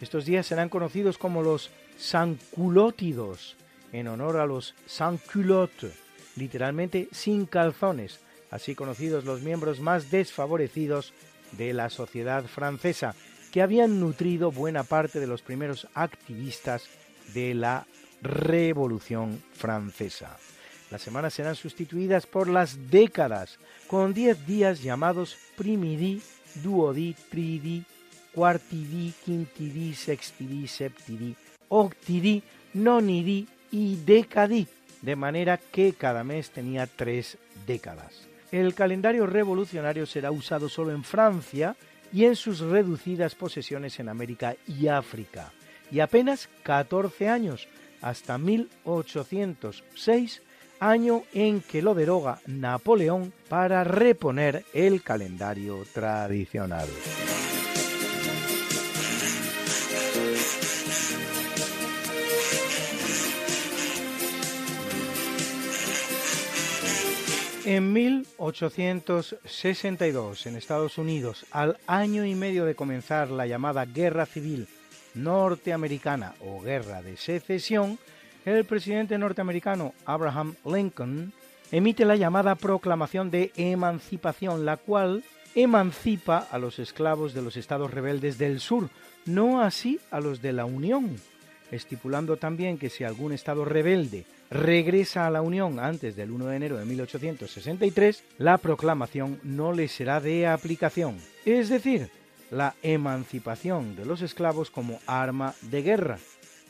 Estos 0.00 0.24
días 0.24 0.46
serán 0.46 0.68
conocidos 0.68 1.18
como 1.18 1.42
los 1.42 1.70
Sanculótidos, 1.96 3.56
en 3.92 4.08
honor 4.08 4.36
a 4.36 4.46
los 4.46 4.74
Sans-Culottes, 4.86 5.94
literalmente 6.36 7.08
sin 7.12 7.46
calzones, 7.46 8.20
así 8.50 8.74
conocidos 8.74 9.24
los 9.24 9.40
miembros 9.40 9.80
más 9.80 10.10
desfavorecidos 10.10 11.14
de 11.52 11.72
la 11.72 11.88
sociedad 11.88 12.44
francesa, 12.44 13.14
que 13.52 13.62
habían 13.62 14.00
nutrido 14.00 14.50
buena 14.50 14.82
parte 14.82 15.20
de 15.20 15.26
los 15.26 15.40
primeros 15.40 15.88
activistas 15.94 16.84
de 17.32 17.54
la 17.54 17.86
Revolución 18.22 19.42
Francesa. 19.52 20.36
Las 20.90 21.02
semanas 21.02 21.34
serán 21.34 21.56
sustituidas 21.56 22.26
por 22.26 22.48
las 22.48 22.90
décadas, 22.90 23.58
con 23.88 24.14
diez 24.14 24.46
días 24.46 24.82
llamados 24.82 25.36
primidi, 25.56 26.22
duodi, 26.62 27.14
tridi, 27.30 27.84
quartidi, 28.32 29.12
quintidi, 29.24 29.94
sextidi, 29.94 30.68
septidi, 30.68 31.34
octidi, 31.68 32.42
nonidi 32.74 33.48
y 33.72 33.96
decadi, 33.96 34.66
de 35.02 35.16
manera 35.16 35.58
que 35.58 35.94
cada 35.94 36.22
mes 36.22 36.50
tenía 36.50 36.86
tres 36.86 37.38
décadas. 37.66 38.28
El 38.52 38.74
calendario 38.74 39.26
revolucionario 39.26 40.06
será 40.06 40.30
usado 40.30 40.68
solo 40.68 40.92
en 40.92 41.02
Francia 41.02 41.76
y 42.12 42.24
en 42.24 42.36
sus 42.36 42.60
reducidas 42.60 43.34
posesiones 43.34 43.98
en 43.98 44.08
América 44.08 44.54
y 44.66 44.86
África, 44.86 45.52
y 45.90 46.00
apenas 46.00 46.48
14 46.62 47.28
años, 47.28 47.68
hasta 48.02 48.38
1806, 48.38 50.42
año 50.80 51.22
en 51.32 51.60
que 51.60 51.82
lo 51.82 51.94
deroga 51.94 52.40
Napoleón 52.46 53.32
para 53.48 53.84
reponer 53.84 54.64
el 54.74 55.02
calendario 55.02 55.84
tradicional. 55.92 56.88
En 67.64 67.92
1862, 67.92 70.46
en 70.46 70.54
Estados 70.54 70.98
Unidos, 70.98 71.46
al 71.50 71.78
año 71.88 72.24
y 72.24 72.36
medio 72.36 72.64
de 72.64 72.76
comenzar 72.76 73.28
la 73.28 73.48
llamada 73.48 73.84
Guerra 73.86 74.24
Civil 74.24 74.68
Norteamericana 75.16 76.34
o 76.40 76.60
Guerra 76.60 77.02
de 77.02 77.16
Secesión, 77.16 77.98
el 78.44 78.64
presidente 78.64 79.18
norteamericano 79.18 79.92
Abraham 80.04 80.54
Lincoln 80.64 81.32
emite 81.72 82.04
la 82.04 82.16
llamada 82.16 82.54
Proclamación 82.54 83.30
de 83.30 83.50
Emancipación, 83.56 84.64
la 84.64 84.76
cual 84.76 85.24
emancipa 85.56 86.46
a 86.50 86.58
los 86.58 86.78
esclavos 86.78 87.34
de 87.34 87.42
los 87.42 87.56
estados 87.56 87.90
rebeldes 87.90 88.38
del 88.38 88.60
sur, 88.60 88.90
no 89.24 89.62
así 89.62 89.98
a 90.10 90.20
los 90.20 90.42
de 90.42 90.52
la 90.52 90.66
Unión, 90.66 91.16
estipulando 91.72 92.36
también 92.36 92.78
que 92.78 92.90
si 92.90 93.04
algún 93.04 93.32
estado 93.32 93.64
rebelde 93.64 94.26
regresa 94.50 95.26
a 95.26 95.30
la 95.30 95.42
Unión 95.42 95.80
antes 95.80 96.14
del 96.14 96.30
1 96.30 96.46
de 96.46 96.56
enero 96.56 96.76
de 96.76 96.84
1863, 96.84 98.22
la 98.38 98.58
proclamación 98.58 99.40
no 99.42 99.72
le 99.72 99.88
será 99.88 100.20
de 100.20 100.46
aplicación, 100.46 101.16
es 101.44 101.68
decir, 101.68 102.10
la 102.50 102.74
emancipación 102.82 103.96
de 103.96 104.04
los 104.04 104.22
esclavos 104.22 104.70
como 104.70 105.00
arma 105.06 105.54
de 105.62 105.82
guerra. 105.82 106.18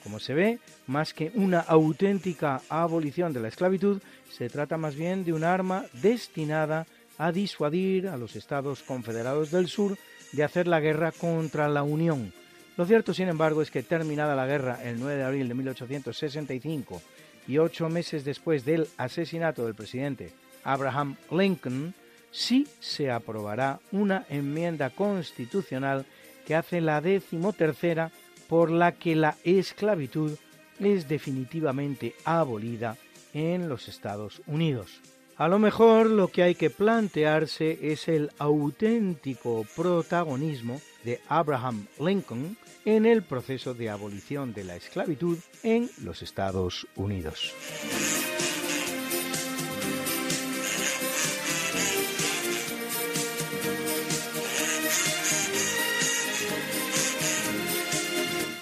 Como 0.02 0.20
se 0.20 0.34
ve, 0.34 0.58
más 0.86 1.12
que 1.12 1.32
una 1.34 1.60
auténtica 1.60 2.62
abolición 2.68 3.32
de 3.32 3.40
la 3.40 3.48
esclavitud, 3.48 4.00
se 4.30 4.48
trata 4.48 4.76
más 4.76 4.94
bien 4.94 5.24
de 5.24 5.32
un 5.32 5.44
arma 5.44 5.84
destinada 5.94 6.86
a 7.18 7.32
disuadir 7.32 8.08
a 8.08 8.16
los 8.16 8.36
estados 8.36 8.82
confederados 8.82 9.50
del 9.50 9.68
sur 9.68 9.96
de 10.32 10.44
hacer 10.44 10.68
la 10.68 10.80
guerra 10.80 11.12
contra 11.12 11.68
la 11.68 11.82
Unión. 11.82 12.32
Lo 12.76 12.84
cierto, 12.84 13.14
sin 13.14 13.28
embargo, 13.28 13.62
es 13.62 13.70
que 13.70 13.82
terminada 13.82 14.34
la 14.34 14.46
guerra 14.46 14.78
el 14.84 15.00
9 15.00 15.16
de 15.16 15.24
abril 15.24 15.48
de 15.48 15.54
1865 15.54 17.00
y 17.48 17.58
ocho 17.58 17.88
meses 17.88 18.24
después 18.24 18.64
del 18.64 18.86
asesinato 18.98 19.64
del 19.64 19.74
presidente 19.74 20.32
Abraham 20.62 21.16
Lincoln, 21.30 21.94
sí 22.36 22.68
se 22.80 23.10
aprobará 23.10 23.80
una 23.92 24.26
enmienda 24.28 24.90
constitucional 24.90 26.04
que 26.46 26.54
hace 26.54 26.82
la 26.82 27.00
decimotercera 27.00 28.12
por 28.46 28.70
la 28.70 28.92
que 28.92 29.16
la 29.16 29.36
esclavitud 29.42 30.32
es 30.78 31.08
definitivamente 31.08 32.14
abolida 32.24 32.98
en 33.32 33.68
los 33.68 33.88
Estados 33.88 34.42
Unidos. 34.46 35.00
A 35.38 35.48
lo 35.48 35.58
mejor 35.58 36.08
lo 36.08 36.28
que 36.28 36.42
hay 36.42 36.54
que 36.54 36.70
plantearse 36.70 37.78
es 37.92 38.08
el 38.08 38.30
auténtico 38.38 39.66
protagonismo 39.74 40.80
de 41.04 41.20
Abraham 41.28 41.86
Lincoln 41.98 42.56
en 42.84 43.06
el 43.06 43.22
proceso 43.22 43.74
de 43.74 43.90
abolición 43.90 44.52
de 44.52 44.64
la 44.64 44.76
esclavitud 44.76 45.38
en 45.62 45.90
los 46.02 46.22
Estados 46.22 46.86
Unidos. 46.96 47.52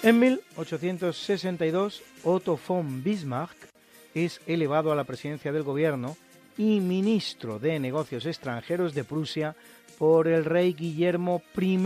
En 0.05 0.19
1862, 0.19 2.03
Otto 2.25 2.59
von 2.67 3.03
Bismarck 3.03 3.57
es 4.13 4.39
elevado 4.45 4.91
a 4.91 4.95
la 4.95 5.03
presidencia 5.03 5.51
del 5.51 5.63
gobierno 5.63 6.15
y 6.59 6.79
ministro 6.79 7.57
de 7.57 7.79
Negocios 7.79 8.27
Extranjeros 8.27 8.93
de 8.93 9.03
Prusia 9.03 9.55
por 9.97 10.27
el 10.27 10.45
rey 10.45 10.73
Guillermo 10.73 11.41
I, 11.59 11.79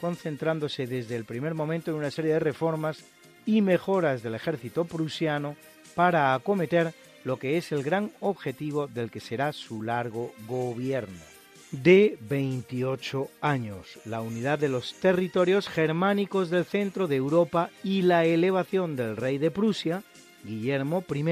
concentrándose 0.00 0.86
desde 0.86 1.16
el 1.16 1.26
primer 1.26 1.52
momento 1.52 1.90
en 1.90 1.98
una 1.98 2.10
serie 2.10 2.32
de 2.32 2.40
reformas 2.40 3.04
y 3.44 3.60
mejoras 3.60 4.22
del 4.22 4.36
ejército 4.36 4.86
prusiano 4.86 5.54
para 5.94 6.32
acometer 6.32 6.94
lo 7.24 7.38
que 7.38 7.58
es 7.58 7.72
el 7.72 7.82
gran 7.82 8.10
objetivo 8.20 8.86
del 8.86 9.10
que 9.10 9.20
será 9.20 9.52
su 9.52 9.82
largo 9.82 10.32
gobierno. 10.48 11.33
De 11.82 12.16
28 12.20 13.28
años, 13.40 13.98
la 14.04 14.20
unidad 14.20 14.60
de 14.60 14.68
los 14.68 14.94
territorios 15.00 15.68
germánicos 15.68 16.48
del 16.48 16.64
centro 16.64 17.08
de 17.08 17.16
Europa 17.16 17.70
y 17.82 18.02
la 18.02 18.24
elevación 18.24 18.94
del 18.94 19.16
rey 19.16 19.38
de 19.38 19.50
Prusia, 19.50 20.04
Guillermo 20.44 21.02
I, 21.12 21.24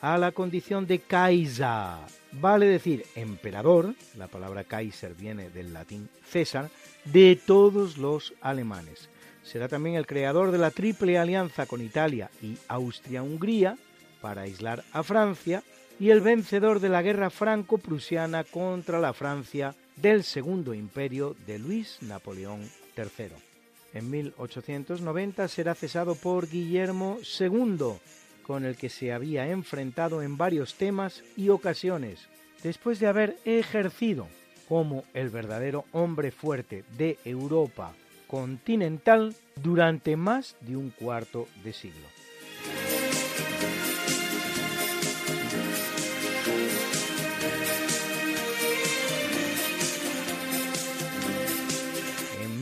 a 0.00 0.18
la 0.18 0.32
condición 0.32 0.88
de 0.88 0.98
Kaiser. 0.98 2.00
Vale 2.32 2.66
decir 2.66 3.06
emperador, 3.14 3.94
la 4.16 4.26
palabra 4.26 4.64
Kaiser 4.64 5.14
viene 5.14 5.50
del 5.50 5.72
latín 5.72 6.08
César, 6.28 6.68
de 7.04 7.38
todos 7.46 7.96
los 7.96 8.34
alemanes. 8.40 9.08
Será 9.44 9.68
también 9.68 9.94
el 9.94 10.06
creador 10.06 10.50
de 10.50 10.58
la 10.58 10.72
triple 10.72 11.16
alianza 11.16 11.66
con 11.66 11.80
Italia 11.80 12.28
y 12.42 12.56
Austria-Hungría 12.66 13.78
para 14.20 14.42
aislar 14.42 14.82
a 14.92 15.04
Francia 15.04 15.62
y 15.98 16.10
el 16.10 16.20
vencedor 16.20 16.80
de 16.80 16.88
la 16.88 17.02
guerra 17.02 17.30
franco-prusiana 17.30 18.44
contra 18.44 19.00
la 19.00 19.12
Francia 19.12 19.74
del 19.96 20.24
Segundo 20.24 20.74
Imperio 20.74 21.36
de 21.46 21.58
Luis 21.58 21.98
Napoleón 22.02 22.60
III. 22.96 23.32
En 23.94 24.10
1890 24.10 25.48
será 25.48 25.74
cesado 25.74 26.14
por 26.14 26.48
Guillermo 26.48 27.18
II, 27.40 27.94
con 28.42 28.64
el 28.64 28.76
que 28.76 28.90
se 28.90 29.12
había 29.12 29.48
enfrentado 29.48 30.22
en 30.22 30.36
varios 30.36 30.74
temas 30.74 31.22
y 31.36 31.48
ocasiones, 31.48 32.28
después 32.62 33.00
de 33.00 33.06
haber 33.06 33.36
ejercido 33.44 34.28
como 34.68 35.04
el 35.14 35.30
verdadero 35.30 35.84
hombre 35.92 36.30
fuerte 36.30 36.84
de 36.98 37.18
Europa 37.24 37.94
continental 38.26 39.34
durante 39.62 40.16
más 40.16 40.56
de 40.60 40.76
un 40.76 40.90
cuarto 40.90 41.48
de 41.64 41.72
siglo. 41.72 42.15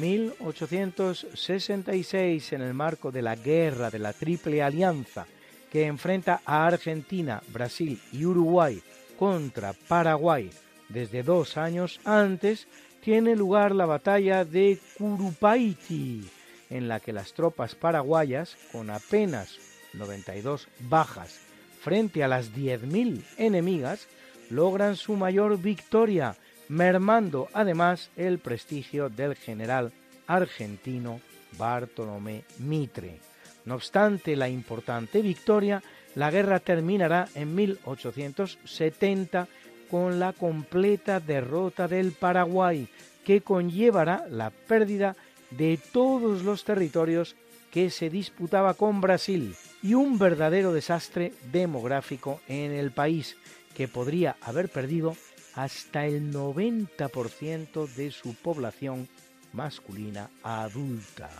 1866, 0.04 2.52
en 2.52 2.60
el 2.60 2.74
marco 2.74 3.10
de 3.10 3.22
la 3.22 3.36
Guerra 3.36 3.90
de 3.90 3.98
la 3.98 4.12
Triple 4.12 4.62
Alianza 4.62 5.26
que 5.70 5.86
enfrenta 5.86 6.42
a 6.44 6.66
Argentina, 6.66 7.42
Brasil 7.48 7.98
y 8.12 8.26
Uruguay 8.26 8.82
contra 9.18 9.72
Paraguay 9.72 10.50
desde 10.88 11.22
dos 11.22 11.56
años 11.56 12.00
antes, 12.04 12.68
tiene 13.00 13.34
lugar 13.34 13.74
la 13.74 13.86
batalla 13.86 14.44
de 14.44 14.78
Curupaiti, 14.98 16.28
en 16.70 16.86
la 16.86 17.00
que 17.00 17.14
las 17.14 17.32
tropas 17.32 17.74
paraguayas, 17.74 18.58
con 18.72 18.90
apenas 18.90 19.58
92 19.94 20.68
bajas 20.80 21.40
frente 21.80 22.22
a 22.22 22.28
las 22.28 22.52
10.000 22.52 23.22
enemigas, 23.38 24.06
logran 24.50 24.96
su 24.96 25.14
mayor 25.14 25.58
victoria, 25.58 26.36
mermando 26.68 27.48
además 27.52 28.10
el 28.16 28.38
prestigio 28.38 29.08
del 29.08 29.34
general 29.34 29.92
argentino 30.26 31.20
Bartolomé 31.58 32.44
Mitre. 32.58 33.20
No 33.64 33.76
obstante 33.76 34.36
la 34.36 34.48
importante 34.48 35.22
victoria, 35.22 35.82
la 36.14 36.30
guerra 36.30 36.60
terminará 36.60 37.28
en 37.34 37.54
1870 37.54 39.48
con 39.90 40.18
la 40.18 40.32
completa 40.32 41.20
derrota 41.20 41.88
del 41.88 42.12
Paraguay, 42.12 42.88
que 43.24 43.40
conllevará 43.40 44.26
la 44.30 44.50
pérdida 44.50 45.16
de 45.50 45.78
todos 45.92 46.42
los 46.42 46.64
territorios 46.64 47.36
que 47.70 47.90
se 47.90 48.10
disputaba 48.10 48.74
con 48.74 49.00
Brasil 49.00 49.56
y 49.82 49.94
un 49.94 50.18
verdadero 50.18 50.72
desastre 50.72 51.32
demográfico 51.50 52.40
en 52.48 52.72
el 52.72 52.92
país, 52.92 53.36
que 53.74 53.88
podría 53.88 54.36
haber 54.40 54.68
perdido 54.68 55.16
hasta 55.54 56.06
el 56.06 56.32
90% 56.32 57.86
de 57.94 58.10
su 58.10 58.34
población 58.34 59.08
masculina 59.52 60.30
adulta. 60.42 61.30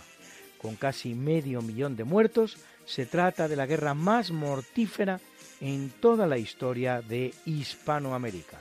Con 0.61 0.75
casi 0.75 1.13
medio 1.13 1.61
millón 1.61 1.95
de 1.95 2.05
muertos, 2.05 2.57
se 2.85 3.05
trata 3.05 3.47
de 3.47 3.55
la 3.55 3.65
guerra 3.65 3.93
más 3.93 4.31
mortífera 4.31 5.19
en 5.59 5.89
toda 5.89 6.27
la 6.27 6.37
historia 6.37 7.01
de 7.01 7.33
Hispanoamérica. 7.45 8.57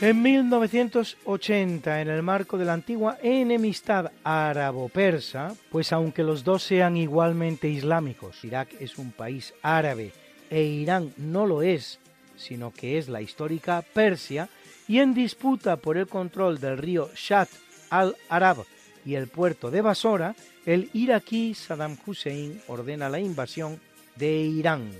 En 0.00 0.22
1980, 0.22 2.00
en 2.00 2.08
el 2.08 2.22
marco 2.22 2.56
de 2.56 2.64
la 2.64 2.72
antigua 2.72 3.18
enemistad 3.20 4.12
árabo-persa, 4.22 5.56
pues 5.72 5.92
aunque 5.92 6.22
los 6.22 6.44
dos 6.44 6.62
sean 6.62 6.96
igualmente 6.96 7.68
islámicos, 7.68 8.44
Irak 8.44 8.68
es 8.78 8.96
un 8.96 9.10
país 9.10 9.54
árabe 9.60 10.12
e 10.50 10.62
Irán 10.62 11.12
no 11.16 11.46
lo 11.46 11.62
es, 11.62 11.98
sino 12.36 12.72
que 12.72 12.96
es 12.98 13.08
la 13.08 13.22
histórica 13.22 13.82
Persia, 13.92 14.48
y 14.86 15.00
en 15.00 15.14
disputa 15.14 15.76
por 15.78 15.96
el 15.96 16.06
control 16.06 16.60
del 16.60 16.78
río 16.78 17.10
Shat 17.16 17.48
al-Arab 17.90 18.64
y 19.04 19.16
el 19.16 19.26
puerto 19.26 19.68
de 19.68 19.80
Basora, 19.80 20.36
el 20.64 20.90
iraquí 20.92 21.54
Saddam 21.54 21.96
Hussein 22.06 22.62
ordena 22.68 23.08
la 23.08 23.18
invasión 23.18 23.80
de 24.14 24.42
Irán. 24.42 24.92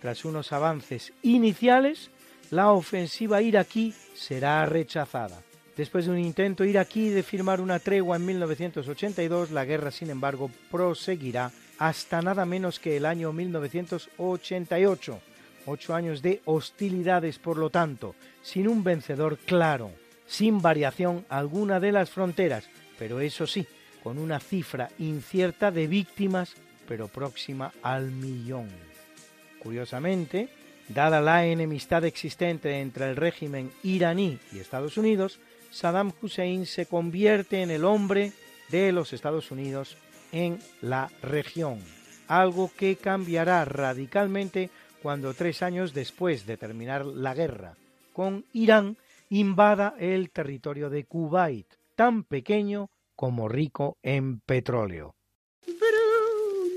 Tras 0.00 0.24
unos 0.24 0.50
avances 0.52 1.12
iniciales, 1.20 2.10
la 2.50 2.72
ofensiva 2.72 3.40
iraquí 3.42 3.94
será 4.14 4.66
rechazada. 4.66 5.42
Después 5.76 6.04
de 6.04 6.10
un 6.12 6.18
intento 6.18 6.64
iraquí 6.64 7.08
de 7.08 7.22
firmar 7.22 7.60
una 7.60 7.78
tregua 7.78 8.16
en 8.16 8.26
1982, 8.26 9.50
la 9.50 9.64
guerra, 9.64 9.90
sin 9.90 10.10
embargo, 10.10 10.50
proseguirá 10.70 11.50
hasta 11.78 12.20
nada 12.20 12.44
menos 12.44 12.78
que 12.80 12.96
el 12.96 13.06
año 13.06 13.32
1988. 13.32 15.20
Ocho 15.66 15.94
años 15.94 16.22
de 16.22 16.40
hostilidades, 16.44 17.38
por 17.38 17.56
lo 17.56 17.70
tanto, 17.70 18.14
sin 18.42 18.66
un 18.66 18.82
vencedor 18.82 19.38
claro, 19.38 19.90
sin 20.26 20.60
variación 20.60 21.24
alguna 21.28 21.80
de 21.80 21.92
las 21.92 22.10
fronteras, 22.10 22.68
pero 22.98 23.20
eso 23.20 23.46
sí, 23.46 23.66
con 24.02 24.18
una 24.18 24.40
cifra 24.40 24.90
incierta 24.98 25.70
de 25.70 25.86
víctimas, 25.86 26.54
pero 26.88 27.08
próxima 27.08 27.72
al 27.82 28.10
millón. 28.10 28.68
Curiosamente, 29.62 30.48
dada 30.94 31.20
la 31.20 31.46
enemistad 31.46 32.04
existente 32.04 32.80
entre 32.80 33.10
el 33.10 33.16
régimen 33.16 33.70
iraní 33.82 34.38
y 34.52 34.58
Estados 34.58 34.96
Unidos, 34.96 35.40
Saddam 35.70 36.12
Hussein 36.20 36.66
se 36.66 36.86
convierte 36.86 37.62
en 37.62 37.70
el 37.70 37.84
hombre 37.84 38.32
de 38.70 38.92
los 38.92 39.12
Estados 39.12 39.50
Unidos 39.50 39.96
en 40.32 40.58
la 40.80 41.10
región, 41.22 41.80
algo 42.28 42.70
que 42.76 42.96
cambiará 42.96 43.64
radicalmente 43.64 44.70
cuando 45.02 45.34
tres 45.34 45.62
años 45.62 45.94
después 45.94 46.46
de 46.46 46.56
terminar 46.56 47.06
la 47.06 47.34
guerra 47.34 47.74
con 48.12 48.44
Irán 48.52 48.96
invada 49.28 49.94
el 49.98 50.30
territorio 50.30 50.90
de 50.90 51.04
Kuwait, 51.04 51.66
tan 51.94 52.24
pequeño 52.24 52.90
como 53.14 53.48
rico 53.48 53.96
en 54.02 54.40
petróleo. 54.40 55.14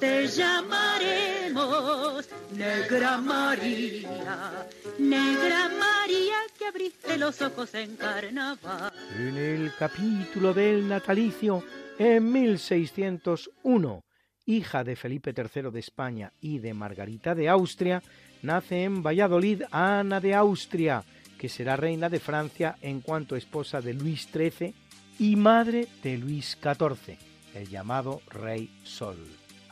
Te 0.00 0.26
llamaremos 0.26 2.28
Negra 2.52 3.18
María, 3.18 4.66
Negra 4.98 5.70
María 5.78 6.36
que 6.58 6.66
abriste 6.66 7.16
los 7.16 7.40
ojos 7.42 7.74
en 7.74 7.96
carnaval. 7.96 8.92
En 9.18 9.36
el 9.36 9.72
capítulo 9.78 10.54
del 10.54 10.88
natalicio, 10.88 11.62
en 11.98 12.30
1601, 12.30 14.04
hija 14.46 14.84
de 14.84 14.96
Felipe 14.96 15.34
III 15.36 15.70
de 15.70 15.80
España 15.80 16.32
y 16.40 16.58
de 16.58 16.74
Margarita 16.74 17.34
de 17.34 17.48
Austria, 17.48 18.02
nace 18.42 18.84
en 18.84 19.02
Valladolid 19.02 19.62
Ana 19.70 20.20
de 20.20 20.34
Austria, 20.34 21.04
que 21.38 21.48
será 21.48 21.76
reina 21.76 22.08
de 22.08 22.20
Francia 22.20 22.76
en 22.80 23.00
cuanto 23.00 23.36
esposa 23.36 23.80
de 23.80 23.94
Luis 23.94 24.28
XIII 24.32 24.74
y 25.18 25.36
madre 25.36 25.88
de 26.02 26.18
Luis 26.18 26.58
XIV, 26.60 27.18
el 27.54 27.68
llamado 27.68 28.20
Rey 28.30 28.70
Sol. 28.84 29.16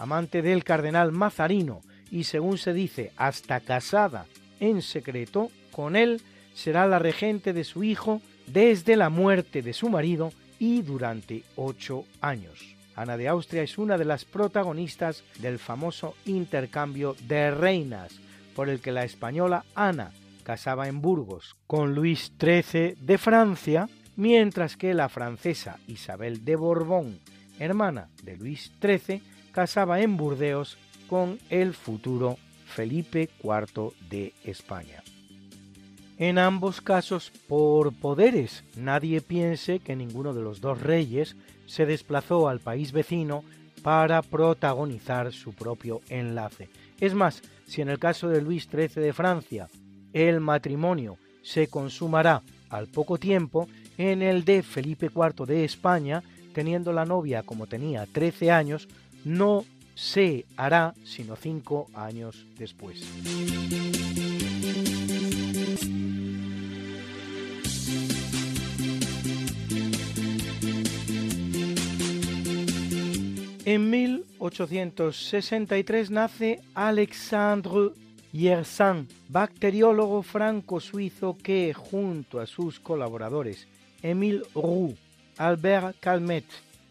Amante 0.05 0.43
del 0.43 0.65
cardenal 0.65 1.13
Mazarino 1.13 1.81
y 2.11 2.25
según 2.25 2.59
se 2.59 2.75
dice 2.75 3.13
hasta 3.17 3.61
casada 3.61 4.27
en 4.61 4.83
secreto 4.83 5.51
con 5.73 5.97
él, 5.97 6.21
será 6.53 6.87
la 6.87 6.99
regente 6.99 7.55
de 7.55 7.65
su 7.65 7.85
hijo 7.85 8.21
desde 8.47 8.97
la 8.97 9.09
muerte 9.09 9.63
de 9.63 9.73
su 9.73 9.89
marido 9.89 10.31
y 10.59 10.83
durante 10.83 11.43
ocho 11.57 12.05
años. 12.21 12.77
Ana 12.95 13.17
de 13.17 13.29
Austria 13.29 13.63
es 13.63 13.79
una 13.79 13.97
de 13.97 14.05
las 14.05 14.27
protagonistas 14.27 15.25
del 15.39 15.59
famoso 15.59 16.17
intercambio 16.27 17.17
de 17.27 17.51
reinas, 17.51 18.13
por 18.55 18.69
el 18.69 18.81
que 18.81 18.93
la 18.93 19.05
española 19.05 19.65
Ana 19.75 20.13
casaba 20.43 20.87
en 20.87 21.01
Burgos 21.01 21.57
con 21.67 21.95
Luis 21.95 22.31
XIII 22.39 22.97
de 23.01 23.17
Francia 23.17 23.89
mientras 24.17 24.77
que 24.77 24.93
la 24.93 25.09
francesa 25.09 25.79
Isabel 25.87 26.45
de 26.45 26.57
Borbón, 26.57 27.21
hermana 27.59 28.11
de 28.23 28.37
Luis 28.37 28.71
XIII, 28.83 29.23
casaba 29.55 30.01
en 30.01 30.17
Burdeos 30.17 30.77
con 31.09 31.39
el 31.49 31.75
futuro 31.75 32.37
Felipe 32.67 33.31
IV 33.43 33.93
de 34.11 34.35
España. 34.43 35.03
En 36.19 36.39
ambos 36.39 36.81
casos, 36.81 37.33
por 37.49 37.93
poderes, 37.93 38.65
nadie 38.77 39.21
piense 39.21 39.79
que 39.79 39.97
ninguno 39.97 40.35
de 40.35 40.43
los 40.43 40.61
dos 40.61 40.81
reyes 40.81 41.37
se 41.67 41.87
desplazó 41.87 42.49
al 42.49 42.61
país 42.61 42.93
vecino 42.93 43.45
para 43.83 44.23
protagonizar 44.23 45.33
su 45.33 45.53
propio 45.53 46.01
enlace. 46.09 46.69
Es 47.01 47.15
más, 47.15 47.43
si 47.67 47.81
en 47.81 47.89
el 47.89 47.99
caso 47.99 48.29
de 48.29 48.43
Luis 48.43 48.69
XIII 48.71 49.03
de 49.03 49.13
Francia 49.13 49.69
el 50.13 50.41
matrimonio 50.41 51.17
se 51.43 51.69
consumará 51.69 52.43
al 52.71 52.89
poco 52.89 53.19
tiempo, 53.19 53.69
en 53.99 54.23
el 54.23 54.45
de 54.45 54.63
Felipe 54.63 55.11
IV 55.15 55.47
de 55.47 55.65
España, 55.65 56.23
teniendo 56.55 56.93
la 56.93 57.05
novia 57.05 57.43
como 57.43 57.67
tenía 57.67 58.07
13 58.07 58.51
años, 58.51 58.89
no 59.25 59.65
se 59.95 60.45
hará 60.57 60.95
sino 61.05 61.37
cinco 61.37 61.87
años 61.95 62.45
después. 62.59 63.03
En 73.67 73.89
1863 73.89 76.11
nace 76.11 76.61
Alexandre 76.75 77.93
Yersin, 78.31 79.09
bacteriólogo 79.29 80.23
franco-suizo 80.23 81.39
que, 81.43 81.73
junto 81.73 82.41
a 82.41 82.47
sus 82.47 82.79
colaboradores 82.79 83.67
Émile 84.03 84.43
Roux, 84.55 84.95
Albert 85.39 85.97
Calmet 86.01 86.45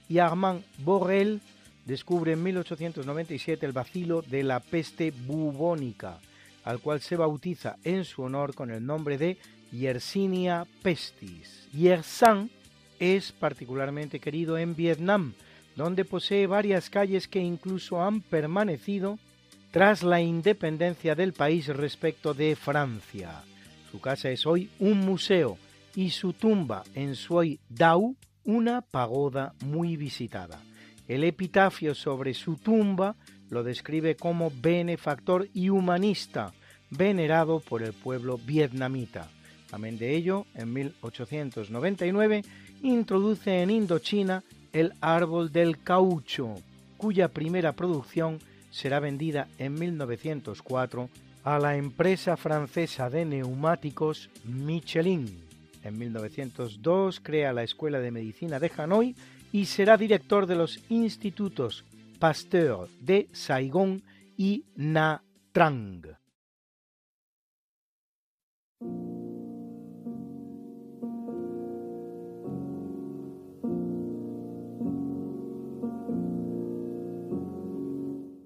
y 0.09 0.17
Armand 0.17 0.63
Borrell, 0.79 1.41
descubre 1.85 2.33
en 2.33 2.43
1897 2.43 3.65
el 3.65 3.71
vacilo 3.71 4.21
de 4.21 4.43
la 4.43 4.59
peste 4.59 5.11
bubónica, 5.11 6.19
al 6.63 6.79
cual 6.79 7.01
se 7.01 7.15
bautiza 7.15 7.77
en 7.83 8.05
su 8.05 8.23
honor 8.23 8.53
con 8.55 8.71
el 8.71 8.85
nombre 8.85 9.17
de 9.17 9.37
Yersinia 9.71 10.65
pestis. 10.81 11.67
Yersin 11.73 12.49
es 12.99 13.31
particularmente 13.31 14.19
querido 14.19 14.57
en 14.57 14.75
Vietnam, 14.75 15.33
donde 15.75 16.05
posee 16.05 16.47
varias 16.47 16.89
calles 16.89 17.27
que 17.27 17.39
incluso 17.39 18.01
han 18.01 18.21
permanecido 18.21 19.17
tras 19.71 20.03
la 20.03 20.21
independencia 20.21 21.15
del 21.15 21.33
país 21.33 21.67
respecto 21.67 22.33
de 22.33 22.55
Francia. 22.55 23.41
Su 23.91 23.99
casa 23.99 24.29
es 24.29 24.45
hoy 24.45 24.69
un 24.79 24.99
museo 24.99 25.57
y 25.95 26.11
su 26.11 26.33
tumba 26.33 26.83
en 26.93 27.15
Suoi 27.15 27.59
Dau 27.69 28.15
una 28.45 28.81
pagoda 28.81 29.53
muy 29.61 29.97
visitada. 29.97 30.61
El 31.07 31.23
epitafio 31.23 31.95
sobre 31.95 32.33
su 32.33 32.55
tumba 32.55 33.15
lo 33.49 33.63
describe 33.63 34.15
como 34.15 34.51
benefactor 34.61 35.47
y 35.53 35.69
humanista, 35.69 36.53
venerado 36.89 37.59
por 37.59 37.83
el 37.83 37.93
pueblo 37.93 38.37
vietnamita. 38.37 39.29
Amén 39.71 39.97
de 39.97 40.15
ello, 40.15 40.45
en 40.55 40.71
1899 40.73 42.43
introduce 42.83 43.61
en 43.61 43.69
Indochina 43.69 44.43
el 44.71 44.93
árbol 45.01 45.51
del 45.51 45.81
caucho, 45.81 46.55
cuya 46.97 47.27
primera 47.29 47.73
producción 47.73 48.39
será 48.71 48.99
vendida 48.99 49.47
en 49.57 49.75
1904 49.75 51.09
a 51.43 51.59
la 51.59 51.75
empresa 51.75 52.37
francesa 52.37 53.09
de 53.09 53.25
neumáticos 53.25 54.29
Michelin. 54.45 55.43
En 55.83 55.97
1902 55.97 57.19
crea 57.19 57.51
la 57.53 57.63
Escuela 57.63 57.99
de 57.99 58.11
Medicina 58.11 58.59
de 58.59 58.71
Hanoi 58.77 59.15
y 59.53 59.65
será 59.67 59.97
director 59.97 60.47
de 60.47 60.55
los 60.55 60.79
institutos 60.89 61.85
Pasteur 62.19 62.89
de 62.99 63.29
Saigón 63.31 64.01
y 64.35 64.65
Na 64.75 65.23
Trang. 65.53 66.01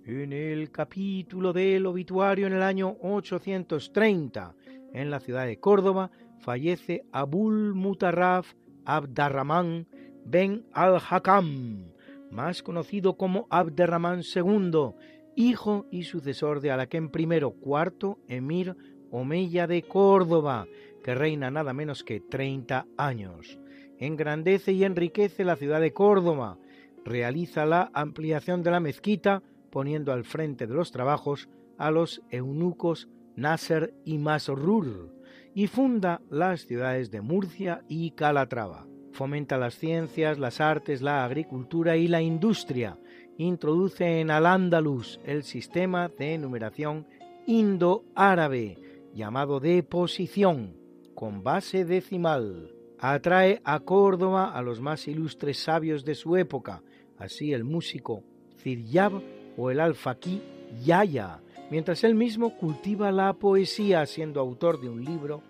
en 0.06 0.34
el 0.34 0.72
capítulo 0.72 1.54
del 1.54 1.86
obituario 1.86 2.48
en 2.48 2.54
el 2.54 2.64
año 2.64 2.98
830, 3.02 4.56
en 4.94 5.10
la 5.10 5.22
ciudad 5.22 5.46
de 5.46 5.58
Córdoba, 5.58 6.12
fallece 6.40 7.06
Abul 7.14 7.76
Mutarraf 7.76 8.54
Abdarrahman 8.84 9.88
ben 10.28 10.66
al-Hakam, 10.74 11.94
más 12.32 12.62
conocido 12.62 13.16
como 13.16 13.48
Abderrahman 13.50 14.22
II, 14.22 14.94
hijo 15.36 15.86
y 15.90 16.04
sucesor 16.04 16.60
de 16.60 16.72
Alaquén 16.72 17.10
I, 17.18 17.42
cuarto 17.62 18.20
emir 18.28 18.76
Omeya 19.10 19.68
de 19.68 19.84
Córdoba, 19.84 20.68
que 21.04 21.16
reina 21.16 21.50
nada 21.50 21.74
menos 21.74 22.04
que 22.04 22.20
30 22.20 22.86
años. 22.98 23.58
Engrandece 24.00 24.74
y 24.74 24.84
enriquece 24.84 25.46
la 25.46 25.56
ciudad 25.56 25.80
de 25.80 25.94
Córdoba, 25.94 26.58
realiza 27.06 27.66
la 27.66 27.90
ampliación 27.94 28.64
de 28.64 28.72
la 28.72 28.82
mezquita, 28.82 29.42
poniendo 29.72 30.12
al 30.12 30.26
frente 30.26 30.68
de 30.68 30.74
los 30.74 30.92
trabajos 30.92 31.48
a 31.78 31.92
los 31.92 32.22
eunucos 32.30 33.08
Nasser 33.36 33.94
y 34.04 34.18
Masrur, 34.18 35.14
y 35.54 35.68
funda 35.68 36.22
las 36.30 36.62
ciudades 36.66 37.12
de 37.12 37.22
Murcia 37.22 37.84
y 37.88 38.12
Calatrava. 38.12 38.88
Fomenta 39.18 39.58
las 39.58 39.74
ciencias, 39.74 40.38
las 40.38 40.62
artes, 40.62 41.02
la 41.02 41.26
agricultura 41.26 41.98
y 41.98 42.08
la 42.08 42.22
industria. 42.22 43.00
Introduce 43.40 44.22
en 44.22 44.30
Al-Ándalus 44.30 45.20
el 45.26 45.42
sistema 45.42 46.08
de 46.08 46.38
numeración 46.38 47.08
indo-árabe, 47.48 48.78
llamado 49.16 49.60
de 49.60 49.82
posición, 49.82 50.78
con 51.16 51.42
base 51.42 51.84
decimal. 51.84 52.72
Atrae 53.00 53.60
a 53.64 53.80
Córdoba 53.80 54.52
a 54.52 54.62
los 54.62 54.82
más 54.82 55.08
ilustres 55.08 55.64
sabios 55.64 56.06
de 56.06 56.14
su 56.14 56.38
época, 56.38 56.84
así 57.18 57.54
el 57.54 57.64
músico 57.64 58.22
Ziryab 58.60 59.14
o 59.58 59.72
el 59.72 59.80
alfaquí 59.80 60.44
Yaya, 60.86 61.42
mientras 61.72 62.04
él 62.04 62.14
mismo 62.14 62.56
cultiva 62.56 63.12
la 63.12 63.34
poesía 63.34 64.06
siendo 64.06 64.40
autor 64.40 64.80
de 64.80 64.90
un 64.90 65.04
libro 65.04 65.42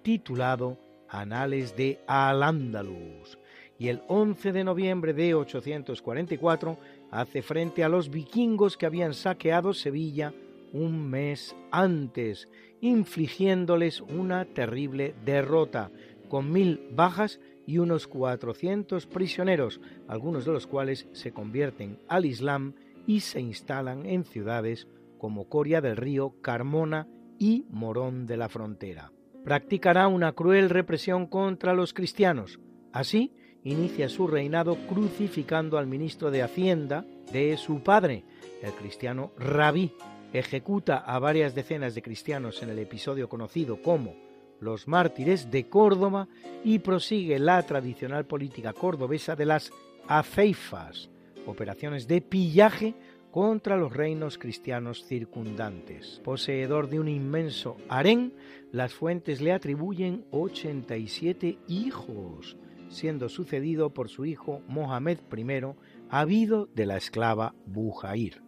titulado 0.00 0.78
Anales 1.10 1.76
de 1.76 2.00
Al-Ándalus. 2.06 3.38
Y 3.78 3.88
el 3.88 4.02
11 4.08 4.52
de 4.52 4.64
noviembre 4.64 5.12
de 5.14 5.34
844 5.34 6.78
hace 7.10 7.42
frente 7.42 7.82
a 7.82 7.88
los 7.88 8.10
vikingos 8.10 8.76
que 8.76 8.86
habían 8.86 9.14
saqueado 9.14 9.72
Sevilla 9.72 10.32
un 10.72 11.08
mes 11.10 11.56
antes, 11.70 12.48
infligiéndoles 12.80 14.00
una 14.00 14.44
terrible 14.44 15.14
derrota, 15.24 15.90
con 16.28 16.52
mil 16.52 16.88
bajas 16.92 17.40
y 17.66 17.78
unos 17.78 18.06
400 18.06 19.06
prisioneros, 19.06 19.80
algunos 20.08 20.44
de 20.44 20.52
los 20.52 20.66
cuales 20.66 21.08
se 21.12 21.32
convierten 21.32 21.98
al 22.08 22.24
Islam 22.24 22.74
y 23.06 23.20
se 23.20 23.40
instalan 23.40 24.06
en 24.06 24.24
ciudades 24.24 24.86
como 25.18 25.48
Coria 25.48 25.80
del 25.80 25.96
Río, 25.96 26.34
Carmona 26.40 27.06
y 27.38 27.64
Morón 27.70 28.26
de 28.26 28.36
la 28.36 28.48
Frontera. 28.48 29.12
Practicará 29.44 30.08
una 30.08 30.32
cruel 30.32 30.68
represión 30.70 31.26
contra 31.26 31.74
los 31.74 31.94
cristianos. 31.94 32.60
Así, 32.92 33.32
inicia 33.64 34.08
su 34.08 34.26
reinado 34.26 34.76
crucificando 34.86 35.78
al 35.78 35.86
ministro 35.86 36.30
de 36.30 36.42
Hacienda 36.42 37.04
de 37.32 37.56
su 37.56 37.82
padre, 37.82 38.24
el 38.62 38.72
cristiano 38.72 39.32
Rabí. 39.38 39.92
Ejecuta 40.32 40.98
a 40.98 41.18
varias 41.18 41.54
decenas 41.54 41.94
de 41.94 42.02
cristianos 42.02 42.62
en 42.62 42.70
el 42.70 42.78
episodio 42.78 43.28
conocido 43.28 43.82
como 43.82 44.14
los 44.60 44.86
mártires 44.86 45.50
de 45.50 45.68
Córdoba 45.68 46.28
y 46.62 46.78
prosigue 46.80 47.38
la 47.38 47.62
tradicional 47.62 48.26
política 48.26 48.72
cordobesa 48.72 49.34
de 49.34 49.46
las 49.46 49.72
aceifas, 50.06 51.08
operaciones 51.46 52.06
de 52.06 52.20
pillaje 52.20 52.94
contra 53.30 53.76
los 53.76 53.92
reinos 53.92 54.38
cristianos 54.38 55.04
circundantes. 55.04 56.22
Poseedor 56.24 56.88
de 56.88 57.00
un 57.00 57.08
inmenso 57.08 57.76
harén, 57.88 58.32
las 58.72 58.94
fuentes 58.94 59.40
le 59.40 59.52
atribuyen 59.52 60.24
87 60.30 61.58
hijos, 61.68 62.56
siendo 62.88 63.28
sucedido 63.28 63.90
por 63.90 64.08
su 64.08 64.24
hijo 64.24 64.62
Mohamed 64.66 65.18
I, 65.36 65.66
habido 66.08 66.66
de 66.74 66.86
la 66.86 66.96
esclava 66.96 67.54
Bujair. 67.66 68.42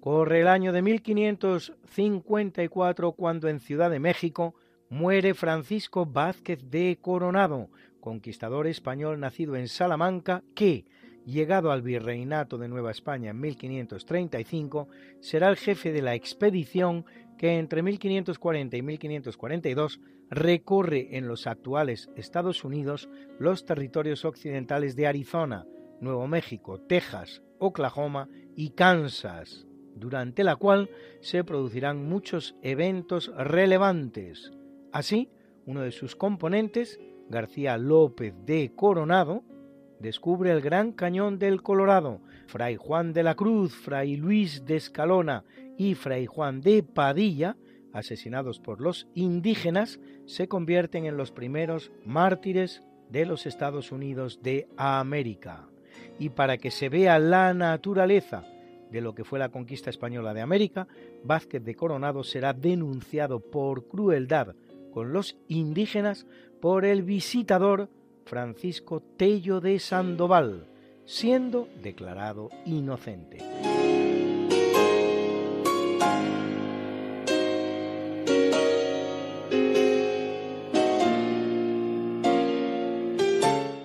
Corre 0.00 0.40
el 0.42 0.48
año 0.48 0.74
de 0.74 0.82
1554 0.82 3.12
cuando 3.12 3.48
en 3.48 3.60
Ciudad 3.60 3.88
de 3.90 4.00
México 4.00 4.54
muere 4.88 5.34
Francisco 5.34 6.06
Vázquez 6.06 6.70
de 6.70 6.98
Coronado, 7.00 7.70
conquistador 8.00 8.66
español 8.66 9.18
nacido 9.20 9.56
en 9.56 9.68
Salamanca, 9.68 10.42
que, 10.54 10.84
llegado 11.24 11.72
al 11.72 11.82
virreinato 11.82 12.58
de 12.58 12.68
Nueva 12.68 12.90
España 12.90 13.30
en 13.30 13.40
1535, 13.40 14.88
será 15.20 15.48
el 15.48 15.56
jefe 15.56 15.92
de 15.92 16.02
la 16.02 16.14
expedición 16.14 17.04
que 17.38 17.58
entre 17.58 17.82
1540 17.82 18.76
y 18.76 18.82
1542 18.82 20.00
recorre 20.30 21.16
en 21.16 21.28
los 21.28 21.46
actuales 21.46 22.10
Estados 22.16 22.64
Unidos 22.64 23.08
los 23.38 23.64
territorios 23.64 24.24
occidentales 24.24 24.96
de 24.96 25.06
Arizona, 25.06 25.66
Nuevo 26.00 26.26
México, 26.26 26.80
Texas, 26.80 27.42
Oklahoma 27.58 28.28
y 28.56 28.70
Kansas, 28.70 29.66
durante 29.94 30.44
la 30.44 30.56
cual 30.56 30.90
se 31.20 31.44
producirán 31.44 32.04
muchos 32.08 32.56
eventos 32.62 33.32
relevantes, 33.36 34.52
Así, 34.94 35.28
uno 35.66 35.80
de 35.80 35.90
sus 35.90 36.14
componentes, 36.14 37.00
García 37.28 37.76
López 37.78 38.32
de 38.46 38.70
Coronado, 38.76 39.42
descubre 39.98 40.52
el 40.52 40.60
Gran 40.60 40.92
Cañón 40.92 41.40
del 41.40 41.62
Colorado. 41.62 42.20
Fray 42.46 42.76
Juan 42.76 43.12
de 43.12 43.24
la 43.24 43.34
Cruz, 43.34 43.74
Fray 43.74 44.16
Luis 44.16 44.64
de 44.64 44.76
Escalona 44.76 45.42
y 45.76 45.96
Fray 45.96 46.26
Juan 46.26 46.60
de 46.60 46.84
Padilla, 46.84 47.56
asesinados 47.92 48.60
por 48.60 48.80
los 48.80 49.08
indígenas, 49.14 49.98
se 50.26 50.46
convierten 50.46 51.06
en 51.06 51.16
los 51.16 51.32
primeros 51.32 51.90
mártires 52.04 52.84
de 53.10 53.26
los 53.26 53.46
Estados 53.46 53.90
Unidos 53.90 54.42
de 54.44 54.68
América. 54.76 55.66
Y 56.20 56.28
para 56.28 56.56
que 56.56 56.70
se 56.70 56.88
vea 56.88 57.18
la 57.18 57.52
naturaleza 57.52 58.44
de 58.92 59.00
lo 59.00 59.12
que 59.12 59.24
fue 59.24 59.40
la 59.40 59.48
conquista 59.48 59.90
española 59.90 60.34
de 60.34 60.40
América, 60.40 60.86
Vázquez 61.24 61.64
de 61.64 61.74
Coronado 61.74 62.22
será 62.22 62.52
denunciado 62.52 63.40
por 63.40 63.88
crueldad 63.88 64.54
con 64.94 65.12
los 65.12 65.36
indígenas 65.48 66.24
por 66.60 66.84
el 66.84 67.02
visitador 67.02 67.88
Francisco 68.24 69.02
Tello 69.16 69.60
de 69.60 69.80
Sandoval, 69.80 70.68
siendo 71.04 71.68
declarado 71.82 72.48
inocente. 72.64 73.38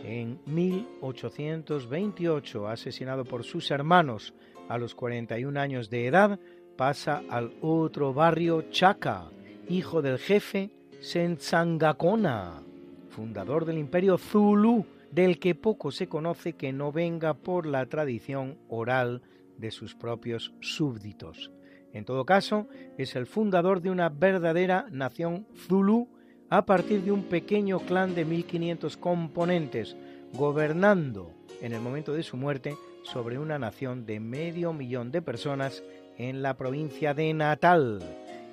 En 0.04 0.40
1828, 0.46 2.68
asesinado 2.68 3.26
por 3.26 3.44
sus 3.44 3.72
hermanos 3.72 4.36
a 4.70 4.78
los 4.78 4.94
41 4.94 5.60
años 5.60 5.90
de 5.90 6.06
edad, 6.06 6.40
pasa 6.78 7.24
al 7.30 7.52
otro 7.62 8.14
barrio 8.14 8.70
Chaca, 8.70 9.32
hijo 9.68 10.04
del 10.04 10.20
jefe 10.20 10.70
Senzangacona, 11.02 12.62
fundador 13.10 13.66
del 13.66 13.78
imperio 13.78 14.18
Zulu, 14.18 14.86
del 15.12 15.40
que 15.40 15.56
poco 15.56 15.92
se 15.92 16.08
conoce 16.08 16.54
que 16.54 16.74
no 16.74 16.92
venga 16.92 17.34
por 17.34 17.66
la 17.66 17.86
tradición 17.86 18.58
oral 18.68 19.22
de 19.58 19.72
sus 19.72 19.96
propios 19.96 20.54
súbditos. 20.60 21.52
En 21.94 22.06
todo 22.06 22.26
caso, 22.26 22.68
es 22.98 23.16
el 23.16 23.26
fundador 23.26 23.82
de 23.82 23.92
una 23.92 24.10
verdadera 24.10 24.88
nación 24.92 25.48
Zulu 25.56 26.10
a 26.50 26.66
partir 26.66 27.02
de 27.02 27.12
un 27.12 27.24
pequeño 27.24 27.80
clan 27.80 28.14
de 28.14 28.26
1500 28.26 28.98
componentes, 28.98 29.96
gobernando 30.34 31.32
en 31.62 31.74
el 31.74 31.82
momento 31.82 32.14
de 32.14 32.24
su 32.24 32.38
muerte 32.38 32.76
sobre 33.04 33.40
una 33.40 33.58
nación 33.58 34.06
de 34.06 34.20
medio 34.20 34.74
millón 34.74 35.12
de 35.12 35.22
personas 35.22 35.82
en 36.18 36.42
la 36.42 36.58
provincia 36.58 37.14
de 37.14 37.34
Natal, 37.34 38.02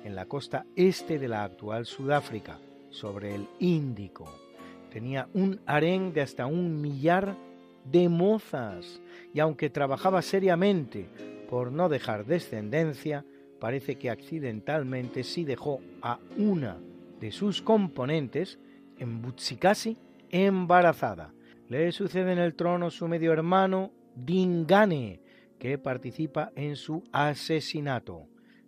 en 0.03 0.15
la 0.15 0.25
costa 0.25 0.65
este 0.75 1.19
de 1.19 1.27
la 1.27 1.43
actual 1.43 1.85
Sudáfrica, 1.85 2.59
sobre 2.89 3.35
el 3.35 3.47
Índico. 3.59 4.25
Tenía 4.91 5.27
un 5.33 5.59
harén 5.65 6.13
de 6.13 6.21
hasta 6.21 6.45
un 6.45 6.81
millar 6.81 7.35
de 7.83 8.09
mozas 8.09 9.01
y 9.33 9.39
aunque 9.39 9.69
trabajaba 9.69 10.21
seriamente 10.21 11.07
por 11.49 11.71
no 11.71 11.89
dejar 11.89 12.25
descendencia, 12.25 13.25
parece 13.59 13.95
que 13.95 14.09
accidentalmente 14.09 15.23
sí 15.23 15.43
dejó 15.45 15.79
a 16.01 16.19
una 16.37 16.77
de 17.19 17.31
sus 17.31 17.61
componentes, 17.61 18.59
en 18.99 19.21
Butsikasi, 19.21 19.97
embarazada. 20.29 21.33
Le 21.69 21.91
sucede 21.91 22.31
en 22.31 22.39
el 22.39 22.55
trono 22.55 22.89
su 22.89 23.07
medio 23.07 23.33
hermano 23.33 23.91
Dingane, 24.15 25.19
que 25.59 25.77
participa 25.77 26.51
en 26.55 26.75
su 26.75 27.03
asesinato. 27.11 28.27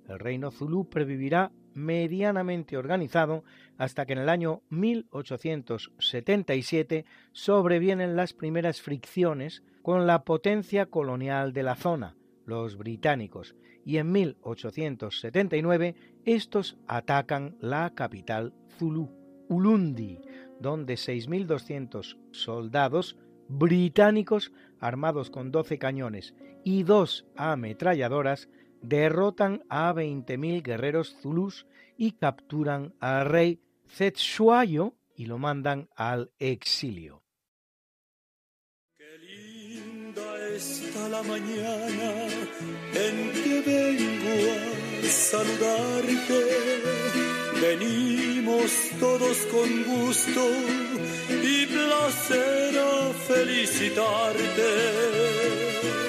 El 0.10 0.20
reino 0.20 0.52
zulú 0.52 0.90
previvirá 0.90 1.54
medianamente 1.76 2.76
organizado 2.78 3.44
hasta 3.78 4.06
que 4.06 4.14
en 4.14 4.20
el 4.20 4.30
año 4.30 4.62
1877 4.70 7.04
sobrevienen 7.32 8.16
las 8.16 8.34
primeras 8.34 8.82
fricciones 8.82 9.64
con 9.84 10.08
la 10.08 10.24
potencia 10.24 10.86
colonial 10.88 11.54
de 11.54 11.62
la 11.64 11.76
zona, 11.76 12.16
los 12.46 12.78
británicos, 12.78 13.56
y 13.86 13.98
en 13.98 14.12
1879 14.12 15.96
estos 16.26 16.78
atacan 16.88 17.56
la 17.62 17.94
capital 17.94 18.56
zulú, 18.78 19.12
Ulundi, 19.48 20.20
donde 20.60 20.96
6.200 20.96 22.18
soldados 22.32 23.16
británicos 23.48 24.52
armados 24.80 25.30
con 25.30 25.52
12 25.52 25.78
cañones 25.80 26.36
y 26.64 26.84
dos 26.84 27.26
ametralladoras 27.36 28.50
derrotan 28.82 29.64
a 29.70 29.94
20.000 29.94 30.64
guerreros 30.64 31.16
zulus 31.22 31.68
y 31.98 32.14
capturan 32.14 32.96
al 33.00 33.26
rey 33.26 33.62
Zetsuayo 33.90 34.96
y 35.16 35.26
lo 35.26 35.38
mandan 35.38 35.90
al 35.96 36.32
exilio. 36.40 37.22
Qué 38.98 39.18
linda 39.18 40.48
está 40.56 41.10
la 41.10 41.22
mañana 41.24 42.28
en 42.94 43.32
que 43.44 43.62
vengo 43.66 44.54
a 45.04 45.10
saludarte. 45.10 46.40
Venimos 47.62 48.72
todos 49.00 49.38
con 49.48 49.84
gusto 49.84 50.50
y 51.44 51.66
placer 51.66 52.80
a 52.80 53.12
felicitarte. 53.28 56.09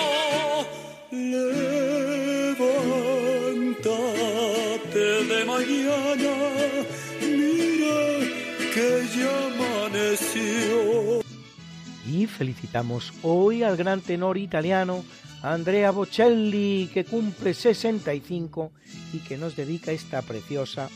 Felicitamos 12.41 13.13
hoy 13.21 13.61
al 13.61 13.77
gran 13.77 14.01
tenor 14.01 14.35
italiano 14.35 15.05
Andrea 15.43 15.91
Bocelli, 15.91 16.89
que 16.91 17.05
cumple 17.05 17.53
65 17.53 18.71
y 19.13 19.19
que 19.19 19.37
nos 19.37 19.55
dedica 19.55 19.91
esta 19.91 20.23
preciosa 20.23 20.89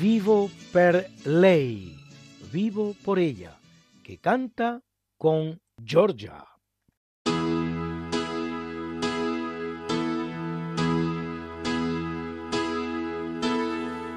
Vivo 0.00 0.50
per 0.72 1.10
lei, 1.26 1.94
vivo 2.50 2.96
por 3.04 3.18
ella, 3.18 3.54
que 4.02 4.16
canta 4.16 4.80
con 5.18 5.60
Georgia. 5.84 6.42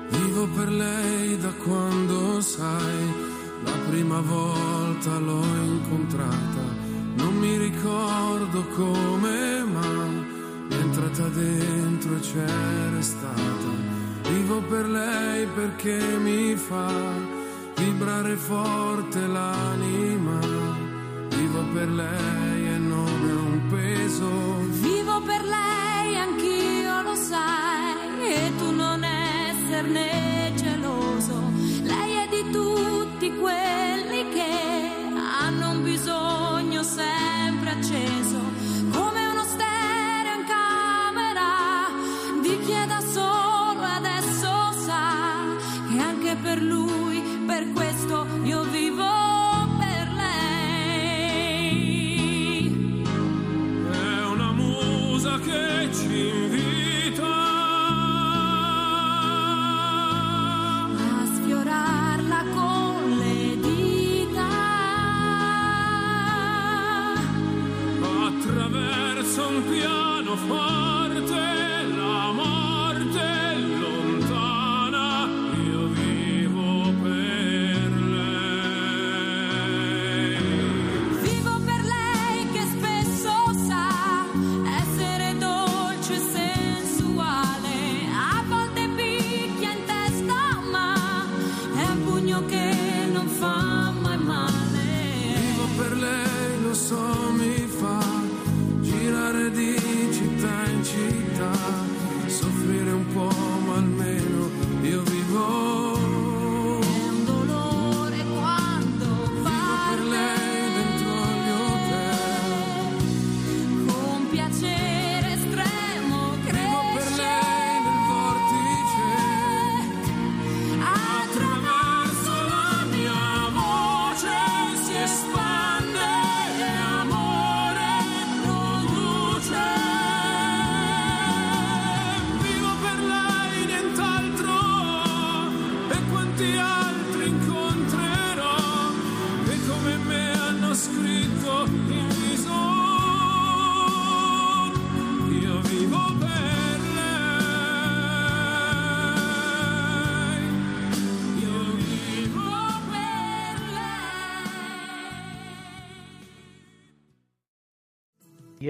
Vivo 0.10 0.48
per 0.56 0.72
lei 0.72 1.38
da 1.38 1.52
quando 1.66 2.40
sai, 2.40 3.25
prima 3.96 4.20
volta 4.20 5.18
l'ho 5.20 5.46
incontrata, 5.64 6.64
non 7.16 7.34
mi 7.38 7.58
ricordo 7.58 8.66
come, 8.76 9.64
ma 9.64 9.90
è 10.68 10.74
entrata 10.74 11.30
dentro 11.30 12.18
e 12.18 12.20
c'era 12.20 13.02
stata 13.02 13.70
Vivo 14.30 14.60
per 14.64 14.90
lei 14.90 15.48
perché 15.48 15.98
mi 16.20 16.56
fa 16.58 16.92
vibrare 17.78 18.36
forte 18.36 19.28
l'anima. 19.28 20.40
Vivo 21.30 21.64
per 21.74 21.90
lei 21.90 22.68
e 22.74 22.78
non 22.78 23.30
è 23.30 23.34
un 23.34 23.62
peso. 23.70 24.30
Vivo 24.82 25.22
per 25.22 25.42
lei, 25.42 26.18
anch'io 26.18 27.02
lo 27.02 27.16
sai, 27.16 28.34
e 28.34 28.52
tu 28.58 28.72
non 28.72 29.04
esserne 29.06 30.52
geloso. 30.56 30.75
Tutti 33.26 33.40
quelli 33.40 34.30
che 34.34 34.92
hanno 35.42 35.72
un 35.72 35.84
bisogno 35.84 36.84
sempre 36.84 37.72
acceso. 37.72 38.45
of 70.36 70.75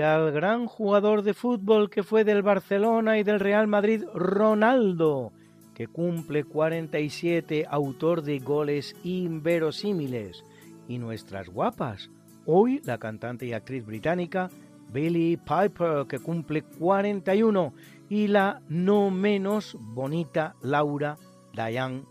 al 0.06 0.32
gran 0.32 0.68
jugador 0.68 1.24
de 1.24 1.34
fútbol 1.34 1.90
que 1.90 2.04
fue 2.04 2.24
del 2.24 2.44
Barcelona 2.44 3.18
y 3.18 3.24
del 3.24 3.40
Real 3.40 3.68
Madrid, 3.68 4.04
Ronaldo, 4.14 5.32
que 5.74 5.88
cumple 5.88 6.44
47, 6.44 7.66
autor 7.70 8.22
de 8.22 8.40
goles 8.40 8.96
inverosímiles, 9.04 10.44
y 10.88 11.00
nuestras 11.00 11.50
guapas, 11.50 12.10
hoy 12.46 12.82
la 12.86 12.98
cantante 13.00 13.46
y 13.46 13.54
actriz 13.54 13.86
británica 13.86 14.50
Billie 14.94 15.38
Piper, 15.38 16.06
que 16.08 16.20
cumple 16.20 16.62
41, 16.62 17.74
y 18.08 18.28
la 18.28 18.62
no 18.70 19.10
menos 19.10 19.76
bonita 19.80 20.56
Laura 20.62 21.18
Diane 21.54 22.04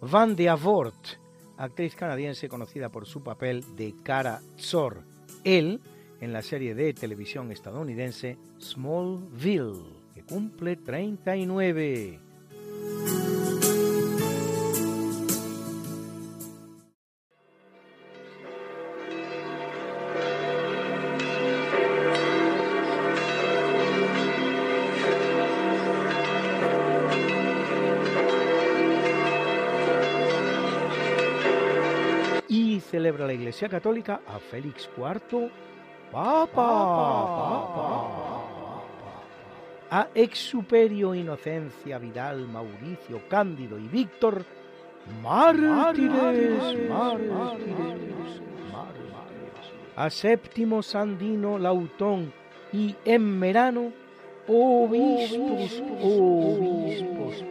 Van 0.00 0.36
de 0.36 0.48
Avort, 0.48 1.18
actriz 1.58 1.94
canadiense 1.94 2.48
conocida 2.48 2.88
por 2.88 3.06
su 3.06 3.22
papel 3.22 3.64
de 3.76 3.94
Cara 4.02 4.40
Zor. 4.58 5.02
Él 5.44 5.80
en 6.20 6.32
la 6.32 6.42
serie 6.42 6.74
de 6.74 6.92
televisión 6.92 7.50
estadounidense 7.50 8.38
Smallville, 8.58 9.82
que 10.14 10.22
cumple 10.22 10.76
39. 10.76 12.20
celebra 32.90 33.26
la 33.26 33.32
Iglesia 33.32 33.68
Católica 33.68 34.20
a 34.26 34.38
Félix 34.38 34.90
IV 34.96 35.48
a 39.90 40.08
Exuperio, 40.14 41.14
Inocencia, 41.14 41.98
Vidal, 41.98 42.46
Mauricio, 42.48 43.22
Cándido 43.28 43.78
y 43.78 43.88
Víctor, 43.88 44.44
mártires, 45.22 46.88
mártires, 46.88 48.40
a 49.96 50.10
Séptimo, 50.10 50.82
Sandino, 50.82 51.58
Lautón 51.58 52.32
y 52.72 52.94
Emmerano, 53.04 53.92
obispos, 54.46 55.82
obispos, 56.00 57.44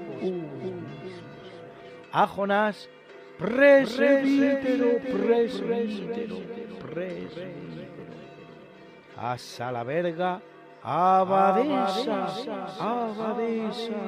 a 2.11 2.27
Jonás, 2.27 2.89
presbítero, 3.37 4.97
presbítero, 5.11 6.37
presbítero, 6.79 7.68
a 9.21 9.37
Salaverga, 9.37 10.41
abadesa, 10.81 12.27
abadesa, 12.79 14.01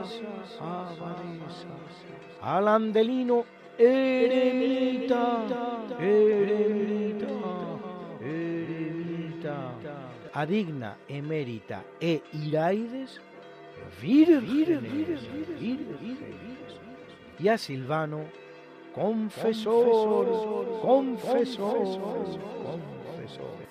abadesa, 0.60 1.76
al 2.42 2.68
Andelino, 2.70 3.46
eremita, 3.78 5.44
eremita, 6.00 7.28
eremita, 8.22 9.74
a 10.34 10.46
Digna, 10.46 10.98
emérita 11.10 11.84
e 12.00 12.24
Iraides, 12.32 13.20
vírgenes, 14.00 15.20
y 17.38 17.48
a 17.50 17.58
Silvano, 17.58 18.24
confesor, 18.96 20.80
confesor, 20.82 22.00
confesor. 22.64 23.71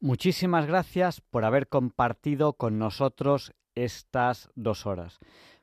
Muchísimas 0.00 0.64
gracias 0.66 1.20
por 1.20 1.44
haber 1.44 1.66
compartido 1.66 2.52
con 2.52 2.78
nosotros 2.78 3.52
estas 3.74 4.48
dos 4.54 4.86
horas. 4.86 5.18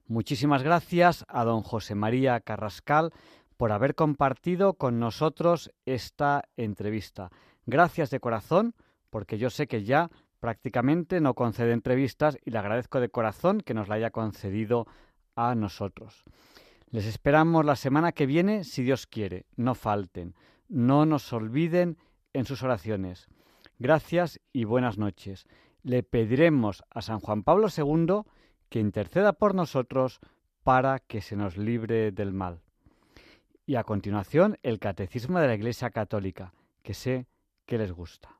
Muchísimas 0.08 0.62
gracias 0.62 1.24
a 1.30 1.46
don 1.46 1.62
José 1.62 1.96
María 1.96 2.42
Carrascal 2.42 3.14
por 3.56 3.72
haber 3.72 3.96
compartido 3.96 4.74
con 4.74 5.00
nosotros 5.00 5.72
esta 5.86 6.44
entrevista. 6.58 7.32
Gracias 7.66 8.10
de 8.10 8.20
corazón, 8.20 8.76
porque 9.10 9.38
yo 9.38 9.50
sé 9.50 9.68
que 9.68 9.86
ya 9.86 10.12
prácticamente 10.42 11.22
no 11.22 11.34
concede 11.34 11.72
entrevistas 11.72 12.38
y 12.44 12.52
le 12.52 12.58
agradezco 12.58 13.00
de 13.00 13.08
corazón 13.08 13.62
que 13.62 13.74
nos 13.74 13.88
la 13.88 13.96
haya 13.96 14.12
concedido 14.12 14.86
a 15.38 15.56
nosotros. 15.56 16.26
Les 16.90 17.06
esperamos 17.06 17.64
la 17.64 17.78
semana 17.78 18.12
que 18.12 18.26
viene, 18.26 18.66
si 18.66 18.84
Dios 18.84 19.08
quiere. 19.08 19.46
No 19.56 19.76
falten. 19.76 20.36
No 20.68 21.06
nos 21.06 21.32
olviden 21.32 21.98
en 22.34 22.46
sus 22.46 22.64
oraciones. 22.64 23.30
Gracias 23.78 24.40
y 24.54 24.64
buenas 24.64 24.98
noches. 24.98 25.46
Le 25.84 26.02
pediremos 26.02 26.84
a 26.90 27.02
San 27.02 27.20
Juan 27.20 27.44
Pablo 27.44 27.68
II 27.76 28.22
que 28.70 28.80
interceda 28.80 29.34
por 29.34 29.54
nosotros 29.54 30.22
para 30.64 31.00
que 31.00 31.22
se 31.22 31.36
nos 31.36 31.58
libre 31.58 32.12
del 32.12 32.32
mal. 32.32 32.62
Y 33.66 33.76
a 33.76 33.84
continuación 33.84 34.58
el 34.64 34.80
Catecismo 34.80 35.40
de 35.40 35.48
la 35.48 35.56
Iglesia 35.56 35.90
Católica, 35.90 36.54
que 36.84 36.94
sé 36.94 37.28
que 37.66 37.78
les 37.78 37.92
gusta. 37.92 38.40